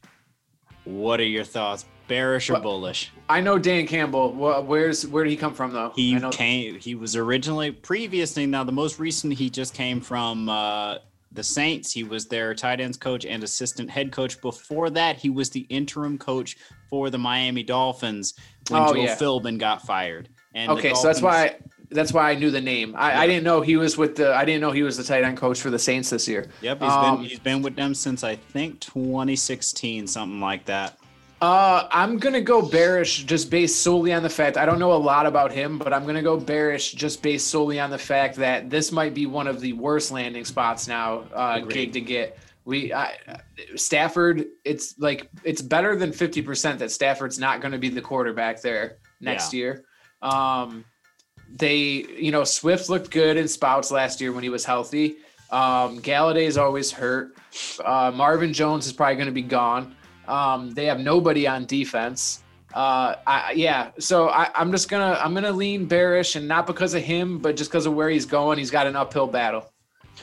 What 0.84 1.20
are 1.20 1.24
your 1.24 1.44
thoughts? 1.44 1.86
Bearish 2.06 2.50
or 2.50 2.60
bullish? 2.60 3.10
I 3.28 3.40
know 3.40 3.58
Dan 3.58 3.86
Campbell. 3.86 4.32
Where's 4.32 5.06
where 5.06 5.24
did 5.24 5.30
he 5.30 5.36
come 5.36 5.54
from 5.54 5.72
though? 5.72 5.92
He 5.96 6.20
came. 6.30 6.78
He 6.78 6.94
was 6.94 7.16
originally 7.16 7.70
previously. 7.70 8.44
Now 8.46 8.62
the 8.62 8.72
most 8.72 8.98
recent 8.98 9.32
he 9.32 9.48
just 9.48 9.72
came 9.72 10.02
from 10.02 10.48
uh, 10.50 10.98
the 11.32 11.42
Saints. 11.42 11.92
He 11.92 12.04
was 12.04 12.26
their 12.26 12.54
tight 12.54 12.80
ends 12.80 12.98
coach 12.98 13.24
and 13.24 13.42
assistant 13.42 13.88
head 13.88 14.12
coach. 14.12 14.40
Before 14.42 14.90
that, 14.90 15.16
he 15.16 15.30
was 15.30 15.48
the 15.48 15.60
interim 15.70 16.18
coach 16.18 16.58
for 16.90 17.08
the 17.08 17.18
Miami 17.18 17.62
Dolphins 17.62 18.34
when 18.68 18.82
oh, 18.82 18.92
Joe 18.92 19.00
yeah. 19.00 19.16
Philbin 19.16 19.58
got 19.58 19.82
fired. 19.82 20.28
And 20.54 20.70
okay, 20.70 20.90
Dolphins, 20.90 21.00
so 21.00 21.08
that's 21.08 21.22
why 21.22 21.56
that's 21.94 22.12
why 22.12 22.30
I 22.30 22.34
knew 22.34 22.50
the 22.50 22.60
name. 22.60 22.94
I, 22.96 23.12
yeah. 23.12 23.20
I, 23.20 23.26
didn't 23.26 23.44
know 23.44 23.60
he 23.60 23.76
was 23.76 23.96
with 23.96 24.16
the. 24.16 24.34
I 24.34 24.44
didn't 24.44 24.60
know 24.60 24.72
he 24.72 24.82
was 24.82 24.96
the 24.96 25.04
tight 25.04 25.24
end 25.24 25.36
coach 25.36 25.60
for 25.60 25.70
the 25.70 25.78
Saints 25.78 26.10
this 26.10 26.28
year. 26.28 26.48
Yep, 26.60 26.82
he's 26.82 26.92
um, 26.92 27.16
been 27.16 27.24
he's 27.24 27.38
been 27.38 27.62
with 27.62 27.76
them 27.76 27.94
since 27.94 28.24
I 28.24 28.36
think 28.36 28.80
2016, 28.80 30.06
something 30.06 30.40
like 30.40 30.66
that. 30.66 30.98
Uh, 31.40 31.88
I'm 31.90 32.18
gonna 32.18 32.40
go 32.40 32.62
bearish 32.62 33.24
just 33.24 33.50
based 33.50 33.82
solely 33.82 34.12
on 34.12 34.22
the 34.22 34.30
fact 34.30 34.56
I 34.56 34.66
don't 34.66 34.78
know 34.78 34.92
a 34.92 34.94
lot 34.94 35.26
about 35.26 35.52
him, 35.52 35.78
but 35.78 35.92
I'm 35.92 36.04
gonna 36.06 36.22
go 36.22 36.38
bearish 36.38 36.92
just 36.92 37.22
based 37.22 37.48
solely 37.48 37.78
on 37.78 37.90
the 37.90 37.98
fact 37.98 38.36
that 38.36 38.70
this 38.70 38.90
might 38.90 39.14
be 39.14 39.26
one 39.26 39.46
of 39.46 39.60
the 39.60 39.72
worst 39.74 40.10
landing 40.10 40.44
spots 40.44 40.88
now. 40.88 41.24
Uh, 41.32 41.60
gig 41.60 41.92
to 41.92 42.00
get. 42.00 42.38
We 42.64 42.94
I, 42.94 43.18
Stafford, 43.76 44.46
it's 44.64 44.98
like 44.98 45.28
it's 45.44 45.60
better 45.60 45.96
than 45.96 46.12
50% 46.12 46.78
that 46.78 46.90
Stafford's 46.90 47.38
not 47.38 47.60
going 47.60 47.72
to 47.72 47.78
be 47.78 47.90
the 47.90 48.00
quarterback 48.00 48.62
there 48.62 48.96
next 49.20 49.52
yeah. 49.52 49.58
year. 49.58 49.84
Um, 50.22 50.86
they, 51.56 52.04
you 52.18 52.32
know, 52.32 52.44
Swift 52.44 52.88
looked 52.88 53.10
good 53.10 53.36
in 53.36 53.46
spouts 53.48 53.90
last 53.90 54.20
year 54.20 54.32
when 54.32 54.42
he 54.42 54.50
was 54.50 54.64
healthy. 54.64 55.16
Um, 55.50 56.00
Golladay's 56.00 56.56
always 56.56 56.90
hurt. 56.90 57.36
Uh, 57.84 58.10
Marvin 58.14 58.52
Jones 58.52 58.86
is 58.86 58.92
probably 58.92 59.14
going 59.14 59.26
to 59.26 59.32
be 59.32 59.42
gone. 59.42 59.94
Um, 60.26 60.70
they 60.70 60.86
have 60.86 60.98
nobody 60.98 61.46
on 61.46 61.66
defense. 61.66 62.42
Uh, 62.72 63.14
I, 63.24 63.52
yeah, 63.52 63.90
so 64.00 64.28
I, 64.28 64.50
I, 64.54 64.60
am 64.60 64.72
just 64.72 64.88
gonna 64.88 65.16
I'm 65.22 65.32
gonna 65.32 65.52
lean 65.52 65.86
bearish, 65.86 66.34
and 66.34 66.48
not 66.48 66.66
because 66.66 66.94
of 66.94 67.04
him, 67.04 67.38
but 67.38 67.56
just 67.56 67.70
because 67.70 67.86
of 67.86 67.94
where 67.94 68.08
he's 68.08 68.26
going. 68.26 68.58
He's 68.58 68.70
got 68.72 68.88
an 68.88 68.96
uphill 68.96 69.28
battle. 69.28 69.72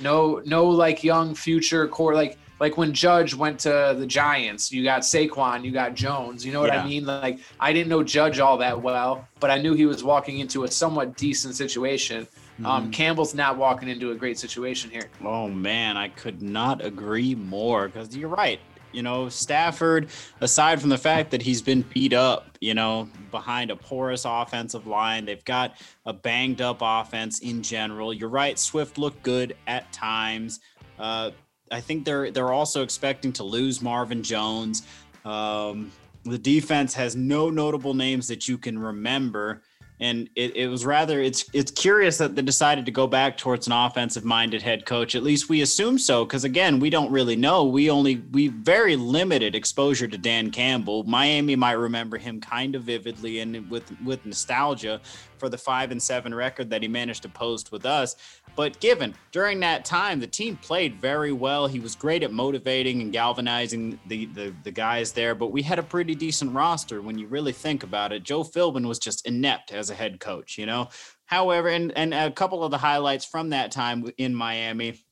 No, 0.01 0.41
no, 0.45 0.65
like 0.65 1.01
young 1.01 1.33
future 1.33 1.87
core, 1.87 2.13
like 2.13 2.37
like 2.61 2.77
when 2.77 2.93
Judge 2.93 3.33
went 3.33 3.59
to 3.61 3.95
the 3.97 4.05
Giants. 4.05 4.71
You 4.71 4.83
got 4.83 5.01
Saquon, 5.01 5.65
you 5.65 5.71
got 5.71 5.95
Jones. 5.95 6.45
You 6.45 6.53
know 6.53 6.61
what 6.61 6.71
yeah. 6.71 6.83
I 6.83 6.87
mean? 6.87 7.05
Like 7.07 7.39
I 7.59 7.73
didn't 7.73 7.89
know 7.89 8.03
Judge 8.03 8.39
all 8.39 8.59
that 8.59 8.79
well, 8.79 9.27
but 9.39 9.49
I 9.49 9.57
knew 9.57 9.73
he 9.73 9.87
was 9.87 10.03
walking 10.03 10.39
into 10.39 10.63
a 10.63 10.67
somewhat 10.67 11.17
decent 11.17 11.55
situation. 11.55 12.27
Um, 12.63 12.83
mm-hmm. 12.83 12.91
Campbell's 12.91 13.33
not 13.33 13.57
walking 13.57 13.89
into 13.89 14.11
a 14.11 14.15
great 14.15 14.37
situation 14.37 14.91
here. 14.91 15.09
Oh 15.25 15.47
man, 15.49 15.97
I 15.97 16.09
could 16.09 16.43
not 16.43 16.85
agree 16.85 17.33
more 17.33 17.87
because 17.87 18.15
you're 18.15 18.29
right. 18.29 18.59
You 18.91 19.01
know, 19.01 19.27
Stafford, 19.27 20.09
aside 20.39 20.79
from 20.79 20.89
the 20.89 20.97
fact 20.97 21.31
that 21.31 21.41
he's 21.41 21.63
been 21.63 21.81
beat 21.81 22.13
up, 22.13 22.57
you 22.59 22.75
know, 22.75 23.09
behind 23.31 23.71
a 23.71 23.75
porous 23.75 24.23
offensive 24.23 24.85
line, 24.85 25.25
they've 25.25 25.43
got 25.45 25.77
a 26.05 26.13
banged 26.13 26.61
up 26.61 26.79
offense 26.81 27.39
in 27.39 27.63
general. 27.63 28.13
You're 28.13 28.29
right. 28.29 28.59
Swift 28.59 28.99
looked 28.99 29.23
good 29.23 29.55
at 29.65 29.91
times. 29.91 30.59
Uh, 30.99 31.31
I 31.71 31.81
think 31.81 32.05
they're 32.05 32.31
they're 32.31 32.51
also 32.51 32.83
expecting 32.83 33.31
to 33.33 33.43
lose 33.43 33.81
Marvin 33.81 34.23
Jones. 34.23 34.83
Um, 35.25 35.91
the 36.23 36.37
defense 36.37 36.93
has 36.93 37.15
no 37.15 37.49
notable 37.49 37.93
names 37.93 38.27
that 38.27 38.47
you 38.47 38.57
can 38.57 38.77
remember 38.77 39.63
and 40.01 40.27
it, 40.35 40.55
it 40.55 40.67
was 40.67 40.83
rather 40.83 41.21
it's 41.21 41.45
it's 41.53 41.71
curious 41.71 42.17
that 42.17 42.35
they 42.35 42.41
decided 42.41 42.85
to 42.85 42.91
go 42.91 43.05
back 43.05 43.37
towards 43.37 43.67
an 43.67 43.73
offensive 43.73 44.25
minded 44.25 44.61
head 44.61 44.85
coach 44.85 45.15
at 45.15 45.23
least 45.23 45.47
we 45.47 45.61
assume 45.61 45.97
so 45.97 46.25
because 46.25 46.43
again 46.43 46.79
we 46.79 46.89
don't 46.89 47.11
really 47.11 47.35
know 47.35 47.63
we 47.63 47.89
only 47.89 48.17
we 48.31 48.47
very 48.47 48.95
limited 48.95 49.55
exposure 49.55 50.07
to 50.07 50.17
dan 50.17 50.49
campbell 50.49 51.03
miami 51.03 51.55
might 51.55 51.73
remember 51.73 52.17
him 52.17 52.41
kind 52.41 52.75
of 52.75 52.83
vividly 52.83 53.39
and 53.39 53.69
with 53.69 53.89
with 54.03 54.25
nostalgia 54.25 54.99
for 55.37 55.49
the 55.49 55.57
five 55.57 55.91
and 55.91 56.01
seven 56.01 56.33
record 56.33 56.69
that 56.69 56.81
he 56.81 56.87
managed 56.87 57.21
to 57.21 57.29
post 57.29 57.71
with 57.71 57.85
us 57.85 58.15
but 58.55 58.79
given 58.79 59.15
during 59.31 59.59
that 59.61 59.85
time, 59.85 60.19
the 60.19 60.27
team 60.27 60.57
played 60.57 60.99
very 60.99 61.31
well. 61.31 61.67
He 61.67 61.79
was 61.79 61.95
great 61.95 62.23
at 62.23 62.33
motivating 62.33 63.01
and 63.01 63.11
galvanizing 63.11 63.99
the, 64.07 64.25
the, 64.27 64.53
the 64.63 64.71
guys 64.71 65.13
there. 65.13 65.35
But 65.35 65.51
we 65.51 65.61
had 65.61 65.79
a 65.79 65.83
pretty 65.83 66.15
decent 66.15 66.53
roster 66.53 67.01
when 67.01 67.17
you 67.17 67.27
really 67.27 67.53
think 67.53 67.83
about 67.83 68.11
it. 68.11 68.23
Joe 68.23 68.43
Philbin 68.43 68.85
was 68.85 68.99
just 68.99 69.25
inept 69.25 69.71
as 69.71 69.89
a 69.91 69.95
head 69.95 70.19
coach, 70.19 70.57
you 70.57 70.65
know. 70.65 70.89
However, 71.25 71.67
and 71.67 71.95
and 71.97 72.13
a 72.13 72.31
couple 72.31 72.63
of 72.63 72.71
the 72.71 72.77
highlights 72.77 73.25
from 73.25 73.49
that 73.49 73.71
time 73.71 74.11
in 74.17 74.33
Miami, 74.33 75.03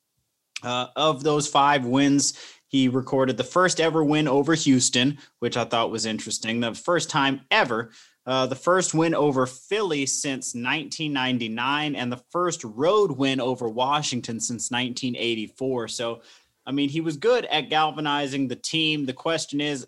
uh, 0.64 0.88
of 0.96 1.24
those 1.24 1.48
five 1.48 1.86
wins, 1.86 2.34
he 2.68 2.88
recorded 2.88 3.38
the 3.38 3.44
first 3.44 3.80
ever 3.80 4.04
win 4.04 4.28
over 4.28 4.56
Houston, 4.56 5.20
which 5.40 5.58
I 5.58 5.66
thought 5.66 5.92
was 5.92 6.06
interesting. 6.06 6.60
The 6.60 6.74
first 6.74 7.10
time 7.10 7.42
ever 7.52 7.92
uh, 8.30 8.46
the 8.46 8.56
first 8.56 8.94
win 8.94 9.16
over 9.16 9.48
Philly 9.48 10.06
since 10.06 10.54
1999, 10.54 11.96
and 11.96 12.12
the 12.12 12.22
first 12.30 12.64
road 12.64 13.12
win 13.12 13.42
over 13.42 13.68
Washington 13.68 14.40
since 14.40 14.70
1984. 14.70 15.88
So, 15.88 16.22
I 16.64 16.72
mean, 16.72 16.90
he 16.90 17.02
was 17.02 17.18
good 17.18 17.46
at 17.46 17.72
galvanizing 17.72 18.48
the 18.48 18.56
team. 18.56 19.08
The 19.08 19.14
question 19.14 19.60
is, 19.60 19.88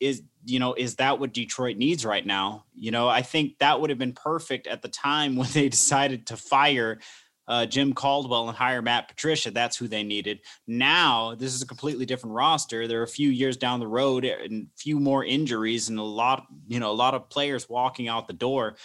is 0.00 0.22
you 0.46 0.58
know, 0.58 0.74
is 0.74 0.96
that 0.96 1.18
what 1.18 1.32
Detroit 1.32 1.76
needs 1.76 2.04
right 2.04 2.24
now? 2.24 2.64
You 2.74 2.90
know, 2.90 3.08
I 3.08 3.22
think 3.22 3.58
that 3.58 3.80
would 3.80 3.90
have 3.90 3.98
been 3.98 4.12
perfect 4.12 4.66
at 4.66 4.82
the 4.82 4.88
time 4.88 5.36
when 5.36 5.48
they 5.52 5.68
decided 5.68 6.26
to 6.26 6.36
fire 6.36 6.98
uh, 7.46 7.66
Jim 7.66 7.92
Caldwell 7.92 8.48
and 8.48 8.56
hire 8.56 8.82
Matt 8.82 9.08
Patricia. 9.08 9.50
That's 9.50 9.76
who 9.76 9.88
they 9.88 10.02
needed. 10.02 10.40
Now 10.66 11.34
this 11.34 11.54
is 11.54 11.62
a 11.62 11.66
completely 11.66 12.06
different 12.06 12.34
roster. 12.34 12.86
They're 12.86 13.02
a 13.02 13.08
few 13.08 13.28
years 13.28 13.56
down 13.56 13.80
the 13.80 13.86
road 13.86 14.24
and 14.24 14.66
a 14.66 14.78
few 14.78 14.98
more 14.98 15.24
injuries 15.24 15.88
and 15.88 15.98
a 15.98 16.02
lot, 16.02 16.46
you 16.66 16.80
know, 16.80 16.90
a 16.90 16.92
lot 16.92 17.14
of 17.14 17.28
players 17.28 17.68
walking 17.68 18.08
out 18.08 18.26
the 18.26 18.32
door. 18.32 18.76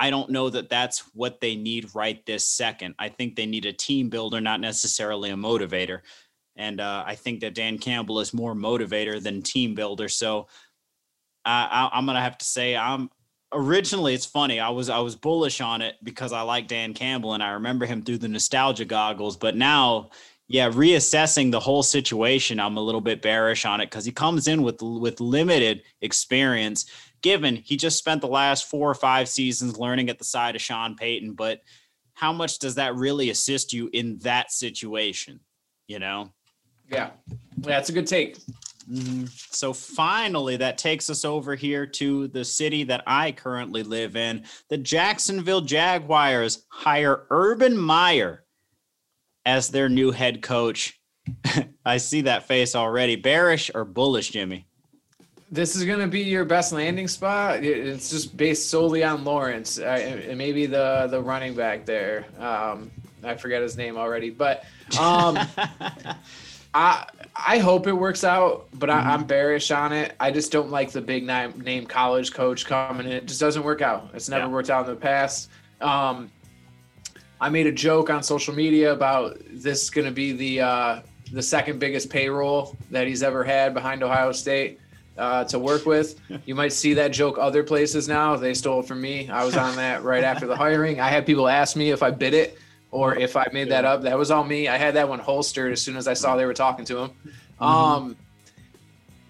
I 0.00 0.10
don't 0.10 0.30
know 0.30 0.48
that 0.50 0.68
that's 0.68 1.00
what 1.12 1.40
they 1.40 1.56
need 1.56 1.94
right 1.94 2.24
this 2.24 2.46
second. 2.46 2.94
I 3.00 3.08
think 3.08 3.34
they 3.34 3.46
need 3.46 3.66
a 3.66 3.72
team 3.72 4.08
builder, 4.08 4.40
not 4.40 4.60
necessarily 4.60 5.30
a 5.30 5.36
motivator. 5.36 6.00
And 6.58 6.80
uh, 6.80 7.04
I 7.06 7.14
think 7.14 7.40
that 7.40 7.54
Dan 7.54 7.78
Campbell 7.78 8.20
is 8.20 8.34
more 8.34 8.54
motivator 8.54 9.22
than 9.22 9.40
team 9.40 9.74
builder. 9.74 10.08
So 10.08 10.48
I, 11.44 11.88
I'm 11.92 12.04
gonna 12.04 12.20
have 12.20 12.38
to 12.38 12.44
say 12.44 12.76
I'm 12.76 13.10
originally 13.52 14.12
it's 14.12 14.26
funny 14.26 14.60
i 14.60 14.68
was 14.68 14.90
i 14.90 14.98
was 14.98 15.16
bullish 15.16 15.60
on 15.60 15.80
it 15.80 15.94
because 16.02 16.32
i 16.32 16.42
like 16.42 16.68
dan 16.68 16.92
campbell 16.92 17.32
and 17.32 17.42
i 17.42 17.52
remember 17.52 17.86
him 17.86 18.02
through 18.02 18.18
the 18.18 18.28
nostalgia 18.28 18.84
goggles. 18.84 19.36
But 19.36 19.56
now 19.56 20.10
yeah 20.48 20.70
reassessing 20.70 21.50
the 21.50 21.60
whole 21.60 21.82
situation 21.82 22.60
i'm 22.60 22.76
a 22.76 22.82
little 22.82 23.00
bit 23.00 23.22
bearish 23.22 23.64
on 23.64 23.80
it 23.80 23.86
because 23.86 24.04
he 24.04 24.12
comes 24.12 24.48
in 24.48 24.62
with 24.62 24.82
with 24.82 25.20
limited 25.20 25.82
experience 26.02 26.86
given 27.22 27.56
he 27.56 27.76
just 27.76 27.98
spent 27.98 28.20
the 28.20 28.28
last 28.28 28.68
four 28.68 28.90
or 28.90 28.94
five 28.94 29.28
seasons 29.28 29.78
learning 29.78 30.10
at 30.10 30.18
the 30.18 30.24
side 30.24 30.54
of 30.54 30.62
sean 30.62 30.94
payton. 30.94 31.32
But 31.32 31.62
how 32.14 32.32
much 32.32 32.58
does 32.58 32.76
that 32.76 32.94
really 32.96 33.30
assist 33.30 33.72
you 33.72 33.88
in 33.92 34.18
that 34.18 34.52
situation 34.52 35.40
you 35.86 35.98
know 35.98 36.30
yeah 36.90 37.10
that's 37.58 37.88
a 37.88 37.92
good 37.92 38.06
take 38.06 38.36
Mm-hmm. 38.90 39.26
So 39.50 39.72
finally, 39.72 40.56
that 40.56 40.78
takes 40.78 41.10
us 41.10 41.24
over 41.24 41.54
here 41.54 41.86
to 41.86 42.28
the 42.28 42.44
city 42.44 42.84
that 42.84 43.02
I 43.06 43.32
currently 43.32 43.82
live 43.82 44.16
in. 44.16 44.44
The 44.70 44.78
Jacksonville 44.78 45.60
Jaguars 45.60 46.64
hire 46.68 47.26
Urban 47.30 47.76
Meyer 47.76 48.44
as 49.44 49.68
their 49.68 49.88
new 49.88 50.10
head 50.10 50.40
coach. 50.42 50.98
I 51.84 51.98
see 51.98 52.22
that 52.22 52.44
face 52.44 52.74
already. 52.74 53.16
Bearish 53.16 53.70
or 53.74 53.84
bullish, 53.84 54.30
Jimmy? 54.30 54.66
This 55.50 55.76
is 55.76 55.84
going 55.84 56.00
to 56.00 56.06
be 56.06 56.20
your 56.20 56.44
best 56.44 56.72
landing 56.72 57.08
spot. 57.08 57.64
It's 57.64 58.10
just 58.10 58.36
based 58.36 58.70
solely 58.70 59.02
on 59.02 59.24
Lawrence 59.24 59.78
and 59.78 60.36
maybe 60.36 60.66
the 60.66 61.08
the 61.10 61.22
running 61.22 61.54
back 61.54 61.86
there. 61.86 62.26
Um, 62.38 62.90
I 63.24 63.34
forget 63.34 63.62
his 63.62 63.76
name 63.76 63.96
already, 63.96 64.28
but 64.28 64.64
um, 65.00 65.38
I 66.78 67.06
I 67.34 67.58
hope 67.58 67.86
it 67.86 67.92
works 67.92 68.24
out, 68.24 68.68
but 68.72 68.88
I, 68.88 69.00
am 69.00 69.20
mm-hmm. 69.20 69.26
bearish 69.26 69.70
on 69.70 69.92
it. 69.92 70.14
I 70.20 70.30
just 70.30 70.52
don't 70.52 70.70
like 70.70 70.90
the 70.92 71.00
big 71.00 71.24
name, 71.24 71.60
name 71.60 71.86
college 71.86 72.32
coach 72.32 72.66
coming 72.66 73.06
in. 73.06 73.12
It 73.12 73.26
just 73.26 73.40
doesn't 73.40 73.62
work 73.62 73.82
out. 73.82 74.10
It's 74.14 74.28
never 74.28 74.46
yeah. 74.46 74.52
worked 74.52 74.70
out 74.70 74.88
in 74.88 74.94
the 74.94 75.00
past. 75.00 75.50
Um, 75.80 76.30
I 77.40 77.48
made 77.48 77.66
a 77.66 77.72
joke 77.72 78.10
on 78.10 78.22
social 78.22 78.54
media 78.54 78.92
about 78.92 79.38
this 79.50 79.90
going 79.90 80.06
to 80.06 80.12
be 80.12 80.32
the 80.32 80.60
uh, 80.60 81.00
the 81.32 81.42
second 81.42 81.80
biggest 81.80 82.10
payroll 82.10 82.76
that 82.90 83.06
he's 83.06 83.22
ever 83.24 83.42
had 83.42 83.74
behind 83.74 84.02
Ohio 84.04 84.30
State 84.30 84.78
uh, 85.16 85.44
to 85.44 85.58
work 85.58 85.84
with. 85.84 86.20
You 86.46 86.54
might 86.54 86.72
see 86.72 86.94
that 86.94 87.08
joke 87.08 87.38
other 87.38 87.64
places 87.64 88.06
now. 88.08 88.36
They 88.36 88.54
stole 88.54 88.80
it 88.80 88.86
from 88.86 89.00
me. 89.00 89.28
I 89.28 89.44
was 89.44 89.56
on 89.56 89.74
that 89.76 90.04
right 90.04 90.24
after 90.24 90.46
the 90.46 90.56
hiring. 90.56 91.00
I 91.00 91.08
had 91.08 91.26
people 91.26 91.48
ask 91.48 91.76
me 91.76 91.90
if 91.90 92.02
I 92.02 92.10
bid 92.10 92.34
it 92.34 92.58
or 92.90 93.16
if 93.16 93.36
I 93.36 93.46
made 93.52 93.70
that 93.70 93.84
up. 93.84 94.02
That 94.02 94.18
was 94.18 94.30
all 94.30 94.44
me. 94.44 94.68
I 94.68 94.76
had 94.76 94.94
that 94.94 95.08
one 95.08 95.18
holstered 95.18 95.72
as 95.72 95.82
soon 95.82 95.96
as 95.96 96.08
I 96.08 96.14
saw 96.14 96.36
they 96.36 96.46
were 96.46 96.54
talking 96.54 96.84
to 96.86 96.98
him. 96.98 97.10
Mm-hmm. 97.60 97.64
Um, 97.64 98.16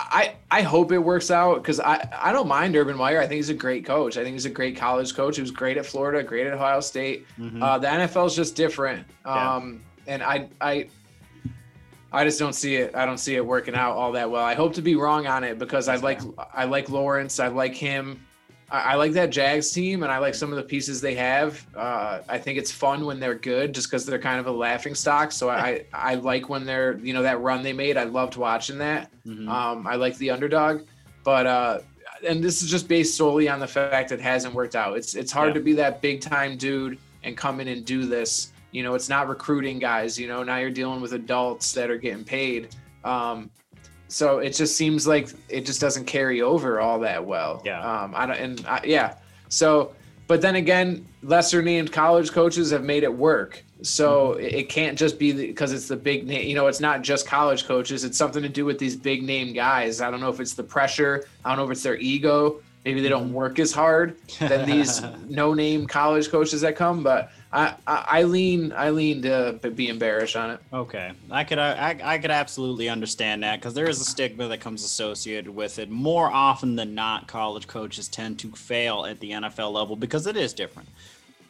I 0.00 0.34
I 0.50 0.62
hope 0.62 0.92
it 0.92 0.98
works 0.98 1.30
out 1.30 1.56
because 1.56 1.80
I 1.80 2.08
I 2.16 2.32
don't 2.32 2.46
mind 2.46 2.76
Urban 2.76 2.96
Meyer. 2.96 3.20
I 3.20 3.26
think 3.26 3.36
he's 3.36 3.48
a 3.48 3.54
great 3.54 3.84
coach. 3.84 4.16
I 4.16 4.22
think 4.22 4.34
he's 4.34 4.46
a 4.46 4.50
great 4.50 4.76
college 4.76 5.14
coach. 5.14 5.36
He 5.36 5.42
was 5.42 5.50
great 5.50 5.76
at 5.76 5.86
Florida, 5.86 6.22
great 6.22 6.46
at 6.46 6.52
Ohio 6.52 6.80
State. 6.80 7.26
Mm-hmm. 7.38 7.62
Uh, 7.62 7.78
the 7.78 7.88
NFL 7.88 8.28
is 8.28 8.36
just 8.36 8.54
different. 8.54 9.06
Um, 9.24 9.82
yeah. 10.06 10.14
and 10.14 10.22
I 10.22 10.48
I. 10.60 10.88
I 12.10 12.24
just 12.24 12.38
don't 12.38 12.54
see 12.54 12.76
it. 12.76 12.94
I 12.94 13.04
don't 13.04 13.18
see 13.18 13.34
it 13.34 13.44
working 13.44 13.74
out 13.74 13.92
all 13.94 14.12
that 14.12 14.30
well. 14.30 14.42
I 14.42 14.54
hope 14.54 14.72
to 14.76 14.82
be 14.82 14.96
wrong 14.96 15.26
on 15.26 15.44
it 15.44 15.58
because 15.58 15.88
I 15.88 15.96
like 15.96 16.22
I 16.54 16.64
like 16.64 16.88
Lawrence. 16.88 17.38
I 17.38 17.48
like 17.48 17.74
him. 17.74 18.24
I, 18.70 18.96
like 18.96 19.12
that 19.12 19.30
Jags 19.30 19.70
team, 19.70 20.02
and 20.02 20.12
I 20.12 20.18
like 20.18 20.34
some 20.34 20.50
of 20.50 20.56
the 20.56 20.62
pieces 20.62 21.00
they 21.00 21.14
have. 21.14 21.66
Uh, 21.74 22.20
I 22.28 22.36
think 22.36 22.58
it's 22.58 22.70
fun 22.70 23.06
when 23.06 23.18
they're 23.18 23.34
good, 23.34 23.74
just 23.74 23.88
because 23.88 24.04
they're 24.04 24.18
kind 24.18 24.38
of 24.38 24.46
a 24.46 24.52
laughing 24.52 24.94
stock. 24.94 25.32
So 25.32 25.48
I 25.48 25.86
I 25.92 26.16
like 26.16 26.50
when 26.50 26.66
they're 26.66 26.98
you 26.98 27.14
know 27.14 27.22
that 27.22 27.40
run 27.40 27.62
they 27.62 27.72
made. 27.72 27.96
I 27.96 28.04
loved 28.04 28.36
watching 28.36 28.78
that. 28.78 29.10
Mm-hmm. 29.26 29.48
Um, 29.48 29.86
I 29.86 29.94
like 29.94 30.18
the 30.18 30.30
underdog, 30.30 30.82
but 31.24 31.46
uh, 31.46 31.78
and 32.26 32.44
this 32.44 32.62
is 32.62 32.70
just 32.70 32.88
based 32.88 33.16
solely 33.16 33.48
on 33.48 33.58
the 33.58 33.66
fact 33.66 34.10
that 34.10 34.18
it 34.18 34.22
hasn't 34.22 34.54
worked 34.54 34.76
out. 34.76 34.98
It's 34.98 35.14
it's 35.14 35.32
hard 35.32 35.48
yeah. 35.48 35.54
to 35.54 35.60
be 35.60 35.72
that 35.74 36.02
big 36.02 36.20
time 36.20 36.58
dude 36.58 36.98
and 37.22 37.36
come 37.36 37.60
in 37.60 37.68
and 37.68 37.84
do 37.84 38.04
this. 38.04 38.52
You 38.70 38.82
know, 38.82 38.94
it's 38.94 39.08
not 39.08 39.28
recruiting 39.28 39.78
guys. 39.78 40.18
You 40.18 40.28
know, 40.28 40.42
now 40.42 40.58
you're 40.58 40.70
dealing 40.70 41.00
with 41.00 41.14
adults 41.14 41.72
that 41.72 41.90
are 41.90 41.96
getting 41.96 42.24
paid. 42.24 42.76
Um, 43.02 43.50
so 44.08 44.38
it 44.38 44.50
just 44.50 44.76
seems 44.76 45.06
like 45.06 45.28
it 45.48 45.66
just 45.66 45.80
doesn't 45.80 46.06
carry 46.06 46.40
over 46.40 46.80
all 46.80 46.98
that 47.00 47.24
well. 47.24 47.62
Yeah. 47.64 47.80
Um, 47.80 48.14
I 48.16 48.26
don't, 48.26 48.36
and 48.38 48.66
I, 48.66 48.80
yeah. 48.84 49.14
So, 49.50 49.94
but 50.26 50.40
then 50.40 50.56
again, 50.56 51.06
lesser 51.22 51.62
named 51.62 51.92
college 51.92 52.32
coaches 52.32 52.70
have 52.70 52.84
made 52.84 53.02
it 53.02 53.14
work. 53.14 53.62
So 53.82 54.30
mm-hmm. 54.30 54.40
it 54.40 54.68
can't 54.70 54.98
just 54.98 55.18
be 55.18 55.32
because 55.32 55.72
it's 55.72 55.88
the 55.88 55.96
big 55.96 56.26
name. 56.26 56.48
You 56.48 56.54
know, 56.54 56.66
it's 56.66 56.80
not 56.80 57.02
just 57.02 57.26
college 57.26 57.66
coaches. 57.66 58.02
It's 58.02 58.16
something 58.16 58.42
to 58.42 58.48
do 58.48 58.64
with 58.64 58.78
these 58.78 58.96
big 58.96 59.22
name 59.22 59.52
guys. 59.52 60.00
I 60.00 60.10
don't 60.10 60.20
know 60.20 60.30
if 60.30 60.40
it's 60.40 60.54
the 60.54 60.64
pressure. 60.64 61.26
I 61.44 61.50
don't 61.50 61.58
know 61.58 61.64
if 61.64 61.70
it's 61.70 61.82
their 61.82 61.98
ego. 61.98 62.60
Maybe 62.84 63.02
they 63.02 63.10
don't 63.10 63.26
mm-hmm. 63.26 63.34
work 63.34 63.58
as 63.58 63.72
hard 63.72 64.16
than 64.38 64.64
these 64.66 65.02
no 65.28 65.52
name 65.52 65.86
college 65.86 66.30
coaches 66.30 66.62
that 66.62 66.76
come. 66.76 67.02
But 67.02 67.30
I, 67.50 67.74
I, 67.86 68.22
lean 68.24 68.72
I 68.72 68.90
lean 68.90 69.22
to 69.22 69.58
be 69.74 69.88
embarrassed 69.88 70.36
on 70.36 70.50
it. 70.50 70.60
Okay, 70.70 71.12
I 71.30 71.44
could 71.44 71.58
I, 71.58 71.98
I 72.02 72.18
could 72.18 72.30
absolutely 72.30 72.90
understand 72.90 73.42
that 73.42 73.58
because 73.58 73.72
there 73.72 73.88
is 73.88 74.00
a 74.00 74.04
stigma 74.04 74.48
that 74.48 74.60
comes 74.60 74.84
associated 74.84 75.48
with 75.48 75.78
it. 75.78 75.88
More 75.88 76.30
often 76.30 76.76
than 76.76 76.94
not, 76.94 77.26
college 77.26 77.66
coaches 77.66 78.06
tend 78.08 78.38
to 78.40 78.50
fail 78.52 79.06
at 79.06 79.18
the 79.20 79.30
NFL 79.30 79.72
level 79.72 79.96
because 79.96 80.26
it 80.26 80.36
is 80.36 80.52
different. 80.52 80.90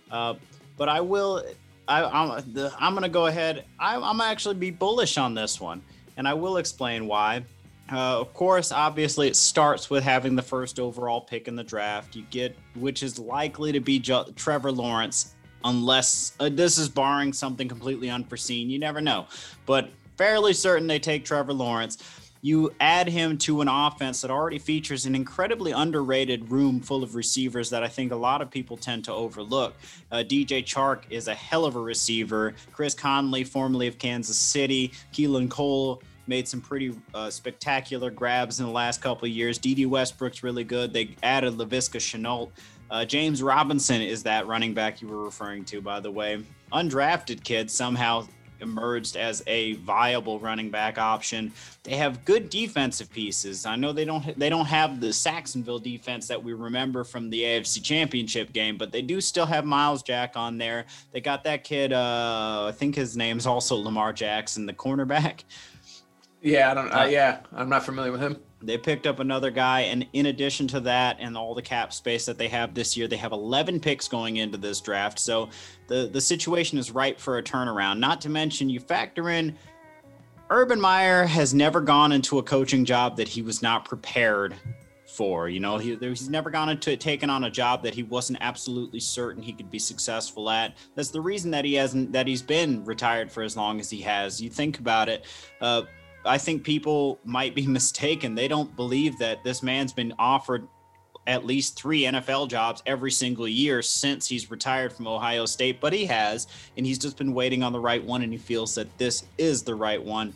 Uh, 0.08 0.34
but 0.76 0.88
I 0.88 1.00
will 1.00 1.44
I 1.88 2.04
I'm, 2.04 2.52
the, 2.52 2.72
I'm 2.78 2.94
gonna 2.94 3.08
go 3.08 3.26
ahead. 3.26 3.64
I, 3.78 3.96
I'm 3.96 4.20
actually 4.20 4.54
be 4.54 4.70
bullish 4.70 5.18
on 5.18 5.34
this 5.34 5.60
one, 5.60 5.82
and 6.16 6.28
I 6.28 6.34
will 6.34 6.58
explain 6.58 7.08
why. 7.08 7.44
Uh, 7.90 8.20
of 8.20 8.34
course, 8.34 8.70
obviously, 8.70 9.28
it 9.28 9.36
starts 9.36 9.88
with 9.88 10.04
having 10.04 10.36
the 10.36 10.42
first 10.42 10.78
overall 10.78 11.22
pick 11.22 11.48
in 11.48 11.56
the 11.56 11.64
draft. 11.64 12.14
You 12.14 12.22
get, 12.30 12.56
which 12.76 13.02
is 13.02 13.18
likely 13.18 13.72
to 13.72 13.80
be 13.80 13.98
Trevor 13.98 14.70
Lawrence 14.70 15.34
unless 15.68 16.32
uh, 16.40 16.48
this 16.48 16.78
is 16.78 16.88
barring 16.88 17.32
something 17.32 17.68
completely 17.68 18.10
unforeseen. 18.10 18.70
You 18.70 18.78
never 18.78 19.00
know, 19.00 19.26
but 19.66 19.90
fairly 20.16 20.52
certain 20.52 20.86
they 20.86 20.98
take 20.98 21.24
Trevor 21.24 21.52
Lawrence. 21.52 21.98
You 22.40 22.72
add 22.78 23.08
him 23.08 23.36
to 23.38 23.60
an 23.62 23.68
offense 23.68 24.20
that 24.20 24.30
already 24.30 24.60
features 24.60 25.06
an 25.06 25.16
incredibly 25.16 25.72
underrated 25.72 26.50
room 26.50 26.80
full 26.80 27.02
of 27.02 27.16
receivers 27.16 27.68
that 27.70 27.82
I 27.82 27.88
think 27.88 28.12
a 28.12 28.16
lot 28.16 28.40
of 28.42 28.50
people 28.50 28.76
tend 28.76 29.04
to 29.06 29.12
overlook. 29.12 29.74
Uh, 30.12 30.18
DJ 30.18 30.64
Chark 30.64 31.00
is 31.10 31.26
a 31.26 31.34
hell 31.34 31.64
of 31.64 31.74
a 31.74 31.80
receiver. 31.80 32.54
Chris 32.72 32.94
Conley, 32.94 33.42
formerly 33.42 33.88
of 33.88 33.98
Kansas 33.98 34.36
City, 34.36 34.92
Keelan 35.12 35.50
Cole 35.50 36.00
made 36.28 36.46
some 36.46 36.60
pretty 36.60 36.94
uh, 37.14 37.28
spectacular 37.28 38.10
grabs 38.10 38.60
in 38.60 38.66
the 38.66 38.72
last 38.72 39.00
couple 39.00 39.26
of 39.26 39.32
years. 39.32 39.58
Dede 39.58 39.86
Westbrook's 39.86 40.42
really 40.42 40.64
good. 40.64 40.92
They 40.92 41.16
added 41.22 41.54
Laviska 41.54 41.98
Shenault. 41.98 42.50
Uh, 42.90 43.04
James 43.04 43.42
Robinson 43.42 44.00
is 44.00 44.22
that 44.22 44.46
running 44.46 44.74
back 44.74 45.02
you 45.02 45.08
were 45.08 45.24
referring 45.24 45.64
to, 45.66 45.80
by 45.80 46.00
the 46.00 46.10
way. 46.10 46.42
Undrafted 46.72 47.42
kid 47.44 47.70
somehow 47.70 48.26
emerged 48.60 49.16
as 49.16 49.42
a 49.46 49.74
viable 49.74 50.38
running 50.38 50.70
back 50.70 50.98
option. 50.98 51.52
They 51.84 51.96
have 51.96 52.24
good 52.24 52.50
defensive 52.50 53.10
pieces. 53.10 53.66
I 53.66 53.76
know 53.76 53.92
they 53.92 54.04
don't 54.04 54.38
they 54.38 54.48
don't 54.48 54.66
have 54.66 55.00
the 55.00 55.12
Sacksonville 55.12 55.78
defense 55.78 56.26
that 56.28 56.42
we 56.42 56.52
remember 56.52 57.04
from 57.04 57.30
the 57.30 57.42
AFC 57.42 57.82
Championship 57.82 58.52
game, 58.52 58.76
but 58.76 58.92
they 58.92 59.02
do 59.02 59.20
still 59.20 59.46
have 59.46 59.64
Myles 59.64 60.02
Jack 60.02 60.36
on 60.36 60.58
there. 60.58 60.86
They 61.12 61.20
got 61.20 61.44
that 61.44 61.64
kid 61.64 61.92
uh, 61.92 62.66
I 62.68 62.72
think 62.72 62.94
his 62.94 63.16
name's 63.16 63.46
also 63.46 63.76
Lamar 63.76 64.12
Jackson, 64.12 64.66
the 64.66 64.74
cornerback. 64.74 65.44
Yeah, 66.40 66.70
I 66.70 66.74
don't. 66.74 66.90
Uh, 66.90 67.08
yeah, 67.10 67.40
I'm 67.52 67.68
not 67.68 67.84
familiar 67.84 68.12
with 68.12 68.20
him. 68.20 68.38
They 68.60 68.78
picked 68.78 69.06
up 69.06 69.20
another 69.20 69.50
guy, 69.50 69.82
and 69.82 70.06
in 70.12 70.26
addition 70.26 70.66
to 70.68 70.80
that, 70.80 71.16
and 71.20 71.36
all 71.36 71.54
the 71.54 71.62
cap 71.62 71.92
space 71.92 72.26
that 72.26 72.38
they 72.38 72.48
have 72.48 72.74
this 72.74 72.96
year, 72.96 73.06
they 73.06 73.16
have 73.16 73.32
11 73.32 73.78
picks 73.78 74.08
going 74.08 74.36
into 74.36 74.58
this 74.58 74.80
draft. 74.80 75.18
So 75.18 75.48
the 75.86 76.08
the 76.12 76.20
situation 76.20 76.78
is 76.78 76.90
ripe 76.90 77.20
for 77.20 77.38
a 77.38 77.42
turnaround. 77.42 77.98
Not 77.98 78.20
to 78.22 78.28
mention, 78.28 78.68
you 78.68 78.80
factor 78.80 79.30
in 79.30 79.56
Urban 80.50 80.80
Meyer 80.80 81.24
has 81.24 81.52
never 81.54 81.80
gone 81.80 82.12
into 82.12 82.38
a 82.38 82.42
coaching 82.42 82.84
job 82.84 83.16
that 83.16 83.28
he 83.28 83.42
was 83.42 83.62
not 83.62 83.84
prepared 83.84 84.54
for. 85.06 85.48
You 85.48 85.60
know, 85.60 85.78
he, 85.78 85.96
he's 85.96 86.28
never 86.28 86.48
gone 86.50 86.68
into 86.68 86.96
taken 86.96 87.28
on 87.28 87.44
a 87.44 87.50
job 87.50 87.82
that 87.82 87.94
he 87.94 88.02
wasn't 88.02 88.38
absolutely 88.40 89.00
certain 89.00 89.42
he 89.42 89.52
could 89.52 89.70
be 89.70 89.78
successful 89.78 90.48
at. 90.48 90.76
That's 90.94 91.10
the 91.10 91.20
reason 91.20 91.50
that 91.50 91.64
he 91.64 91.74
hasn't 91.74 92.12
that 92.12 92.26
he's 92.26 92.42
been 92.42 92.84
retired 92.84 93.30
for 93.30 93.42
as 93.42 93.56
long 93.56 93.80
as 93.80 93.90
he 93.90 94.00
has. 94.02 94.40
You 94.40 94.48
think 94.48 94.78
about 94.78 95.08
it. 95.08 95.26
Uh, 95.60 95.82
I 96.28 96.38
think 96.38 96.62
people 96.62 97.18
might 97.24 97.54
be 97.54 97.66
mistaken. 97.78 98.34
They 98.34 98.48
don't 98.48 98.74
believe 98.76 99.18
that 99.18 99.42
this 99.44 99.62
man's 99.62 99.92
been 99.92 100.14
offered 100.18 100.68
at 101.26 101.44
least 101.44 101.76
three 101.76 102.02
NFL 102.04 102.48
jobs 102.48 102.82
every 102.86 103.10
single 103.10 103.46
year 103.46 103.82
since 103.82 104.26
he's 104.26 104.50
retired 104.50 104.92
from 104.92 105.06
Ohio 105.06 105.44
State, 105.44 105.78
but 105.78 105.92
he 105.92 106.06
has, 106.06 106.46
and 106.76 106.86
he's 106.86 106.98
just 106.98 107.18
been 107.18 107.34
waiting 107.34 107.62
on 107.62 107.72
the 107.72 107.78
right 107.78 108.02
one, 108.02 108.22
and 108.22 108.32
he 108.32 108.38
feels 108.38 108.74
that 108.76 108.96
this 108.96 109.24
is 109.36 109.62
the 109.62 109.74
right 109.74 110.02
one. 110.02 110.32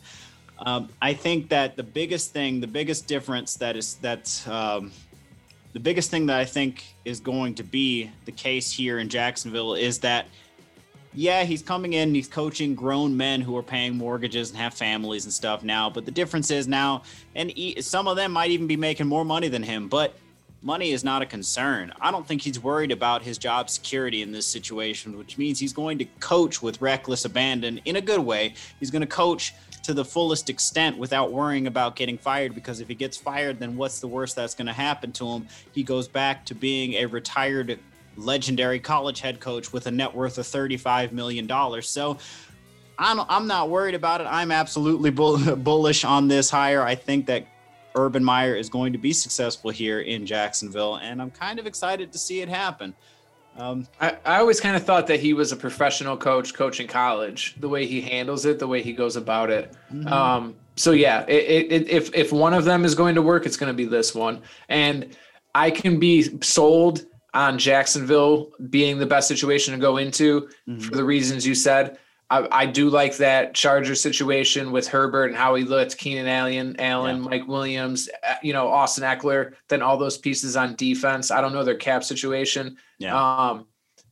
Um, 0.59 0.89
I 1.01 1.13
think 1.13 1.49
that 1.49 1.75
the 1.75 1.83
biggest 1.83 2.31
thing, 2.31 2.61
the 2.61 2.67
biggest 2.67 3.07
difference 3.07 3.55
that 3.55 3.75
is 3.75 3.95
that's 3.95 4.47
um, 4.47 4.91
the 5.73 5.79
biggest 5.79 6.11
thing 6.11 6.27
that 6.27 6.39
I 6.39 6.45
think 6.45 6.95
is 7.03 7.19
going 7.19 7.55
to 7.55 7.63
be 7.63 8.11
the 8.25 8.31
case 8.31 8.71
here 8.71 8.99
in 8.99 9.09
Jacksonville 9.09 9.73
is 9.73 9.97
that 9.99 10.27
yeah, 11.15 11.43
he's 11.43 11.61
coming 11.61 11.93
in 11.93 12.13
he's 12.13 12.27
coaching 12.27 12.75
grown 12.75 13.15
men 13.15 13.41
who 13.41 13.55
are 13.57 13.63
paying 13.63 13.95
mortgages 13.95 14.49
and 14.49 14.59
have 14.59 14.73
families 14.73 15.25
and 15.25 15.33
stuff 15.33 15.63
now. 15.63 15.89
But 15.89 16.05
the 16.05 16.11
difference 16.11 16.51
is 16.51 16.67
now, 16.67 17.03
and 17.35 17.51
he, 17.51 17.81
some 17.81 18.07
of 18.07 18.15
them 18.15 18.31
might 18.31 18.51
even 18.51 18.67
be 18.67 18.77
making 18.77 19.07
more 19.07 19.25
money 19.25 19.47
than 19.47 19.63
him, 19.63 19.87
but 19.87 20.15
money 20.61 20.91
is 20.91 21.03
not 21.03 21.21
a 21.21 21.25
concern. 21.25 21.91
I 21.99 22.09
don't 22.09 22.25
think 22.25 22.41
he's 22.41 22.59
worried 22.59 22.91
about 22.91 23.21
his 23.21 23.37
job 23.37 23.69
security 23.69 24.21
in 24.21 24.31
this 24.31 24.47
situation, 24.47 25.17
which 25.17 25.37
means 25.37 25.59
he's 25.59 25.73
going 25.73 25.97
to 25.99 26.05
coach 26.19 26.61
with 26.61 26.81
reckless 26.81 27.25
abandon 27.25 27.79
in 27.85 27.97
a 27.97 28.01
good 28.01 28.21
way. 28.21 28.53
He's 28.79 28.89
going 28.89 29.01
to 29.01 29.07
coach 29.07 29.53
to 29.83 29.93
the 29.93 30.05
fullest 30.05 30.49
extent 30.49 30.97
without 30.97 31.33
worrying 31.33 31.67
about 31.67 31.97
getting 31.97 32.17
fired 32.17 32.55
because 32.55 32.79
if 32.79 32.87
he 32.87 32.95
gets 32.95 33.17
fired, 33.17 33.59
then 33.59 33.75
what's 33.75 33.99
the 33.99 34.07
worst 34.07 34.37
that's 34.37 34.55
going 34.55 34.67
to 34.67 34.73
happen 34.73 35.11
to 35.11 35.27
him? 35.27 35.47
He 35.73 35.83
goes 35.83 36.07
back 36.07 36.45
to 36.45 36.55
being 36.55 36.93
a 36.93 37.05
retired 37.05 37.79
legendary 38.15 38.79
college 38.79 39.19
head 39.19 39.39
coach 39.39 39.73
with 39.73 39.87
a 39.87 39.91
net 39.91 40.13
worth 40.13 40.37
of 40.37 40.45
$35 40.45 41.11
million. 41.11 41.47
So 41.81 42.17
I'm, 42.97 43.21
I'm 43.27 43.47
not 43.47 43.69
worried 43.69 43.95
about 43.95 44.21
it. 44.21 44.25
I'm 44.25 44.51
absolutely 44.51 45.09
bull- 45.09 45.55
bullish 45.55 46.03
on 46.03 46.27
this 46.27 46.49
hire. 46.49 46.81
I 46.83 46.95
think 46.95 47.25
that 47.27 47.47
Urban 47.95 48.23
Meyer 48.23 48.55
is 48.55 48.69
going 48.69 48.93
to 48.93 48.99
be 48.99 49.13
successful 49.13 49.69
here 49.69 50.01
in 50.01 50.25
Jacksonville, 50.25 50.95
and 50.95 51.21
I'm 51.21 51.31
kind 51.31 51.59
of 51.59 51.67
excited 51.67 52.11
to 52.11 52.17
see 52.17 52.41
it 52.41 52.49
happen. 52.49 52.95
Um, 53.55 53.87
I, 54.01 54.17
I 54.25 54.39
always 54.39 54.59
kind 54.59 54.75
of 54.75 54.83
thought 54.83 55.05
that 55.07 55.19
he 55.19 55.33
was 55.33 55.51
a 55.51 55.55
professional 55.55 56.17
coach 56.17 56.55
coaching 56.55 56.87
college, 56.87 57.55
the 57.59 57.69
way 57.69 57.85
he 57.85 58.01
handles 58.01 58.45
it, 58.45 58.57
the 58.57 58.67
way 58.67 58.81
he 58.81 58.93
goes 58.93 59.15
about 59.15 59.51
it. 59.51 59.75
Mm-hmm. 59.93 60.11
Um, 60.11 60.55
so 60.75 60.91
yeah, 60.91 61.23
it, 61.27 61.71
it, 61.71 61.89
if 61.89 62.13
if 62.15 62.31
one 62.31 62.53
of 62.55 62.65
them 62.65 62.83
is 62.83 62.95
going 62.95 63.13
to 63.13 63.21
work, 63.21 63.45
it's 63.45 63.57
going 63.57 63.71
to 63.71 63.77
be 63.77 63.85
this 63.85 64.15
one, 64.15 64.41
and 64.69 65.15
I 65.53 65.69
can 65.69 65.99
be 65.99 66.41
sold 66.41 67.05
on 67.33 67.57
Jacksonville 67.57 68.51
being 68.69 68.99
the 68.99 69.05
best 69.05 69.27
situation 69.27 69.73
to 69.73 69.79
go 69.79 69.97
into 69.97 70.49
mm-hmm. 70.67 70.79
for 70.79 70.95
the 70.95 71.03
reasons 71.03 71.45
you 71.45 71.55
said. 71.55 71.97
I, 72.29 72.47
I, 72.51 72.65
do 72.65 72.89
like 72.89 73.17
that 73.17 73.53
Charger 73.53 73.95
situation 73.95 74.71
with 74.71 74.87
Herbert 74.87 75.25
and 75.25 75.35
how 75.35 75.53
he 75.55 75.63
looked, 75.63 75.97
Keenan 75.97 76.27
Allen, 76.27 76.75
Allen, 76.79 77.17
yeah. 77.17 77.29
Mike 77.29 77.47
Williams, 77.47 78.09
uh, 78.27 78.35
you 78.41 78.53
know, 78.53 78.69
Austin 78.69 79.03
Ekeler, 79.03 79.53
then 79.67 79.81
all 79.81 79.97
those 79.97 80.17
pieces 80.17 80.55
on 80.55 80.75
defense. 80.75 81.31
I 81.31 81.41
don't 81.41 81.53
know 81.53 81.63
their 81.63 81.75
cap 81.75 82.03
situation. 82.03 82.77
Yeah. 82.97 83.15
Um, 83.15 83.67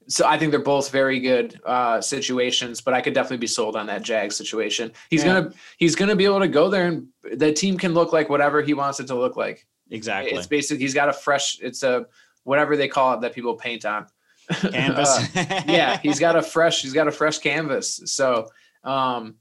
so 0.08 0.28
I 0.28 0.38
think 0.38 0.52
they're 0.52 0.60
both 0.60 0.92
very 0.92 1.20
good 1.20 1.60
uh, 1.66 2.02
situations, 2.02 2.82
but 2.82 2.94
I 2.94 3.02
could 3.02 3.14
definitely 3.14 3.38
be 3.38 3.48
sold 3.48 3.76
on 3.76 3.88
that 3.88 4.02
Jag 4.02 4.34
situation. 4.34 4.92
He's 5.10 5.24
yeah. 5.24 5.42
gonna 5.42 5.54
he's 5.78 5.96
gonna 5.96 6.16
be 6.16 6.26
able 6.26 6.40
to 6.40 6.48
go 6.48 6.70
there, 6.70 6.88
and 6.88 7.08
the 7.36 7.54
team 7.54 7.78
can 7.78 7.94
look 7.94 8.12
like 8.12 8.30
whatever 8.30 8.62
he 8.62 8.74
wants 8.74 9.00
it 9.00 9.08
to 9.08 9.16
look 9.16 9.38
like. 9.38 9.66
Exactly. 9.90 10.34
It's 10.34 10.48
basically 10.48 10.84
he's 10.84 10.94
got 10.94 11.10
a 11.10 11.14
fresh. 11.14 11.60
It's 11.62 11.84
a 11.84 12.08
whatever 12.44 12.76
they 12.76 12.88
call 12.88 13.14
it 13.14 13.22
that 13.22 13.34
people 13.34 13.56
paint 13.56 13.86
on. 13.86 14.08
Canvas. 14.50 15.36
uh, 15.36 15.62
yeah, 15.68 15.98
he's 15.98 16.20
got 16.20 16.36
a 16.36 16.42
fresh 16.42 16.82
he's 16.82 16.94
got 16.94 17.08
a 17.08 17.12
fresh 17.12 17.38
canvas. 17.38 18.02
So 18.06 18.48
um 18.84 19.36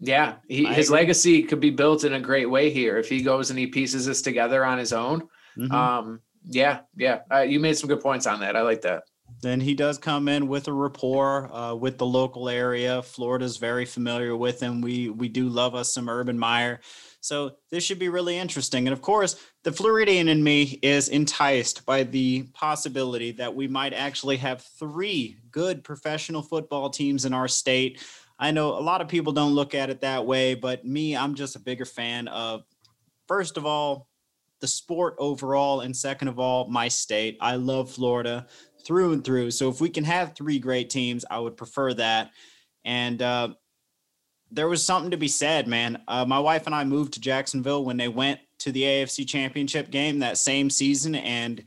yeah, 0.00 0.36
he, 0.48 0.66
his 0.66 0.90
legacy 0.90 1.42
could 1.42 1.60
be 1.60 1.70
built 1.70 2.04
in 2.04 2.14
a 2.14 2.20
great 2.20 2.48
way 2.48 2.70
here 2.70 2.98
if 2.98 3.08
he 3.08 3.22
goes 3.22 3.50
and 3.50 3.58
he 3.58 3.66
pieces 3.66 4.06
this 4.06 4.22
together 4.22 4.64
on 4.64 4.78
his 4.78 4.92
own. 4.92 5.28
Mm-hmm. 5.58 5.72
Um 5.72 6.20
yeah, 6.44 6.80
yeah. 6.96 7.20
Uh, 7.32 7.40
you 7.40 7.58
made 7.58 7.76
some 7.76 7.88
good 7.88 8.00
points 8.00 8.26
on 8.26 8.40
that. 8.40 8.56
I 8.56 8.62
like 8.62 8.82
that. 8.82 9.04
Then 9.40 9.60
he 9.60 9.74
does 9.74 9.98
come 9.98 10.28
in 10.28 10.48
with 10.48 10.68
a 10.68 10.72
rapport 10.72 11.52
uh, 11.52 11.74
with 11.74 11.98
the 11.98 12.06
local 12.06 12.48
area. 12.48 13.02
Florida's 13.02 13.56
very 13.56 13.84
familiar 13.84 14.36
with 14.36 14.60
him. 14.60 14.80
We 14.80 15.10
we 15.10 15.28
do 15.28 15.48
love 15.48 15.74
us 15.74 15.92
some 15.92 16.08
Urban 16.08 16.38
Meyer. 16.38 16.80
So 17.24 17.52
this 17.70 17.82
should 17.82 17.98
be 17.98 18.10
really 18.10 18.36
interesting. 18.36 18.86
And 18.86 18.92
of 18.92 19.00
course, 19.00 19.36
the 19.62 19.72
Floridian 19.72 20.28
in 20.28 20.44
me 20.44 20.78
is 20.82 21.08
enticed 21.08 21.86
by 21.86 22.02
the 22.02 22.42
possibility 22.52 23.32
that 23.32 23.54
we 23.54 23.66
might 23.66 23.94
actually 23.94 24.36
have 24.36 24.60
three 24.78 25.38
good 25.50 25.82
professional 25.82 26.42
football 26.42 26.90
teams 26.90 27.24
in 27.24 27.32
our 27.32 27.48
state. 27.48 28.04
I 28.38 28.50
know 28.50 28.78
a 28.78 28.80
lot 28.80 29.00
of 29.00 29.08
people 29.08 29.32
don't 29.32 29.54
look 29.54 29.74
at 29.74 29.88
it 29.88 30.02
that 30.02 30.26
way, 30.26 30.54
but 30.54 30.84
me, 30.84 31.16
I'm 31.16 31.34
just 31.34 31.56
a 31.56 31.60
bigger 31.60 31.86
fan 31.86 32.28
of, 32.28 32.62
first 33.26 33.56
of 33.56 33.64
all, 33.64 34.10
the 34.60 34.66
sport 34.66 35.14
overall, 35.18 35.80
and 35.80 35.96
second 35.96 36.28
of 36.28 36.38
all, 36.38 36.68
my 36.68 36.88
state. 36.88 37.38
I 37.40 37.56
love 37.56 37.90
Florida 37.90 38.48
through 38.84 39.14
and 39.14 39.24
through. 39.24 39.50
So 39.52 39.70
if 39.70 39.80
we 39.80 39.88
can 39.88 40.04
have 40.04 40.34
three 40.34 40.58
great 40.58 40.90
teams, 40.90 41.24
I 41.30 41.38
would 41.38 41.56
prefer 41.56 41.94
that. 41.94 42.32
And 42.84 43.22
uh, 43.22 43.54
there 44.54 44.68
was 44.68 44.84
something 44.84 45.10
to 45.10 45.16
be 45.16 45.28
said, 45.28 45.66
man. 45.66 46.00
Uh, 46.06 46.24
my 46.24 46.38
wife 46.38 46.66
and 46.66 46.74
I 46.74 46.84
moved 46.84 47.14
to 47.14 47.20
Jacksonville 47.20 47.84
when 47.84 47.96
they 47.96 48.08
went 48.08 48.40
to 48.58 48.70
the 48.70 48.82
AFC 48.82 49.26
Championship 49.26 49.90
game 49.90 50.20
that 50.20 50.38
same 50.38 50.70
season, 50.70 51.16
and 51.16 51.64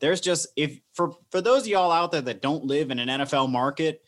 there's 0.00 0.20
just 0.20 0.48
if 0.56 0.80
for 0.92 1.12
for 1.30 1.40
those 1.40 1.62
of 1.62 1.68
y'all 1.68 1.92
out 1.92 2.12
there 2.12 2.20
that 2.22 2.42
don't 2.42 2.64
live 2.64 2.90
in 2.90 2.98
an 2.98 3.08
NFL 3.08 3.50
market, 3.50 4.02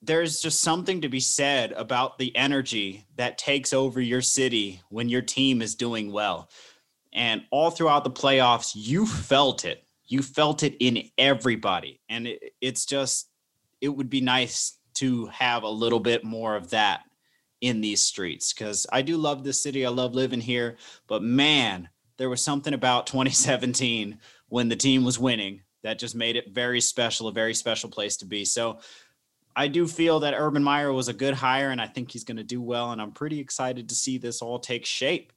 there's 0.00 0.40
just 0.40 0.62
something 0.62 1.02
to 1.02 1.08
be 1.08 1.20
said 1.20 1.72
about 1.72 2.18
the 2.18 2.34
energy 2.34 3.04
that 3.16 3.36
takes 3.36 3.72
over 3.72 4.00
your 4.00 4.22
city 4.22 4.80
when 4.88 5.08
your 5.08 5.22
team 5.22 5.60
is 5.60 5.74
doing 5.74 6.10
well. 6.10 6.48
And 7.12 7.42
all 7.50 7.70
throughout 7.70 8.04
the 8.04 8.10
playoffs, 8.10 8.72
you 8.74 9.06
felt 9.06 9.64
it. 9.64 9.84
You 10.06 10.22
felt 10.22 10.62
it 10.62 10.76
in 10.80 11.10
everybody, 11.18 12.00
and 12.08 12.26
it, 12.26 12.54
it's 12.62 12.86
just 12.86 13.28
it 13.82 13.88
would 13.88 14.08
be 14.08 14.22
nice 14.22 14.78
to 14.94 15.26
have 15.26 15.62
a 15.62 15.68
little 15.68 16.00
bit 16.00 16.24
more 16.24 16.56
of 16.56 16.70
that 16.70 17.02
in 17.60 17.80
these 17.80 18.02
streets 18.02 18.52
because 18.52 18.86
I 18.92 19.02
do 19.02 19.16
love 19.16 19.44
this 19.44 19.62
city. 19.62 19.84
I 19.84 19.90
love 19.90 20.14
living 20.14 20.40
here. 20.40 20.76
But 21.06 21.22
man, 21.22 21.88
there 22.16 22.30
was 22.30 22.42
something 22.42 22.74
about 22.74 23.06
2017 23.08 24.18
when 24.48 24.68
the 24.68 24.76
team 24.76 25.04
was 25.04 25.18
winning 25.18 25.62
that 25.82 25.98
just 25.98 26.14
made 26.14 26.36
it 26.36 26.52
very 26.52 26.80
special, 26.80 27.28
a 27.28 27.32
very 27.32 27.54
special 27.54 27.90
place 27.90 28.16
to 28.18 28.26
be. 28.26 28.44
So 28.44 28.80
I 29.54 29.68
do 29.68 29.86
feel 29.86 30.20
that 30.20 30.34
Urban 30.36 30.62
Meyer 30.62 30.92
was 30.92 31.08
a 31.08 31.12
good 31.12 31.34
hire 31.34 31.70
and 31.70 31.80
I 31.80 31.86
think 31.86 32.10
he's 32.10 32.24
going 32.24 32.36
to 32.36 32.44
do 32.44 32.60
well. 32.60 32.92
And 32.92 33.00
I'm 33.00 33.12
pretty 33.12 33.40
excited 33.40 33.88
to 33.88 33.94
see 33.94 34.18
this 34.18 34.42
all 34.42 34.58
take 34.58 34.86
shape. 34.86 35.32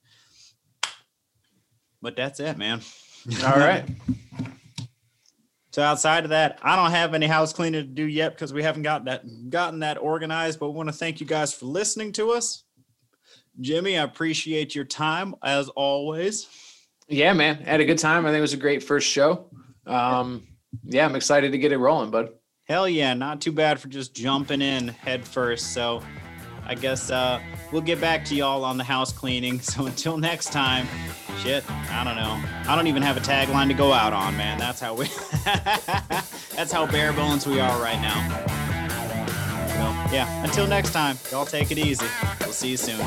But 2.00 2.16
that's 2.16 2.40
it, 2.40 2.56
man. 2.58 2.80
All 3.44 3.58
right. 3.58 3.84
So 5.72 5.82
outside 5.82 6.24
of 6.24 6.30
that, 6.30 6.58
I 6.62 6.76
don't 6.76 6.90
have 6.90 7.14
any 7.14 7.26
house 7.26 7.54
cleaning 7.54 7.80
to 7.80 7.88
do 7.88 8.04
yet 8.04 8.34
because 8.34 8.52
we 8.52 8.62
haven't 8.62 8.82
got 8.82 9.06
that 9.06 9.50
gotten 9.50 9.80
that 9.80 9.96
organized. 9.96 10.60
But 10.60 10.70
we 10.70 10.76
want 10.76 10.90
to 10.90 10.94
thank 10.94 11.18
you 11.18 11.26
guys 11.26 11.54
for 11.54 11.64
listening 11.64 12.12
to 12.12 12.30
us. 12.32 12.64
Jimmy, 13.58 13.98
I 13.98 14.02
appreciate 14.02 14.74
your 14.74 14.84
time 14.84 15.34
as 15.42 15.70
always. 15.70 16.46
Yeah, 17.08 17.32
man, 17.32 17.56
had 17.56 17.80
a 17.80 17.84
good 17.86 17.98
time. 17.98 18.26
I 18.26 18.28
think 18.30 18.38
it 18.38 18.42
was 18.42 18.52
a 18.52 18.58
great 18.58 18.82
first 18.82 19.08
show. 19.08 19.50
Um, 19.86 20.46
yeah, 20.84 21.06
I'm 21.06 21.14
excited 21.14 21.52
to 21.52 21.58
get 21.58 21.72
it 21.72 21.78
rolling, 21.78 22.10
bud. 22.10 22.30
Hell 22.64 22.88
yeah, 22.88 23.14
not 23.14 23.40
too 23.40 23.52
bad 23.52 23.80
for 23.80 23.88
just 23.88 24.14
jumping 24.14 24.62
in 24.62 24.88
head 24.88 25.26
first. 25.26 25.72
So 25.72 26.02
I 26.66 26.74
guess 26.74 27.10
uh, 27.10 27.40
we'll 27.70 27.82
get 27.82 28.00
back 28.00 28.24
to 28.26 28.34
y'all 28.34 28.64
on 28.64 28.78
the 28.78 28.84
house 28.84 29.12
cleaning. 29.12 29.60
So 29.72 29.86
until 29.86 30.18
next 30.18 30.52
time, 30.52 30.86
shit, 31.38 31.64
I 31.70 32.04
don't 32.04 32.16
know. 32.16 32.40
I 32.70 32.76
don't 32.76 32.88
even 32.88 33.02
have 33.02 33.16
a 33.16 33.20
tagline 33.20 33.68
to 33.68 33.74
go 33.74 33.92
out 33.92 34.12
on, 34.12 34.36
man. 34.36 34.58
That's 34.58 34.80
how 34.80 34.94
we. 34.94 35.06
that's 35.44 36.72
how 36.72 36.86
bare 36.86 37.12
bones 37.14 37.46
we 37.46 37.58
are 37.58 37.80
right 37.80 38.00
now. 38.00 38.60
Yeah, 40.12 40.28
until 40.44 40.66
next 40.66 40.92
time, 40.92 41.16
y'all 41.30 41.46
take 41.46 41.70
it 41.70 41.78
easy. 41.78 42.04
We'll 42.40 42.52
see 42.52 42.72
you 42.72 42.76
soon. 42.76 43.00